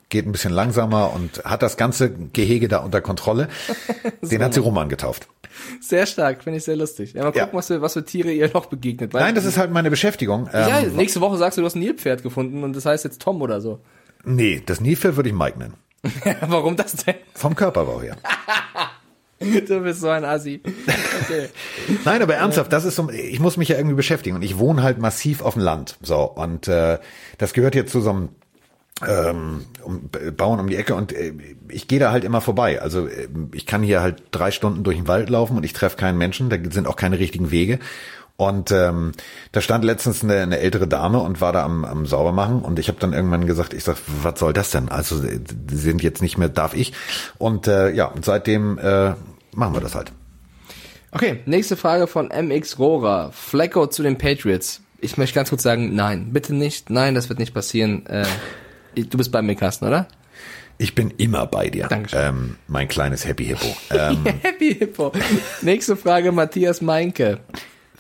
geht 0.10 0.26
ein 0.26 0.32
bisschen 0.32 0.52
langsamer 0.52 1.14
und 1.14 1.44
hat 1.46 1.62
das 1.62 1.78
ganze 1.78 2.12
Gehege 2.12 2.68
da 2.68 2.80
unter 2.80 3.00
Kontrolle. 3.00 3.48
Den 4.22 4.40
so. 4.40 4.40
hat 4.40 4.54
sie 4.54 4.60
Roman 4.60 4.90
getauft. 4.90 5.28
Sehr 5.80 6.06
stark, 6.06 6.44
finde 6.44 6.58
ich 6.58 6.64
sehr 6.64 6.76
lustig. 6.76 7.14
Ja, 7.14 7.24
mal 7.24 7.32
gucken, 7.32 7.50
ja. 7.52 7.54
was, 7.54 7.68
für, 7.68 7.82
was 7.82 7.94
für 7.94 8.06
Tiere 8.06 8.32
ihr 8.32 8.50
noch 8.54 8.66
begegnet. 8.66 9.14
Nein, 9.14 9.36
das 9.36 9.46
ist 9.46 9.58
halt 9.58 9.72
meine 9.72 9.90
Beschäftigung. 9.90 10.50
Ja, 10.52 10.80
ähm, 10.80 10.96
nächste 10.96 11.22
Woche 11.22 11.38
sagst 11.38 11.58
du, 11.58 11.62
du 11.62 11.66
hast 11.68 11.76
ein 11.76 11.80
Nilpferd 11.80 12.24
gefunden 12.24 12.64
und 12.64 12.76
das 12.76 12.86
heißt 12.86 13.04
jetzt 13.04 13.22
Tom 13.22 13.42
oder 13.42 13.62
so. 13.62 13.82
Nee, 14.24 14.64
das 14.66 14.82
Nilpferd 14.82 15.16
würde 15.16 15.30
ich 15.30 15.36
Mike 15.36 15.60
nennen. 15.60 15.76
Warum 16.48 16.76
das 16.76 16.96
denn? 16.96 17.16
Vom 17.36 17.56
Körperbau 17.56 18.02
her. 18.02 18.18
Du 19.68 19.80
bist 19.82 20.02
so 20.02 20.10
ein 20.10 20.24
Assi. 20.24 20.62
Okay. 21.24 21.50
Nein, 22.06 22.22
aber 22.22 22.36
ernsthaft, 22.36 22.72
das 22.72 22.86
ist 22.86 22.96
so, 22.96 23.10
ich 23.10 23.40
muss 23.40 23.58
mich 23.58 23.70
ja 23.70 23.78
irgendwie 23.78 23.96
beschäftigen 23.96 24.36
und 24.36 24.42
ich 24.44 24.58
wohne 24.58 24.84
halt 24.84 25.00
massiv 25.00 25.42
auf 25.42 25.54
dem 25.54 25.64
Land. 25.64 25.98
So, 26.02 26.24
und 26.24 26.68
äh, 26.68 27.00
das 27.38 27.54
gehört 27.54 27.76
jetzt 27.76 27.92
zu 27.92 28.02
so 28.02 28.12
einem 28.12 28.30
ähm, 29.08 29.66
um, 29.84 30.10
bauen 30.38 30.60
um 30.60 30.68
die 30.68 30.76
Ecke 30.76 30.94
und 30.94 31.12
äh, 31.12 31.34
ich 31.70 31.88
gehe 31.88 32.00
da 32.00 32.12
halt 32.12 32.24
immer 32.24 32.42
vorbei. 32.42 32.82
Also 32.82 33.08
äh, 33.08 33.28
ich 33.54 33.66
kann 33.66 33.82
hier 33.82 34.02
halt 34.02 34.24
drei 34.32 34.52
Stunden 34.52 34.84
durch 34.84 34.98
den 34.98 35.08
Wald 35.08 35.30
laufen 35.30 35.58
und 35.58 35.64
ich 35.64 35.74
treffe 35.74 35.98
keinen 35.98 36.18
Menschen, 36.18 36.50
da 36.50 36.58
sind 36.70 36.88
auch 36.88 36.96
keine 36.96 37.18
richtigen 37.18 37.52
Wege. 37.52 37.80
Und 38.42 38.72
ähm, 38.72 39.12
da 39.52 39.62
stand 39.62 39.86
letztens 39.86 40.24
eine, 40.24 40.38
eine 40.40 40.58
ältere 40.58 40.88
Dame 40.88 41.20
und 41.20 41.42
war 41.42 41.54
da 41.54 41.64
am, 41.64 41.86
am 41.86 42.08
Saubermachen 42.08 42.64
und 42.64 42.80
ich 42.80 42.88
habe 42.88 43.00
dann 43.00 43.14
irgendwann 43.14 43.46
gesagt, 43.46 43.72
ich 43.72 43.84
sag, 43.84 43.98
was 44.24 44.40
soll 44.40 44.52
das 44.52 44.72
denn? 44.72 44.90
Also 44.90 45.22
die 45.22 45.76
sind 45.76 46.02
jetzt 46.02 46.24
nicht 46.24 46.40
mehr, 46.40 46.50
darf 46.50 46.74
ich. 46.74 46.92
Und 47.38 47.68
äh, 47.68 47.92
ja, 47.92 48.06
und 48.06 48.26
seitdem 48.26 48.80
äh, 48.80 49.14
machen 49.54 49.76
wir 49.76 49.80
das 49.80 49.94
halt. 49.94 50.12
Okay, 51.12 51.42
nächste 51.46 51.78
Frage 51.78 52.08
von 52.08 52.30
MX 52.30 52.80
Rohrer. 52.80 53.32
Flecko 53.32 53.86
zu 53.86 54.02
den 54.02 54.18
Patriots. 54.18 54.82
Ich 55.02 55.18
möchte 55.18 55.36
ganz 55.36 55.50
kurz 55.50 55.62
sagen, 55.62 55.94
nein, 55.94 56.34
bitte 56.34 56.56
nicht. 56.56 56.90
Nein, 56.90 57.14
das 57.14 57.30
wird 57.30 57.38
nicht 57.38 57.54
passieren. 57.54 58.08
Äh, 58.08 58.26
du 58.96 59.20
bist 59.20 59.32
bei 59.32 59.44
mir, 59.44 59.54
Carsten, 59.54 59.86
oder? 59.86 60.08
Ich 60.80 60.96
bin 60.96 61.12
immer 61.12 61.46
bei 61.46 61.70
dir. 61.70 61.86
Dankeschön. 61.90 62.20
Ähm, 62.20 62.56
mein 62.68 62.88
kleines 62.88 63.24
Happy 63.24 63.46
Hippo. 63.46 63.68
Ähm, 63.92 64.26
Happy 64.42 64.74
Hippo. 64.74 65.12
Nächste 65.62 65.96
Frage, 65.96 66.32
Matthias 66.32 66.82
Meinke. 66.82 67.42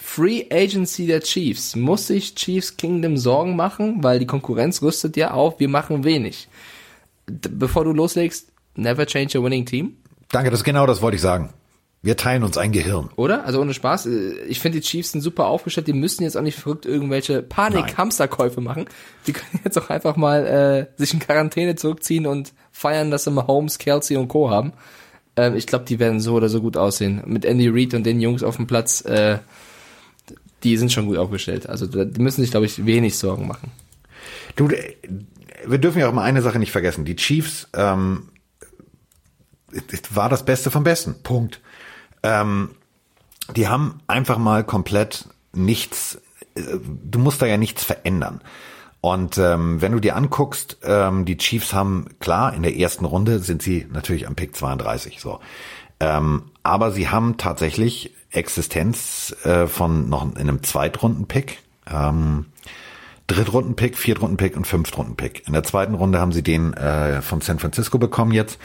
Free 0.03 0.45
Agency 0.51 1.05
der 1.05 1.21
Chiefs. 1.21 1.75
Muss 1.75 2.07
sich 2.07 2.35
Chiefs 2.35 2.75
Kingdom 2.75 3.17
Sorgen 3.17 3.55
machen, 3.55 4.03
weil 4.03 4.19
die 4.19 4.25
Konkurrenz 4.25 4.81
rüstet 4.81 5.15
ja 5.15 5.31
auf, 5.31 5.59
wir 5.59 5.69
machen 5.69 6.03
wenig. 6.03 6.49
Bevor 7.27 7.85
du 7.85 7.93
loslegst, 7.93 8.51
never 8.75 9.05
change 9.05 9.37
a 9.37 9.43
winning 9.43 9.65
team? 9.65 9.95
Danke, 10.29 10.49
das 10.49 10.63
genau 10.63 10.85
das 10.85 11.01
wollte 11.01 11.15
ich 11.15 11.21
sagen. 11.21 11.53
Wir 12.01 12.17
teilen 12.17 12.43
uns 12.43 12.57
ein 12.57 12.71
Gehirn. 12.71 13.09
Oder? 13.15 13.45
Also 13.45 13.61
ohne 13.61 13.75
Spaß. 13.75 14.07
Äh, 14.07 14.33
ich 14.47 14.59
finde, 14.59 14.79
die 14.79 14.85
Chiefs 14.85 15.11
sind 15.11 15.21
super 15.21 15.45
aufgestellt. 15.45 15.87
Die 15.87 15.93
müssen 15.93 16.23
jetzt 16.23 16.35
auch 16.35 16.41
nicht 16.41 16.57
verrückt 16.57 16.87
irgendwelche 16.87 17.43
Panik-Hamsterkäufe 17.43 18.59
machen. 18.59 18.85
Die 19.27 19.33
können 19.33 19.61
jetzt 19.63 19.77
auch 19.77 19.89
einfach 19.91 20.15
mal 20.15 20.47
äh, 20.47 20.99
sich 20.99 21.13
in 21.13 21.19
Quarantäne 21.19 21.75
zurückziehen 21.75 22.25
und 22.25 22.53
feiern, 22.71 23.11
dass 23.11 23.25
sie 23.25 23.31
Mahomes, 23.31 23.77
Kelsey 23.77 24.17
und 24.17 24.29
Co. 24.29 24.49
haben. 24.49 24.73
Ähm, 25.35 25.55
ich 25.55 25.67
glaube, 25.67 25.85
die 25.85 25.99
werden 25.99 26.19
so 26.19 26.33
oder 26.33 26.49
so 26.49 26.59
gut 26.59 26.75
aussehen. 26.75 27.21
Mit 27.27 27.45
Andy 27.45 27.69
Reid 27.69 27.93
und 27.93 28.03
den 28.03 28.19
Jungs 28.19 28.41
auf 28.41 28.55
dem 28.55 28.65
Platz, 28.65 29.05
äh, 29.05 29.37
die 30.63 30.77
sind 30.77 30.91
schon 30.91 31.07
gut 31.07 31.17
aufgestellt. 31.17 31.67
Also 31.67 31.87
die 31.87 32.21
müssen 32.21 32.41
sich, 32.41 32.51
glaube 32.51 32.65
ich, 32.65 32.85
wenig 32.85 33.17
Sorgen 33.17 33.47
machen. 33.47 33.71
Du, 34.55 34.69
wir 35.65 35.77
dürfen 35.77 35.99
ja 35.99 36.09
auch 36.09 36.13
mal 36.13 36.23
eine 36.23 36.41
Sache 36.41 36.59
nicht 36.59 36.71
vergessen. 36.71 37.05
Die 37.05 37.15
Chiefs 37.15 37.67
ähm, 37.73 38.29
war 40.11 40.29
das 40.29 40.45
Beste 40.45 40.71
vom 40.71 40.83
Besten. 40.83 41.15
Punkt. 41.23 41.61
Ähm, 42.23 42.71
die 43.55 43.67
haben 43.67 43.99
einfach 44.07 44.37
mal 44.37 44.63
komplett 44.63 45.27
nichts, 45.53 46.19
äh, 46.55 46.61
du 47.03 47.19
musst 47.19 47.41
da 47.41 47.45
ja 47.45 47.57
nichts 47.57 47.83
verändern. 47.83 48.41
Und 49.01 49.39
ähm, 49.39 49.81
wenn 49.81 49.93
du 49.93 49.99
dir 49.99 50.15
anguckst, 50.15 50.77
ähm, 50.83 51.25
die 51.25 51.37
Chiefs 51.37 51.73
haben, 51.73 52.05
klar, 52.19 52.53
in 52.53 52.61
der 52.61 52.77
ersten 52.77 53.05
Runde 53.05 53.39
sind 53.39 53.63
sie 53.63 53.87
natürlich 53.91 54.27
am 54.27 54.35
Pick 54.35 54.55
32, 54.55 55.19
so. 55.19 55.39
Ähm, 55.99 56.43
aber 56.61 56.91
sie 56.91 57.09
haben 57.09 57.37
tatsächlich 57.37 58.13
Existenz 58.31 59.35
äh, 59.43 59.67
von 59.67 60.09
noch 60.09 60.23
in 60.23 60.37
einem 60.37 60.63
Zweitrunden-Pick, 60.63 61.59
ähm, 61.91 62.45
Drittrunden-Pick, 63.27 63.97
Viertrunden-Pick 63.97 64.57
und 64.57 64.67
Fünftrunden-Pick. 64.67 65.47
In 65.47 65.53
der 65.53 65.63
zweiten 65.63 65.93
Runde 65.93 66.19
haben 66.19 66.31
sie 66.31 66.43
den 66.43 66.73
äh, 66.73 67.21
von 67.21 67.41
San 67.41 67.59
Francisco 67.59 67.97
bekommen 67.97 68.31
jetzt. 68.31 68.59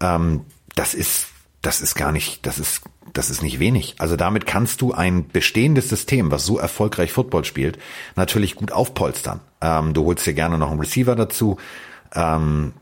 Ähm, 0.00 0.42
das 0.74 0.94
ist, 0.94 1.28
das 1.62 1.80
ist 1.80 1.94
gar 1.94 2.12
nicht, 2.12 2.46
das 2.46 2.58
ist 2.58 2.82
das 3.14 3.30
ist 3.30 3.42
nicht 3.42 3.60
wenig. 3.60 3.94
Also 3.98 4.16
damit 4.16 4.44
kannst 4.44 4.80
du 4.80 4.92
ein 4.92 5.28
bestehendes 5.28 5.88
System, 5.88 6.30
was 6.30 6.44
so 6.44 6.58
erfolgreich 6.58 7.12
Football 7.12 7.44
spielt, 7.44 7.78
natürlich 8.16 8.56
gut 8.56 8.72
aufpolstern. 8.72 9.40
Ähm, 9.60 9.94
du 9.94 10.04
holst 10.04 10.26
dir 10.26 10.34
gerne 10.34 10.58
noch 10.58 10.70
einen 10.70 10.80
Receiver 10.80 11.14
dazu. 11.14 11.56
Ähm, 12.14 12.72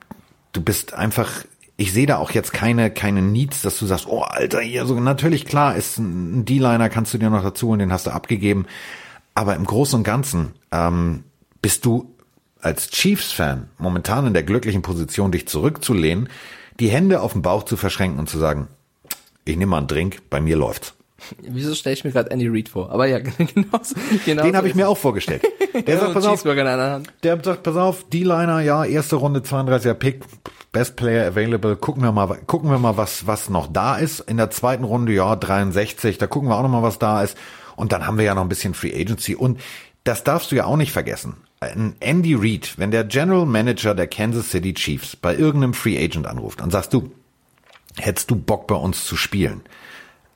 du 0.52 0.62
bist 0.62 0.94
einfach, 0.94 1.44
ich 1.82 1.92
sehe 1.92 2.06
da 2.06 2.18
auch 2.18 2.30
jetzt 2.30 2.52
keine, 2.52 2.92
keine 2.92 3.22
Needs, 3.22 3.62
dass 3.62 3.76
du 3.76 3.86
sagst, 3.86 4.06
oh 4.06 4.20
Alter, 4.20 4.60
hier 4.60 4.86
so, 4.86 4.94
natürlich 5.00 5.46
klar, 5.46 5.74
ist 5.74 5.98
ein 5.98 6.44
D-Liner, 6.44 6.88
kannst 6.88 7.12
du 7.12 7.18
dir 7.18 7.28
noch 7.28 7.42
dazu 7.42 7.70
und 7.70 7.80
den 7.80 7.92
hast 7.92 8.06
du 8.06 8.12
abgegeben. 8.12 8.66
Aber 9.34 9.56
im 9.56 9.64
Großen 9.64 9.98
und 9.98 10.04
Ganzen 10.04 10.52
ähm, 10.70 11.24
bist 11.60 11.84
du 11.84 12.14
als 12.60 12.88
Chiefs-Fan 12.90 13.68
momentan 13.78 14.28
in 14.28 14.32
der 14.32 14.44
glücklichen 14.44 14.82
Position, 14.82 15.32
dich 15.32 15.48
zurückzulehnen, 15.48 16.28
die 16.78 16.88
Hände 16.88 17.20
auf 17.20 17.32
den 17.32 17.42
Bauch 17.42 17.64
zu 17.64 17.76
verschränken 17.76 18.20
und 18.20 18.30
zu 18.30 18.38
sagen, 18.38 18.68
ich 19.44 19.56
nehme 19.56 19.70
mal 19.70 19.78
einen 19.78 19.88
Drink, 19.88 20.22
bei 20.30 20.40
mir 20.40 20.56
läuft's. 20.56 20.94
Wieso 21.40 21.74
stelle 21.74 21.94
ich 21.94 22.04
mir 22.04 22.12
gerade 22.12 22.30
Andy 22.30 22.48
Reid 22.48 22.68
vor? 22.68 22.90
Aber 22.90 23.06
ja, 23.06 23.18
genau. 23.54 23.80
genau 24.24 24.42
Den 24.42 24.56
habe 24.56 24.68
ich 24.68 24.74
mir 24.74 24.88
auch 24.88 24.98
vorgestellt. 24.98 25.42
Der 25.86 25.98
sagt, 26.00 26.14
pass 26.14 26.26
auf, 26.26 26.42
der 26.42 27.42
sagt, 27.42 27.62
pass 27.62 27.76
auf, 27.76 28.08
D-Liner, 28.08 28.60
ja, 28.60 28.84
erste 28.84 29.16
Runde, 29.16 29.40
32er 29.40 29.94
Pick, 29.94 30.24
Best 30.72 30.96
Player 30.96 31.26
available. 31.26 31.76
Gucken 31.76 32.02
wir 32.02 32.12
mal, 32.12 32.26
gucken 32.46 32.70
wir 32.70 32.78
mal, 32.78 32.96
was, 32.96 33.26
was 33.26 33.50
noch 33.50 33.66
da 33.72 33.96
ist. 33.96 34.20
In 34.20 34.36
der 34.36 34.50
zweiten 34.50 34.84
Runde, 34.84 35.12
ja, 35.12 35.36
63, 35.36 36.18
da 36.18 36.26
gucken 36.26 36.48
wir 36.48 36.56
auch 36.56 36.62
noch 36.62 36.68
mal, 36.68 36.82
was 36.82 36.98
da 36.98 37.22
ist. 37.22 37.36
Und 37.76 37.92
dann 37.92 38.06
haben 38.06 38.18
wir 38.18 38.24
ja 38.24 38.34
noch 38.34 38.42
ein 38.42 38.48
bisschen 38.48 38.74
Free 38.74 38.94
Agency. 38.94 39.34
Und 39.34 39.60
das 40.04 40.24
darfst 40.24 40.50
du 40.50 40.56
ja 40.56 40.64
auch 40.64 40.76
nicht 40.76 40.92
vergessen. 40.92 41.36
Ein 41.60 41.94
Andy 42.00 42.34
Reid, 42.34 42.74
wenn 42.76 42.90
der 42.90 43.04
General 43.04 43.46
Manager 43.46 43.94
der 43.94 44.08
Kansas 44.08 44.50
City 44.50 44.74
Chiefs 44.74 45.14
bei 45.14 45.36
irgendeinem 45.36 45.74
Free 45.74 46.02
Agent 46.02 46.26
anruft 46.26 46.60
und 46.60 46.72
sagst 46.72 46.92
du, 46.92 47.12
hättest 47.96 48.30
du 48.30 48.36
Bock 48.36 48.66
bei 48.66 48.74
uns 48.74 49.04
zu 49.04 49.16
spielen? 49.16 49.62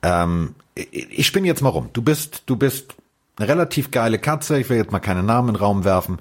Ähm, 0.03 0.55
ich 0.75 1.25
spinne 1.25 1.47
jetzt 1.47 1.61
mal 1.61 1.69
rum. 1.69 1.89
Du 1.93 2.01
bist, 2.01 2.43
du 2.45 2.55
bist 2.55 2.95
eine 3.37 3.47
relativ 3.47 3.91
geile 3.91 4.19
Katze. 4.19 4.59
Ich 4.59 4.69
will 4.69 4.77
jetzt 4.77 4.91
mal 4.91 4.99
keine 4.99 5.23
Namen 5.23 5.49
in 5.49 5.53
den 5.55 5.61
Raum 5.61 5.83
werfen. 5.83 6.19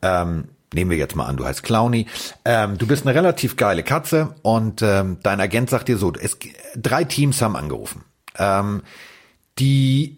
Ähm, 0.00 0.48
nehmen 0.74 0.90
wir 0.90 0.98
jetzt 0.98 1.16
mal 1.16 1.26
an, 1.26 1.36
du 1.36 1.44
heißt 1.44 1.62
Clowny. 1.62 2.06
Ähm, 2.44 2.78
du 2.78 2.86
bist 2.86 3.06
eine 3.06 3.14
relativ 3.14 3.56
geile 3.56 3.82
Katze 3.82 4.34
und 4.42 4.82
ähm, 4.82 5.18
dein 5.22 5.40
Agent 5.40 5.70
sagt 5.70 5.88
dir 5.88 5.98
so, 5.98 6.12
es, 6.14 6.38
drei 6.76 7.04
Teams 7.04 7.40
haben 7.42 7.56
angerufen. 7.56 8.04
Ähm, 8.38 8.82
die 9.58 10.16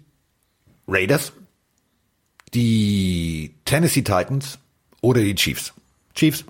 Raiders, 0.86 1.32
die 2.52 3.54
Tennessee 3.64 4.02
Titans 4.02 4.58
oder 5.00 5.20
die 5.20 5.34
Chiefs. 5.34 5.72
Chiefs, 6.14 6.44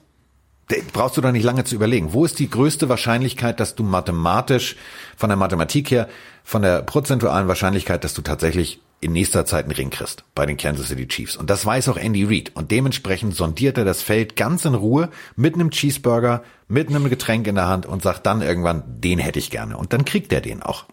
brauchst 0.92 1.16
du 1.16 1.20
doch 1.20 1.32
nicht 1.32 1.44
lange 1.44 1.64
zu 1.64 1.74
überlegen. 1.74 2.12
Wo 2.12 2.24
ist 2.24 2.38
die 2.38 2.50
größte 2.50 2.88
Wahrscheinlichkeit, 2.88 3.60
dass 3.60 3.74
du 3.74 3.82
mathematisch, 3.82 4.76
von 5.16 5.28
der 5.28 5.36
Mathematik 5.36 5.90
her, 5.90 6.08
von 6.42 6.62
der 6.62 6.82
prozentualen 6.82 7.48
Wahrscheinlichkeit, 7.48 8.04
dass 8.04 8.14
du 8.14 8.22
tatsächlich 8.22 8.80
in 9.00 9.12
nächster 9.12 9.44
Zeit 9.44 9.64
einen 9.64 9.74
Ring 9.74 9.90
kriegst 9.90 10.24
bei 10.34 10.46
den 10.46 10.56
Kansas 10.56 10.88
City 10.88 11.06
Chiefs. 11.06 11.36
Und 11.36 11.50
das 11.50 11.66
weiß 11.66 11.90
auch 11.90 11.98
Andy 11.98 12.24
Reid. 12.24 12.52
Und 12.54 12.70
dementsprechend 12.70 13.34
sondiert 13.34 13.76
er 13.76 13.84
das 13.84 14.00
Feld 14.00 14.34
ganz 14.34 14.64
in 14.64 14.74
Ruhe 14.74 15.10
mit 15.36 15.54
einem 15.54 15.70
Cheeseburger, 15.70 16.42
mit 16.68 16.88
einem 16.88 17.10
Getränk 17.10 17.46
in 17.46 17.56
der 17.56 17.68
Hand 17.68 17.84
und 17.84 18.02
sagt 18.02 18.24
dann 18.24 18.40
irgendwann, 18.40 18.82
den 18.86 19.18
hätte 19.18 19.38
ich 19.38 19.50
gerne. 19.50 19.76
Und 19.76 19.92
dann 19.92 20.06
kriegt 20.06 20.32
er 20.32 20.40
den 20.40 20.62
auch. 20.62 20.86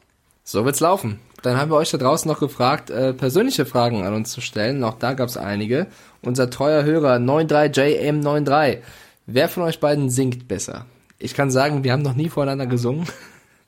So 0.43 0.65
wird's 0.65 0.81
laufen. 0.81 1.19
Dann 1.41 1.57
haben 1.57 1.71
wir 1.71 1.77
euch 1.77 1.91
da 1.91 1.97
draußen 1.97 2.29
noch 2.29 2.39
gefragt, 2.39 2.89
äh, 2.89 3.13
persönliche 3.13 3.65
Fragen 3.65 4.05
an 4.05 4.13
uns 4.13 4.31
zu 4.31 4.41
stellen. 4.41 4.83
Auch 4.83 4.97
da 4.99 5.13
gab's 5.13 5.37
einige. 5.37 5.87
Unser 6.21 6.49
treuer 6.49 6.83
Hörer 6.83 7.15
93JM93 7.15 8.79
Wer 9.25 9.49
von 9.49 9.63
euch 9.63 9.79
beiden 9.79 10.09
singt 10.09 10.47
besser? 10.47 10.85
Ich 11.19 11.33
kann 11.33 11.51
sagen, 11.51 11.83
wir 11.83 11.91
haben 11.91 12.01
noch 12.01 12.15
nie 12.15 12.29
voreinander 12.29 12.65
gesungen. 12.65 13.07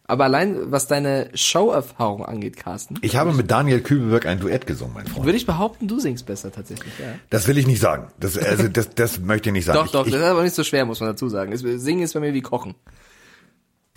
Aber 0.06 0.26
allein, 0.26 0.72
was 0.72 0.88
deine 0.88 1.30
Show-Erfahrung 1.34 2.26
angeht, 2.26 2.58
Carsten. 2.58 2.96
Ich 3.02 3.16
habe 3.16 3.32
mit 3.32 3.50
Daniel 3.50 3.80
Kübelberg 3.80 4.26
ein 4.26 4.40
Duett 4.40 4.68
gesungen, 4.68 4.94
mein 4.94 5.08
Freund. 5.08 5.26
Würde 5.26 5.38
ich 5.38 5.46
behaupten, 5.46 5.88
du 5.88 5.98
singst 6.00 6.26
besser 6.26 6.52
tatsächlich, 6.52 6.92
ja. 7.00 7.16
Das 7.30 7.48
will 7.48 7.58
ich 7.58 7.68
nicht 7.68 7.80
sagen. 7.80 8.08
Das, 8.20 8.38
also, 8.38 8.68
das, 8.68 8.90
das 8.96 9.20
möchte 9.20 9.50
ich 9.50 9.54
nicht 9.54 9.66
sagen. 9.66 9.80
Doch, 9.80 9.92
doch, 9.92 10.06
ich, 10.06 10.12
das 10.12 10.22
ist 10.22 10.28
aber 10.28 10.44
nicht 10.44 10.56
so 10.56 10.64
schwer, 10.66 10.86
muss 10.86 11.00
man 11.00 11.10
dazu 11.10 11.30
sagen. 11.30 11.56
Singen 11.56 12.04
ist 12.04 12.14
bei 12.14 12.20
mir 12.20 12.34
wie 12.34 12.42
Kochen. 12.42 12.76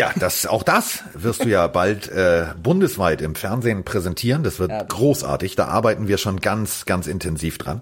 Ja, 0.01 0.13
das, 0.21 0.47
auch 0.47 0.63
das 0.63 1.03
wirst 1.15 1.45
du 1.45 1.49
ja 1.49 1.67
bald 1.67 2.09
äh, 2.09 2.49
bundesweit 2.63 3.21
im 3.21 3.35
Fernsehen 3.35 3.83
präsentieren. 3.83 4.45
Das 4.45 4.61
wird 4.61 4.71
ja. 4.71 4.85
großartig. 4.85 5.57
Da 5.57 5.67
arbeiten 5.67 6.07
wir 6.07 6.19
schon 6.19 6.41
ganz, 6.41 6.85
ganz 6.85 7.09
intensiv 7.09 7.59
dran. 7.59 7.81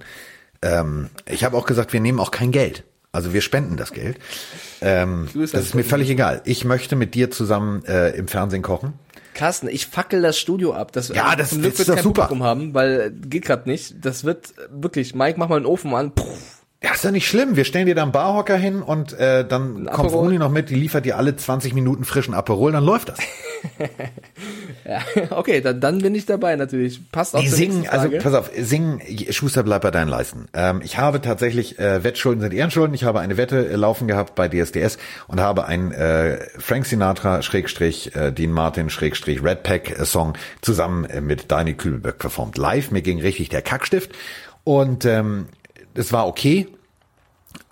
Ähm, 0.63 1.11
ich 1.27 1.45
habe 1.45 1.57
auch 1.57 1.67
gesagt, 1.67 1.93
wir 1.93 2.01
nehmen 2.01 2.21
auch 2.21 2.31
kein 2.31 2.53
Geld. 2.53 2.85
Also 3.15 3.33
wir 3.33 3.41
spenden 3.41 3.77
das 3.77 3.93
Geld. 3.93 4.19
Ähm, 4.81 5.29
das 5.35 5.55
ist 5.55 5.75
mir 5.75 5.85
völlig 5.85 6.11
egal. 6.11 6.43
Ich 6.45 6.65
möchte 6.65 6.97
mit 6.97 7.15
dir 7.15 7.31
zusammen 7.31 7.85
äh, 7.85 8.11
im 8.11 8.29
Fernsehen 8.29 8.63
kochen. 8.63 8.95
Carsten, 9.35 9.69
ich 9.69 9.87
fackel 9.87 10.23
das 10.23 10.39
Studio 10.39 10.73
ab. 10.75 10.93
Das, 10.93 11.09
ja, 11.09 11.35
das, 11.37 11.51
das 11.51 11.81
ist 11.81 11.89
doch 11.89 11.99
super. 11.99 12.23
Publikum 12.23 12.43
haben, 12.43 12.75
weil 12.75 13.11
geht 13.11 13.45
gerade 13.45 13.69
nicht. 13.69 14.05
Das 14.05 14.25
wird 14.25 14.55
wirklich. 14.71 15.15
Mike, 15.15 15.39
mach 15.39 15.49
mal 15.49 15.57
einen 15.57 15.67
Ofen 15.67 15.95
an. 15.95 16.13
Puh. 16.13 16.25
Ja, 16.83 16.93
ist 16.93 17.03
ja 17.03 17.11
nicht 17.11 17.27
schlimm. 17.27 17.57
Wir 17.57 17.65
stellen 17.65 17.87
dir 17.87 17.95
da 17.95 18.03
einen 18.03 18.13
Barhocker 18.13 18.57
hin 18.57 18.83
und 18.83 19.15
äh, 19.15 19.47
dann 19.47 19.87
kommt 19.87 20.11
Froni 20.11 20.39
noch 20.39 20.51
mit, 20.51 20.69
die 20.69 20.75
liefert 20.75 21.07
dir 21.07 21.17
alle 21.17 21.35
20 21.35 21.73
Minuten 21.73 22.05
frischen 22.05 22.35
Aperol, 22.35 22.73
dann 22.73 22.85
läuft 22.85 23.09
das. 23.09 23.19
ja, 24.85 25.01
okay, 25.31 25.61
dann, 25.61 25.81
dann 25.81 25.99
bin 25.99 26.15
ich 26.15 26.27
dabei 26.27 26.57
natürlich. 26.57 27.01
Passt 27.11 27.35
auch 27.35 27.41
Die 27.41 27.49
singen, 27.49 27.89
also 27.89 28.09
pass 28.11 28.35
auf, 28.35 28.51
singen, 28.57 29.01
Schuster 29.31 29.63
bleibt 29.63 29.83
bei 29.83 29.91
deinen 29.91 30.09
Leisten. 30.09 30.47
Ähm, 30.53 30.81
ich 30.85 30.99
habe 30.99 31.21
tatsächlich, 31.21 31.79
äh, 31.79 32.05
Wettschulden 32.05 32.43
sind 32.43 32.53
Ehrenschulden, 32.53 32.95
ich 32.95 33.05
habe 33.05 33.21
eine 33.21 33.37
Wette 33.37 33.69
äh, 33.69 33.77
laufen 33.77 34.09
gehabt 34.09 34.35
bei 34.35 34.49
DSDS 34.49 34.99
und 35.27 35.41
habe 35.41 35.67
einen 35.67 35.93
äh, 35.93 36.39
Frank 36.59 36.87
Sinatra 36.87 37.43
Schrägstrich 37.43 38.15
äh, 38.15 38.33
Dean 38.33 38.51
Martin 38.51 38.91
Schrägstrich 38.91 39.43
Red 39.43 39.63
Pack 39.63 39.99
äh, 39.99 40.05
Song 40.05 40.35
zusammen 40.61 41.05
äh, 41.05 41.21
mit 41.21 41.51
Dani 41.51 41.75
Kühlberg 41.75 42.19
performt. 42.19 42.59
Live, 42.59 42.91
mir 42.91 43.03
ging 43.03 43.21
richtig 43.21 43.49
der 43.49 43.63
Kackstift 43.63 44.13
und 44.65 45.05
ähm, 45.05 45.47
es 45.95 46.13
war 46.13 46.27
okay. 46.27 46.69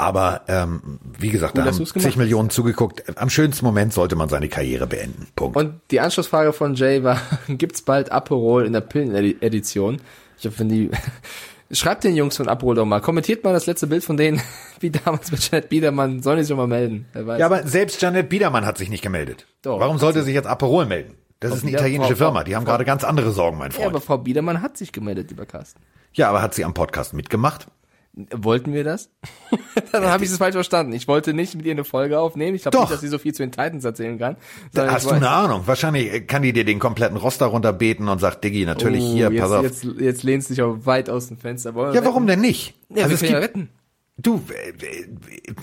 Aber 0.03 0.43
ähm, 0.49 0.99
wie 1.17 1.31
gesagt, 1.31 1.55
Gut, 1.55 1.65
da 1.65 1.71
haben 1.71 1.87
zig 1.87 2.17
Millionen 2.17 2.51
zugeguckt. 2.51 3.17
Am 3.17 3.31
schönsten 3.31 3.65
Moment 3.65 3.93
sollte 3.93 4.17
man 4.17 4.29
seine 4.29 4.49
Karriere 4.49 4.89
beenden. 4.89 5.29
Punkt. 5.37 5.57
Und 5.57 5.81
die 5.93 6.01
Anschlussfrage 6.01 6.53
von 6.53 6.75
Jay 6.75 7.05
war, 7.05 7.21
gibt's 7.47 7.83
bald 7.83 8.11
Aperol 8.11 8.67
in 8.67 8.73
der 8.73 8.81
Pillen-Edition? 8.81 10.03
Ich 10.39 10.45
hoffe, 10.45 10.59
wenn 10.59 10.69
die 10.69 10.91
Schreibt 11.71 12.03
den 12.03 12.17
Jungs 12.17 12.37
von 12.37 12.49
Aperol 12.49 12.75
doch 12.75 12.85
mal. 12.85 13.01
Kommentiert 13.01 13.45
mal 13.45 13.53
das 13.53 13.67
letzte 13.67 13.87
Bild 13.87 14.03
von 14.03 14.17
denen, 14.17 14.43
wie 14.81 14.91
damals 14.91 15.31
mit 15.31 15.49
Janet 15.49 15.69
Biedermann. 15.69 16.21
Sollen 16.21 16.39
die 16.39 16.45
sich 16.45 16.57
mal 16.57 16.67
melden? 16.67 17.07
Ja, 17.15 17.47
aber 17.47 17.65
selbst 17.67 18.03
Janet 18.03 18.29
Biedermann 18.29 18.67
hat 18.67 18.79
sich 18.79 18.91
nicht 18.91 19.03
gemeldet. 19.03 19.47
Doch, 19.63 19.79
Warum 19.79 19.99
sollte 19.99 20.25
sich 20.25 20.35
jetzt 20.35 20.49
Aperol 20.49 20.85
melden? 20.85 21.15
Das 21.39 21.51
Frau 21.51 21.57
ist 21.59 21.63
eine 21.63 21.73
italienische 21.73 22.17
Frau, 22.17 22.27
Firma. 22.27 22.45
Die 22.45 22.57
haben 22.57 22.65
Frau, 22.65 22.73
gerade 22.73 22.85
ganz 22.85 23.05
andere 23.05 23.31
Sorgen, 23.31 23.57
mein 23.57 23.71
Freund. 23.71 23.85
Ja, 23.85 23.89
aber 23.89 24.01
Frau 24.01 24.19
Biedermann 24.19 24.63
hat 24.63 24.77
sich 24.77 24.93
gemeldet, 24.93 25.31
lieber 25.31 25.47
Carsten. 25.47 25.81
Ja, 26.13 26.29
aber 26.29 26.43
hat 26.43 26.55
sie 26.55 26.65
am 26.65 26.75
Podcast 26.75 27.15
mitgemacht? 27.15 27.69
Wollten 28.15 28.75
wir 28.75 28.85
das? 28.85 29.11
Dann 29.93 30.05
habe 30.05 30.25
ich 30.25 30.31
es 30.31 30.37
falsch 30.37 30.53
verstanden. 30.53 30.93
Ich 30.93 31.09
wollte 31.09 31.33
nicht 31.33 31.55
mit 31.55 31.65
ihr 31.65 31.73
eine 31.73 31.85
Folge 31.85 32.21
aufnehmen. 32.21 32.55
Ich 32.55 32.63
glaube 32.63 32.81
nicht, 32.81 32.93
dass 32.93 33.01
sie 33.01 33.09
so 33.09 33.19
viel 33.19 33.33
zu 33.33 33.43
den 33.43 33.53
Titans 33.53 33.85
erzählen 33.85 34.19
kann. 34.19 34.37
Da 34.75 34.91
hast 34.91 35.07
du 35.07 35.15
eine 35.15 35.31
Ahnung. 35.31 35.63
Wahrscheinlich 35.65 36.27
kann 36.27 36.43
die 36.43 36.53
dir 36.53 36.65
den 36.65 36.79
kompletten 36.79 37.17
Roster 37.17 37.47
runterbeten 37.47 38.09
und 38.09 38.19
sagt, 38.19 38.45
Diggi, 38.45 38.67
natürlich 38.67 39.03
oh, 39.03 39.13
hier, 39.13 39.33
jetzt, 39.33 39.41
pass 39.41 39.53
auf. 39.53 39.63
Jetzt, 39.63 39.85
jetzt 39.99 40.23
lehnst 40.25 40.51
du 40.51 40.55
dich 40.55 40.63
auch 40.63 40.77
weit 40.85 41.09
aus 41.09 41.29
dem 41.29 41.39
Fenster. 41.39 41.75
Wollen 41.75 41.95
ja, 41.95 42.05
warum 42.05 42.27
denn 42.27 42.41
nicht? 42.41 42.75
Ja, 42.91 43.05
also 43.05 43.13
wir 43.13 43.19
gibt, 43.19 43.31
ja 43.31 43.41
wetten. 43.41 43.71
Du, 44.19 44.43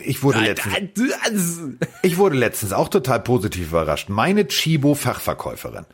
ich 0.04 0.24
wurde 0.24 0.40
letztens, 0.40 1.62
ich 2.02 2.18
wurde 2.18 2.36
letztens 2.36 2.74
auch 2.74 2.90
total 2.90 3.20
positiv 3.20 3.68
überrascht. 3.68 4.10
Meine 4.10 4.48
Chibo 4.48 4.96
Fachverkäuferin 4.96 5.86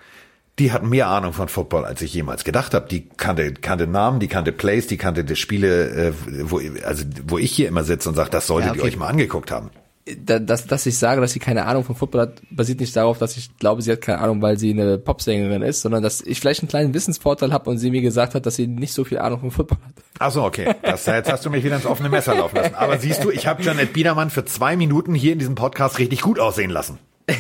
die 0.60 0.72
hat 0.72 0.84
mehr 0.84 1.08
Ahnung 1.08 1.34
von 1.34 1.50
Football, 1.50 1.86
als 1.86 2.02
ich 2.02 2.14
jemals 2.14 2.44
gedacht 2.44 2.74
habe. 2.74 2.88
Die 2.88 3.10
kannte, 3.18 3.54
kannte 3.54 3.88
Namen, 3.88 4.20
die 4.20 4.28
kannte 4.28 4.52
Plays, 4.52 4.88
die 4.88 4.98
kannte 4.98 5.26
die 5.26 5.36
Spiele, 5.36 5.90
äh, 5.90 6.14
wo, 6.44 6.62
also 6.86 7.04
wo 7.28 7.38
ich 7.38 7.52
hier 7.52 7.68
immer 7.68 7.84
sitze 7.84 8.08
und 8.08 8.16
sage, 8.16 8.30
das 8.30 8.48
solltet 8.48 8.68
ja, 8.68 8.72
okay. 8.72 8.82
ihr 8.82 8.86
euch 8.86 8.98
mal 8.98 9.08
angeguckt 9.08 9.52
haben. 9.52 9.70
dass, 10.18 10.66
dass 10.66 10.86
ich 10.86 10.98
sage, 10.98 11.20
dass 11.20 11.34
sie 11.34 11.40
keine 11.40 11.66
Ahnung 11.66 11.84
von 11.84 11.96
Football 11.96 12.22
hat, 12.22 12.42
basiert 12.50 12.80
nicht 12.80 12.96
darauf, 12.96 13.18
dass 13.18 13.36
ich 13.36 13.58
glaube, 13.58 13.82
sie 13.82 13.92
hat 13.92 14.00
keine 14.00 14.20
Ahnung, 14.20 14.42
weil 14.42 14.58
sie 14.58 14.72
eine 14.72 14.98
Popsängerin 14.98 15.62
ist, 15.62 15.82
sondern 15.82 16.02
dass 16.02 16.22
ich 16.22 16.40
vielleicht 16.40 16.62
einen 16.62 16.70
kleinen 16.70 16.94
Wissensvorteil 16.94 17.52
habe 17.52 17.70
und 17.70 17.78
sie 17.78 17.92
mir 17.92 18.02
gesagt 18.02 18.34
hat, 18.34 18.46
dass 18.46 18.56
sie 18.56 18.68
nicht 18.68 18.94
so 18.94 19.04
viel 19.04 19.18
Ahnung 19.18 19.42
von 19.42 19.52
Football 19.52 19.80
hat. 19.86 20.04
Ach 20.20 20.32
so, 20.32 20.44
okay. 20.44 20.74
Das, 20.84 21.06
jetzt 21.06 21.30
hast 21.30 21.46
du 21.46 21.50
mich 21.50 21.66
wieder 21.66 21.76
ins 21.76 21.86
offene 21.86 22.08
Messer 22.08 22.34
laufen 22.34 22.56
lassen. 22.56 22.76
Aber 22.76 22.98
siehst 22.98 23.26
du, 23.26 23.30
ich 23.30 23.46
habe 23.46 23.62
Janet 23.62 23.92
Biedermann 23.92 24.30
für 24.30 24.46
zwei 24.46 24.78
Minuten 24.78 25.16
hier 25.16 25.34
in 25.34 25.40
diesem 25.40 25.56
Podcast 25.56 26.00
richtig 26.00 26.22
gut 26.22 26.40
aussehen 26.40 26.70
lassen. 26.70 26.98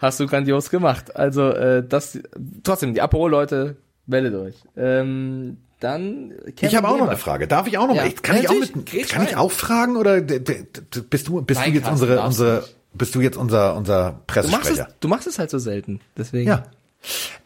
hast 0.00 0.18
du 0.18 0.26
grandios 0.26 0.70
gemacht. 0.70 1.14
Also 1.14 1.50
äh, 1.50 1.86
das 1.86 2.18
trotzdem, 2.64 2.94
die 2.94 3.02
Aperol-Leute, 3.02 3.76
meldet 4.06 4.34
euch. 4.34 4.56
Ähm, 4.76 5.58
dann 5.78 6.32
Kevin 6.56 6.68
Ich 6.68 6.76
habe 6.76 6.88
auch 6.88 6.98
noch 6.98 7.08
eine 7.08 7.16
Frage. 7.16 7.46
Darf 7.46 7.66
ich 7.66 7.78
auch 7.78 7.86
noch? 7.86 7.94
Ja. 7.94 8.08
Kann 8.22 8.36
ja, 8.36 8.42
ich 8.42 8.48
auch 8.50 8.54
mit, 8.54 9.08
kann 9.08 9.24
ich 9.24 9.36
auch 9.36 9.52
fragen 9.52 9.96
oder 9.96 10.20
bist 10.20 11.28
du 11.28 11.42
bist 11.42 11.60
Nein, 11.60 11.70
du 11.70 11.78
jetzt 11.78 11.88
unsere 11.88 12.20
unsere 12.20 12.64
bist 12.92 13.14
du 13.14 13.20
jetzt 13.20 13.36
unser 13.36 13.76
unser 13.76 14.20
Pressesprecher? 14.26 14.62
Du 14.62 14.68
machst, 14.74 14.90
es, 14.90 15.00
du 15.00 15.08
machst 15.08 15.26
es 15.26 15.38
halt 15.38 15.50
so 15.50 15.58
selten, 15.58 16.00
deswegen. 16.16 16.48
Ja. 16.48 16.64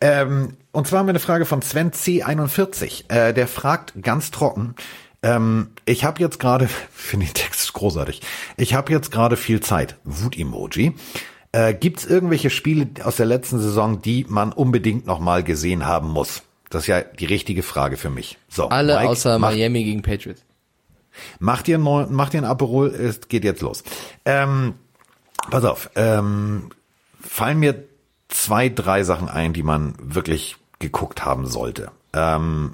Ähm, 0.01 0.57
und 0.73 0.89
zwar 0.89 1.01
haben 1.01 1.07
wir 1.07 1.11
eine 1.11 1.21
Frage 1.21 1.45
von 1.45 1.63
Sven 1.63 1.93
C41. 1.93 3.09
Äh, 3.09 3.33
der 3.35 3.47
fragt 3.47 3.93
ganz 4.03 4.33
trocken. 4.33 4.75
Ähm, 5.23 5.71
ich 5.85 6.05
habe 6.05 6.21
jetzt 6.21 6.41
gerade, 6.41 6.69
finde 6.93 7.27
den 7.27 7.35
Text 7.35 7.73
großartig. 7.73 8.21
Ich 8.57 8.75
habe 8.75 8.93
jetzt 8.93 9.13
gerade 9.13 9.37
viel 9.37 9.61
Zeit. 9.61 9.97
Wut-Emoji. 10.05 10.95
Äh, 11.55 11.75
Gibt 11.75 12.01
es 12.01 12.07
irgendwelche 12.07 12.51
Spiele 12.51 12.89
aus 13.05 13.15
der 13.15 13.27
letzten 13.27 13.61
Saison, 13.61 14.03
die 14.03 14.27
man 14.29 14.53
unbedingt 14.53 15.07
noch 15.07 15.21
mal 15.21 15.45
gesehen 15.45 15.87
haben 15.87 16.09
muss? 16.09 16.43
Das 16.69 16.83
ist 16.83 16.87
ja 16.89 17.03
die 17.03 17.27
richtige 17.27 17.63
Frage 17.63 17.97
für 17.97 18.11
mich. 18.11 18.39
So, 18.49 18.71
Alle 18.71 18.97
Mike, 18.97 19.09
außer 19.09 19.39
mach, 19.39 19.53
Miami 19.53 19.85
gegen 19.85 20.03
Patriots. 20.03 20.43
Macht 21.39 21.69
ihr, 21.69 21.79
ein, 21.79 22.13
macht 22.13 22.35
ihr 22.35 22.41
ein 22.41 22.45
Aperol, 22.45 22.89
es 22.89 23.29
geht 23.29 23.45
jetzt 23.45 23.63
los. 23.63 23.85
Ähm, 24.25 24.75
pass 25.49 25.65
auf, 25.65 25.91
ähm, 25.95 26.71
fallen 27.21 27.61
mir 27.61 27.85
zwei, 28.27 28.69
drei 28.69 29.05
Sachen 29.05 29.29
ein, 29.29 29.53
die 29.53 29.63
man 29.63 29.95
wirklich 30.03 30.57
geguckt 30.81 31.25
haben 31.25 31.47
sollte. 31.47 31.93
Ähm, 32.13 32.73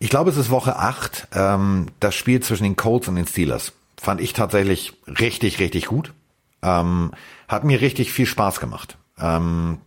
ich 0.00 0.10
glaube, 0.10 0.30
es 0.30 0.36
ist 0.36 0.50
Woche 0.50 0.74
acht. 0.74 1.28
Ähm, 1.32 1.86
das 2.00 2.16
Spiel 2.16 2.40
zwischen 2.40 2.64
den 2.64 2.74
Colts 2.74 3.06
und 3.06 3.14
den 3.14 3.28
Steelers 3.28 3.74
fand 3.96 4.20
ich 4.20 4.32
tatsächlich 4.32 4.94
richtig, 5.06 5.60
richtig 5.60 5.86
gut. 5.86 6.12
Ähm, 6.66 7.12
hat 7.48 7.64
mir 7.64 7.80
richtig 7.80 8.12
viel 8.12 8.26
Spaß 8.26 8.60
gemacht. 8.60 8.98
Ähm, 9.18 9.78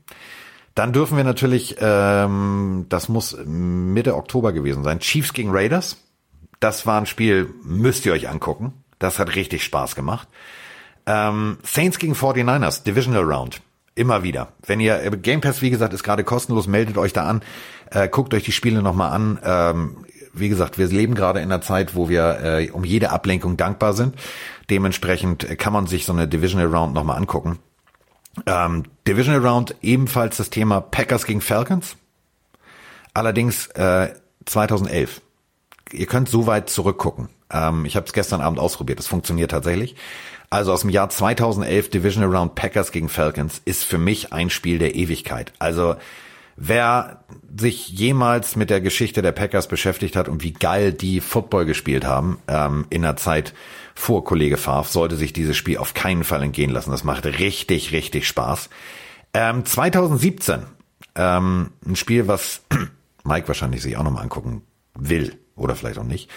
dann 0.75 0.93
dürfen 0.93 1.17
wir 1.17 1.25
natürlich, 1.25 1.75
ähm, 1.79 2.85
das 2.87 3.09
muss 3.09 3.37
Mitte 3.45 4.15
Oktober 4.15 4.53
gewesen 4.53 4.83
sein, 4.83 4.99
Chiefs 4.99 5.33
gegen 5.33 5.51
Raiders. 5.51 5.97
Das 6.61 6.85
war 6.85 6.99
ein 6.99 7.05
Spiel, 7.05 7.53
müsst 7.63 8.05
ihr 8.05 8.13
euch 8.13 8.29
angucken. 8.29 8.73
Das 8.97 9.19
hat 9.19 9.35
richtig 9.35 9.63
Spaß 9.63 9.95
gemacht. 9.95 10.27
Ähm, 11.05 11.57
Saints 11.63 11.99
gegen 11.99 12.13
49ers, 12.13 12.83
Divisional 12.83 13.23
Round. 13.23 13.61
Immer 13.95 14.23
wieder. 14.23 14.53
Wenn 14.65 14.79
ihr, 14.79 15.03
äh, 15.03 15.09
Game 15.17 15.41
Pass, 15.41 15.61
wie 15.61 15.69
gesagt, 15.69 15.93
ist 15.93 16.03
gerade 16.03 16.23
kostenlos, 16.23 16.67
meldet 16.67 16.97
euch 16.97 17.11
da 17.11 17.25
an, 17.25 17.41
äh, 17.91 18.07
guckt 18.07 18.33
euch 18.33 18.43
die 18.43 18.51
Spiele 18.53 18.81
nochmal 18.81 19.11
an. 19.11 19.39
Ähm, 19.43 20.05
wie 20.33 20.47
gesagt, 20.47 20.77
wir 20.77 20.87
leben 20.87 21.15
gerade 21.15 21.39
in 21.39 21.51
einer 21.51 21.61
Zeit, 21.61 21.95
wo 21.95 22.07
wir 22.07 22.39
äh, 22.41 22.69
um 22.71 22.85
jede 22.85 23.09
Ablenkung 23.09 23.57
dankbar 23.57 23.93
sind. 23.93 24.15
Dementsprechend 24.69 25.57
kann 25.57 25.73
man 25.73 25.87
sich 25.87 26.05
so 26.05 26.13
eine 26.13 26.27
Divisional 26.27 26.67
Round 26.67 26.93
nochmal 26.93 27.17
angucken. 27.17 27.59
Ähm, 28.45 28.83
Divisional 29.07 29.45
Round 29.45 29.75
ebenfalls 29.81 30.37
das 30.37 30.49
Thema 30.49 30.81
Packers 30.81 31.25
gegen 31.25 31.41
Falcons. 31.41 31.95
Allerdings 33.13 33.67
äh, 33.67 34.13
2011. 34.45 35.21
Ihr 35.91 36.05
könnt 36.05 36.29
so 36.29 36.45
weit 36.47 36.69
zurückgucken. 36.69 37.29
Ähm, 37.51 37.85
ich 37.85 37.95
habe 37.95 38.05
es 38.05 38.13
gestern 38.13 38.41
Abend 38.41 38.59
ausprobiert. 38.59 38.99
Das 38.99 39.07
funktioniert 39.07 39.51
tatsächlich. 39.51 39.95
Also 40.49 40.73
aus 40.73 40.81
dem 40.81 40.89
Jahr 40.89 41.09
2011 41.09 41.89
Divisional 41.89 42.35
Round 42.35 42.55
Packers 42.55 42.91
gegen 42.91 43.09
Falcons 43.09 43.61
ist 43.65 43.83
für 43.83 43.97
mich 43.97 44.33
ein 44.33 44.49
Spiel 44.49 44.79
der 44.79 44.95
Ewigkeit. 44.95 45.53
Also 45.59 45.95
wer 46.59 47.23
sich 47.57 47.89
jemals 47.89 48.55
mit 48.55 48.69
der 48.69 48.81
Geschichte 48.81 49.21
der 49.21 49.31
Packers 49.31 49.67
beschäftigt 49.67 50.15
hat 50.15 50.27
und 50.27 50.43
wie 50.43 50.51
geil 50.51 50.91
die 50.91 51.21
Football 51.21 51.65
gespielt 51.65 52.05
haben 52.05 52.39
ähm, 52.47 52.85
in 52.89 53.01
der 53.01 53.15
Zeit 53.15 53.53
vor 53.95 54.23
Kollege 54.23 54.57
Favre, 54.57 54.87
sollte 54.87 55.15
sich 55.15 55.33
dieses 55.33 55.57
Spiel 55.57 55.77
auf 55.77 55.93
keinen 55.93 56.23
Fall 56.23 56.43
entgehen 56.43 56.69
lassen. 56.69 56.91
Das 56.91 57.03
macht 57.03 57.25
richtig, 57.25 57.91
richtig 57.91 58.27
Spaß. 58.27 58.69
Ähm, 59.33 59.65
2017, 59.65 60.65
ähm, 61.15 61.71
ein 61.85 61.95
Spiel, 61.95 62.27
was 62.27 62.61
Mike 63.23 63.47
wahrscheinlich 63.47 63.81
sich 63.81 63.97
auch 63.97 64.03
nochmal 64.03 64.23
angucken 64.23 64.63
will 64.95 65.37
oder 65.55 65.75
vielleicht 65.75 65.97
auch 65.97 66.03
nicht. 66.03 66.29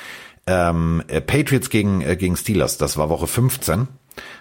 Ähm, 0.47 1.03
äh, 1.09 1.21
Patriots 1.21 1.69
gegen, 1.69 2.01
äh, 2.01 2.17
gegen 2.17 2.37
Steelers, 2.37 2.79
das 2.79 2.97
war 2.97 3.09
Woche 3.09 3.27
15, 3.27 3.89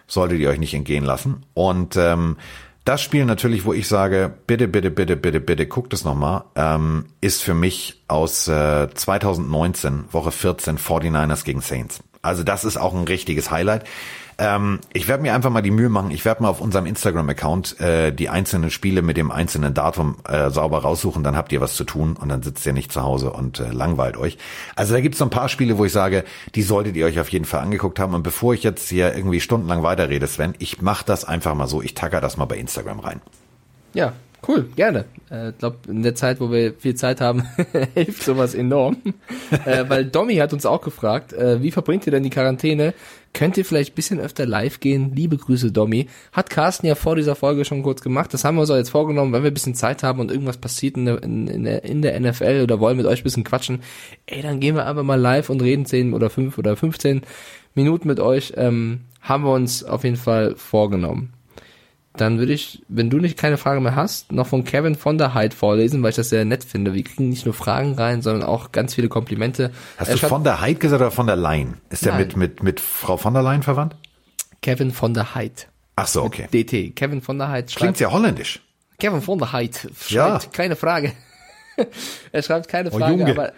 solltet 0.07 0.39
ihr 0.39 0.49
euch 0.49 0.59
nicht 0.59 0.73
entgehen 0.73 1.03
lassen. 1.03 1.45
Und 1.53 1.95
ähm, 1.95 2.37
das 2.85 3.01
Spiel 3.01 3.25
natürlich, 3.25 3.65
wo 3.65 3.73
ich 3.73 3.87
sage, 3.87 4.33
bitte, 4.47 4.67
bitte, 4.67 4.89
bitte, 4.89 5.15
bitte, 5.15 5.39
bitte, 5.39 5.67
guckt 5.67 5.93
es 5.93 6.03
nochmal, 6.03 6.45
ähm, 6.55 7.05
ist 7.21 7.43
für 7.43 7.53
mich 7.53 8.01
aus 8.07 8.47
äh, 8.47 8.89
2019, 8.93 10.05
Woche 10.11 10.31
14, 10.31 10.77
49ers 10.77 11.43
gegen 11.43 11.61
Saints. 11.61 12.03
Also 12.21 12.43
das 12.43 12.63
ist 12.63 12.77
auch 12.77 12.93
ein 12.93 13.03
richtiges 13.03 13.51
Highlight. 13.51 13.85
Ähm, 14.37 14.79
ich 14.93 15.07
werde 15.07 15.23
mir 15.23 15.33
einfach 15.33 15.49
mal 15.49 15.61
die 15.61 15.71
Mühe 15.71 15.89
machen, 15.89 16.11
ich 16.11 16.25
werde 16.25 16.43
mal 16.43 16.49
auf 16.49 16.61
unserem 16.61 16.85
Instagram-Account 16.85 17.79
äh, 17.79 18.11
die 18.11 18.29
einzelnen 18.29 18.69
Spiele 18.69 19.01
mit 19.01 19.17
dem 19.17 19.31
einzelnen 19.31 19.73
Datum 19.73 20.17
äh, 20.27 20.49
sauber 20.49 20.79
raussuchen, 20.79 21.23
dann 21.23 21.35
habt 21.35 21.51
ihr 21.51 21.61
was 21.61 21.75
zu 21.75 21.83
tun 21.83 22.15
und 22.19 22.29
dann 22.29 22.43
sitzt 22.43 22.65
ihr 22.65 22.73
nicht 22.73 22.91
zu 22.91 23.03
Hause 23.03 23.31
und 23.31 23.59
äh, 23.59 23.71
langweilt 23.71 24.17
euch. 24.17 24.37
Also 24.75 24.93
da 24.93 25.01
gibt 25.01 25.15
es 25.15 25.19
so 25.19 25.25
ein 25.25 25.29
paar 25.29 25.49
Spiele, 25.49 25.77
wo 25.77 25.85
ich 25.85 25.91
sage, 25.91 26.23
die 26.55 26.63
solltet 26.63 26.95
ihr 26.95 27.05
euch 27.05 27.19
auf 27.19 27.29
jeden 27.29 27.45
Fall 27.45 27.61
angeguckt 27.61 27.99
haben. 27.99 28.13
Und 28.13 28.23
bevor 28.23 28.53
ich 28.53 28.63
jetzt 28.63 28.89
hier 28.89 29.15
irgendwie 29.15 29.39
stundenlang 29.39 29.83
weiterrede, 29.83 30.27
Sven, 30.27 30.55
ich 30.59 30.81
mache 30.81 31.05
das 31.05 31.25
einfach 31.25 31.55
mal 31.55 31.67
so, 31.67 31.81
ich 31.81 31.93
tacker 31.93 32.21
das 32.21 32.37
mal 32.37 32.45
bei 32.45 32.57
Instagram 32.57 32.99
rein. 32.99 33.21
Ja, 33.93 34.13
Cool, 34.47 34.69
gerne. 34.75 35.05
Ich 35.27 35.31
äh, 35.31 35.53
glaube, 35.57 35.77
in 35.87 36.01
der 36.01 36.15
Zeit, 36.15 36.39
wo 36.39 36.51
wir 36.51 36.73
viel 36.73 36.95
Zeit 36.95 37.21
haben, 37.21 37.43
hilft 37.93 38.23
sowas 38.23 38.55
enorm. 38.55 38.97
äh, 39.65 39.85
weil 39.87 40.05
Domi 40.05 40.35
hat 40.37 40.51
uns 40.51 40.65
auch 40.65 40.81
gefragt, 40.81 41.33
äh, 41.33 41.61
wie 41.61 41.71
verbringt 41.71 42.07
ihr 42.07 42.11
denn 42.11 42.23
die 42.23 42.31
Quarantäne? 42.31 42.93
Könnt 43.33 43.57
ihr 43.57 43.65
vielleicht 43.65 43.95
bisschen 43.95 44.19
öfter 44.19 44.45
live 44.45 44.79
gehen? 44.79 45.13
Liebe 45.15 45.37
Grüße, 45.37 45.71
Domi. 45.71 46.07
Hat 46.31 46.49
Carsten 46.49 46.85
ja 46.85 46.95
vor 46.95 47.15
dieser 47.15 47.35
Folge 47.35 47.65
schon 47.65 47.83
kurz 47.83 48.01
gemacht. 48.01 48.33
Das 48.33 48.43
haben 48.43 48.55
wir 48.55 48.61
uns 48.61 48.69
auch 48.69 48.75
jetzt 48.75 48.89
vorgenommen, 48.89 49.31
wenn 49.33 49.43
wir 49.43 49.51
ein 49.51 49.53
bisschen 49.53 49.75
Zeit 49.75 50.03
haben 50.03 50.19
und 50.19 50.31
irgendwas 50.31 50.57
passiert 50.57 50.97
in 50.97 51.05
der, 51.05 51.23
in, 51.23 51.47
in 51.47 52.01
der, 52.01 52.19
NFL 52.19 52.61
oder 52.63 52.79
wollen 52.79 52.97
mit 52.97 53.05
euch 53.05 53.21
ein 53.21 53.23
bisschen 53.23 53.43
quatschen. 53.43 53.81
Ey, 54.25 54.41
dann 54.41 54.59
gehen 54.59 54.75
wir 54.75 54.85
einfach 54.85 55.03
mal 55.03 55.19
live 55.19 55.49
und 55.49 55.61
reden 55.61 55.85
10 55.85 56.13
oder 56.13 56.29
5 56.29 56.57
oder 56.57 56.75
15 56.75 57.21
Minuten 57.73 58.07
mit 58.07 58.19
euch. 58.19 58.53
Ähm, 58.57 59.01
haben 59.21 59.43
wir 59.43 59.53
uns 59.53 59.83
auf 59.83 60.03
jeden 60.03 60.17
Fall 60.17 60.55
vorgenommen 60.55 61.33
dann 62.13 62.39
würde 62.39 62.53
ich, 62.53 62.81
wenn 62.89 63.09
du 63.09 63.17
nicht 63.17 63.37
keine 63.37 63.57
Frage 63.57 63.79
mehr 63.79 63.95
hast, 63.95 64.31
noch 64.31 64.47
von 64.47 64.63
Kevin 64.63 64.95
von 64.95 65.17
der 65.17 65.33
Heid 65.33 65.53
vorlesen, 65.53 66.03
weil 66.03 66.09
ich 66.09 66.17
das 66.17 66.29
sehr 66.29 66.43
nett 66.43 66.63
finde. 66.63 66.93
Wir 66.93 67.03
kriegen 67.03 67.29
nicht 67.29 67.45
nur 67.45 67.53
Fragen 67.53 67.93
rein, 67.93 68.21
sondern 68.21 68.43
auch 68.43 68.71
ganz 68.71 68.95
viele 68.95 69.07
Komplimente. 69.07 69.71
Hast 69.97 70.09
er 70.09 70.15
du 70.15 70.27
von 70.27 70.43
der 70.43 70.59
Heid 70.59 70.79
gesagt 70.79 71.01
oder 71.01 71.11
von 71.11 71.27
der 71.27 71.37
Leyen? 71.37 71.75
Ist 71.89 72.05
der 72.05 72.15
mit, 72.15 72.35
mit, 72.35 72.63
mit 72.63 72.79
Frau 72.79 73.17
von 73.17 73.33
der 73.33 73.43
Leyen 73.43 73.63
verwandt? 73.63 73.95
Kevin 74.61 74.91
von 74.91 75.13
der 75.13 75.35
Heid. 75.35 75.69
Ach 75.95 76.07
so, 76.07 76.23
okay. 76.23 76.47
DT. 76.51 76.95
Kevin 76.95 77.21
von 77.21 77.37
der 77.37 77.49
Heid 77.49 77.71
schreibt. 77.71 77.79
Klingt 77.79 77.99
ja 77.99 78.11
holländisch. 78.11 78.61
Kevin 78.99 79.21
von 79.21 79.39
der 79.39 79.53
Heid 79.53 79.75
schreibt 79.75 80.43
ja. 80.43 80.49
keine 80.51 80.75
Frage. 80.75 81.13
er 82.31 82.43
schreibt 82.43 82.67
keine 82.67 82.91
oh, 82.91 82.97
Frage, 82.97 83.23
oh, 83.23 83.29
aber 83.29 83.53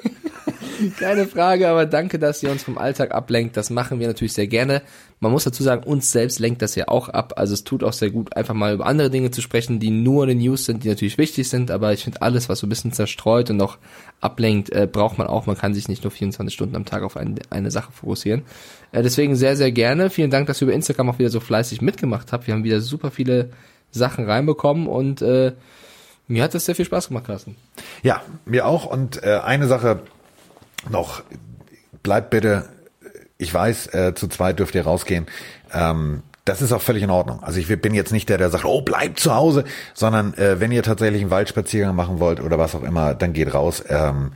keine 0.98 1.26
Frage, 1.26 1.68
aber 1.68 1.86
danke, 1.86 2.18
dass 2.18 2.42
ihr 2.42 2.50
uns 2.50 2.62
vom 2.62 2.78
Alltag 2.78 3.12
ablenkt. 3.12 3.56
Das 3.56 3.70
machen 3.70 3.98
wir 3.98 4.06
natürlich 4.06 4.34
sehr 4.34 4.46
gerne. 4.46 4.82
Man 5.22 5.30
muss 5.30 5.44
dazu 5.44 5.62
sagen, 5.62 5.84
uns 5.84 6.10
selbst 6.10 6.40
lenkt 6.40 6.62
das 6.62 6.74
ja 6.74 6.88
auch 6.88 7.08
ab. 7.08 7.34
Also 7.36 7.54
es 7.54 7.62
tut 7.62 7.84
auch 7.84 7.92
sehr 7.92 8.10
gut, 8.10 8.36
einfach 8.36 8.54
mal 8.54 8.74
über 8.74 8.86
andere 8.86 9.08
Dinge 9.08 9.30
zu 9.30 9.40
sprechen, 9.40 9.78
die 9.78 9.90
nur 9.90 10.24
in 10.24 10.30
den 10.30 10.38
News 10.38 10.64
sind, 10.64 10.82
die 10.82 10.88
natürlich 10.88 11.16
wichtig 11.16 11.48
sind. 11.48 11.70
Aber 11.70 11.92
ich 11.92 12.02
finde 12.02 12.22
alles, 12.22 12.48
was 12.48 12.58
so 12.58 12.66
ein 12.66 12.68
bisschen 12.68 12.92
zerstreut 12.92 13.48
und 13.48 13.56
noch 13.56 13.78
ablenkt, 14.20 14.72
äh, 14.72 14.88
braucht 14.90 15.18
man 15.18 15.28
auch. 15.28 15.46
Man 15.46 15.56
kann 15.56 15.74
sich 15.74 15.86
nicht 15.86 16.02
nur 16.02 16.10
24 16.10 16.52
Stunden 16.52 16.74
am 16.74 16.84
Tag 16.84 17.04
auf 17.04 17.16
eine, 17.16 17.36
eine 17.50 17.70
Sache 17.70 17.92
fokussieren. 17.92 18.42
Äh, 18.90 19.04
deswegen 19.04 19.36
sehr, 19.36 19.56
sehr 19.56 19.70
gerne. 19.70 20.10
Vielen 20.10 20.32
Dank, 20.32 20.48
dass 20.48 20.60
ihr 20.60 20.66
über 20.66 20.74
Instagram 20.74 21.10
auch 21.10 21.20
wieder 21.20 21.30
so 21.30 21.38
fleißig 21.38 21.82
mitgemacht 21.82 22.32
habt. 22.32 22.48
Wir 22.48 22.54
haben 22.54 22.64
wieder 22.64 22.80
super 22.80 23.12
viele 23.12 23.50
Sachen 23.92 24.28
reinbekommen 24.28 24.88
und 24.88 25.22
äh, 25.22 25.52
mir 26.26 26.42
hat 26.42 26.52
das 26.54 26.64
sehr 26.64 26.74
viel 26.74 26.84
Spaß 26.84 27.06
gemacht, 27.06 27.26
Carsten. 27.28 27.54
Ja, 28.02 28.22
mir 28.44 28.66
auch. 28.66 28.86
Und 28.86 29.22
äh, 29.22 29.38
eine 29.38 29.68
Sache 29.68 30.00
noch, 30.90 31.22
bleibt 32.02 32.30
bitte, 32.30 32.68
ich 33.42 33.52
weiß, 33.52 33.94
äh, 33.94 34.14
zu 34.14 34.28
zweit 34.28 34.58
dürft 34.58 34.74
ihr 34.74 34.84
rausgehen. 34.84 35.26
Ähm, 35.72 36.22
das 36.44 36.60
ist 36.60 36.72
auch 36.72 36.82
völlig 36.82 37.02
in 37.02 37.10
Ordnung. 37.10 37.42
Also 37.42 37.60
ich 37.60 37.68
bin 37.80 37.94
jetzt 37.94 38.12
nicht 38.12 38.28
der, 38.28 38.38
der 38.38 38.50
sagt, 38.50 38.64
oh, 38.64 38.82
bleibt 38.82 39.20
zu 39.20 39.34
Hause, 39.34 39.64
sondern 39.94 40.34
äh, 40.34 40.58
wenn 40.58 40.72
ihr 40.72 40.82
tatsächlich 40.82 41.22
einen 41.22 41.30
Waldspaziergang 41.30 41.94
machen 41.94 42.18
wollt 42.18 42.40
oder 42.40 42.58
was 42.58 42.74
auch 42.74 42.82
immer, 42.82 43.14
dann 43.14 43.32
geht 43.32 43.54
raus. 43.54 43.82
Ähm, 43.88 44.32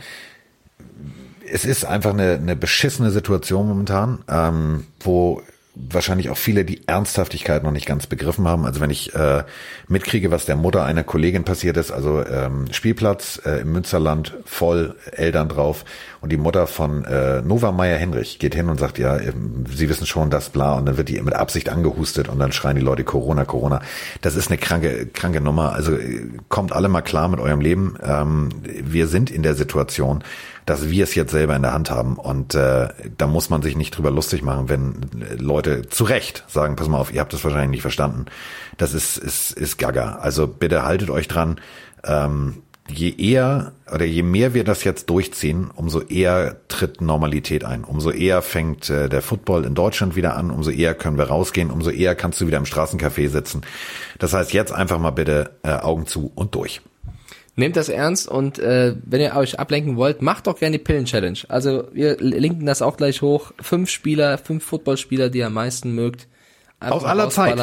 es 1.51 1.65
ist 1.65 1.85
einfach 1.85 2.11
eine, 2.11 2.35
eine 2.35 2.57
beschissene 2.57 3.11
Situation 3.11 3.69
momentan, 3.69 4.23
ähm, 4.29 4.87
wo 5.01 5.43
wahrscheinlich 5.77 6.31
auch 6.31 6.39
viele 6.39 6.65
die 6.65 6.89
Ernsthaftigkeit 6.89 7.63
noch 7.63 7.71
nicht 7.71 7.87
ganz 7.87 8.07
begriffen 8.07 8.49
haben. 8.49 8.65
Also 8.65 8.81
wenn 8.81 8.91
ich 8.91 9.15
äh, 9.15 9.45
mitkriege, 9.89 10.31
was 10.31 10.47
der 10.47 10.57
Mutter 10.57 10.85
einer 10.85 11.05
Kollegin 11.05 11.45
passiert 11.45 11.77
ist, 11.77 11.91
also 11.91 12.25
ähm, 12.25 12.67
Spielplatz 12.73 13.41
äh, 13.45 13.61
im 13.61 13.73
Münsterland, 13.73 14.35
voll 14.47 14.97
Eltern 15.13 15.51
drauf 15.51 15.85
und 16.23 16.33
die 16.33 16.39
Mutter 16.39 16.67
von 16.67 17.05
äh, 17.05 17.43
Nova 17.43 17.73
Meyer 17.73 17.99
Henrich 17.99 18.39
geht 18.39 18.55
hin 18.55 18.71
und 18.71 18.81
sagt, 18.81 18.99
ja, 18.99 19.17
äh, 19.19 19.33
Sie 19.69 19.89
wissen 19.91 20.07
schon, 20.07 20.31
das 20.31 20.49
bla 20.49 20.75
und 20.75 20.87
dann 20.87 20.97
wird 20.97 21.11
die 21.11 21.21
mit 21.21 21.35
Absicht 21.35 21.69
angehustet 21.69 22.29
und 22.29 22.39
dann 22.39 22.53
schreien 22.53 22.77
die 22.77 22.83
Leute 22.83 23.05
Corona, 23.05 23.45
Corona. 23.45 23.83
Das 24.23 24.35
ist 24.35 24.49
eine 24.49 24.59
kranke, 24.59 25.07
kranke 25.07 25.43
Nummer. 25.43 25.73
Also 25.73 25.95
äh, 25.95 26.27
kommt 26.49 26.73
alle 26.73 26.89
mal 26.89 27.03
klar 27.03 27.29
mit 27.29 27.39
eurem 27.39 27.61
Leben. 27.61 27.97
Ähm, 28.03 28.49
wir 28.65 29.09
sind 29.09 29.31
in 29.31 29.43
der 29.43 29.55
Situation, 29.55 30.25
dass 30.67 30.91
wir 30.91 31.05
es 31.05 31.15
jetzt 31.15 31.31
selber 31.31 31.57
in 31.57 31.63
der 31.63 31.73
Hand 31.73 31.91
haben. 31.91 32.17
Und 32.17 32.55
äh, 32.55 32.89
da 33.17 33.27
muss 33.27 33.51
man 33.51 33.63
sich 33.63 33.77
nicht 33.77 33.97
drüber 33.97 34.11
lustig 34.11 34.43
machen, 34.43 34.69
wenn 34.69 35.09
Leute 35.39 35.89
zu 35.89 36.05
Recht 36.05 36.45
sagen, 36.49 36.77
pass 36.77 36.89
mal 36.89 36.99
auf, 36.99 37.15
ihr 37.15 37.21
habt 37.21 37.33
das 37.33 37.45
wahrscheinlich 37.45 37.71
nicht 37.71 37.83
verstanden. 37.83 38.27
Das 38.77 38.93
ist, 38.93 39.17
ist, 39.17 39.53
ist 39.53 39.79
gaga. 39.79 40.17
Also 40.17 40.49
bitte 40.49 40.85
haltet 40.85 41.09
euch 41.09 41.29
dran. 41.29 41.61
Ähm, 42.05 42.63
je 42.89 43.15
eher 43.17 43.73
oder 43.93 44.05
je 44.05 44.23
mehr 44.23 44.55
wir 44.55 44.65
das 44.65 44.83
jetzt 44.83 45.09
durchziehen, 45.09 45.71
umso 45.75 46.01
eher 46.01 46.57
tritt 46.67 47.01
Normalität 47.01 47.65
ein. 47.65 47.85
Umso 47.85 48.11
eher 48.11 48.43
fängt 48.43 48.91
äh, 48.91 49.09
der 49.09 49.23
Football 49.23 49.65
in 49.65 49.75
Deutschland 49.75 50.17
wieder 50.17 50.37
an, 50.37 50.51
umso 50.51 50.71
eher 50.71 50.95
können 50.95 51.17
wir 51.17 51.29
rausgehen, 51.29 51.71
umso 51.71 51.91
eher 51.91 52.17
kannst 52.17 52.41
du 52.41 52.47
wieder 52.49 52.59
im 52.59 52.65
Straßencafé 52.65 53.29
sitzen. 53.29 53.63
Das 54.19 54.33
heißt, 54.33 54.53
jetzt 54.53 54.73
einfach 54.73 54.99
mal 54.99 55.11
bitte 55.11 55.53
äh, 55.63 55.71
Augen 55.75 56.07
zu 56.07 56.33
und 56.35 56.57
durch. 56.57 56.81
Nehmt 57.59 57.75
das 57.77 57.89
ernst 57.89 58.29
und 58.29 58.59
äh, 58.59 58.95
wenn 59.03 59.23
ihr 59.23 59.35
euch 59.35 59.59
ablenken 59.59 59.97
wollt, 59.97 60.21
macht 60.21 60.47
doch 60.47 60.59
gerne 60.59 60.77
die 60.77 60.85
Pillen-Challenge. 60.85 61.39
Also 61.49 61.89
wir 61.93 62.19
linken 62.19 62.67
das 62.67 62.83
auch 62.83 62.99
gleich 62.99 63.23
hoch. 63.23 63.53
Fünf 63.61 63.89
Spieler, 63.89 64.37
fünf 64.37 64.63
Footballspieler, 64.63 65.31
die 65.31 65.39
ihr 65.39 65.47
am 65.47 65.55
meisten 65.55 65.95
mögt. 65.95 66.29
Aus 66.81 67.05
aller 67.05 67.31
Zeit. 67.31 67.59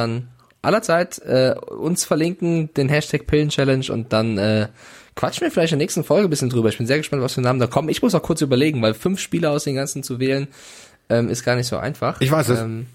Aller 0.64 0.82
Zeit. 0.82 1.20
Äh, 1.20 1.54
uns 1.70 2.06
verlinken, 2.06 2.74
den 2.74 2.90
Hashtag 2.90 3.28
Pillen-Challenge 3.28 3.86
und 3.92 4.14
dann 4.14 4.40
äh, 4.40 4.70
quatschen 5.16 5.46
wir 5.46 5.52
vielleicht 5.52 5.74
in 5.74 5.80
der 5.80 5.84
nächsten 5.84 6.04
Folge 6.04 6.28
ein 6.28 6.30
bisschen 6.32 6.50
drüber. 6.50 6.70
Ich 6.70 6.78
bin 6.80 6.88
sehr 6.88 6.98
gespannt, 6.98 7.22
was 7.22 7.34
für 7.34 7.42
Namen 7.42 7.60
da 7.60 7.68
kommen. 7.68 7.90
Ich 7.90 8.02
muss 8.02 8.16
auch 8.16 8.24
kurz 8.24 8.42
überlegen, 8.42 8.82
weil 8.82 8.96
fünf 8.96 9.20
Spieler 9.20 9.52
aus 9.52 9.66
den 9.66 9.76
ganzen 9.76 10.02
zu 10.02 10.20
wählen, 10.20 10.48
ähm, 11.10 11.30
ist 11.30 11.44
gar 11.44 11.56
nicht 11.56 11.68
so 11.68 11.78
einfach. 11.78 12.20
Ich 12.20 12.32
weiß 12.32 12.50
es. 12.50 12.60
Ähm, 12.62 12.88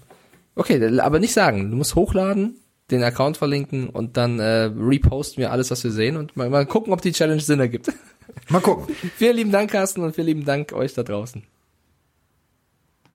okay, 0.55 0.99
aber 0.99 1.19
nicht 1.19 1.33
sagen. 1.33 1.71
Du 1.71 1.77
musst 1.77 1.95
hochladen, 1.95 2.57
den 2.91 3.03
Account 3.03 3.37
verlinken 3.37 3.89
und 3.89 4.17
dann 4.17 4.39
äh, 4.39 4.69
reposten 4.75 5.41
wir 5.41 5.51
alles, 5.51 5.71
was 5.71 5.83
wir 5.83 5.91
sehen 5.91 6.17
und 6.17 6.35
mal, 6.35 6.49
mal 6.49 6.65
gucken, 6.65 6.93
ob 6.93 7.01
die 7.01 7.11
Challenge 7.11 7.41
Sinn 7.41 7.59
ergibt. 7.59 7.91
Mal 8.49 8.61
gucken. 8.61 8.95
vielen 9.15 9.35
lieben 9.35 9.51
Dank, 9.51 9.71
Carsten, 9.71 10.01
und 10.01 10.15
vielen 10.15 10.27
lieben 10.27 10.45
Dank 10.45 10.73
euch 10.73 10.93
da 10.93 11.03
draußen. 11.03 11.43